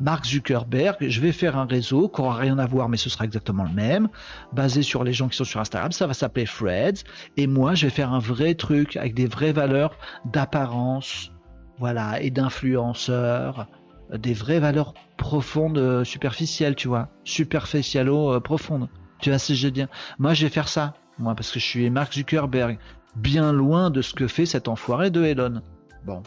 Mark 0.00 0.26
Zuckerberg, 0.26 0.96
je 1.00 1.20
vais 1.20 1.32
faire 1.32 1.56
un 1.56 1.64
réseau 1.64 2.08
qui 2.08 2.20
aura 2.20 2.36
rien 2.36 2.58
à 2.58 2.66
voir, 2.66 2.88
mais 2.88 2.96
ce 2.96 3.08
sera 3.08 3.24
exactement 3.24 3.64
le 3.64 3.72
même, 3.72 4.08
basé 4.52 4.82
sur 4.82 5.04
les 5.04 5.12
gens 5.12 5.28
qui 5.28 5.36
sont 5.36 5.44
sur 5.44 5.60
Instagram, 5.60 5.92
ça 5.92 6.06
va 6.06 6.14
s'appeler 6.14 6.44
Threads, 6.46 7.04
et 7.36 7.46
moi, 7.46 7.74
je 7.74 7.86
vais 7.86 7.90
faire 7.90 8.12
un 8.12 8.18
vrai 8.18 8.54
truc 8.54 8.96
avec 8.96 9.14
des 9.14 9.26
vraies 9.26 9.52
valeurs 9.52 9.96
d'apparence, 10.26 11.32
voilà, 11.78 12.20
et 12.20 12.30
d'influenceurs, 12.30 13.66
des 14.12 14.34
vraies 14.34 14.60
valeurs 14.60 14.94
profondes, 15.16 15.78
euh, 15.78 16.04
superficielles, 16.04 16.74
tu 16.74 16.88
vois, 16.88 17.08
superficialo 17.24 18.34
euh, 18.34 18.40
profondes. 18.40 18.88
Tu 19.20 19.30
vois 19.30 19.38
je 19.38 19.66
veux 19.66 19.70
dire 19.70 19.88
Moi, 20.18 20.34
je 20.34 20.46
vais 20.46 20.50
faire 20.50 20.68
ça. 20.68 20.94
Moi, 21.18 21.34
parce 21.34 21.50
que 21.50 21.60
je 21.60 21.64
suis 21.64 21.90
Mark 21.90 22.12
Zuckerberg. 22.14 22.78
Bien 23.16 23.52
loin 23.52 23.90
de 23.90 24.02
ce 24.02 24.14
que 24.14 24.26
fait 24.26 24.46
cet 24.46 24.68
enfoiré 24.68 25.10
de 25.10 25.22
Elon. 25.22 25.62
Bon. 26.04 26.22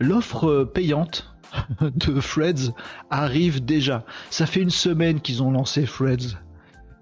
L'offre 0.00 0.64
payante 0.64 1.34
de 1.80 2.20
Freds 2.20 2.72
arrive 3.10 3.64
déjà. 3.64 4.04
Ça 4.30 4.46
fait 4.46 4.60
une 4.60 4.70
semaine 4.70 5.20
qu'ils 5.20 5.42
ont 5.42 5.52
lancé 5.52 5.86
Freds. 5.86 6.36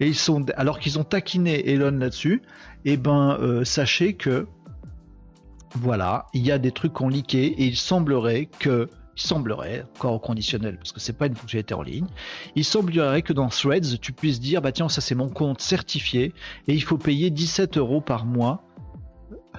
Et 0.01 0.09
ils 0.09 0.17
sont, 0.17 0.45
alors 0.57 0.79
qu'ils 0.79 0.99
ont 0.99 1.05
taquiné 1.05 1.71
Elon 1.71 1.99
là-dessus, 1.99 2.43
eh 2.85 2.97
ben, 2.97 3.39
euh, 3.41 3.65
sachez 3.65 4.15
que, 4.15 4.49
voilà, 5.77 6.27
il 6.35 6.45
y 6.45 6.51
a 6.51 6.59
des 6.59 6.73
trucs 6.73 6.93
qu'on 6.93 7.09
liqué 7.09 7.47
et 7.47 7.65
il 7.65 7.77
semblerait 7.77 8.47
que 8.59 8.91
il 9.17 9.23
semblerait, 9.23 9.85
encore 9.97 10.15
au 10.15 10.19
conditionnel, 10.19 10.77
parce 10.77 10.93
que 10.93 11.01
c'est 11.01 11.13
pas 11.13 11.27
une 11.27 11.35
fonctionnalité 11.35 11.75
en 11.75 11.83
ligne, 11.83 12.07
il 12.57 12.65
semblerait 12.65 13.23
que 13.23 13.33
dans 13.33 13.49
Threads, 13.49 13.99
tu 14.01 14.13
puisses 14.13 14.41
dire, 14.41 14.63
bah 14.63 14.73
tiens, 14.73 14.89
ça 14.89 15.01
c'est 15.01 15.15
mon 15.15 15.29
compte 15.29 15.61
certifié, 15.61 16.33
et 16.69 16.75
il 16.75 16.83
faut 16.83 16.99
payer 16.99 17.31
17 17.31 17.77
euros 17.77 18.01
par 18.01 18.25
mois 18.25 18.65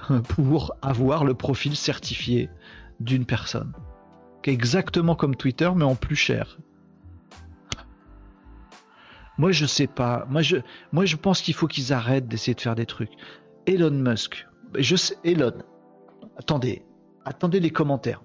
pour 0.28 0.74
avoir 0.82 1.24
le 1.24 1.34
profil 1.34 1.76
certifié 1.76 2.50
d'une 3.00 3.26
personne. 3.26 3.72
Exactement 4.44 5.14
comme 5.14 5.36
Twitter, 5.36 5.70
mais 5.74 5.84
en 5.84 5.94
plus 5.94 6.16
cher. 6.16 6.58
Moi, 9.38 9.52
je 9.52 9.66
sais 9.66 9.86
pas. 9.86 10.26
Moi, 10.28 10.42
je, 10.42 10.58
moi, 10.92 11.06
je 11.06 11.16
pense 11.16 11.40
qu'il 11.40 11.54
faut 11.54 11.66
qu'ils 11.66 11.92
arrêtent 11.92 12.28
d'essayer 12.28 12.54
de 12.54 12.60
faire 12.60 12.74
des 12.74 12.86
trucs. 12.86 13.10
Elon 13.66 13.90
Musk. 13.90 14.46
Je 14.78 14.96
sais, 14.96 15.16
Elon. 15.24 15.54
Attendez. 16.36 16.84
Attendez 17.24 17.58
les 17.58 17.70
commentaires. 17.70 18.22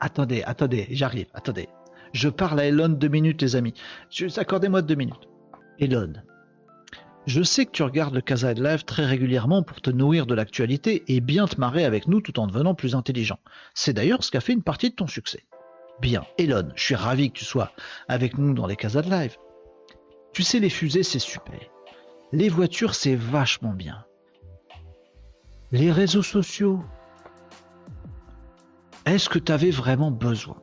Attendez, 0.00 0.42
attendez, 0.44 0.86
j'arrive, 0.90 1.26
attendez. 1.34 1.68
Je 2.12 2.28
parle 2.28 2.60
à 2.60 2.66
Elon 2.66 2.88
deux 2.88 3.08
minutes, 3.08 3.42
les 3.42 3.56
amis. 3.56 3.74
Accordez-moi 4.36 4.82
deux 4.82 4.94
minutes. 4.94 5.28
Elon, 5.78 6.12
je 7.28 7.42
sais 7.42 7.66
que 7.66 7.72
tu 7.72 7.82
regardes 7.82 8.14
le 8.14 8.22
Casa 8.22 8.54
Live 8.54 8.84
très 8.84 9.04
régulièrement 9.04 9.62
pour 9.62 9.82
te 9.82 9.90
nourrir 9.90 10.24
de 10.24 10.34
l'actualité 10.34 11.04
et 11.08 11.20
bien 11.20 11.46
te 11.46 11.60
marrer 11.60 11.84
avec 11.84 12.08
nous 12.08 12.22
tout 12.22 12.40
en 12.40 12.46
devenant 12.46 12.74
plus 12.74 12.94
intelligent. 12.94 13.38
C'est 13.74 13.92
d'ailleurs 13.92 14.24
ce 14.24 14.30
qui 14.30 14.38
a 14.38 14.40
fait 14.40 14.54
une 14.54 14.62
partie 14.62 14.88
de 14.88 14.94
ton 14.94 15.06
succès. 15.06 15.44
Bien, 16.00 16.24
Elon, 16.38 16.70
je 16.74 16.82
suis 16.82 16.94
ravi 16.94 17.30
que 17.30 17.38
tu 17.38 17.44
sois 17.44 17.72
avec 18.08 18.38
nous 18.38 18.54
dans 18.54 18.66
les 18.66 18.76
Casa 18.76 19.02
Live. 19.02 19.36
Tu 20.32 20.42
sais, 20.42 20.58
les 20.58 20.70
fusées, 20.70 21.02
c'est 21.02 21.18
super. 21.18 21.60
Les 22.32 22.48
voitures, 22.48 22.94
c'est 22.94 23.14
vachement 23.14 23.74
bien. 23.74 24.06
Les 25.70 25.92
réseaux 25.92 26.22
sociaux, 26.22 26.82
est-ce 29.12 29.28
que 29.28 29.38
tu 29.38 29.52
avais 29.52 29.70
vraiment 29.70 30.10
besoin? 30.10 30.56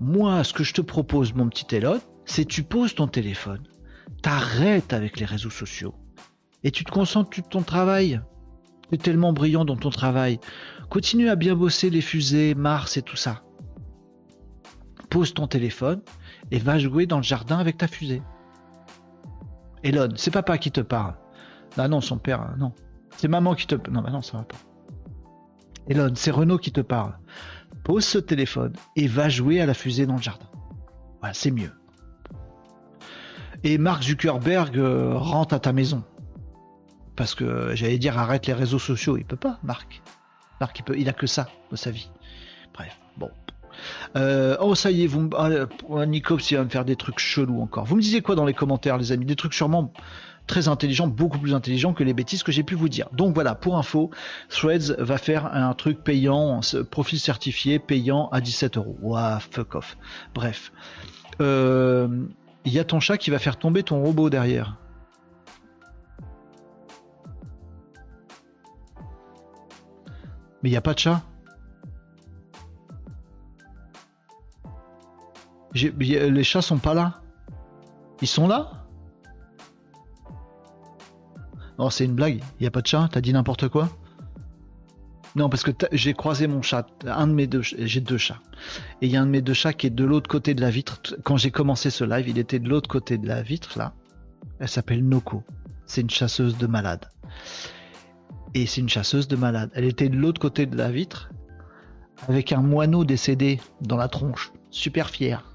Moi, 0.00 0.44
ce 0.44 0.52
que 0.52 0.64
je 0.64 0.74
te 0.74 0.80
propose, 0.80 1.34
mon 1.34 1.48
petit 1.48 1.74
Elon, 1.74 2.00
c'est 2.24 2.44
tu 2.44 2.62
poses 2.62 2.94
ton 2.94 3.06
téléphone, 3.06 3.62
t'arrêtes 4.22 4.92
avec 4.92 5.18
les 5.18 5.26
réseaux 5.26 5.50
sociaux 5.50 5.94
et 6.64 6.70
tu 6.70 6.84
te 6.84 6.90
concentres 6.90 7.34
sur 7.34 7.48
ton 7.48 7.62
travail. 7.62 8.20
Tu 8.88 8.94
es 8.94 8.98
tellement 8.98 9.32
brillant 9.32 9.64
dans 9.64 9.76
ton 9.76 9.90
travail. 9.90 10.38
Continue 10.90 11.28
à 11.28 11.36
bien 11.36 11.54
bosser 11.54 11.90
les 11.90 12.00
fusées, 12.00 12.54
Mars 12.54 12.96
et 12.96 13.02
tout 13.02 13.16
ça. 13.16 13.42
Pose 15.10 15.34
ton 15.34 15.46
téléphone 15.46 16.02
et 16.50 16.58
va 16.58 16.78
jouer 16.78 17.06
dans 17.06 17.18
le 17.18 17.22
jardin 17.22 17.58
avec 17.58 17.78
ta 17.78 17.88
fusée. 17.88 18.22
Elon, 19.82 20.08
c'est 20.16 20.30
papa 20.30 20.58
qui 20.58 20.70
te 20.70 20.80
parle. 20.80 21.14
Ah 21.76 21.88
non, 21.88 22.00
son 22.00 22.18
père, 22.18 22.54
non. 22.58 22.72
C'est 23.16 23.28
maman 23.28 23.54
qui 23.54 23.66
te... 23.66 23.74
Non, 23.90 24.02
bah 24.02 24.10
non, 24.10 24.22
ça 24.22 24.38
va 24.38 24.44
pas. 24.44 24.56
Elon, 25.88 26.12
c'est 26.14 26.30
Renaud 26.30 26.58
qui 26.58 26.72
te 26.72 26.80
parle 26.80 27.16
pose 27.86 28.04
ce 28.04 28.18
téléphone 28.18 28.72
et 28.96 29.06
va 29.06 29.28
jouer 29.28 29.60
à 29.60 29.66
la 29.66 29.72
fusée 29.72 30.06
dans 30.06 30.16
le 30.16 30.22
jardin. 30.22 30.46
Voilà, 31.20 31.34
c'est 31.34 31.52
mieux. 31.52 31.70
Et 33.62 33.78
Mark 33.78 34.02
Zuckerberg 34.02 34.76
euh, 34.76 35.14
rentre 35.14 35.54
à 35.54 35.60
ta 35.60 35.72
maison. 35.72 36.02
Parce 37.14 37.36
que 37.36 37.76
j'allais 37.76 37.98
dire 37.98 38.18
arrête 38.18 38.48
les 38.48 38.54
réseaux 38.54 38.80
sociaux, 38.80 39.16
il 39.16 39.24
peut 39.24 39.36
pas, 39.36 39.60
Marc. 39.62 40.02
Marc, 40.60 40.80
il, 40.80 40.82
peut, 40.82 40.96
a 41.06 41.12
que 41.12 41.28
ça 41.28 41.48
dans 41.70 41.76
sa 41.76 41.92
vie. 41.92 42.10
Bref, 42.74 42.98
bon. 43.18 43.30
Euh, 44.16 44.56
oh, 44.60 44.74
ça 44.74 44.90
y 44.90 45.04
est, 45.04 45.06
vous, 45.06 45.30
ah, 45.36 45.48
Nico, 46.06 46.36
va 46.36 46.64
me 46.64 46.68
faire 46.68 46.84
des 46.84 46.96
trucs 46.96 47.20
chelous 47.20 47.60
encore. 47.60 47.84
Vous 47.84 47.94
me 47.94 48.02
disiez 48.02 48.20
quoi 48.20 48.34
dans 48.34 48.46
les 48.46 48.54
commentaires, 48.54 48.98
les 48.98 49.12
amis? 49.12 49.26
Des 49.26 49.36
trucs 49.36 49.54
sûrement 49.54 49.92
très 50.46 50.68
intelligent, 50.68 51.06
beaucoup 51.06 51.38
plus 51.38 51.54
intelligent 51.54 51.92
que 51.92 52.04
les 52.04 52.14
bêtises 52.14 52.42
que 52.42 52.52
j'ai 52.52 52.62
pu 52.62 52.74
vous 52.74 52.88
dire. 52.88 53.08
Donc 53.12 53.34
voilà, 53.34 53.54
pour 53.54 53.76
info, 53.76 54.10
Threads 54.48 54.94
va 54.98 55.18
faire 55.18 55.54
un 55.54 55.74
truc 55.74 56.02
payant, 56.02 56.60
profil 56.90 57.18
certifié 57.18 57.78
payant 57.78 58.28
à 58.30 58.40
17 58.40 58.76
euros. 58.76 58.96
Ouah, 59.02 59.40
fuck 59.40 59.74
off. 59.74 59.96
Bref. 60.34 60.72
Il 61.38 61.44
euh, 61.44 62.26
y 62.64 62.78
a 62.78 62.84
ton 62.84 63.00
chat 63.00 63.18
qui 63.18 63.30
va 63.30 63.38
faire 63.38 63.58
tomber 63.58 63.82
ton 63.82 64.02
robot 64.02 64.30
derrière. 64.30 64.76
Mais 70.62 70.70
il 70.70 70.72
n'y 70.72 70.78
a 70.78 70.80
pas 70.80 70.94
de 70.94 70.98
chat 70.98 71.22
Les 75.74 76.44
chats 76.44 76.62
sont 76.62 76.78
pas 76.78 76.94
là 76.94 77.20
Ils 78.22 78.28
sont 78.28 78.48
là? 78.48 78.75
Non, 81.78 81.90
c'est 81.90 82.04
une 82.04 82.14
blague. 82.14 82.42
N'y 82.60 82.66
a 82.66 82.70
pas 82.70 82.82
de 82.82 82.86
chat? 82.86 83.08
T'as 83.12 83.20
dit 83.20 83.32
n'importe 83.32 83.68
quoi? 83.68 83.88
Non, 85.34 85.50
parce 85.50 85.62
que 85.62 85.70
j'ai 85.92 86.14
croisé 86.14 86.46
mon 86.46 86.62
chat, 86.62 86.86
un 87.04 87.26
de 87.26 87.34
mes 87.34 87.46
deux, 87.46 87.60
j'ai 87.60 88.00
deux 88.00 88.16
chats. 88.16 88.40
Et 89.02 89.06
il 89.06 89.12
y 89.12 89.16
a 89.16 89.22
un 89.22 89.26
de 89.26 89.30
mes 89.30 89.42
deux 89.42 89.52
chats 89.52 89.74
qui 89.74 89.86
est 89.86 89.90
de 89.90 90.04
l'autre 90.04 90.30
côté 90.30 90.54
de 90.54 90.62
la 90.62 90.70
vitre. 90.70 90.98
Quand 91.24 91.36
j'ai 91.36 91.50
commencé 91.50 91.90
ce 91.90 92.04
live, 92.04 92.26
il 92.26 92.38
était 92.38 92.58
de 92.58 92.70
l'autre 92.70 92.88
côté 92.88 93.18
de 93.18 93.28
la 93.28 93.42
vitre, 93.42 93.78
là. 93.78 93.92
Elle 94.60 94.68
s'appelle 94.68 95.06
Noko. 95.06 95.42
C'est 95.84 96.00
une 96.00 96.08
chasseuse 96.08 96.56
de 96.56 96.66
malade. 96.66 97.10
Et 98.54 98.64
c'est 98.64 98.80
une 98.80 98.88
chasseuse 98.88 99.28
de 99.28 99.36
malade. 99.36 99.70
Elle 99.74 99.84
était 99.84 100.08
de 100.08 100.16
l'autre 100.16 100.40
côté 100.40 100.64
de 100.64 100.74
la 100.74 100.90
vitre, 100.90 101.28
avec 102.28 102.52
un 102.52 102.62
moineau 102.62 103.04
décédé 103.04 103.60
dans 103.82 103.98
la 103.98 104.08
tronche. 104.08 104.52
Super 104.70 105.10
fière. 105.10 105.52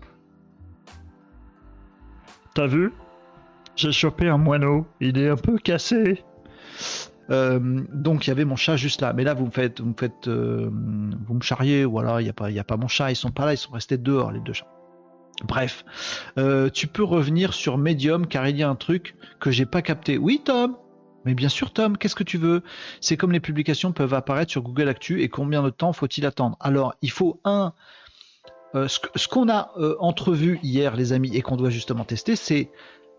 T'as 2.54 2.68
vu? 2.68 2.94
J'ai 3.76 3.92
chopé 3.92 4.28
un 4.28 4.38
moineau. 4.38 4.86
Il 5.00 5.18
est 5.18 5.30
un 5.30 5.38
peu 5.38 5.58
cassé. 5.58 6.24
Euh, 7.30 7.60
donc 7.94 8.28
il 8.28 8.30
y 8.30 8.32
avait 8.32 8.46
mon 8.46 8.56
chat 8.56 8.76
juste 8.76 9.02
là. 9.02 9.14
Mais 9.14 9.24
là 9.24 9.34
vous 9.34 9.46
me 9.46 9.52
faites, 9.52 9.80
vous 9.80 9.90
me 9.90 9.96
faites, 9.98 10.28
euh, 10.28 10.70
vous 10.72 11.42
charriez. 11.42 11.86
Voilà, 11.86 12.22
il 12.22 12.26
n'y 12.26 12.60
a 12.60 12.64
pas, 12.64 12.78
mon 12.78 12.88
chat. 12.88 13.12
Ils 13.12 13.16
sont 13.16 13.32
pas 13.32 13.46
là. 13.46 13.54
Ils 13.54 13.58
sont 13.58 13.72
restés 13.72 13.98
dehors 13.98 14.32
les 14.32 14.40
deux 14.40 14.54
chats. 14.54 14.68
Bref, 15.46 15.86
euh, 16.38 16.70
tu 16.70 16.86
peux 16.86 17.04
revenir 17.04 17.54
sur 17.54 17.78
Medium 17.78 18.28
car 18.28 18.48
il 18.48 18.58
y 18.58 18.64
a 18.64 18.70
un 18.70 18.76
truc 18.76 19.16
que 19.40 19.50
j'ai 19.50 19.66
pas 19.66 19.82
capté. 19.82 20.18
Oui 20.18 20.42
Tom. 20.44 20.76
Mais 21.24 21.36
bien 21.36 21.50
sûr 21.50 21.72
Tom, 21.72 21.98
qu'est-ce 21.98 22.16
que 22.16 22.24
tu 22.24 22.38
veux? 22.38 22.64
C'est 23.00 23.16
comme 23.16 23.32
les 23.32 23.40
publications 23.40 23.92
peuvent 23.92 24.14
apparaître 24.14 24.52
sur 24.52 24.64
Google 24.64 24.90
Actu 24.90 25.22
et 25.22 25.30
combien 25.30 25.62
de 25.62 25.70
temps 25.70 25.94
faut-il 25.94 26.26
attendre? 26.26 26.58
Alors 26.60 26.96
il 27.02 27.12
faut 27.12 27.40
un 27.44 27.74
euh, 28.74 28.88
ce, 28.88 29.28
qu'on 29.28 29.50
a 29.50 29.72
entrevu 30.00 30.60
hier, 30.64 30.96
les 30.96 31.14
amis, 31.14 31.36
et 31.36 31.42
qu'on 31.42 31.58
doit 31.58 31.70
justement 31.70 32.06
tester, 32.06 32.36
c'est 32.36 32.72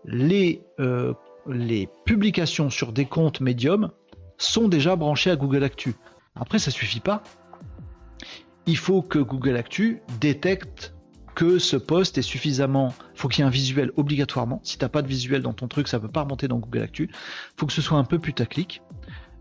les, 0.05 0.63
euh, 0.79 1.13
les 1.47 1.89
publications 2.05 2.69
sur 2.69 2.93
des 2.93 3.05
comptes 3.05 3.41
médiums 3.41 3.91
sont 4.37 4.67
déjà 4.67 4.95
branchées 4.95 5.31
à 5.31 5.35
Google 5.35 5.63
Actu. 5.63 5.95
Après, 6.35 6.59
ça 6.59 6.71
suffit 6.71 6.99
pas. 6.99 7.23
Il 8.65 8.77
faut 8.77 9.01
que 9.01 9.19
Google 9.19 9.57
Actu 9.57 10.01
détecte 10.19 10.93
que 11.35 11.59
ce 11.59 11.77
post 11.77 12.17
est 12.17 12.23
suffisamment. 12.23 12.93
Il 13.15 13.19
faut 13.19 13.27
qu'il 13.27 13.41
y 13.41 13.43
ait 13.43 13.47
un 13.47 13.51
visuel 13.51 13.91
obligatoirement. 13.97 14.61
Si 14.63 14.77
tu 14.77 14.85
n'as 14.85 14.89
pas 14.89 15.01
de 15.01 15.07
visuel 15.07 15.41
dans 15.41 15.53
ton 15.53 15.67
truc, 15.67 15.87
ça 15.87 15.97
ne 15.97 16.03
peut 16.03 16.11
pas 16.11 16.21
remonter 16.21 16.47
dans 16.47 16.59
Google 16.59 16.83
Actu. 16.83 17.09
Il 17.11 17.15
faut 17.57 17.65
que 17.65 17.73
ce 17.73 17.81
soit 17.81 17.97
un 17.97 18.03
peu 18.03 18.19
putaclic. 18.19 18.81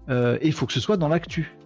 et 0.09 0.39
il 0.43 0.53
faut 0.53 0.67
que 0.67 0.73
ce 0.73 0.81
soit 0.81 0.97
dans 0.97 1.09
l'actu 1.09 1.57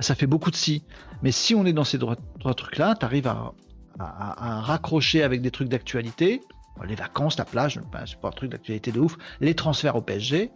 ça 0.00 0.14
fait 0.14 0.26
beaucoup 0.26 0.50
de 0.50 0.56
si. 0.56 0.82
Mais 1.22 1.32
si 1.32 1.54
on 1.54 1.64
est 1.66 1.72
dans 1.72 1.84
ces 1.84 1.98
trois, 1.98 2.16
trucs-là, 2.54 2.94
tu 2.98 3.04
arrives 3.04 3.26
à, 3.26 3.52
raccrocher 3.98 5.22
avec 5.22 5.40
des 5.40 5.50
trucs 5.50 5.68
d'actualité, 5.68 6.42
les 6.84 6.94
vacances, 6.94 7.38
la 7.38 7.44
plage, 7.44 7.80
ben, 7.92 8.04
c'est 8.06 8.20
pas 8.20 8.28
un 8.28 8.32
truc 8.32 8.50
d'actualité 8.50 8.92
de 8.92 9.00
ouf, 9.00 9.16
les 9.40 9.54
transferts 9.54 9.96
au 9.96 10.02
PSG, 10.02 10.50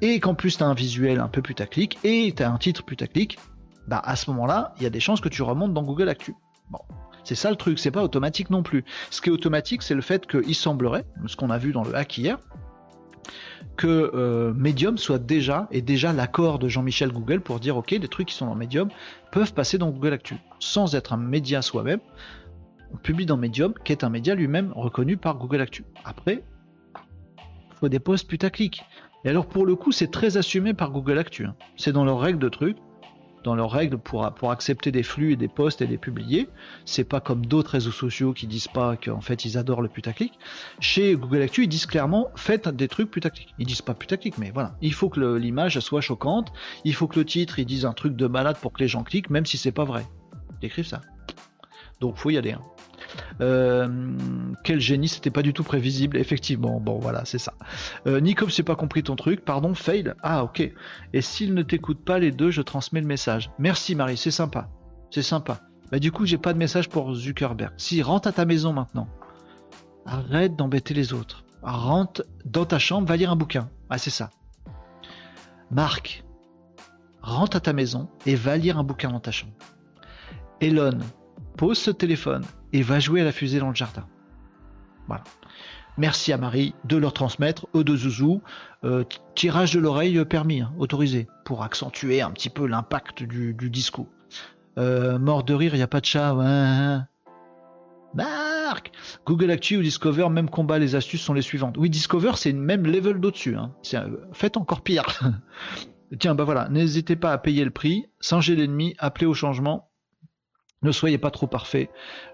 et 0.00 0.20
qu'en 0.20 0.34
plus 0.34 0.56
tu 0.56 0.62
as 0.62 0.66
un 0.66 0.74
visuel 0.74 1.20
un 1.20 1.28
peu 1.28 1.42
putaclic, 1.42 1.98
et 2.04 2.32
tu 2.34 2.42
as 2.42 2.50
un 2.50 2.58
titre 2.58 2.84
putaclic, 2.84 3.38
bah 3.86 4.00
à 4.04 4.16
ce 4.16 4.30
moment-là, 4.30 4.74
il 4.78 4.82
y 4.82 4.86
a 4.86 4.90
des 4.90 5.00
chances 5.00 5.20
que 5.20 5.28
tu 5.28 5.42
remontes 5.42 5.74
dans 5.74 5.82
Google 5.82 6.08
Actu. 6.08 6.34
Bon, 6.70 6.80
c'est 7.24 7.34
ça 7.34 7.50
le 7.50 7.56
truc, 7.56 7.78
c'est 7.78 7.90
pas 7.90 8.02
automatique 8.02 8.50
non 8.50 8.62
plus. 8.62 8.84
Ce 9.10 9.20
qui 9.20 9.28
est 9.28 9.32
automatique, 9.32 9.82
c'est 9.82 9.94
le 9.94 10.00
fait 10.00 10.26
qu'il 10.26 10.54
semblerait, 10.54 11.04
ce 11.26 11.36
qu'on 11.36 11.50
a 11.50 11.58
vu 11.58 11.72
dans 11.72 11.84
le 11.84 11.94
hack 11.94 12.16
hier, 12.18 12.38
que 13.76 14.10
euh, 14.14 14.52
Medium 14.54 14.98
soit 14.98 15.18
déjà 15.18 15.68
et 15.70 15.82
déjà 15.82 16.12
l'accord 16.12 16.58
de 16.58 16.68
Jean-Michel 16.68 17.12
Google 17.12 17.40
pour 17.40 17.60
dire 17.60 17.76
ok, 17.76 17.94
des 17.94 18.08
trucs 18.08 18.28
qui 18.28 18.34
sont 18.34 18.46
dans 18.46 18.54
Medium 18.54 18.88
peuvent 19.32 19.52
passer 19.52 19.78
dans 19.78 19.90
Google 19.90 20.12
Actu 20.12 20.36
sans 20.58 20.94
être 20.94 21.12
un 21.12 21.16
média 21.16 21.62
soi-même. 21.62 22.00
On 22.92 22.96
publie 22.96 23.26
dans 23.26 23.36
Medium, 23.36 23.74
qui 23.84 23.92
est 23.92 24.04
un 24.04 24.10
média 24.10 24.34
lui-même 24.34 24.72
reconnu 24.74 25.16
par 25.16 25.38
Google 25.38 25.60
Actu. 25.60 25.84
Après, 26.04 26.44
il 26.96 27.76
faut 27.76 27.88
des 27.88 28.00
posts 28.00 28.28
putaclic. 28.28 28.82
Et 29.24 29.28
alors 29.28 29.46
pour 29.46 29.66
le 29.66 29.76
coup, 29.76 29.92
c'est 29.92 30.10
très 30.10 30.36
assumé 30.36 30.74
par 30.74 30.90
Google 30.90 31.18
Actu. 31.18 31.44
Hein. 31.44 31.54
C'est 31.76 31.92
dans 31.92 32.04
leurs 32.04 32.20
règles 32.20 32.38
de 32.38 32.48
trucs 32.48 32.76
dans 33.44 33.54
leurs 33.54 33.70
règles 33.70 33.98
pour, 33.98 34.32
pour 34.34 34.50
accepter 34.50 34.92
des 34.92 35.02
flux 35.02 35.32
et 35.32 35.36
des 35.36 35.48
posts 35.48 35.82
et 35.82 35.86
les 35.86 35.98
publier. 35.98 36.48
C'est 36.84 37.04
pas 37.04 37.20
comme 37.20 37.46
d'autres 37.46 37.72
réseaux 37.72 37.90
sociaux 37.90 38.32
qui 38.32 38.46
disent 38.46 38.68
pas 38.68 38.96
qu'en 38.96 39.20
fait 39.20 39.44
ils 39.44 39.58
adorent 39.58 39.82
le 39.82 39.88
putaclic. 39.88 40.38
Chez 40.80 41.14
Google 41.14 41.42
Actu, 41.42 41.64
ils 41.64 41.68
disent 41.68 41.86
clairement 41.86 42.28
faites 42.36 42.68
des 42.68 42.88
trucs 42.88 43.10
putaclic. 43.10 43.54
Ils 43.58 43.66
disent 43.66 43.82
pas 43.82 43.94
putaclic, 43.94 44.38
mais 44.38 44.50
voilà. 44.50 44.76
Il 44.82 44.92
faut 44.92 45.08
que 45.08 45.36
l'image 45.36 45.78
soit 45.80 46.00
choquante. 46.00 46.52
Il 46.84 46.94
faut 46.94 47.06
que 47.06 47.18
le 47.18 47.24
titre 47.24 47.58
ils 47.58 47.66
disent 47.66 47.86
un 47.86 47.92
truc 47.92 48.16
de 48.16 48.26
malade 48.26 48.56
pour 48.60 48.72
que 48.72 48.80
les 48.80 48.88
gens 48.88 49.04
cliquent, 49.04 49.30
même 49.30 49.46
si 49.46 49.56
c'est 49.56 49.72
pas 49.72 49.84
vrai. 49.84 50.06
Ils 50.60 50.66
écrivent 50.66 50.86
ça. 50.86 51.00
Donc 52.00 52.16
faut 52.16 52.30
y 52.30 52.38
aller. 52.38 52.52
Hein. 52.52 52.62
Euh, 53.40 53.88
quel 54.64 54.80
génie, 54.80 55.08
c'était 55.08 55.30
pas 55.30 55.42
du 55.42 55.52
tout 55.52 55.64
prévisible, 55.64 56.16
effectivement. 56.16 56.80
Bon, 56.80 56.98
voilà, 56.98 57.24
c'est 57.24 57.38
ça. 57.38 57.54
Euh, 58.06 58.20
Nicops, 58.20 58.54
j'ai 58.54 58.62
pas 58.62 58.76
compris 58.76 59.02
ton 59.02 59.16
truc, 59.16 59.44
pardon, 59.44 59.74
fail. 59.74 60.14
Ah, 60.22 60.44
ok. 60.44 60.70
Et 61.12 61.20
s'il 61.20 61.54
ne 61.54 61.62
t'écoute 61.62 62.04
pas 62.04 62.18
les 62.18 62.32
deux, 62.32 62.50
je 62.50 62.62
transmets 62.62 63.00
le 63.00 63.06
message. 63.06 63.50
Merci 63.58 63.94
Marie, 63.94 64.16
c'est 64.16 64.30
sympa. 64.30 64.68
C'est 65.10 65.22
sympa. 65.22 65.60
Bah, 65.90 65.98
du 65.98 66.12
coup, 66.12 66.26
j'ai 66.26 66.38
pas 66.38 66.52
de 66.52 66.58
message 66.58 66.88
pour 66.88 67.14
Zuckerberg. 67.14 67.72
Si, 67.76 68.02
rentre 68.02 68.28
à 68.28 68.32
ta 68.32 68.44
maison 68.44 68.72
maintenant. 68.72 69.08
Arrête 70.06 70.56
d'embêter 70.56 70.94
les 70.94 71.12
autres. 71.12 71.44
Rentre 71.62 72.24
dans 72.44 72.64
ta 72.64 72.78
chambre, 72.78 73.06
va 73.06 73.16
lire 73.16 73.30
un 73.30 73.36
bouquin. 73.36 73.68
Ah, 73.90 73.98
c'est 73.98 74.10
ça. 74.10 74.30
Marc, 75.70 76.24
rentre 77.22 77.56
à 77.56 77.60
ta 77.60 77.72
maison 77.72 78.08
et 78.26 78.34
va 78.34 78.56
lire 78.56 78.78
un 78.78 78.84
bouquin 78.84 79.10
dans 79.10 79.20
ta 79.20 79.30
chambre. 79.30 79.52
Elon, 80.60 80.98
pose 81.56 81.78
ce 81.78 81.90
téléphone 81.90 82.44
et 82.72 82.82
va 82.82 83.00
jouer 83.00 83.20
à 83.20 83.24
la 83.24 83.32
fusée 83.32 83.58
dans 83.58 83.68
le 83.68 83.74
jardin. 83.74 84.06
Voilà. 85.06 85.24
Merci 85.98 86.32
à 86.32 86.38
Marie 86.38 86.74
de 86.84 86.96
leur 86.96 87.12
transmettre, 87.12 87.66
eux 87.74 87.84
de 87.84 87.94
Zouzou, 87.96 88.42
euh, 88.84 89.04
tirage 89.34 89.74
de 89.74 89.80
l'oreille 89.80 90.24
permis, 90.24 90.60
hein, 90.60 90.72
autorisé, 90.78 91.28
pour 91.44 91.62
accentuer 91.62 92.22
un 92.22 92.30
petit 92.30 92.48
peu 92.48 92.66
l'impact 92.66 93.22
du, 93.22 93.54
discours. 93.54 94.08
Euh, 94.78 95.18
mort 95.18 95.42
de 95.42 95.52
rire, 95.52 95.74
il 95.74 95.82
a 95.82 95.86
pas 95.86 96.00
de 96.00 96.06
chat. 96.06 96.32
Marc 98.14 98.92
Google 99.26 99.50
Actu 99.50 99.76
ou 99.76 99.82
Discover, 99.82 100.28
même 100.30 100.48
combat, 100.48 100.78
les 100.78 100.94
astuces 100.94 101.22
sont 101.22 101.34
les 101.34 101.42
suivantes. 101.42 101.76
Oui, 101.76 101.90
Discover, 101.90 102.32
c'est 102.36 102.52
même 102.52 102.86
level 102.86 103.20
d'au-dessus. 103.20 103.56
Hein. 103.56 103.72
Euh, 103.94 104.16
faites 104.32 104.56
encore 104.56 104.82
pire. 104.82 105.04
Tiens, 106.18 106.34
bah 106.34 106.44
voilà, 106.44 106.68
n'hésitez 106.68 107.14
pas 107.14 107.32
à 107.32 107.38
payer 107.38 107.64
le 107.64 107.70
prix, 107.70 108.06
singez 108.18 108.56
l'ennemi, 108.56 108.96
appelez 108.98 109.26
au 109.26 109.34
changement, 109.34 109.89
ne 110.82 110.92
soyez 110.92 111.18
pas 111.18 111.30
trop 111.30 111.46
parfait. 111.46 111.90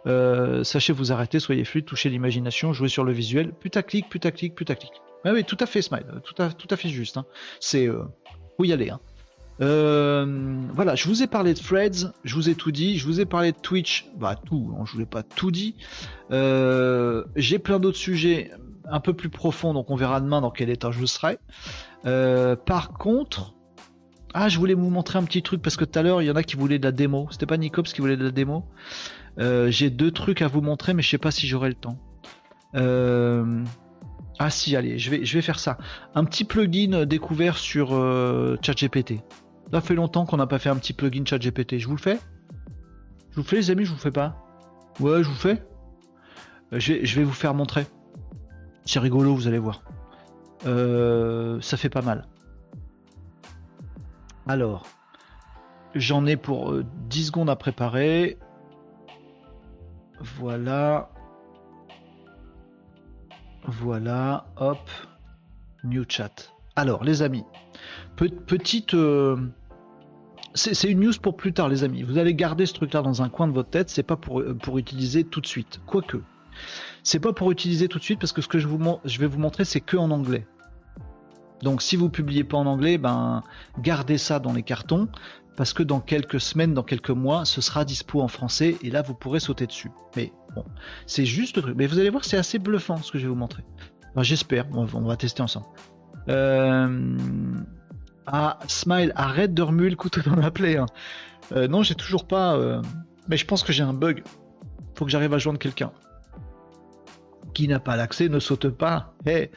Euh, 0.07 0.63
sachez 0.63 0.93
vous 0.93 1.13
arrêter, 1.13 1.41
soyez 1.41 1.65
fluide, 1.65 1.85
touchez 1.85 2.09
l'imagination, 2.09 2.73
jouez 2.73 2.89
sur 2.89 3.05
le 3.05 3.13
visuel. 3.13 3.53
Putaclic, 3.53 4.09
putaclic, 4.09 4.55
putaclic. 4.55 4.93
Ah 5.25 5.33
oui, 5.33 5.45
tout 5.45 5.57
à 5.59 5.67
fait, 5.67 5.83
Smile. 5.83 6.07
Tout 6.23 6.41
à, 6.41 6.51
tout 6.51 6.69
à 6.71 6.77
fait 6.77 6.89
juste. 6.89 7.17
Hein. 7.17 7.27
C'est 7.59 7.89
euh, 7.89 8.05
où 8.59 8.65
y 8.65 8.73
aller. 8.73 8.91
Hein. 8.91 9.01
Euh, 9.61 10.61
voilà, 10.75 10.95
je 10.95 11.09
vous 11.09 11.23
ai 11.23 11.27
parlé 11.27 11.55
de 11.55 11.59
Threads, 11.59 12.13
je 12.23 12.35
vous 12.35 12.49
ai 12.49 12.55
tout 12.55 12.71
dit. 12.71 12.99
Je 12.99 13.07
vous 13.07 13.21
ai 13.21 13.25
parlé 13.25 13.51
de 13.51 13.59
Twitch, 13.59 14.07
bah 14.17 14.37
tout. 14.37 14.73
Hein, 14.79 14.85
je 14.87 14.93
vous 14.93 15.01
ai 15.01 15.07
pas 15.07 15.25
tout 15.25 15.51
dit. 15.51 15.75
J'ai 16.31 17.59
plein 17.59 17.81
d'autres 17.81 17.99
sujets 17.99 18.53
un 18.89 19.01
peu 19.01 19.15
plus 19.15 19.31
profonds, 19.31 19.75
donc 19.75 19.91
on 19.91 19.97
verra 19.97 20.21
demain 20.21 20.41
dans 20.41 20.53
quel 20.53 20.71
état 20.71 20.93
je 20.93 21.05
serai. 21.07 21.39
par 22.05 22.93
contre, 22.93 23.56
ah, 24.39 24.51
je 24.51 24.59
voulais 24.59 24.75
vous 24.75 24.91
montrer 24.91 25.19
un 25.19 25.25
petit 25.25 25.43
truc 25.43 25.63
parce 25.63 25.79
que 25.79 25.87
tout 25.87 25.99
à 25.99 26.03
l'heure, 26.03 26.21
il 26.21 26.27
y 26.27 26.31
en 26.31 26.37
a 26.37 26.43
qui 26.43 26.57
voulaient 26.57 26.79
de 26.79 26.85
la 26.85 26.93
démo. 26.93 27.27
C'était 27.31 27.47
pas 27.47 27.57
Nicops 27.57 27.91
qui 27.91 28.03
voulait 28.03 28.19
de 28.19 28.25
la 28.25 28.31
démo. 28.31 28.67
Euh, 29.39 29.71
j'ai 29.71 29.89
deux 29.89 30.11
trucs 30.11 30.43
à 30.43 30.47
vous 30.47 30.61
montrer, 30.61 30.93
mais 30.93 31.01
je 31.01 31.09
sais 31.09 31.17
pas 31.17 31.31
si 31.31 31.47
j'aurai 31.47 31.71
le 31.71 31.75
temps. 31.75 31.99
Euh, 32.75 33.65
ah 34.39 34.51
si, 34.51 34.77
allez, 34.77 34.99
je 34.99 35.11
vais, 35.11 35.41
faire 35.41 35.59
ça. 35.59 35.79
Un 36.15 36.25
petit 36.25 36.45
plugin 36.45 37.07
découvert 37.07 37.57
sur 37.57 37.95
euh, 37.95 38.59
ChatGPT. 38.61 39.23
Ça 39.73 39.81
fait 39.81 39.95
longtemps 39.95 40.27
qu'on 40.27 40.37
n'a 40.37 40.47
pas 40.47 40.59
fait 40.59 40.69
un 40.69 40.77
petit 40.77 40.93
plugin 40.93 41.25
ChatGPT. 41.25 41.79
Je 41.79 41.87
vous 41.87 41.97
le 41.97 42.03
fais? 42.03 42.19
Je 43.31 43.37
vous 43.37 43.43
fais 43.43 43.57
les 43.57 43.71
amis, 43.71 43.87
je 43.87 43.93
vous 43.93 43.99
fais 43.99 44.11
pas? 44.11 44.37
Ouais, 45.01 45.23
je 45.23 45.29
vous 45.31 45.35
fais. 45.35 45.63
Je 46.73 47.17
vais 47.17 47.25
vous 47.25 47.33
faire 47.33 47.55
montrer. 47.55 47.87
C'est 48.85 48.99
rigolo, 48.99 49.35
vous 49.35 49.49
allez 49.49 49.59
voir. 49.59 49.83
ça 50.63 51.77
fait 51.79 51.89
pas 51.89 52.03
mal. 52.03 52.27
Alors, 54.47 54.87
j'en 55.95 56.25
ai 56.27 56.37
pour 56.37 56.75
10 56.75 57.21
euh, 57.21 57.27
secondes 57.27 57.51
à 57.51 57.57
préparer. 57.57 58.39
Voilà. 60.21 61.11
Voilà, 63.65 64.47
hop, 64.57 64.89
new 65.83 66.05
chat. 66.09 66.53
Alors, 66.77 67.03
les 67.03 67.23
amis, 67.23 67.45
petite... 68.17 68.95
Euh, 68.95 69.37
c'est 70.55 70.91
une 70.91 71.01
news 71.01 71.13
pour 71.21 71.37
plus 71.37 71.53
tard, 71.53 71.69
les 71.69 71.83
amis. 71.83 72.03
Vous 72.03 72.17
allez 72.17 72.35
garder 72.35 72.65
ce 72.65 72.73
truc-là 72.75 73.03
dans 73.03 73.23
un 73.23 73.29
coin 73.29 73.49
de 73.49 73.53
votre 73.53 73.69
tête. 73.69 73.91
C'est 73.91 74.05
pas 74.05 74.17
pour, 74.17 74.41
euh, 74.41 74.55
pour 74.55 74.79
utiliser 74.79 75.25
tout 75.25 75.41
de 75.41 75.47
suite. 75.47 75.81
Quoique, 75.85 76.19
c'est 77.03 77.21
pas 77.21 77.33
pour 77.33 77.51
utiliser 77.51 77.89
tout 77.89 77.99
de 77.99 78.05
suite 78.05 78.21
parce 78.21 78.33
que 78.33 78.41
ce 78.41 78.49
que 78.49 78.59
je, 78.59 78.69
vous, 78.69 78.81
je 79.05 79.19
vais 79.19 79.27
vous 79.27 79.39
montrer, 79.39 79.65
c'est 79.65 79.81
que 79.81 79.97
en 79.97 80.11
anglais. 80.11 80.47
Donc 81.63 81.83
si 81.83 81.97
vous 81.97 82.09
publiez 82.11 82.45
pas 82.45 82.57
en 82.59 82.67
anglais, 82.67 82.99
ben 82.99 83.43
gardez 83.81 84.19
ça 84.19 84.39
dans 84.39 84.53
les 84.53 84.63
cartons 84.63 85.09
parce 85.57 85.73
que 85.73 85.83
dans 85.83 86.01
quelques 86.01 86.41
semaines, 86.41 86.75
dans 86.75 86.83
quelques 86.83 87.11
mois, 87.11 87.45
ce 87.47 87.61
sera 87.63 87.85
dispo 87.85 88.21
en 88.21 88.29
français 88.29 88.77
et 88.83 88.91
là 88.91 89.01
vous 89.03 89.15
pourrez 89.15 89.41
sauter 89.41 89.67
dessus. 89.67 89.91
Mais 90.17 90.33
bon, 90.55 90.65
c'est 91.07 91.25
juste 91.25 91.57
le 91.57 91.63
truc. 91.63 91.77
Mais 91.77 91.87
vous 91.87 91.99
allez 91.99 92.11
voir, 92.11 92.25
c'est 92.25 92.37
assez 92.37 92.59
bluffant 92.59 92.99
ce 92.99 93.11
que 93.11 93.19
je 93.19 93.25
vais 93.25 93.31
vous 93.31 93.35
montrer. 93.37 93.65
J'espère, 94.19 94.67
on, 94.73 94.85
va 94.85 95.17
tester 95.17 95.43
ensemble. 95.43 95.67
Euh, 96.29 96.89
Ah, 98.27 98.59
Smile, 98.67 99.13
arrête 99.15 99.55
de 99.55 99.63
remuer 99.63 99.91
le 99.91 99.97
couteau 99.97 100.21
dans 100.23 100.37
la 100.37 100.51
plaie. 100.51 100.79
hein. 100.79 100.87
Euh, 101.53 101.69
non, 101.69 101.83
j'ai 101.83 101.95
toujours 101.95 102.27
pas. 102.27 102.57
euh, 102.57 102.83
Mais 103.29 103.37
je 103.37 103.45
pense 103.47 103.63
que 103.63 103.73
j'ai 103.73 103.83
un 103.83 103.93
bug. 103.93 104.23
Faut 104.95 105.05
que 105.05 105.11
j'arrive 105.11 105.33
à 105.35 105.39
joindre 105.39 105.59
quelqu'un. 105.59 105.93
Qui 107.57 107.69
n'a 107.69 107.81
pas 107.81 107.97
l'accès 107.97 108.29
ne 108.29 108.39
saute 108.39 108.69
pas. 108.69 109.15
Eh, 109.25 109.51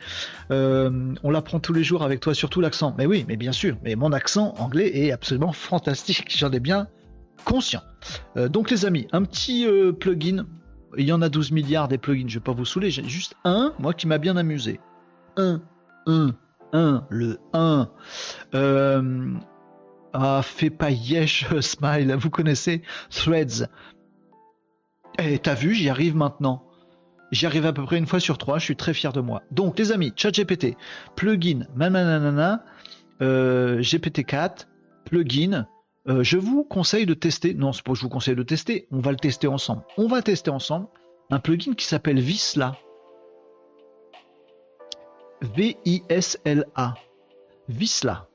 euh, 0.51 1.13
on 1.21 1.31
l'apprend 1.31 1.59
tous 1.59 1.73
les 1.73 1.83
jours 1.83 2.01
avec 2.01 2.21
toi, 2.21 2.33
surtout 2.33 2.61
l'accent. 2.61 2.95
Mais 2.97 3.05
oui, 3.05 3.25
mais 3.27 3.35
bien 3.35 3.51
sûr. 3.51 3.75
Mais 3.83 3.95
mon 3.95 4.13
accent 4.13 4.53
anglais 4.57 4.89
est 4.97 5.11
absolument 5.11 5.51
fantastique. 5.69 6.33
J'en 6.33 6.49
ai 6.51 6.61
bien 6.61 6.87
conscient. 7.43 7.81
Euh, 8.37 8.47
donc 8.47 8.71
les 8.71 8.85
amis, 8.85 9.09
un 9.11 9.23
petit 9.23 9.67
euh, 9.67 9.91
plugin. 9.91 10.45
Il 10.97 11.05
y 11.05 11.11
en 11.11 11.21
a 11.21 11.27
12 11.27 11.51
milliards 11.51 11.89
des 11.89 11.97
plugins. 11.97 12.29
Je 12.29 12.35
vais 12.35 12.43
pas 12.43 12.53
vous 12.53 12.63
saouler. 12.63 12.89
J'ai 12.89 13.03
juste 13.03 13.35
un, 13.43 13.73
moi, 13.79 13.93
qui 13.93 14.07
m'a 14.07 14.17
bien 14.17 14.37
amusé. 14.37 14.79
Un, 15.35 15.61
un, 16.07 16.33
un, 16.71 17.05
le 17.09 17.37
1. 17.51 17.89
Euh, 18.55 19.33
ah, 20.13 20.39
fais 20.41 20.69
pas 20.69 20.89
yesh, 20.89 21.47
smile, 21.59 22.15
vous 22.17 22.29
connaissez 22.29 22.81
Threads. 23.09 23.67
Eh, 25.17 25.37
t'as 25.37 25.55
vu, 25.55 25.73
j'y 25.73 25.89
arrive 25.89 26.15
maintenant. 26.15 26.68
J'y 27.31 27.45
arrive 27.45 27.65
à 27.65 27.73
peu 27.73 27.83
près 27.83 27.97
une 27.97 28.07
fois 28.07 28.19
sur 28.19 28.37
trois, 28.37 28.57
je 28.57 28.63
suis 28.63 28.75
très 28.75 28.93
fier 28.93 29.13
de 29.13 29.21
moi. 29.21 29.43
Donc, 29.51 29.77
les 29.77 29.91
amis, 29.91 30.13
ChatGPT, 30.15 30.75
plugin, 31.15 31.67
nanana, 31.75 32.65
euh, 33.21 33.79
GPT-4, 33.81 34.67
plugin. 35.05 35.67
Euh, 36.07 36.23
je 36.23 36.37
vous 36.37 36.63
conseille 36.63 37.05
de 37.05 37.13
tester, 37.13 37.53
non, 37.53 37.71
c'est 37.71 37.83
pas 37.83 37.91
que 37.91 37.97
je 37.97 38.03
vous 38.03 38.09
conseille 38.09 38.35
de 38.35 38.43
tester, 38.43 38.87
on 38.91 38.99
va 38.99 39.11
le 39.11 39.17
tester 39.17 39.47
ensemble. 39.47 39.83
On 39.97 40.07
va 40.07 40.21
tester 40.21 40.49
ensemble 40.49 40.87
un 41.29 41.39
plugin 41.39 41.73
qui 41.73 41.85
s'appelle 41.85 42.19
Visla. 42.19 42.75
V-I-S-L-A. 45.41 46.95
Visla. 47.67 48.27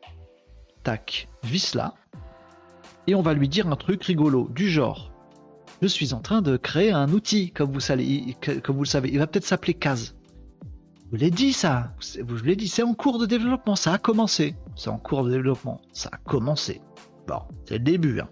Tac, 0.85 1.29
Visla. 1.43 1.95
Et 3.07 3.15
on 3.15 3.23
va 3.23 3.35
lui 3.35 3.49
dire 3.49 3.67
un 3.67 3.77
truc 3.77 4.05
rigolo, 4.05 4.49
du 4.51 4.69
genre 4.69 5.14
Je 5.83 5.87
suis 5.87 6.15
en 6.15 6.21
train 6.21 6.41
de 6.41 6.57
créer 6.57 6.93
un 6.93 7.13
outil, 7.13 7.51
comme 7.51 7.73
vous, 7.73 7.81
savez, 7.81 8.37
le 8.47 8.85
savez. 8.85 9.11
Il 9.13 9.19
va 9.19 9.27
peut-être 9.27 9.45
s'appeler 9.45 9.75
Kaz. 9.75 10.15
Je 11.05 11.11
vous 11.11 11.17
l'ai 11.17 11.31
dit 11.31 11.53
ça, 11.53 11.93
vous 12.27 12.37
l'ai 12.43 12.57
dit, 12.57 12.67
c'est 12.67 12.83
en 12.83 12.95
cours 12.95 13.19
de 13.19 13.27
développement, 13.27 13.77
ça 13.77 13.93
a 13.93 13.99
commencé. 13.99 14.57
C'est 14.77 14.91
en 14.91 14.99
cours 14.99 15.25
de 15.25 15.31
développement, 15.31 15.81
ça 15.93 16.09
a 16.13 16.17
commencé. 16.17 16.81
Bon, 17.29 17.41
c'est 17.67 17.75
le 17.75 17.85
début. 17.85 18.21
hein. 18.21 18.29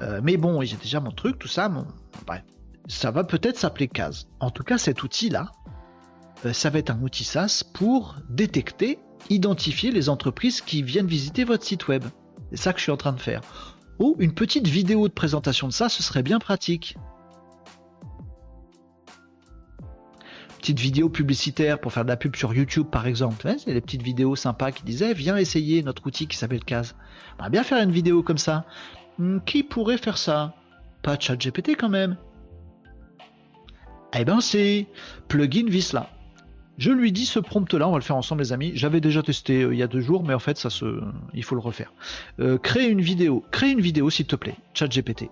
Euh, 0.00 0.20
mais 0.22 0.36
bon, 0.36 0.62
j'ai 0.62 0.76
déjà 0.76 1.00
mon 1.00 1.10
truc, 1.10 1.38
tout 1.38 1.48
ça, 1.48 1.68
mon... 1.68 1.86
bref. 2.26 2.42
Ça 2.86 3.10
va 3.10 3.24
peut-être 3.24 3.58
s'appeler 3.58 3.88
Kaz. 3.88 4.28
En 4.40 4.50
tout 4.50 4.62
cas, 4.62 4.78
cet 4.78 5.02
outil-là, 5.02 5.52
euh, 6.46 6.52
ça 6.52 6.70
va 6.70 6.78
être 6.78 6.90
un 6.90 7.02
outil 7.02 7.24
SaaS 7.24 7.64
pour 7.74 8.16
détecter, 8.30 8.98
identifier 9.28 9.90
les 9.90 10.08
entreprises 10.08 10.60
qui 10.60 10.82
viennent 10.82 11.06
visiter 11.06 11.44
votre 11.44 11.64
site 11.64 11.88
web. 11.88 12.04
C'est 12.50 12.56
ça 12.56 12.72
que 12.72 12.78
je 12.78 12.84
suis 12.84 12.92
en 12.92 12.96
train 12.96 13.12
de 13.12 13.20
faire. 13.20 13.42
Ou 13.98 14.14
une 14.18 14.32
petite 14.32 14.68
vidéo 14.68 15.08
de 15.08 15.12
présentation 15.12 15.66
de 15.68 15.72
ça, 15.72 15.88
ce 15.88 16.02
serait 16.02 16.22
bien 16.22 16.38
pratique. 16.38 16.96
Petite 20.58 20.80
vidéo 20.80 21.08
publicitaire 21.08 21.80
pour 21.80 21.92
faire 21.92 22.04
de 22.04 22.08
la 22.08 22.16
pub 22.16 22.36
sur 22.36 22.52
YouTube 22.52 22.86
par 22.90 23.06
exemple. 23.06 23.54
C'est 23.58 23.72
les 23.72 23.80
petites 23.80 24.02
vidéos 24.02 24.36
sympas 24.36 24.72
qui 24.72 24.82
disaient 24.84 25.14
viens 25.14 25.36
essayer 25.36 25.82
notre 25.82 26.06
outil 26.06 26.26
qui 26.26 26.36
s'appelle 26.36 26.64
Case. 26.64 26.94
On 27.38 27.44
va 27.44 27.48
bien 27.48 27.62
faire 27.62 27.82
une 27.82 27.92
vidéo 27.92 28.22
comme 28.22 28.38
ça. 28.38 28.64
Hmm, 29.18 29.38
qui 29.46 29.62
pourrait 29.62 29.98
faire 29.98 30.18
ça? 30.18 30.54
Pas 31.02 31.16
de 31.16 31.22
chat 31.22 31.36
GPT 31.36 31.70
quand 31.70 31.88
même. 31.88 32.16
Eh 34.16 34.24
ben 34.24 34.40
c'est 34.40 34.86
plugin 35.28 35.66
Visla. 35.68 36.10
Je 36.78 36.92
lui 36.92 37.10
dis 37.10 37.26
ce 37.26 37.40
prompt-là, 37.40 37.88
on 37.88 37.90
va 37.90 37.98
le 37.98 38.04
faire 38.04 38.16
ensemble 38.16 38.40
les 38.40 38.52
amis. 38.52 38.70
J'avais 38.74 39.00
déjà 39.00 39.20
testé 39.22 39.62
euh, 39.62 39.74
il 39.74 39.78
y 39.78 39.82
a 39.82 39.88
deux 39.88 40.00
jours, 40.00 40.22
mais 40.22 40.32
en 40.32 40.38
fait 40.38 40.56
ça 40.56 40.70
se, 40.70 41.02
il 41.34 41.42
faut 41.42 41.56
le 41.56 41.60
refaire. 41.60 41.92
Euh, 42.38 42.56
crée 42.56 42.88
une 42.88 43.00
vidéo, 43.00 43.44
crée 43.50 43.72
une 43.72 43.80
vidéo 43.80 44.10
s'il 44.10 44.26
te 44.26 44.36
plaît, 44.36 44.54
ChatGPT, 44.74 45.28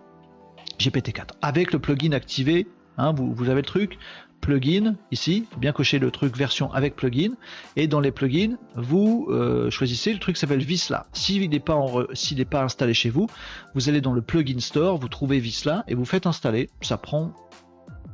GPT-4, 0.80 1.28
avec 1.42 1.72
le 1.72 1.78
plugin 1.78 2.12
activé. 2.12 2.66
Hein, 2.98 3.12
vous, 3.12 3.50
avez 3.50 3.60
le 3.60 3.66
truc, 3.66 3.98
plugin 4.40 4.96
ici, 5.12 5.44
bien 5.58 5.72
cocher 5.72 5.98
le 5.98 6.10
truc 6.10 6.36
version 6.36 6.72
avec 6.72 6.96
plugin. 6.96 7.34
Et 7.76 7.86
dans 7.86 8.00
les 8.00 8.10
plugins, 8.10 8.56
vous 8.74 9.28
euh, 9.30 9.70
choisissez 9.70 10.12
le 10.12 10.18
truc 10.18 10.34
qui 10.34 10.40
s'appelle 10.40 10.64
Visla. 10.64 11.06
S'il 11.12 11.48
n'est 11.48 11.60
pas, 11.60 11.78
s'il 12.14 12.38
n'est 12.38 12.44
pas 12.44 12.64
installé 12.64 12.92
chez 12.92 13.10
vous, 13.10 13.28
vous 13.74 13.88
allez 13.88 14.00
dans 14.00 14.14
le 14.14 14.22
plugin 14.22 14.58
store, 14.58 14.98
vous 14.98 15.08
trouvez 15.08 15.38
Visla 15.38 15.84
et 15.86 15.94
vous 15.94 16.06
faites 16.06 16.26
installer. 16.26 16.70
Ça 16.80 16.96
prend 16.96 17.34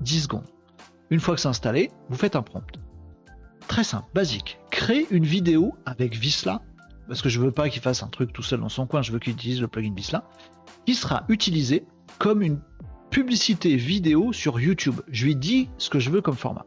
10 0.01 0.25
secondes. 0.25 0.45
Une 1.11 1.21
fois 1.21 1.35
que 1.37 1.41
c'est 1.41 1.49
installé, 1.49 1.91
vous 2.11 2.17
faites 2.17 2.37
un 2.37 2.43
prompt. 2.43 2.79
Très 3.69 3.85
simple, 3.85 4.09
basique. 4.15 4.59
Créer 4.71 5.07
une 5.11 5.25
vidéo 5.25 5.75
avec 5.87 6.17
Visla, 6.17 6.63
parce 7.09 7.23
que 7.23 7.29
je 7.29 7.41
veux 7.41 7.53
pas 7.53 7.69
qu'il 7.69 7.83
fasse 7.83 8.03
un 8.03 8.09
truc 8.09 8.33
tout 8.33 8.43
seul 8.43 8.61
dans 8.61 8.69
son 8.69 8.87
coin, 8.87 9.03
je 9.03 9.13
veux 9.13 9.19
qu'il 9.19 9.33
utilise 9.33 9.61
le 9.61 9.69
plugin 9.69 9.95
Visla, 9.95 10.25
qui 10.87 10.95
sera 10.95 11.25
utilisé 11.29 11.87
comme 12.19 12.43
une 12.43 12.61
publicité 13.11 13.77
vidéo 13.77 14.33
sur 14.33 14.61
YouTube. 14.61 15.01
Je 15.09 15.27
lui 15.27 15.37
dis 15.37 15.69
ce 15.79 15.91
que 15.91 15.99
je 15.99 16.11
veux 16.11 16.23
comme 16.23 16.37
format. 16.37 16.65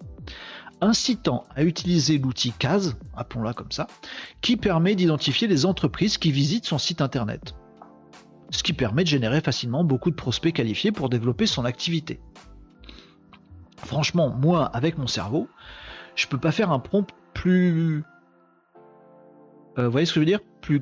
Incitant 0.82 1.46
à 1.56 1.64
utiliser 1.64 2.18
l'outil 2.18 2.52
Case, 2.52 2.98
appelons-la 3.16 3.54
comme 3.54 3.72
ça, 3.72 3.88
qui 4.42 4.58
permet 4.58 4.96
d'identifier 4.96 5.48
les 5.48 5.66
entreprises 5.66 6.18
qui 6.18 6.32
visitent 6.32 6.66
son 6.66 6.78
site 6.78 7.02
internet. 7.02 7.56
Ce 8.52 8.62
qui 8.62 8.74
permet 8.74 9.04
de 9.04 9.10
générer 9.10 9.42
facilement 9.42 9.84
beaucoup 9.84 10.12
de 10.12 10.16
prospects 10.16 10.54
qualifiés 10.54 10.92
pour 10.92 11.10
développer 11.10 11.48
son 11.48 11.66
activité. 11.66 12.20
Franchement, 13.78 14.30
moi, 14.30 14.66
avec 14.66 14.98
mon 14.98 15.08
cerveau, 15.08 15.48
je 16.16 16.28
peux 16.28 16.38
pas 16.38 16.52
faire 16.52 16.72
un 16.72 16.80
prompt 16.80 17.08
plus. 17.34 18.04
Euh, 19.78 19.86
vous 19.86 19.92
voyez 19.92 20.06
ce 20.06 20.12
que 20.14 20.16
je 20.16 20.20
veux 20.22 20.26
dire? 20.26 20.40
Plus. 20.62 20.82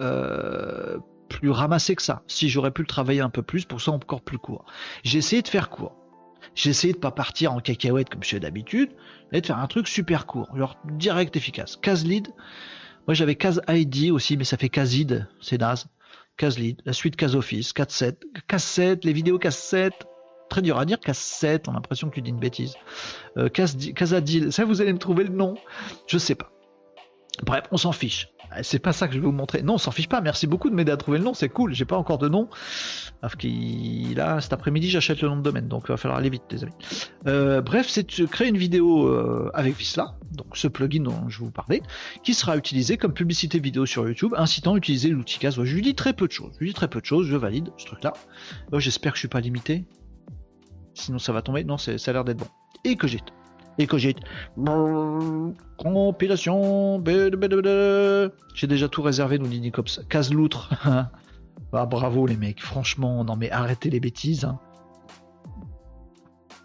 euh, 0.00 0.98
plus 1.28 1.50
ramassé 1.50 1.96
que 1.96 2.02
ça. 2.02 2.22
Si 2.26 2.48
j'aurais 2.48 2.70
pu 2.72 2.82
le 2.82 2.86
travailler 2.86 3.20
un 3.20 3.30
peu 3.30 3.42
plus, 3.42 3.64
pour 3.64 3.80
ça 3.80 3.90
encore 3.92 4.20
plus 4.20 4.38
court. 4.38 4.66
J'ai 5.02 5.18
essayé 5.18 5.40
de 5.40 5.48
faire 5.48 5.70
court. 5.70 5.96
J'ai 6.54 6.70
essayé 6.70 6.92
de 6.92 6.98
pas 6.98 7.10
partir 7.10 7.52
en 7.54 7.60
cacahuète 7.60 8.10
comme 8.10 8.22
je 8.22 8.28
fais 8.30 8.40
d'habitude, 8.40 8.90
mais 9.30 9.40
de 9.40 9.46
faire 9.46 9.58
un 9.58 9.66
truc 9.66 9.88
super 9.88 10.26
court, 10.26 10.54
genre 10.54 10.76
direct 10.84 11.34
efficace. 11.36 11.76
Case 11.76 12.04
lead. 12.04 12.28
Moi 13.06 13.14
j'avais 13.14 13.36
case 13.36 13.62
ID 13.68 14.10
aussi, 14.10 14.36
mais 14.36 14.44
ça 14.44 14.56
fait 14.58 14.68
casid, 14.68 15.26
c'est 15.40 15.58
naze. 15.58 15.86
Case 16.36 16.58
lead, 16.58 16.82
la 16.84 16.92
suite 16.92 17.16
case 17.16 17.34
office, 17.34 17.72
cassette, 17.72 18.22
cassette, 18.46 19.04
les 19.04 19.12
vidéos 19.12 19.38
cassette. 19.38 20.06
Très 20.52 20.60
dur 20.60 20.78
à 20.78 20.84
dire 20.84 21.00
cassette, 21.00 21.66
on 21.66 21.70
a 21.70 21.76
l'impression 21.76 22.10
que 22.10 22.14
tu 22.16 22.20
dis 22.20 22.28
une 22.28 22.38
bêtise. 22.38 22.74
Euh, 23.38 23.48
Cas- 23.48 23.74
Casadil, 23.96 24.52
ça 24.52 24.66
vous 24.66 24.82
allez 24.82 24.92
me 24.92 24.98
trouver 24.98 25.24
le 25.24 25.30
nom? 25.30 25.54
Je 26.06 26.18
sais 26.18 26.34
pas. 26.34 26.52
Bref, 27.42 27.64
on 27.70 27.78
s'en 27.78 27.92
fiche. 27.92 28.28
Euh, 28.54 28.60
C'est 28.62 28.78
pas 28.78 28.92
ça 28.92 29.08
que 29.08 29.14
je 29.14 29.18
vais 29.18 29.24
vous 29.24 29.32
montrer. 29.32 29.62
Non, 29.62 29.76
on 29.76 29.78
s'en 29.78 29.92
fiche 29.92 30.10
pas. 30.10 30.20
Merci 30.20 30.46
beaucoup 30.46 30.68
de 30.68 30.74
m'aider 30.74 30.92
à 30.92 30.98
trouver 30.98 31.16
le 31.16 31.24
nom, 31.24 31.32
c'est 31.32 31.48
cool. 31.48 31.72
J'ai 31.72 31.86
pas 31.86 31.96
encore 31.96 32.18
de 32.18 32.28
nom. 32.28 32.50
Parce 33.22 33.34
qu'il 33.34 34.14
là, 34.14 34.42
cet 34.42 34.52
après-midi, 34.52 34.90
j'achète 34.90 35.22
le 35.22 35.28
nom 35.30 35.36
de 35.38 35.40
domaine, 35.42 35.68
donc 35.68 35.84
il 35.86 35.92
va 35.92 35.96
falloir 35.96 36.18
aller 36.18 36.28
vite, 36.28 36.42
les 36.50 36.64
amis. 36.64 36.74
Euh, 37.26 37.62
bref, 37.62 37.88
c'est 37.88 38.20
de 38.20 38.26
créer 38.26 38.48
une 38.48 38.58
vidéo 38.58 39.06
euh, 39.08 39.50
avec 39.54 39.74
Visla, 39.74 40.16
donc 40.32 40.54
ce 40.58 40.68
plugin 40.68 41.02
dont 41.02 41.30
je 41.30 41.38
vous 41.38 41.50
parlais, 41.50 41.80
qui 42.22 42.34
sera 42.34 42.58
utilisé 42.58 42.98
comme 42.98 43.14
publicité 43.14 43.58
vidéo 43.58 43.86
sur 43.86 44.06
YouTube, 44.06 44.34
incitant 44.36 44.74
à 44.74 44.76
utiliser 44.76 45.08
l'outil 45.08 45.38
Case. 45.38 45.54
Je 45.64 45.74
lui 45.74 45.80
dis 45.80 45.94
très 45.94 46.12
peu 46.12 46.26
de 46.26 46.32
choses. 46.32 46.52
Je 46.56 46.58
lui 46.58 46.68
dis 46.68 46.74
très 46.74 46.88
peu 46.88 47.00
de 47.00 47.06
choses. 47.06 47.26
Je 47.26 47.36
valide 47.38 47.70
ce 47.78 47.86
truc-là. 47.86 48.12
J'espère 48.74 49.12
que 49.12 49.16
je 49.16 49.20
suis 49.20 49.28
pas 49.28 49.40
limité. 49.40 49.86
Sinon, 50.94 51.18
ça 51.18 51.32
va 51.32 51.42
tomber. 51.42 51.64
Non, 51.64 51.78
ça 51.78 51.92
a 51.92 52.12
l'air 52.12 52.24
d'être 52.24 52.38
bon. 52.38 52.46
Et 52.84 52.96
j'ai. 53.04 53.20
Et. 53.78 53.86
Compilation. 55.78 57.02
J'ai 58.54 58.66
déjà 58.66 58.88
tout 58.88 59.02
réservé, 59.02 59.38
nous 59.38 59.48
dit 59.48 59.60
Nicops. 59.60 60.00
Case 60.08 60.32
loutre. 60.32 60.70
ah, 61.72 61.86
bravo 61.86 62.26
les 62.26 62.36
mecs, 62.36 62.60
franchement, 62.60 63.24
non 63.24 63.36
mais 63.36 63.50
arrêtez 63.50 63.90
les 63.90 64.00
bêtises. 64.00 64.44
Hein. 64.44 64.58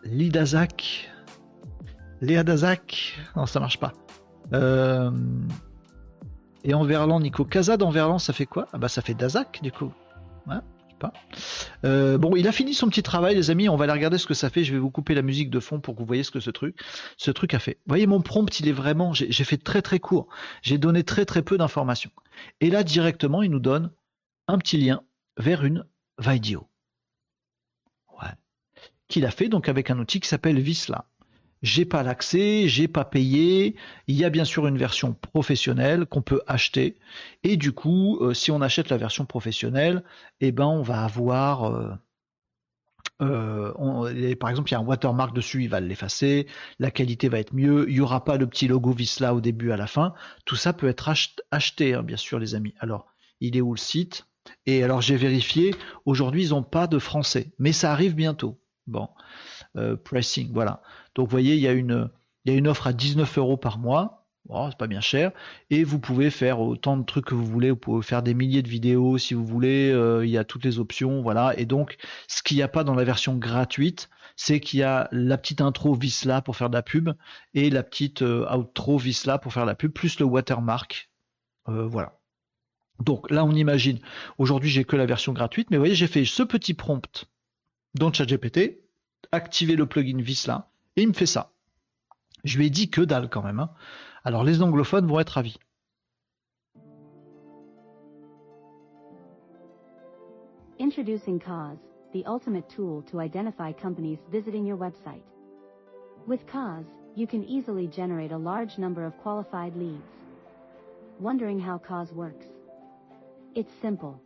Lidazak. 0.03 1.09
Léadazak. 2.21 3.19
Non, 3.35 3.45
ça 3.45 3.59
marche 3.59 3.79
pas. 3.79 3.93
Euh, 4.53 5.11
Et 6.63 6.73
Enverlan, 6.73 7.19
Nico. 7.19 7.45
Casa 7.45 7.77
d'Enverlan, 7.77 8.19
ça 8.19 8.33
fait 8.33 8.45
quoi? 8.45 8.67
Ah 8.73 8.77
bah 8.77 8.87
ça 8.87 9.01
fait 9.01 9.13
Dazak 9.13 9.61
du 9.61 9.71
coup. 9.71 9.91
Euh, 11.85 12.17
bon, 12.17 12.35
il 12.35 12.47
a 12.47 12.51
fini 12.51 12.73
son 12.73 12.87
petit 12.87 13.03
travail, 13.03 13.35
les 13.35 13.49
amis. 13.49 13.69
On 13.69 13.75
va 13.75 13.85
aller 13.85 13.93
regarder 13.93 14.17
ce 14.17 14.25
que 14.25 14.33
ça 14.33 14.49
fait. 14.49 14.63
Je 14.63 14.73
vais 14.73 14.79
vous 14.79 14.91
couper 14.91 15.13
la 15.13 15.21
musique 15.21 15.49
de 15.49 15.59
fond 15.59 15.79
pour 15.79 15.95
que 15.95 15.99
vous 15.99 16.05
voyez 16.05 16.23
ce 16.23 16.31
que 16.31 16.39
ce 16.39 16.49
truc, 16.51 17.53
a 17.53 17.59
fait. 17.59 17.77
Vous 17.85 17.89
voyez, 17.91 18.07
mon 18.07 18.21
prompt, 18.21 18.59
il 18.59 18.67
est 18.67 18.73
vraiment. 18.73 19.13
J'ai 19.13 19.31
j'ai 19.31 19.43
fait 19.43 19.57
très 19.57 19.81
très 19.81 19.99
court. 19.99 20.27
J'ai 20.61 20.77
donné 20.77 21.03
très 21.03 21.25
très 21.25 21.41
peu 21.41 21.57
d'informations. 21.57 22.11
Et 22.61 22.69
là, 22.69 22.83
directement, 22.83 23.43
il 23.43 23.51
nous 23.51 23.59
donne 23.59 23.91
un 24.47 24.57
petit 24.57 24.77
lien 24.77 25.03
vers 25.37 25.65
une 25.65 25.85
vidéo. 26.19 26.67
Ouais. 28.21 28.33
Qu'il 29.07 29.25
a 29.25 29.31
fait 29.31 29.49
donc 29.49 29.69
avec 29.69 29.89
un 29.89 29.99
outil 29.99 30.19
qui 30.19 30.27
s'appelle 30.27 30.59
Visla. 30.59 31.05
J'ai 31.63 31.85
pas 31.85 32.03
l'accès, 32.03 32.67
j'ai 32.67 32.87
pas 32.87 33.05
payé. 33.05 33.75
Il 34.07 34.15
y 34.15 34.25
a 34.25 34.29
bien 34.29 34.45
sûr 34.45 34.67
une 34.67 34.77
version 34.77 35.13
professionnelle 35.13 36.05
qu'on 36.05 36.21
peut 36.21 36.41
acheter. 36.47 36.97
Et 37.43 37.57
du 37.57 37.71
coup, 37.71 38.19
euh, 38.21 38.33
si 38.33 38.51
on 38.51 38.61
achète 38.61 38.89
la 38.89 38.97
version 38.97 39.25
professionnelle, 39.25 40.03
eh 40.39 40.51
ben 40.51 40.65
on 40.65 40.83
va 40.83 41.03
avoir 41.03 41.63
euh, 41.65 41.93
euh, 43.21 44.35
par 44.35 44.49
exemple, 44.49 44.69
il 44.69 44.73
y 44.73 44.75
a 44.75 44.79
un 44.79 44.83
watermark 44.83 45.35
dessus, 45.35 45.63
il 45.63 45.69
va 45.69 45.79
l'effacer, 45.79 46.47
la 46.79 46.91
qualité 46.91 47.29
va 47.29 47.39
être 47.39 47.53
mieux, 47.53 47.89
il 47.89 47.95
n'y 47.95 47.99
aura 47.99 48.23
pas 48.23 48.37
le 48.37 48.47
petit 48.47 48.67
logo 48.67 48.91
Visla 48.91 49.33
au 49.33 49.41
début, 49.41 49.71
à 49.71 49.77
la 49.77 49.87
fin. 49.87 50.13
Tout 50.45 50.55
ça 50.55 50.73
peut 50.73 50.87
être 50.87 51.09
acheté, 51.51 51.93
hein, 51.93 52.03
bien 52.03 52.17
sûr, 52.17 52.39
les 52.39 52.55
amis. 52.55 52.73
Alors, 52.79 53.07
il 53.39 53.57
est 53.57 53.61
où 53.61 53.73
le 53.73 53.79
site? 53.79 54.27
Et 54.65 54.83
alors, 54.83 55.01
j'ai 55.01 55.17
vérifié, 55.17 55.75
aujourd'hui, 56.05 56.45
ils 56.45 56.49
n'ont 56.51 56.63
pas 56.63 56.87
de 56.87 56.99
français, 56.99 57.51
mais 57.59 57.73
ça 57.73 57.91
arrive 57.91 58.15
bientôt. 58.15 58.59
Bon, 58.85 59.09
euh, 59.77 59.95
pricing, 59.95 60.51
voilà. 60.53 60.81
Donc, 61.15 61.27
vous 61.27 61.31
voyez, 61.31 61.55
il 61.55 61.61
y 61.61 61.67
a 61.67 61.71
une, 61.71 62.67
offre 62.67 62.87
à 62.87 62.93
19 62.93 63.37
euros 63.37 63.57
par 63.57 63.79
mois. 63.79 64.27
Oh, 64.49 64.67
c'est 64.69 64.77
pas 64.77 64.87
bien 64.87 65.01
cher. 65.01 65.31
Et 65.69 65.83
vous 65.83 65.99
pouvez 65.99 66.29
faire 66.29 66.61
autant 66.61 66.95
de 66.95 67.03
trucs 67.03 67.25
que 67.25 67.35
vous 67.35 67.45
voulez. 67.45 67.71
Vous 67.71 67.77
pouvez 67.77 68.01
faire 68.01 68.23
des 68.23 68.33
milliers 68.33 68.61
de 68.61 68.69
vidéos 68.69 69.17
si 69.17 69.33
vous 69.33 69.45
voulez. 69.45 69.91
Euh, 69.91 70.25
il 70.25 70.31
y 70.31 70.37
a 70.37 70.45
toutes 70.45 70.63
les 70.63 70.79
options, 70.79 71.21
voilà. 71.21 71.57
Et 71.59 71.65
donc, 71.65 71.97
ce 72.27 72.41
qu'il 72.41 72.57
n'y 72.57 72.63
a 72.63 72.69
pas 72.69 72.83
dans 72.83 72.95
la 72.95 73.03
version 73.03 73.35
gratuite, 73.35 74.09
c'est 74.37 74.59
qu'il 74.59 74.79
y 74.79 74.83
a 74.83 75.09
la 75.11 75.37
petite 75.37 75.61
intro 75.61 75.95
Visla 75.95 76.41
pour 76.41 76.55
faire 76.55 76.69
de 76.69 76.75
la 76.75 76.83
pub 76.83 77.09
et 77.53 77.69
la 77.69 77.83
petite 77.83 78.21
euh, 78.21 78.49
outro 78.55 78.97
Visla 78.97 79.37
pour 79.37 79.51
faire 79.51 79.63
de 79.63 79.69
la 79.69 79.75
pub, 79.75 79.91
plus 79.91 80.19
le 80.19 80.25
watermark. 80.25 81.09
Voilà. 81.65 82.17
Donc 82.99 83.29
là, 83.29 83.45
on 83.45 83.51
imagine. 83.51 83.99
Aujourd'hui, 84.37 84.69
j'ai 84.69 84.83
que 84.83 84.95
la 84.95 85.05
version 85.05 85.33
gratuite, 85.33 85.69
mais 85.69 85.77
vous 85.77 85.81
voyez, 85.81 85.95
j'ai 85.95 86.07
fait 86.07 86.25
ce 86.25 86.43
petit 86.43 86.73
prompt 86.73 87.27
dans 87.95 88.11
ChatGPT, 88.11 88.79
activer 89.31 89.75
le 89.75 89.85
plugin 89.85 90.21
Visla, 90.21 90.69
et 90.95 91.03
il 91.03 91.07
me 91.07 91.13
fait 91.13 91.25
ça. 91.25 91.51
Je 92.43 92.57
lui 92.57 92.67
ai 92.67 92.69
dit 92.69 92.89
que 92.89 93.01
dalle 93.01 93.29
quand 93.29 93.43
même. 93.43 93.59
Hein. 93.59 93.71
Alors 94.23 94.43
les 94.43 94.61
anglophones 94.61 95.07
vont 95.07 95.19
être 95.19 95.31
ravis. 95.31 95.57
Introducing 100.79 101.39
Cause, 101.39 101.79
the 102.13 102.23
ultimate 102.27 102.69
tool 102.69 103.03
to 103.11 103.19
identify 103.19 103.71
companies 103.73 104.19
visiting 104.31 104.65
your 104.65 104.77
website. 104.77 105.23
With 106.27 106.45
Cause, 106.45 106.85
you 107.15 107.25
can 107.25 107.43
easily 107.45 107.87
generate 107.87 108.31
a 108.31 108.37
large 108.37 108.77
number 108.77 109.03
of 109.03 109.17
qualified 109.17 109.75
leads. 109.75 110.03
Wondering 111.19 111.59
how 111.59 111.79
Cause 111.79 112.13
works? 112.13 112.45
It's 113.55 113.71
simple. 113.81 114.21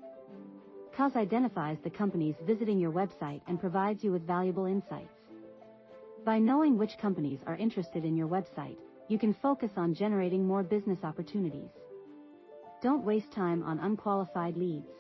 Cause 1.02 1.16
identifies 1.16 1.80
the 1.84 1.90
companies 1.90 2.36
visiting 2.46 2.78
your 2.78 2.92
website 2.92 3.42
and 3.48 3.60
provides 3.60 4.04
you 4.04 4.12
with 4.12 4.28
valuable 4.28 4.68
insights. 4.68 5.16
By 6.24 6.38
knowing 6.38 6.78
which 6.78 7.00
companies 7.02 7.40
are 7.48 7.56
interested 7.56 8.06
in 8.06 8.16
your 8.16 8.28
website, 8.28 8.78
you 9.08 9.18
can 9.18 9.34
focus 9.34 9.72
on 9.78 9.96
generating 9.96 10.46
more 10.46 10.62
business 10.62 11.00
opportunities. 11.02 11.72
Don't 12.84 13.04
waste 13.04 13.32
time 13.32 13.64
on 13.64 13.80
unqualified 13.80 14.56
leads. 14.56 14.92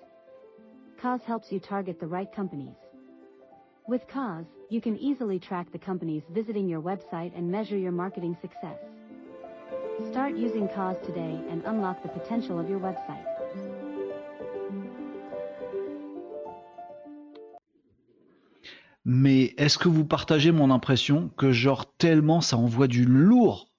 Cause 0.99 1.21
helps 1.27 1.51
you 1.51 1.59
target 1.59 1.99
the 1.99 2.07
right 2.07 2.33
companies. 2.35 2.77
With 3.87 4.01
Cause, 4.07 4.45
you 4.71 4.81
can 4.81 4.97
easily 4.97 5.37
track 5.37 5.71
the 5.71 5.77
companies 5.77 6.23
visiting 6.31 6.67
your 6.67 6.81
website 6.81 7.37
and 7.37 7.51
measure 7.51 7.77
your 7.77 7.91
marketing 7.91 8.35
success. 8.41 8.79
Start 10.09 10.35
using 10.35 10.67
Cause 10.69 10.97
today 11.05 11.39
and 11.47 11.63
unlock 11.65 12.01
the 12.01 12.09
potential 12.09 12.59
of 12.59 12.67
your 12.67 12.79
website. 12.79 13.30
Mais 19.21 19.53
est-ce 19.57 19.77
que 19.77 19.87
vous 19.87 20.03
partagez 20.03 20.51
mon 20.51 20.71
impression 20.71 21.29
que 21.37 21.51
genre 21.51 21.95
tellement 21.97 22.41
ça 22.41 22.57
envoie 22.57 22.87
du 22.87 23.05
lourd? 23.05 23.69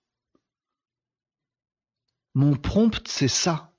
Mon 2.35 2.55
prompt, 2.55 3.03
c'est 3.09 3.27
ça. 3.27 3.73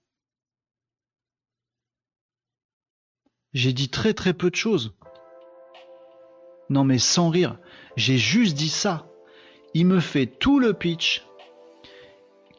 J'ai 3.53 3.72
dit 3.72 3.88
très 3.88 4.14
très 4.14 4.34
peu 4.34 4.49
de 4.49 4.57
choses. 4.57 4.94
Non 6.69 6.84
mais 6.84 6.99
sans 6.99 7.30
rire, 7.30 7.57
j'ai 7.95 8.18
juste 8.18 8.57
dit 8.57 8.68
ça. 8.68 9.07
Il 9.73 9.85
me 9.85 10.02
fait 10.02 10.26
tout 10.26 10.60
le 10.60 10.73
pitch 10.73 11.26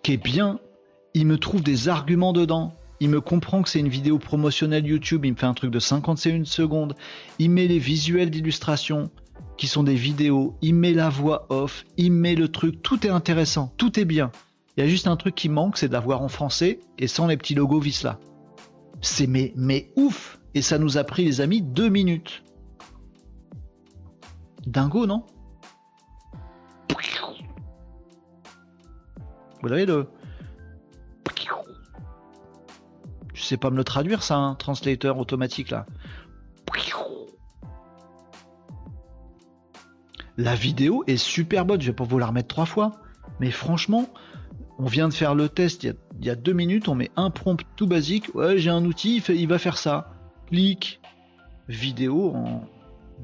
qui 0.02 0.14
est 0.14 0.16
bien, 0.16 0.60
il 1.12 1.26
me 1.26 1.38
trouve 1.38 1.62
des 1.62 1.90
arguments 1.90 2.32
dedans, 2.32 2.74
il 3.00 3.08
me 3.08 3.20
comprend 3.20 3.62
que 3.62 3.68
c'est 3.68 3.80
une 3.80 3.88
vidéo 3.88 4.18
promotionnelle 4.18 4.86
YouTube, 4.86 5.24
il 5.24 5.32
me 5.32 5.36
fait 5.36 5.46
un 5.46 5.54
truc 5.54 5.70
de 5.70 5.78
51 5.78 6.44
secondes, 6.44 6.94
il 7.38 7.50
met 7.50 7.66
les 7.66 7.78
visuels 7.78 8.30
d'illustration 8.30 9.10
qui 9.56 9.66
sont 9.66 9.82
des 9.82 9.94
vidéos, 9.94 10.56
il 10.62 10.74
met 10.74 10.92
la 10.92 11.08
voix 11.08 11.46
off, 11.48 11.84
il 11.96 12.12
met 12.12 12.34
le 12.34 12.48
truc, 12.48 12.82
tout 12.82 13.06
est 13.06 13.10
intéressant, 13.10 13.72
tout 13.76 13.98
est 13.98 14.04
bien. 14.04 14.30
Il 14.76 14.82
y 14.82 14.86
a 14.86 14.90
juste 14.90 15.06
un 15.06 15.16
truc 15.16 15.34
qui 15.34 15.48
manque, 15.48 15.76
c'est 15.76 15.88
d'avoir 15.88 16.22
en 16.22 16.28
français 16.28 16.80
et 16.98 17.06
sans 17.06 17.26
les 17.26 17.36
petits 17.36 17.54
logos 17.54 17.80
Visla. 17.80 18.18
C'est 19.00 19.26
mais, 19.26 19.52
mais 19.56 19.92
ouf 19.96 20.40
Et 20.54 20.62
ça 20.62 20.78
nous 20.78 20.98
a 20.98 21.04
pris, 21.04 21.24
les 21.24 21.40
amis, 21.40 21.62
deux 21.62 21.88
minutes. 21.88 22.42
Dingo, 24.66 25.06
non? 25.06 25.24
Vous 29.62 29.72
avez 29.72 29.86
le... 29.86 30.08
Je 33.44 33.50
sais 33.50 33.58
pas 33.58 33.68
me 33.68 33.76
le 33.76 33.84
traduire, 33.84 34.22
ça, 34.22 34.36
un 34.36 34.54
translator 34.54 35.18
automatique, 35.18 35.68
là. 35.68 35.84
La 40.38 40.54
vidéo 40.54 41.04
est 41.06 41.18
super 41.18 41.66
bonne, 41.66 41.82
je 41.82 41.88
vais 41.88 41.92
pas 41.92 42.04
vous 42.04 42.18
la 42.18 42.26
remettre 42.26 42.48
trois 42.48 42.64
fois. 42.64 42.92
Mais 43.40 43.50
franchement, 43.50 44.08
on 44.78 44.86
vient 44.86 45.10
de 45.10 45.12
faire 45.12 45.34
le 45.34 45.50
test 45.50 45.84
il 45.84 45.94
y, 46.24 46.30
a, 46.30 46.34
deux 46.34 46.54
minutes, 46.54 46.88
on 46.88 46.94
met 46.94 47.10
un 47.16 47.28
prompt 47.28 47.62
tout 47.76 47.86
basique. 47.86 48.34
Ouais, 48.34 48.56
j'ai 48.56 48.70
un 48.70 48.86
outil, 48.86 49.22
il, 49.28 49.46
va 49.46 49.58
faire 49.58 49.76
ça. 49.76 50.14
Clic, 50.46 51.00
vidéo 51.68 52.32
en 52.34 52.64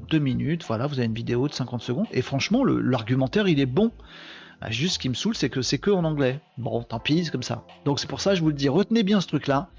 deux 0.07 0.19
minutes. 0.19 0.63
Voilà, 0.67 0.85
vous 0.85 0.99
avez 0.99 1.07
une 1.07 1.15
vidéo 1.15 1.47
de 1.47 1.53
50 1.53 1.81
secondes. 1.81 2.07
Et 2.11 2.21
franchement, 2.21 2.63
l'argumentaire, 2.63 3.47
il 3.47 3.59
est 3.59 3.65
bon. 3.65 3.91
Ah, 4.61 4.69
juste 4.69 4.93
ce 4.93 4.99
qui 4.99 5.09
me 5.09 5.15
saoule, 5.15 5.35
c'est 5.35 5.49
que 5.49 5.63
c'est 5.63 5.79
que 5.79 5.89
en 5.89 6.03
anglais. 6.03 6.39
Bon, 6.59 6.83
tant 6.83 6.99
pis, 6.99 7.25
c'est 7.25 7.31
comme 7.31 7.41
ça. 7.41 7.65
Donc 7.85 7.99
c'est 7.99 8.07
pour 8.07 8.21
ça, 8.21 8.35
je 8.35 8.41
vous 8.41 8.49
le 8.49 8.53
dis, 8.53 8.69
retenez 8.69 9.01
bien 9.01 9.19
ce 9.19 9.25
truc-là 9.27 9.71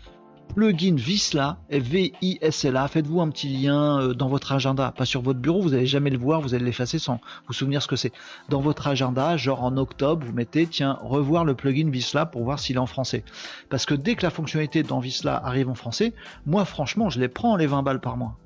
plugin 0.48 0.96
Visla, 0.96 1.58
V-I-S-L-A. 1.70 2.88
Faites-vous 2.88 3.20
un 3.20 3.30
petit 3.30 3.48
lien 3.48 4.00
euh, 4.00 4.14
dans 4.14 4.28
votre 4.28 4.52
agenda, 4.52 4.92
pas 4.92 5.04
sur 5.04 5.22
votre 5.22 5.40
bureau, 5.40 5.60
vous 5.62 5.70
n'allez 5.70 5.86
jamais 5.86 6.10
le 6.10 6.18
voir, 6.18 6.40
vous 6.40 6.54
allez 6.54 6.64
l'effacer 6.64 6.98
sans 6.98 7.20
vous 7.46 7.52
souvenir 7.52 7.82
ce 7.82 7.88
que 7.88 7.96
c'est. 7.96 8.12
Dans 8.48 8.60
votre 8.60 8.86
agenda, 8.86 9.36
genre 9.36 9.62
en 9.64 9.76
octobre, 9.76 10.26
vous 10.26 10.32
mettez, 10.32 10.66
tiens, 10.66 10.98
revoir 11.00 11.44
le 11.44 11.54
plugin 11.54 11.90
Visla 11.90 12.26
pour 12.26 12.44
voir 12.44 12.58
s'il 12.58 12.76
est 12.76 12.80
en 12.80 12.86
français. 12.86 13.24
Parce 13.70 13.86
que 13.86 13.94
dès 13.94 14.14
que 14.14 14.22
la 14.22 14.30
fonctionnalité 14.30 14.82
dans 14.82 15.00
Visla 15.00 15.40
arrive 15.44 15.68
en 15.68 15.74
français, 15.74 16.12
moi 16.46 16.64
franchement, 16.64 17.10
je 17.10 17.20
les 17.20 17.28
prends 17.28 17.56
les 17.56 17.66
20 17.66 17.82
balles 17.82 18.00
par 18.00 18.16
mois. 18.16 18.36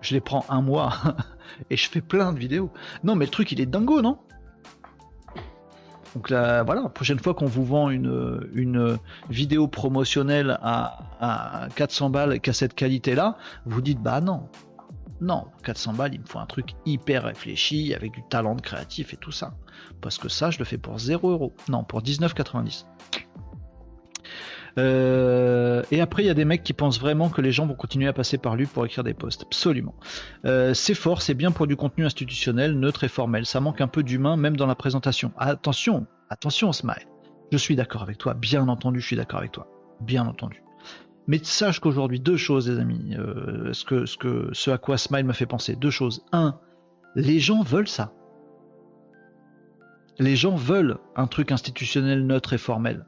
Je 0.00 0.14
les 0.14 0.20
prends 0.20 0.44
un 0.50 0.60
mois 0.60 0.92
et 1.70 1.76
je 1.76 1.88
fais 1.88 2.02
plein 2.02 2.32
de 2.32 2.38
vidéos. 2.38 2.70
Non, 3.02 3.14
mais 3.14 3.24
le 3.24 3.30
truc, 3.30 3.52
il 3.52 3.60
est 3.60 3.66
dingo, 3.66 4.02
non? 4.02 4.18
Donc 6.14 6.30
là, 6.30 6.62
voilà, 6.62 6.82
la 6.82 6.88
prochaine 6.88 7.18
fois 7.18 7.34
qu'on 7.34 7.46
vous 7.46 7.64
vend 7.64 7.90
une, 7.90 8.98
vidéo 9.30 9.66
promotionnelle 9.66 10.58
à, 10.62 10.98
à 11.20 11.68
400 11.74 12.10
balles 12.10 12.40
qui 12.40 12.50
a 12.50 12.52
cette 12.52 12.74
qualité-là, 12.74 13.36
vous 13.66 13.80
dites 13.80 14.00
bah 14.00 14.20
non, 14.20 14.48
non, 15.20 15.46
400 15.62 15.94
balles, 15.94 16.14
il 16.14 16.20
me 16.20 16.26
faut 16.26 16.38
un 16.38 16.46
truc 16.46 16.74
hyper 16.84 17.24
réfléchi, 17.24 17.94
avec 17.94 18.12
du 18.12 18.22
talent 18.28 18.54
de 18.54 18.60
créatif 18.60 19.14
et 19.14 19.16
tout 19.16 19.32
ça. 19.32 19.54
Parce 20.00 20.18
que 20.18 20.28
ça, 20.28 20.50
je 20.50 20.58
le 20.58 20.64
fais 20.64 20.78
pour 20.78 20.98
0 20.98 21.30
euros. 21.30 21.52
Non, 21.68 21.84
pour 21.84 22.02
19,90. 22.02 22.84
Euh, 24.78 25.82
et 25.90 26.00
après, 26.00 26.22
il 26.22 26.26
y 26.26 26.30
a 26.30 26.34
des 26.34 26.44
mecs 26.44 26.62
qui 26.62 26.72
pensent 26.72 26.98
vraiment 26.98 27.28
que 27.28 27.40
les 27.40 27.52
gens 27.52 27.66
vont 27.66 27.74
continuer 27.74 28.08
à 28.08 28.12
passer 28.12 28.38
par 28.38 28.56
lui 28.56 28.66
pour 28.66 28.84
écrire 28.84 29.04
des 29.04 29.14
posts. 29.14 29.42
Absolument. 29.42 29.94
Euh, 30.44 30.74
c'est 30.74 30.94
fort, 30.94 31.22
c'est 31.22 31.34
bien 31.34 31.50
pour 31.50 31.66
du 31.66 31.76
contenu 31.76 32.04
institutionnel, 32.04 32.78
neutre 32.78 33.04
et 33.04 33.08
formel. 33.08 33.46
Ça 33.46 33.60
manque 33.60 33.80
un 33.80 33.88
peu 33.88 34.02
d'humain, 34.02 34.36
même 34.36 34.56
dans 34.56 34.66
la 34.66 34.74
présentation. 34.74 35.32
Attention, 35.38 36.06
attention, 36.30 36.72
Smile. 36.72 37.06
Je 37.52 37.58
suis 37.58 37.76
d'accord 37.76 38.02
avec 38.02 38.18
toi, 38.18 38.34
bien 38.34 38.68
entendu, 38.68 39.00
je 39.00 39.06
suis 39.06 39.16
d'accord 39.16 39.38
avec 39.40 39.52
toi. 39.52 39.68
Bien 40.00 40.26
entendu. 40.26 40.62
Mais 41.26 41.40
sache 41.42 41.80
qu'aujourd'hui, 41.80 42.20
deux 42.20 42.36
choses, 42.36 42.68
les 42.68 42.78
amis, 42.78 43.16
euh, 43.18 43.72
ce, 43.72 43.84
que, 43.84 44.06
ce, 44.06 44.16
que, 44.18 44.50
ce 44.52 44.70
à 44.70 44.78
quoi 44.78 44.98
Smile 44.98 45.24
me 45.24 45.32
fait 45.32 45.46
penser, 45.46 45.76
deux 45.76 45.90
choses. 45.90 46.24
Un, 46.32 46.58
les 47.14 47.38
gens 47.38 47.62
veulent 47.62 47.88
ça. 47.88 48.12
Les 50.18 50.36
gens 50.36 50.54
veulent 50.54 50.98
un 51.16 51.26
truc 51.26 51.50
institutionnel 51.50 52.26
neutre 52.26 52.52
et 52.52 52.58
formel. 52.58 53.04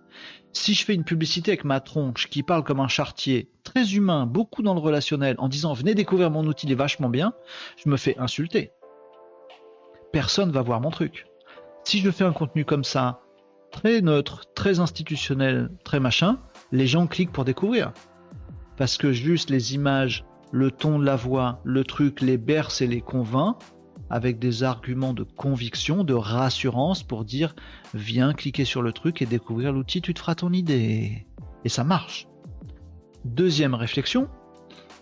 Si 0.56 0.72
je 0.72 0.86
fais 0.86 0.94
une 0.94 1.04
publicité 1.04 1.50
avec 1.50 1.64
ma 1.64 1.80
tronche 1.80 2.30
qui 2.30 2.42
parle 2.42 2.64
comme 2.64 2.80
un 2.80 2.88
chartier, 2.88 3.50
très 3.62 3.94
humain, 3.94 4.24
beaucoup 4.24 4.62
dans 4.62 4.72
le 4.72 4.80
relationnel, 4.80 5.36
en 5.38 5.50
disant 5.50 5.74
venez 5.74 5.94
découvrir 5.94 6.30
mon 6.30 6.46
outil, 6.46 6.66
il 6.66 6.72
est 6.72 6.76
vachement 6.76 7.10
bien, 7.10 7.34
je 7.76 7.90
me 7.90 7.98
fais 7.98 8.16
insulter. 8.18 8.72
Personne 10.14 10.50
va 10.50 10.62
voir 10.62 10.80
mon 10.80 10.90
truc. 10.90 11.26
Si 11.84 11.98
je 11.98 12.10
fais 12.10 12.24
un 12.24 12.32
contenu 12.32 12.64
comme 12.64 12.84
ça, 12.84 13.20
très 13.70 14.00
neutre, 14.00 14.46
très 14.54 14.80
institutionnel, 14.80 15.68
très 15.84 16.00
machin, 16.00 16.40
les 16.72 16.86
gens 16.86 17.06
cliquent 17.06 17.32
pour 17.32 17.44
découvrir. 17.44 17.92
Parce 18.78 18.96
que 18.96 19.12
juste 19.12 19.50
les 19.50 19.74
images, 19.74 20.24
le 20.52 20.70
ton 20.70 20.98
de 20.98 21.04
la 21.04 21.16
voix, 21.16 21.60
le 21.64 21.84
truc 21.84 22.22
les 22.22 22.38
berce 22.38 22.80
et 22.80 22.86
les 22.86 23.02
convainc, 23.02 23.58
avec 24.10 24.38
des 24.38 24.62
arguments 24.62 25.12
de 25.12 25.22
conviction, 25.22 26.04
de 26.04 26.14
rassurance 26.14 27.02
pour 27.02 27.24
dire 27.24 27.54
viens 27.94 28.32
cliquer 28.32 28.64
sur 28.64 28.82
le 28.82 28.92
truc 28.92 29.22
et 29.22 29.26
découvrir 29.26 29.72
l'outil, 29.72 30.00
tu 30.00 30.14
te 30.14 30.20
feras 30.20 30.34
ton 30.34 30.52
idée. 30.52 31.26
Et 31.64 31.68
ça 31.68 31.84
marche. 31.84 32.28
Deuxième 33.24 33.74
réflexion, 33.74 34.28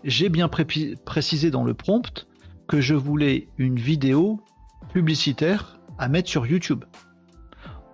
j'ai 0.02 0.28
bien 0.28 0.48
précisé 0.48 1.51
dans 1.51 1.64
le 1.64 1.74
prompt 1.74 2.26
que 2.66 2.81
je 2.81 2.94
voulais 2.94 3.48
une 3.59 3.76
vidéo 3.76 4.40
publicitaire 4.93 5.78
à 5.98 6.09
mettre 6.09 6.28
sur 6.28 6.47
YouTube. 6.47 6.85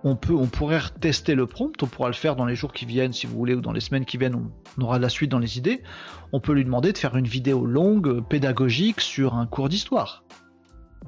On, 0.03 0.15
pourrait 0.15 0.81
tester 0.99 1.35
le 1.35 1.45
prompt, 1.45 1.83
on 1.83 1.85
pourra 1.85 2.07
le 2.07 2.15
faire 2.15 2.35
dans 2.35 2.45
les 2.45 2.55
jours 2.55 2.73
qui 2.73 2.85
viennent 2.85 3.13
si 3.13 3.27
vous 3.27 3.35
voulez, 3.35 3.53
ou 3.53 3.61
dans 3.61 3.71
les 3.71 3.81
semaines 3.81 4.05
qui 4.05 4.17
viennent, 4.17 4.49
on 4.77 4.81
aura 4.81 4.97
la 4.97 5.09
suite 5.09 5.29
dans 5.29 5.37
les 5.37 5.59
idées. 5.59 5.83
On 6.31 6.39
peut 6.39 6.53
lui 6.53 6.63
demander 6.63 6.91
de 6.91 6.97
faire 6.97 7.15
une 7.15 7.27
vidéo 7.27 7.67
longue, 7.67 8.21
pédagogique, 8.27 8.99
sur 8.99 9.35
un 9.35 9.45
cours 9.45 9.69
d'histoire. 9.69 10.23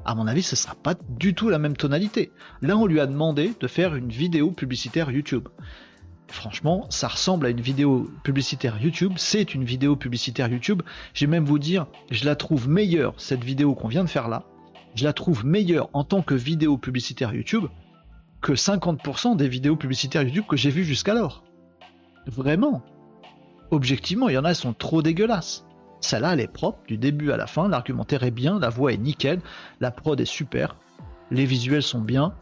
À 0.06 0.16
mon 0.16 0.28
avis, 0.28 0.44
ce 0.44 0.56
sera 0.56 0.76
pas 0.76 0.96
du 1.10 1.34
tout 1.34 1.50
la 1.50 1.60
même 1.60 1.78
tonalité. 1.78 2.32
Là, 2.62 2.78
on 2.78 2.86
lui 2.86 3.00
a 3.00 3.06
demandé 3.06 3.54
de 3.60 3.68
faire 3.68 3.96
une 3.96 4.10
vidéo 4.10 4.52
publicitaire 4.52 5.12
YouTube. 5.12 5.48
Franchement, 6.28 6.88
ça 6.90 7.08
ressemble 7.08 7.46
à 7.46 7.50
une 7.50 7.62
vidéo 7.62 8.10
publicitaire 8.24 8.82
YouTube. 8.82 9.14
C'est 9.18 9.54
une 9.54 9.64
vidéo 9.64 9.96
publicitaire 9.96 10.50
YouTube. 10.50 10.82
Je 11.14 11.26
vais 11.26 11.32
même 11.32 11.46
vous 11.46 11.60
dire, 11.60 11.88
je 12.12 12.26
la 12.26 12.36
trouve 12.36 12.68
meilleure, 12.68 13.14
cette 13.18 13.44
vidéo 13.44 13.76
qu'on 13.76 13.88
vient 13.88 14.04
de 14.04 14.10
faire 14.10 14.28
là. 14.28 14.44
Je 14.96 15.06
la 15.06 15.14
trouve 15.14 15.46
meilleure 15.46 15.90
en 15.94 16.04
tant 16.04 16.22
que 16.22 16.34
vidéo 16.34 16.78
publicitaire 16.78 17.34
YouTube 17.34 17.66
que 18.42 18.54
50% 18.54 19.38
des 19.38 19.48
vidéos 19.48 19.78
publicitaires 19.78 20.24
YouTube 20.24 20.46
que 20.48 20.58
j'ai 20.58 20.70
vues 20.70 20.84
jusqu'alors. 20.84 21.44
Vraiment. 22.28 22.82
Objectivement, 23.72 24.28
il 24.28 24.34
y 24.34 24.38
en 24.38 24.44
a, 24.44 24.50
elles 24.50 24.56
sont 24.56 24.74
trop 24.74 25.02
dégueulasses. 25.02 25.66
Celle-là, 26.04 26.34
elle 26.34 26.42
est 26.42 26.48
propre 26.48 26.80
du 26.86 26.98
début 26.98 27.32
à 27.32 27.38
la 27.38 27.48
fin. 27.48 27.70
L'argumentaire 27.70 28.24
est 28.24 28.32
bien, 28.32 28.60
la 28.60 28.70
voix 28.70 28.92
est 28.92 28.98
nickel, 28.98 29.40
la 29.80 29.90
prod 29.90 30.20
est 30.20 30.26
super, 30.26 30.76
les 31.32 31.46
visuels 31.46 31.82
sont 31.82 32.02
bien. 32.02 32.34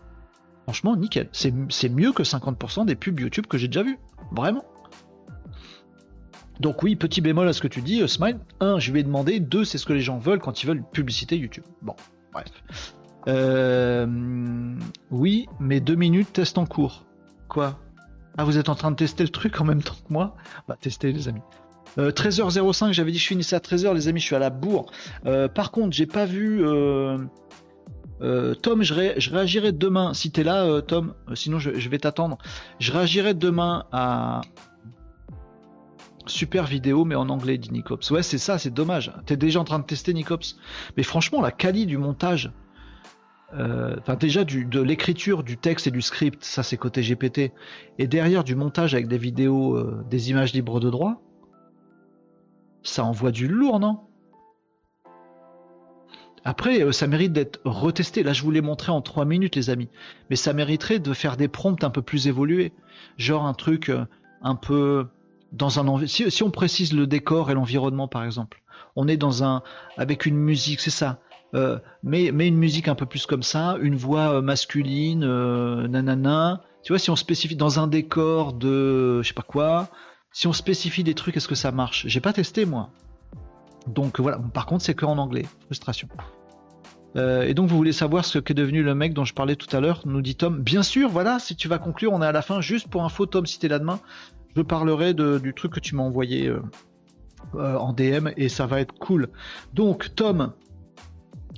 Franchement, 0.63 0.95
nickel. 0.95 1.29
C'est 1.31 1.89
mieux 1.89 2.11
que 2.11 2.23
50% 2.23 2.85
des 2.85 2.95
pubs 2.95 3.19
YouTube 3.19 3.45
que 3.47 3.57
j'ai 3.57 3.67
déjà 3.67 3.83
vu. 3.83 3.99
Vraiment. 4.31 4.65
Donc 6.59 6.81
oui, 6.83 6.95
petit 6.95 7.21
bémol 7.21 7.47
à 7.47 7.53
ce 7.53 7.61
que 7.61 7.67
tu 7.67 7.81
dis, 7.81 8.01
euh, 8.01 8.07
Smile. 8.07 8.39
1, 8.59 8.79
je 8.79 8.91
vais 8.91 9.03
demander. 9.03 9.39
2, 9.39 9.63
c'est 9.63 9.77
ce 9.77 9.85
que 9.85 9.93
les 9.93 10.01
gens 10.01 10.17
veulent 10.17 10.39
quand 10.39 10.63
ils 10.63 10.67
veulent 10.67 10.83
publicité 10.83 11.37
YouTube. 11.37 11.63
Bon, 11.81 11.95
bref. 12.33 12.95
Euh, 13.27 14.07
oui, 15.11 15.47
mais 15.59 15.79
2 15.79 15.95
minutes, 15.95 16.33
test 16.33 16.57
en 16.57 16.65
cours. 16.65 17.05
Quoi? 17.47 17.79
Ah, 18.37 18.43
vous 18.43 18.57
êtes 18.57 18.69
en 18.69 18.75
train 18.75 18.91
de 18.91 18.95
tester 18.95 19.23
le 19.23 19.29
truc 19.29 19.59
en 19.61 19.65
même 19.65 19.83
temps 19.83 19.93
que 19.93 20.13
moi? 20.13 20.35
Bah, 20.67 20.77
tester 20.79 21.11
les 21.11 21.27
amis. 21.27 21.41
13h05, 21.97 22.89
euh, 22.89 22.93
j'avais 22.93 23.11
dit 23.11 23.17
je 23.17 23.27
finissais 23.27 23.55
à 23.55 23.59
13h, 23.59 23.93
les 23.93 24.07
amis, 24.07 24.19
je 24.19 24.25
suis 24.25 24.35
à 24.35 24.39
la 24.39 24.49
bourre. 24.49 24.91
par 25.53 25.71
contre, 25.71 25.95
j'ai 25.95 26.05
pas 26.05 26.25
vu 26.25 26.63
euh, 28.21 28.53
Tom, 28.53 28.83
je, 28.83 28.93
réagirai 28.93 29.71
demain. 29.71 30.13
Si 30.13 30.31
t'es 30.31 30.43
là, 30.43 30.63
euh, 30.63 30.81
Tom, 30.81 31.13
euh, 31.29 31.35
sinon 31.35 31.59
je, 31.59 31.89
vais 31.89 31.97
t'attendre. 31.97 32.37
Je 32.79 32.91
réagirai 32.91 33.33
demain 33.33 33.85
à 33.91 34.41
super 36.27 36.65
vidéo, 36.65 37.03
mais 37.03 37.15
en 37.15 37.29
anglais, 37.29 37.57
dit 37.57 37.71
Nicops. 37.71 38.11
Ouais, 38.11 38.23
c'est 38.23 38.37
ça, 38.37 38.59
c'est 38.59 38.73
dommage. 38.73 39.11
T'es 39.25 39.37
déjà 39.37 39.59
en 39.59 39.63
train 39.63 39.79
de 39.79 39.85
tester 39.85 40.13
Nicops. 40.13 40.55
Mais 40.97 41.03
franchement, 41.03 41.41
la 41.41 41.51
qualité 41.51 41.87
du 41.87 41.97
montage, 41.97 42.51
enfin 43.53 44.15
déjà 44.15 44.45
de 44.45 44.81
l'écriture, 44.81 45.43
du 45.43 45.57
texte 45.57 45.87
et 45.87 45.91
du 45.91 46.01
script, 46.01 46.43
ça 46.45 46.63
c'est 46.63 46.77
côté 46.77 47.01
GPT, 47.01 47.51
et 47.97 48.07
derrière 48.07 48.45
du 48.45 48.55
montage 48.55 48.93
avec 48.93 49.09
des 49.09 49.17
vidéos, 49.17 49.91
des 50.09 50.29
images 50.29 50.53
libres 50.53 50.79
de 50.79 50.89
droit, 50.89 51.21
ça 52.83 53.03
envoie 53.03 53.31
du 53.31 53.47
lourd, 53.47 53.79
non? 53.79 53.99
Après, 56.43 56.81
euh, 56.81 56.91
ça 56.91 57.07
mérite 57.07 57.33
d'être 57.33 57.59
retesté. 57.65 58.23
Là, 58.23 58.33
je 58.33 58.41
vous 58.41 58.51
l'ai 58.51 58.61
montré 58.61 58.91
en 58.91 59.01
3 59.01 59.25
minutes, 59.25 59.55
les 59.55 59.69
amis. 59.69 59.89
Mais 60.29 60.35
ça 60.35 60.53
mériterait 60.53 60.99
de 60.99 61.13
faire 61.13 61.37
des 61.37 61.47
prompts 61.47 61.83
un 61.83 61.89
peu 61.89 62.01
plus 62.01 62.27
évolués. 62.27 62.73
Genre 63.17 63.45
un 63.45 63.53
truc 63.53 63.89
euh, 63.89 64.05
un 64.41 64.55
peu 64.55 65.07
dans 65.51 65.79
un 65.79 66.07
si, 66.07 66.43
on 66.43 66.49
précise 66.49 66.93
le 66.93 67.05
décor 67.05 67.51
et 67.51 67.53
l'environnement, 67.53 68.07
par 68.07 68.23
exemple. 68.23 68.61
On 68.95 69.07
est 69.07 69.17
dans 69.17 69.43
un 69.43 69.61
avec 69.97 70.25
une 70.25 70.37
musique, 70.37 70.79
c'est 70.79 70.89
ça. 70.89 71.19
Euh, 71.53 71.77
mais, 72.03 72.31
mais 72.33 72.47
une 72.47 72.57
musique 72.57 72.87
un 72.87 72.95
peu 72.95 73.05
plus 73.05 73.25
comme 73.25 73.43
ça, 73.43 73.77
une 73.81 73.95
voix 73.95 74.41
masculine, 74.41 75.25
nanana. 75.87 76.63
Tu 76.83 76.93
vois, 76.93 76.99
si 76.99 77.11
on 77.11 77.15
spécifie 77.15 77.55
dans 77.55 77.79
un 77.79 77.87
décor 77.87 78.53
de 78.53 79.21
je 79.21 79.27
sais 79.27 79.33
pas 79.33 79.43
quoi, 79.43 79.89
si 80.31 80.47
on 80.47 80.53
spécifie 80.53 81.03
des 81.03 81.13
trucs, 81.13 81.37
est-ce 81.37 81.47
que 81.47 81.55
ça 81.55 81.71
marche? 81.71 82.05
J'ai 82.07 82.21
pas 82.21 82.33
testé 82.33 82.65
moi. 82.65 82.89
Donc 83.87 84.19
voilà, 84.19 84.39
par 84.53 84.65
contre 84.65 84.83
c'est 84.83 84.93
que 84.93 85.05
en 85.05 85.17
anglais, 85.17 85.45
frustration. 85.65 86.07
Euh, 87.17 87.43
et 87.43 87.53
donc 87.53 87.69
vous 87.69 87.75
voulez 87.75 87.91
savoir 87.91 88.23
ce 88.23 88.39
qu'est 88.39 88.53
devenu 88.53 88.83
le 88.83 88.95
mec 88.95 89.13
dont 89.13 89.25
je 89.25 89.33
parlais 89.33 89.55
tout 89.55 89.75
à 89.75 89.79
l'heure, 89.79 90.01
nous 90.05 90.21
dit 90.21 90.35
Tom. 90.35 90.61
Bien 90.61 90.83
sûr, 90.83 91.09
voilà, 91.09 91.39
si 91.39 91.55
tu 91.55 91.67
vas 91.67 91.77
conclure, 91.77 92.13
on 92.13 92.21
est 92.21 92.25
à 92.25 92.31
la 92.31 92.41
fin. 92.41 92.61
Juste 92.61 92.87
pour 92.87 93.03
info, 93.03 93.25
Tom, 93.25 93.45
si 93.45 93.59
t'es 93.59 93.67
là 93.67 93.79
demain, 93.79 93.99
je 94.55 94.61
parlerai 94.61 95.13
du 95.13 95.53
truc 95.53 95.73
que 95.73 95.79
tu 95.79 95.95
m'as 95.95 96.03
envoyé 96.03 96.47
euh, 96.47 96.61
euh, 97.55 97.75
en 97.77 97.93
DM 97.93 98.29
et 98.37 98.49
ça 98.49 98.65
va 98.65 98.79
être 98.79 98.93
cool. 98.93 99.29
Donc 99.73 100.15
Tom, 100.15 100.53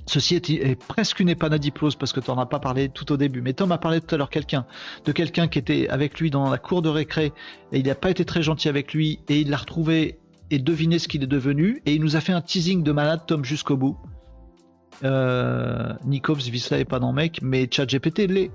Ceci 0.06 0.36
est, 0.36 0.74
presque 0.76 1.20
une 1.20 1.30
épanadiplose 1.30 1.96
parce 1.96 2.12
que 2.12 2.20
tu 2.20 2.30
n'en 2.30 2.38
as 2.38 2.46
pas 2.46 2.58
parlé 2.58 2.88
tout 2.88 3.10
au 3.10 3.16
début. 3.16 3.40
Mais 3.40 3.54
Tom 3.54 3.72
a 3.72 3.78
parlé 3.78 4.00
tout 4.00 4.14
à 4.14 4.18
l'heure 4.18 4.30
quelqu'un, 4.30 4.66
de 5.04 5.12
quelqu'un 5.12 5.48
qui 5.48 5.58
était 5.58 5.88
avec 5.88 6.20
lui 6.20 6.30
dans 6.30 6.50
la 6.50 6.58
cour 6.58 6.82
de 6.82 6.88
récré 6.88 7.32
et 7.72 7.78
il 7.78 7.86
n'a 7.86 7.94
pas 7.94 8.10
été 8.10 8.24
très 8.24 8.42
gentil 8.42 8.68
avec 8.68 8.92
lui 8.92 9.20
et 9.28 9.40
il 9.40 9.50
l'a 9.50 9.56
retrouvé 9.56 10.18
et 10.50 10.58
deviner 10.58 10.98
ce 10.98 11.08
qu'il 11.08 11.22
est 11.22 11.28
devenu. 11.28 11.82
Et 11.86 11.94
il 11.94 12.00
nous 12.00 12.16
a 12.16 12.20
fait 12.20 12.32
un 12.32 12.42
teasing 12.42 12.82
de 12.82 12.92
malade, 12.92 13.22
Tom, 13.26 13.44
jusqu'au 13.44 13.76
bout. 13.76 13.96
Euh, 15.02 15.92
Nikovs, 16.04 16.48
Visla 16.48 16.78
est 16.78 16.84
pas 16.84 17.00
dans 17.00 17.12
mec, 17.12 17.40
mais 17.42 17.68
ChatGPT 17.70 18.26
l'est. 18.28 18.50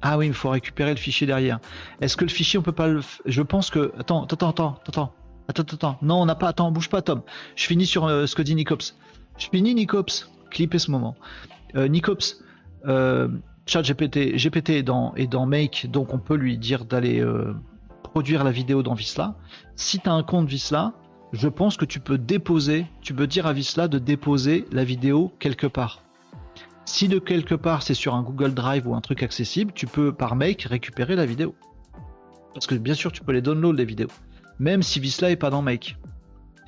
Ah 0.00 0.16
oui, 0.16 0.28
il 0.28 0.32
faut 0.32 0.50
récupérer 0.50 0.90
le 0.90 0.96
fichier 0.96 1.26
derrière. 1.26 1.58
Est-ce 2.00 2.16
que 2.16 2.24
le 2.24 2.30
fichier, 2.30 2.58
on 2.58 2.62
peut 2.62 2.72
pas 2.72 2.86
le. 2.86 3.00
Je 3.26 3.42
pense 3.42 3.70
que. 3.70 3.92
Attends, 3.98 4.24
attends, 4.24 4.50
attends, 4.50 4.80
attends. 4.86 5.12
Attends, 5.48 5.62
attends. 5.62 5.98
Non, 6.02 6.22
on 6.22 6.26
n'a 6.26 6.34
pas. 6.34 6.48
Attends, 6.48 6.70
bouge 6.70 6.88
pas, 6.88 7.02
Tom. 7.02 7.22
Je 7.56 7.66
finis 7.66 7.86
sur 7.86 8.06
euh, 8.06 8.26
ce 8.26 8.34
que 8.34 8.42
dit 8.42 8.54
Nicops. 8.54 8.94
Je 9.38 9.48
finis 9.48 9.74
Nicops. 9.74 10.30
Clipez 10.50 10.78
ce 10.78 10.90
moment. 10.90 11.16
Euh, 11.76 11.88
Nicops. 11.88 12.42
Euh, 12.86 13.28
ChatGPT 13.68 14.36
GPT 14.36 14.70
est 14.70 14.82
dans, 14.82 15.14
est 15.14 15.26
dans 15.26 15.44
Make, 15.44 15.88
donc 15.90 16.14
on 16.14 16.18
peut 16.18 16.36
lui 16.36 16.56
dire 16.56 16.86
d'aller 16.86 17.20
euh, 17.20 17.54
produire 18.02 18.42
la 18.42 18.50
vidéo 18.50 18.82
dans 18.82 18.94
Visla. 18.94 19.36
Si 19.76 20.00
tu 20.00 20.08
as 20.08 20.12
un 20.12 20.22
compte 20.22 20.48
Visla, 20.48 20.94
je 21.32 21.48
pense 21.48 21.76
que 21.76 21.84
tu 21.84 22.00
peux 22.00 22.16
déposer, 22.16 22.86
tu 23.02 23.12
peux 23.12 23.26
dire 23.26 23.46
à 23.46 23.52
Visla 23.52 23.86
de 23.86 23.98
déposer 23.98 24.64
la 24.72 24.84
vidéo 24.84 25.32
quelque 25.38 25.66
part. 25.66 26.02
Si 26.86 27.08
de 27.08 27.18
quelque 27.18 27.54
part 27.54 27.82
c'est 27.82 27.92
sur 27.92 28.14
un 28.14 28.22
Google 28.22 28.54
Drive 28.54 28.88
ou 28.88 28.94
un 28.94 29.02
truc 29.02 29.22
accessible, 29.22 29.72
tu 29.74 29.86
peux 29.86 30.12
par 30.12 30.34
Make 30.34 30.62
récupérer 30.62 31.14
la 31.14 31.26
vidéo. 31.26 31.54
Parce 32.54 32.66
que 32.66 32.74
bien 32.74 32.94
sûr 32.94 33.12
tu 33.12 33.22
peux 33.22 33.32
les 33.32 33.42
download 33.42 33.76
les 33.76 33.84
vidéos. 33.84 34.08
Même 34.58 34.82
si 34.82 34.98
Visla 34.98 35.30
est 35.30 35.36
pas 35.36 35.50
dans 35.50 35.60
Make. 35.60 35.98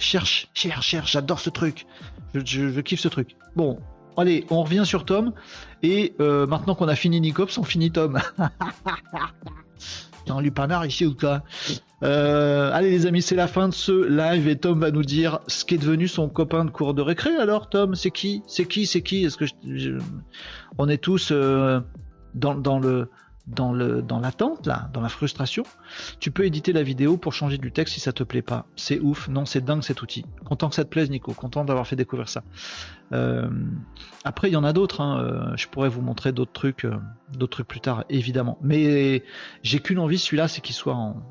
Cherche, 0.01 0.49
cherche, 0.55 0.87
cherche, 0.87 1.13
j'adore 1.13 1.39
ce 1.41 1.51
truc. 1.51 1.87
Je, 2.35 2.81
kiffe 2.81 3.01
ce 3.01 3.09
truc. 3.09 3.37
Bon, 3.55 3.79
allez, 4.17 4.47
on 4.49 4.63
revient 4.63 4.85
sur 4.87 5.05
Tom. 5.05 5.35
Et 5.83 6.15
euh, 6.21 6.47
maintenant 6.47 6.75
qu'on 6.75 6.89
a 6.89 6.97
fini 6.97 7.21
Nicops, 7.21 7.59
on 7.59 7.65
finit 7.65 7.93
Tom. 7.93 8.19
Dans 10.27 10.41
Lupanar 10.41 10.87
ici 10.87 11.05
ou 11.05 11.15
quoi 11.15 11.43
euh, 12.03 12.73
Allez 12.73 12.91
les 12.91 13.07
amis, 13.07 13.21
c'est 13.21 13.35
la 13.35 13.47
fin 13.47 13.69
de 13.69 13.75
ce 13.75 13.93
live 13.93 14.49
et 14.49 14.57
Tom 14.57 14.81
va 14.81 14.91
nous 14.91 15.03
dire 15.03 15.41
ce 15.49 15.67
qui 15.67 15.75
est 15.75 15.79
devenu 15.79 16.09
son 16.09 16.31
copain 16.31 16.65
de 16.65 16.71
cours 16.71 16.95
de 16.95 17.03
récré. 17.03 17.37
Alors 17.37 17.69
Tom, 17.69 17.95
c'est 17.95 18.11
qui? 18.11 18.43
C'est 18.47 18.65
qui? 18.65 18.87
C'est 18.87 19.03
qui? 19.03 19.25
Est-ce 19.25 19.37
que 19.37 19.45
on 20.79 20.89
est 20.89 20.99
tous 20.99 21.29
euh, 21.31 21.81
dans, 22.35 22.55
dans 22.55 22.79
le 22.79 23.11
dans 23.55 23.73
le 23.73 24.03
dans 24.03 24.19
l'attente 24.19 24.67
là, 24.67 24.91
dans 24.93 25.01
la 25.01 25.09
frustration, 25.09 25.65
tu 26.19 26.31
peux 26.31 26.45
éditer 26.45 26.73
la 26.73 26.83
vidéo 26.83 27.17
pour 27.17 27.33
changer 27.33 27.59
du 27.59 27.73
texte 27.73 27.95
si 27.95 28.01
ça 28.01 28.13
te 28.13 28.23
plaît 28.23 28.43
pas. 28.43 28.67
C'est 28.77 29.01
ouf, 29.01 29.29
non, 29.29 29.45
c'est 29.47 29.65
dingue 29.65 29.83
cet 29.83 30.03
outil. 30.03 30.25
Content 30.45 30.69
que 30.69 30.75
ça 30.75 30.85
te 30.85 30.89
plaise, 30.89 31.11
Nico. 31.11 31.33
Content 31.33 31.65
d'avoir 31.65 31.87
fait 31.87 31.97
découvrir 31.97 32.29
ça. 32.29 32.43
Euh, 33.13 33.49
après, 34.25 34.49
il 34.49 34.53
y 34.53 34.57
en 34.57 34.65
a 34.65 34.73
d'autres. 34.73 35.01
Hein. 35.01 35.21
Euh, 35.21 35.57
je 35.57 35.67
pourrais 35.69 35.89
vous 35.89 36.03
montrer 36.03 36.33
d'autres 36.33 36.53
trucs, 36.53 36.85
euh, 36.85 36.97
d'autres 37.33 37.53
trucs 37.53 37.69
plus 37.69 37.81
tard, 37.81 38.05
évidemment. 38.09 38.59
Mais 38.63 39.25
j'ai 39.63 39.81
qu'une 39.81 39.99
envie, 39.99 40.19
celui-là, 40.19 40.49
c'est 40.49 40.61
qu'il 40.61 40.75
soit 40.75 40.95
en 40.95 41.23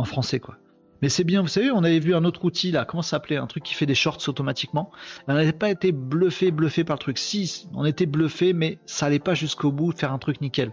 en 0.00 0.04
français, 0.04 0.38
quoi. 0.38 0.56
Mais 1.00 1.08
c'est 1.08 1.24
bien, 1.24 1.42
vous 1.42 1.48
savez, 1.48 1.70
on 1.70 1.84
avait 1.84 2.00
vu 2.00 2.14
un 2.14 2.24
autre 2.24 2.44
outil 2.44 2.72
là, 2.72 2.84
comment 2.84 3.02
ça 3.02 3.10
s'appelait 3.10 3.36
Un 3.36 3.46
truc 3.46 3.62
qui 3.62 3.74
fait 3.74 3.86
des 3.86 3.94
shorts 3.94 4.28
automatiquement. 4.28 4.90
On 5.28 5.34
n'avait 5.34 5.52
pas 5.52 5.70
été 5.70 5.92
bluffé, 5.92 6.50
bluffé 6.50 6.84
par 6.84 6.96
le 6.96 7.00
truc. 7.00 7.18
Si, 7.18 7.68
on 7.74 7.84
était 7.84 8.06
bluffé, 8.06 8.52
mais 8.52 8.78
ça 8.86 9.06
allait 9.06 9.18
pas 9.18 9.34
jusqu'au 9.34 9.70
bout 9.70 9.92
faire 9.92 10.12
un 10.12 10.18
truc 10.18 10.40
nickel. 10.40 10.72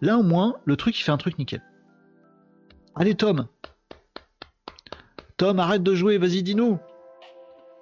Là 0.00 0.16
au 0.16 0.22
moins, 0.22 0.56
le 0.64 0.76
truc 0.76 0.98
il 0.98 1.02
fait 1.02 1.12
un 1.12 1.16
truc 1.16 1.38
nickel. 1.38 1.62
Allez 2.94 3.16
Tom 3.16 3.48
Tom, 5.36 5.58
arrête 5.58 5.82
de 5.82 5.94
jouer, 5.94 6.18
vas-y 6.18 6.44
dis-nous 6.44 6.78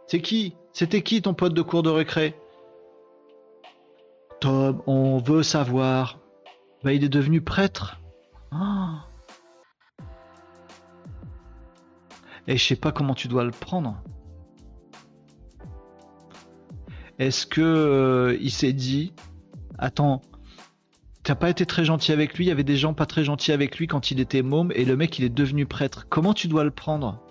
C'est 0.06 0.22
qui 0.22 0.56
C'était 0.72 1.02
qui 1.02 1.20
ton 1.20 1.34
pote 1.34 1.52
de 1.52 1.62
cours 1.62 1.82
de 1.82 1.90
récré? 1.90 2.34
Tom, 4.40 4.82
on 4.86 5.18
veut 5.18 5.42
savoir. 5.42 6.18
Bah, 6.82 6.92
il 6.94 7.04
est 7.04 7.10
devenu 7.10 7.42
prêtre. 7.42 8.00
Ah 8.50 9.06
Et 12.48 12.56
je 12.56 12.64
sais 12.64 12.76
pas 12.76 12.92
comment 12.92 13.14
tu 13.14 13.28
dois 13.28 13.44
le 13.44 13.50
prendre. 13.50 14.02
Est-ce 17.18 17.46
que 17.46 17.60
euh, 17.60 18.36
il 18.40 18.50
s'est 18.50 18.72
dit, 18.72 19.12
attends, 19.78 20.22
t'as 21.22 21.34
pas 21.34 21.50
été 21.50 21.66
très 21.66 21.84
gentil 21.84 22.12
avec 22.12 22.36
lui, 22.36 22.46
il 22.46 22.48
y 22.48 22.50
avait 22.50 22.64
des 22.64 22.76
gens 22.76 22.94
pas 22.94 23.06
très 23.06 23.24
gentils 23.24 23.52
avec 23.52 23.78
lui 23.78 23.86
quand 23.86 24.10
il 24.10 24.18
était 24.18 24.42
môme, 24.42 24.72
et 24.74 24.84
le 24.84 24.96
mec 24.96 25.18
il 25.18 25.24
est 25.24 25.28
devenu 25.34 25.66
prêtre. 25.66 26.06
Comment 26.08 26.34
tu 26.34 26.48
dois 26.48 26.64
le 26.64 26.70
prendre? 26.70 27.22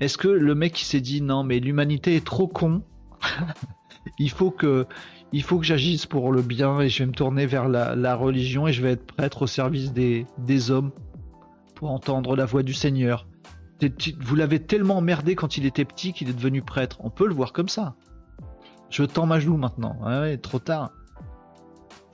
Est-ce 0.00 0.18
que 0.18 0.28
le 0.28 0.54
mec 0.54 0.72
qui 0.72 0.84
s'est 0.84 1.00
dit 1.00 1.20
non 1.20 1.44
mais 1.44 1.60
l'humanité 1.60 2.16
est 2.16 2.24
trop 2.24 2.48
con, 2.48 2.82
il 4.18 4.30
faut 4.30 4.50
que 4.50 4.86
il 5.32 5.44
j'agisse 5.60 6.06
pour 6.06 6.32
le 6.32 6.42
bien 6.42 6.80
et 6.80 6.88
je 6.88 7.04
vais 7.04 7.06
me 7.06 7.12
tourner 7.12 7.46
vers 7.46 7.68
la, 7.68 8.16
religion 8.16 8.66
et 8.66 8.72
je 8.72 8.82
vais 8.82 8.92
être 8.92 9.06
prêtre 9.06 9.42
au 9.42 9.46
service 9.46 9.92
des 9.92 10.70
hommes 10.72 10.90
pour 11.76 11.92
entendre 11.92 12.34
la 12.34 12.46
voix 12.46 12.64
du 12.64 12.74
Seigneur. 12.74 13.28
Vous 14.20 14.36
l'avez 14.36 14.60
tellement 14.60 14.98
emmerdé 14.98 15.34
quand 15.34 15.56
il 15.56 15.66
était 15.66 15.84
petit 15.84 16.12
qu'il 16.12 16.28
est 16.28 16.34
devenu 16.34 16.62
prêtre. 16.62 16.98
On 17.00 17.10
peut 17.10 17.26
le 17.26 17.34
voir 17.34 17.52
comme 17.52 17.68
ça. 17.68 17.94
Je 18.90 19.04
tends 19.04 19.26
ma 19.26 19.40
joue 19.40 19.56
maintenant. 19.56 19.96
Ouais, 20.02 20.36
trop 20.36 20.58
tard. 20.58 20.92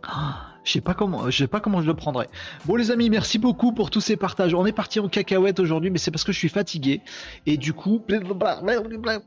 Ah. 0.02 0.55
Je 0.66 0.72
sais 0.72 0.80
pas 0.80 0.94
comment, 0.94 1.30
je 1.30 1.38
sais 1.38 1.46
pas 1.46 1.60
comment 1.60 1.80
je 1.80 1.86
le 1.86 1.94
prendrai. 1.94 2.26
Bon 2.64 2.74
les 2.74 2.90
amis, 2.90 3.08
merci 3.08 3.38
beaucoup 3.38 3.70
pour 3.70 3.88
tous 3.88 4.00
ces 4.00 4.16
partages. 4.16 4.52
On 4.52 4.66
est 4.66 4.72
parti 4.72 4.98
en 4.98 5.08
cacahuète 5.08 5.60
aujourd'hui, 5.60 5.90
mais 5.90 5.98
c'est 5.98 6.10
parce 6.10 6.24
que 6.24 6.32
je 6.32 6.38
suis 6.38 6.48
fatigué 6.48 7.02
et 7.46 7.56
du 7.56 7.72
coup, 7.72 8.02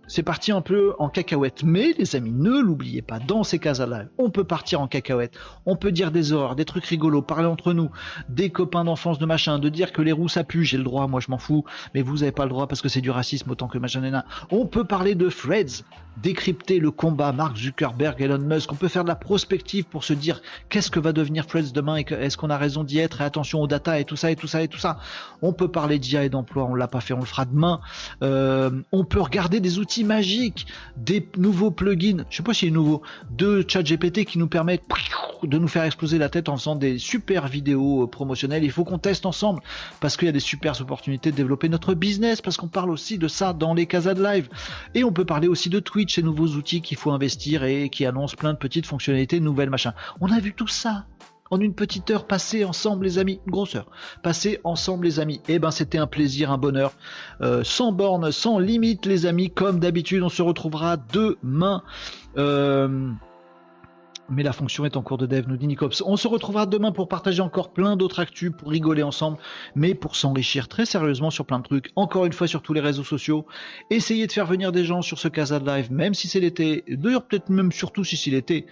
c'est 0.08 0.24
parti 0.24 0.52
un 0.52 0.60
peu 0.60 0.96
en 1.00 1.08
cacahuète. 1.08 1.64
Mais 1.64 1.94
les 1.98 2.18
amis, 2.18 2.34
ne 2.34 2.60
l'oubliez 2.60 3.02
pas, 3.02 3.20
dans 3.20 3.46
ces 3.46 3.58
cas-là, 3.58 4.04
on 4.18 4.32
peut 4.32 4.44
partir 4.44 4.82
en 4.82 4.90
cacahuète. 4.90 5.34
On 5.66 5.78
peut 5.78 5.94
dire 5.94 6.12
des 6.12 6.34
horreurs, 6.34 6.58
des 6.58 6.66
trucs 6.66 6.86
rigolos, 6.86 7.22
parler 7.22 7.48
entre 7.48 7.72
nous, 7.72 7.90
des 8.28 8.50
copains 8.50 8.84
d'enfance 8.84 9.18
de 9.18 9.26
machin, 9.26 9.60
de 9.60 9.70
dire 9.70 9.94
que 9.94 10.02
les 10.02 10.12
roues 10.12 10.28
ça 10.28 10.44
pue. 10.44 10.66
J'ai 10.66 10.78
le 10.78 10.84
droit, 10.84 11.08
moi 11.08 11.22
je 11.22 11.32
m'en 11.32 11.38
fous, 11.38 11.64
mais 11.96 12.02
vous 12.02 12.22
avez 12.22 12.34
pas 12.34 12.44
le 12.44 12.50
droit 12.50 12.68
parce 12.68 12.82
que 12.82 12.90
c'est 12.90 13.00
du 13.00 13.12
racisme 13.12 13.50
autant 13.50 13.70
que 13.70 13.78
machin 13.78 14.24
On 14.52 14.66
peut 14.66 14.84
parler 14.84 15.16
de 15.16 15.30
Freds, 15.30 15.86
décrypter 16.22 16.80
le 16.80 16.92
combat 16.92 17.32
Mark 17.32 17.56
Zuckerberg, 17.56 18.22
Elon 18.22 18.40
Musk. 18.40 18.74
On 18.74 18.76
peut 18.76 18.90
faire 18.90 19.04
de 19.04 19.10
la 19.10 19.16
prospective 19.16 19.86
pour 19.86 20.04
se 20.04 20.12
dire 20.12 20.42
qu'est-ce 20.68 20.92
que 20.92 21.00
va 21.00 21.14
devenir 21.14 21.29
devenir 21.30 21.46
demain 21.74 21.98
et 21.98 22.06
est-ce 22.14 22.38
qu'on 22.38 22.50
a 22.50 22.58
raison 22.58 22.84
d'y 22.84 23.00
être? 23.00 23.22
Et 23.22 23.24
attention 23.24 23.62
aux 23.62 23.68
data 23.68 24.00
et 24.00 24.06
tout 24.06 24.16
ça 24.16 24.32
et 24.32 24.36
tout 24.36 24.48
ça 24.48 24.62
et 24.62 24.68
tout 24.68 24.78
ça. 24.78 24.98
On 25.42 25.54
peut 25.54 25.68
parler 25.68 26.00
d'IA 26.00 26.24
et 26.24 26.30
d'emploi, 26.30 26.66
on 26.66 26.76
l'a 26.76 26.88
pas 26.88 27.02
fait, 27.02 27.14
on 27.14 27.20
le 27.20 27.26
fera 27.26 27.46
demain. 27.46 27.80
Euh, 28.24 28.72
on 28.92 29.04
peut 29.04 29.22
regarder 29.22 29.60
des 29.60 29.80
outils 29.80 30.04
magiques, 30.04 30.68
des 30.98 31.28
nouveaux 31.38 31.72
plugins, 31.72 32.26
je 32.30 32.38
sais 32.38 32.44
pas 32.44 32.54
si 32.54 32.68
est 32.68 32.72
nouveau, 32.72 33.02
de 33.32 33.64
ChatGPT 33.68 34.26
qui 34.26 34.38
nous 34.38 34.48
permettent 34.48 34.84
de 35.44 35.58
nous 35.58 35.68
faire 35.68 35.84
exploser 35.84 36.18
la 36.18 36.30
tête 36.30 36.50
en 36.50 36.58
faisant 36.58 36.76
des 36.76 36.98
super 36.98 37.48
vidéos 37.48 38.08
promotionnelles. 38.08 38.64
Il 38.64 38.72
faut 38.72 38.84
qu'on 38.84 38.98
teste 38.98 39.26
ensemble 39.26 39.62
parce 40.00 40.18
qu'il 40.18 40.26
y 40.26 40.30
a 40.30 40.34
des 40.34 40.40
super 40.40 40.80
opportunités 40.82 41.32
de 41.32 41.36
développer 41.36 41.70
notre 41.70 41.94
business 41.94 42.42
parce 42.42 42.58
qu'on 42.58 42.68
parle 42.68 42.90
aussi 42.90 43.18
de 43.18 43.28
ça 43.28 43.54
dans 43.54 43.74
les 43.74 43.86
casas 43.86 44.14
de 44.14 44.24
live. 44.24 44.50
Et 44.96 45.04
on 45.04 45.12
peut 45.12 45.26
parler 45.26 45.48
aussi 45.48 45.70
de 45.70 45.80
Twitch, 45.80 46.16
ces 46.16 46.24
nouveaux 46.24 46.48
outils 46.48 46.82
qu'il 46.82 46.98
faut 46.98 47.12
investir 47.12 47.64
et 47.64 47.90
qui 47.90 48.06
annoncent 48.06 48.36
plein 48.36 48.54
de 48.54 48.58
petites 48.58 48.86
fonctionnalités 48.86 49.40
nouvelles, 49.40 49.70
machin. 49.70 49.94
On 50.22 50.32
a 50.32 50.40
vu 50.40 50.54
tout 50.54 50.68
ça 50.68 51.06
en 51.52 51.60
une 51.60 51.74
petite 51.74 52.10
heure 52.12 52.26
passée 52.26 52.66
ensemble 52.66 53.06
les 53.06 53.18
amis, 53.18 53.40
une 53.46 53.52
grosse 53.52 53.76
heure, 53.76 53.90
passée 54.24 54.60
ensemble 54.64 55.06
les 55.06 55.20
amis. 55.20 55.42
Eh 55.48 55.60
ben 55.60 55.72
c'était 55.72 55.98
un 55.98 56.08
plaisir, 56.08 56.52
un 56.52 56.58
bonheur, 56.58 56.94
euh, 57.42 57.64
sans 57.64 57.92
borne, 57.92 58.32
sans 58.32 58.60
limite 58.60 59.06
les 59.06 59.26
amis, 59.26 59.50
comme 59.50 59.80
d'habitude 59.80 60.24
on 60.24 60.30
se 60.30 60.42
retrouvera 60.42 60.98
demain. 60.98 61.84
Euh, 62.38 63.12
mais 64.32 64.44
la 64.44 64.54
fonction 64.54 64.86
est 64.86 64.96
en 64.96 65.02
cours 65.02 65.18
de 65.18 65.26
dev, 65.26 65.46
nous 65.48 65.58
dit 65.58 65.68
Nicops. 65.68 66.04
On 66.06 66.16
se 66.16 66.28
retrouvera 66.28 66.66
demain 66.68 66.92
pour 66.92 67.08
partager 67.08 67.42
encore 67.42 67.74
plein 67.74 67.96
d'autres 67.96 68.20
actus, 68.20 68.52
pour 68.56 68.70
rigoler 68.70 69.02
ensemble, 69.02 69.38
mais 69.76 69.96
pour 69.96 70.16
s'enrichir 70.16 70.68
très 70.68 70.86
sérieusement 70.86 71.32
sur 71.32 71.46
plein 71.46 71.58
de 71.58 71.64
trucs. 71.64 71.92
Encore 71.96 72.26
une 72.26 72.34
fois 72.34 72.48
sur 72.48 72.62
tous 72.62 72.74
les 72.74 72.82
réseaux 72.82 73.04
sociaux. 73.04 73.46
Essayez 73.90 74.28
de 74.28 74.32
faire 74.32 74.46
venir 74.46 74.72
des 74.72 74.86
gens 74.86 75.02
sur 75.02 75.18
ce 75.18 75.28
Casa 75.28 75.60
Live, 75.60 75.92
même 75.92 76.14
si 76.14 76.28
c'est 76.28 76.40
l'été. 76.40 76.84
D'ailleurs, 76.88 77.26
peut-être 77.26 77.50
même 77.50 77.72
surtout 77.72 78.04
si 78.04 78.18
c'est 78.18 78.30
l'été 78.30 78.68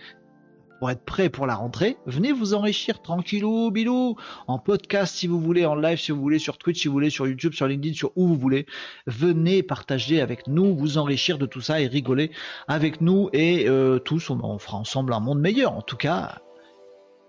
pour 0.79 0.91
être 0.91 1.03
prêt 1.03 1.29
pour 1.29 1.47
la 1.47 1.55
rentrée, 1.55 1.97
venez 2.05 2.31
vous 2.31 2.53
enrichir 2.53 3.01
tranquillou, 3.01 3.71
bilou, 3.71 4.15
en 4.47 4.59
podcast 4.59 5.15
si 5.15 5.27
vous 5.27 5.39
voulez, 5.39 5.65
en 5.65 5.75
live 5.75 5.99
si 5.99 6.11
vous 6.11 6.21
voulez, 6.21 6.39
sur 6.39 6.57
Twitch 6.57 6.81
si 6.81 6.87
vous 6.87 6.93
voulez, 6.93 7.09
sur 7.09 7.27
YouTube, 7.27 7.53
sur 7.53 7.67
LinkedIn, 7.67 7.95
sur 7.95 8.11
où 8.15 8.27
vous 8.27 8.37
voulez. 8.37 8.65
Venez 9.05 9.63
partager 9.63 10.21
avec 10.21 10.47
nous, 10.47 10.75
vous 10.75 10.97
enrichir 10.97 11.37
de 11.37 11.45
tout 11.45 11.61
ça 11.61 11.81
et 11.81 11.87
rigoler 11.87 12.31
avec 12.67 13.01
nous 13.01 13.29
et 13.33 13.67
euh, 13.67 13.99
tous, 13.99 14.29
on 14.29 14.59
fera 14.59 14.77
ensemble 14.77 15.13
un 15.13 15.19
monde 15.19 15.39
meilleur. 15.39 15.73
En 15.73 15.81
tout 15.81 15.97
cas, 15.97 16.41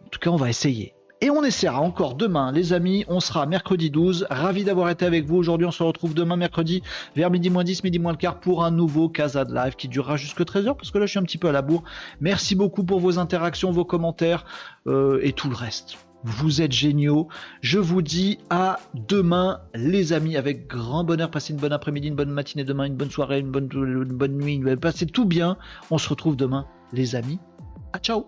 en 0.05 0.09
tout 0.09 0.21
cas, 0.21 0.31
on 0.31 0.37
va 0.37 0.49
essayer. 0.49 0.98
Et 1.21 1.31
on 1.31 1.43
essaiera 1.43 1.81
encore 1.81 2.15
demain, 2.15 2.53
les 2.53 2.73
amis. 2.73 3.05
On 3.09 3.19
sera 3.19 3.45
mercredi 3.47 3.91
12. 3.91 4.27
Ravi 4.31 4.63
d'avoir 4.63 4.89
été 4.89 5.05
avec 5.05 5.25
vous 5.25 5.37
aujourd'hui. 5.37 5.67
On 5.67 5.73
se 5.73 5.83
retrouve 5.83 6.15
demain 6.15 6.37
mercredi 6.37 6.83
vers 7.17 7.31
midi 7.31 7.51
moins 7.51 7.65
10, 7.65 7.83
midi 7.83 7.99
moins 7.99 8.13
le 8.13 8.19
quart 8.19 8.39
pour 8.39 8.65
un 8.65 8.71
nouveau 8.71 9.09
Casa 9.09 9.45
de 9.45 9.53
Live 9.53 9.75
qui 9.75 9.89
durera 9.89 10.17
jusque 10.17 10.41
13h 10.41 10.77
parce 10.77 10.93
que 10.93 10.99
là 10.99 11.07
je 11.07 11.11
suis 11.11 11.19
un 11.19 11.25
petit 11.25 11.39
peu 11.39 11.49
à 11.49 11.53
la 11.53 11.63
bourre. 11.63 11.83
Merci 12.21 12.55
beaucoup 12.55 12.85
pour 12.85 13.01
vos 13.01 13.19
interactions, 13.19 13.73
vos 13.73 13.85
commentaires 13.85 14.45
euh, 14.87 15.19
et 15.23 15.33
tout 15.33 15.49
le 15.49 15.57
reste. 15.57 15.99
Vous 16.23 16.63
êtes 16.63 16.73
géniaux. 16.73 17.29
Je 17.63 17.79
vous 17.79 18.03
dis 18.03 18.39
à 18.51 18.79
demain, 18.95 19.61
les 19.75 20.13
amis, 20.13 20.37
avec 20.37 20.67
grand 20.69 21.05
bonheur. 21.05 21.31
Passez 21.31 21.53
une 21.53 21.61
bonne 21.61 21.73
après-midi, 21.73 22.09
une 22.09 22.17
bonne 22.17 22.31
matinée 22.31 22.65
demain, 22.65 22.85
une 22.85 22.97
bonne 22.97 23.11
soirée, 23.11 23.41
une 23.41 23.51
bonne, 23.51 23.69
bonne 23.69 24.37
nuit. 24.37 24.61
Passez 24.77 25.07
tout 25.07 25.25
bien. 25.25 25.57
On 25.91 25.99
se 25.99 26.09
retrouve 26.09 26.37
demain, 26.37 26.67
les 26.93 27.15
amis. 27.15 27.39
À 27.93 27.99
ciao 27.99 28.27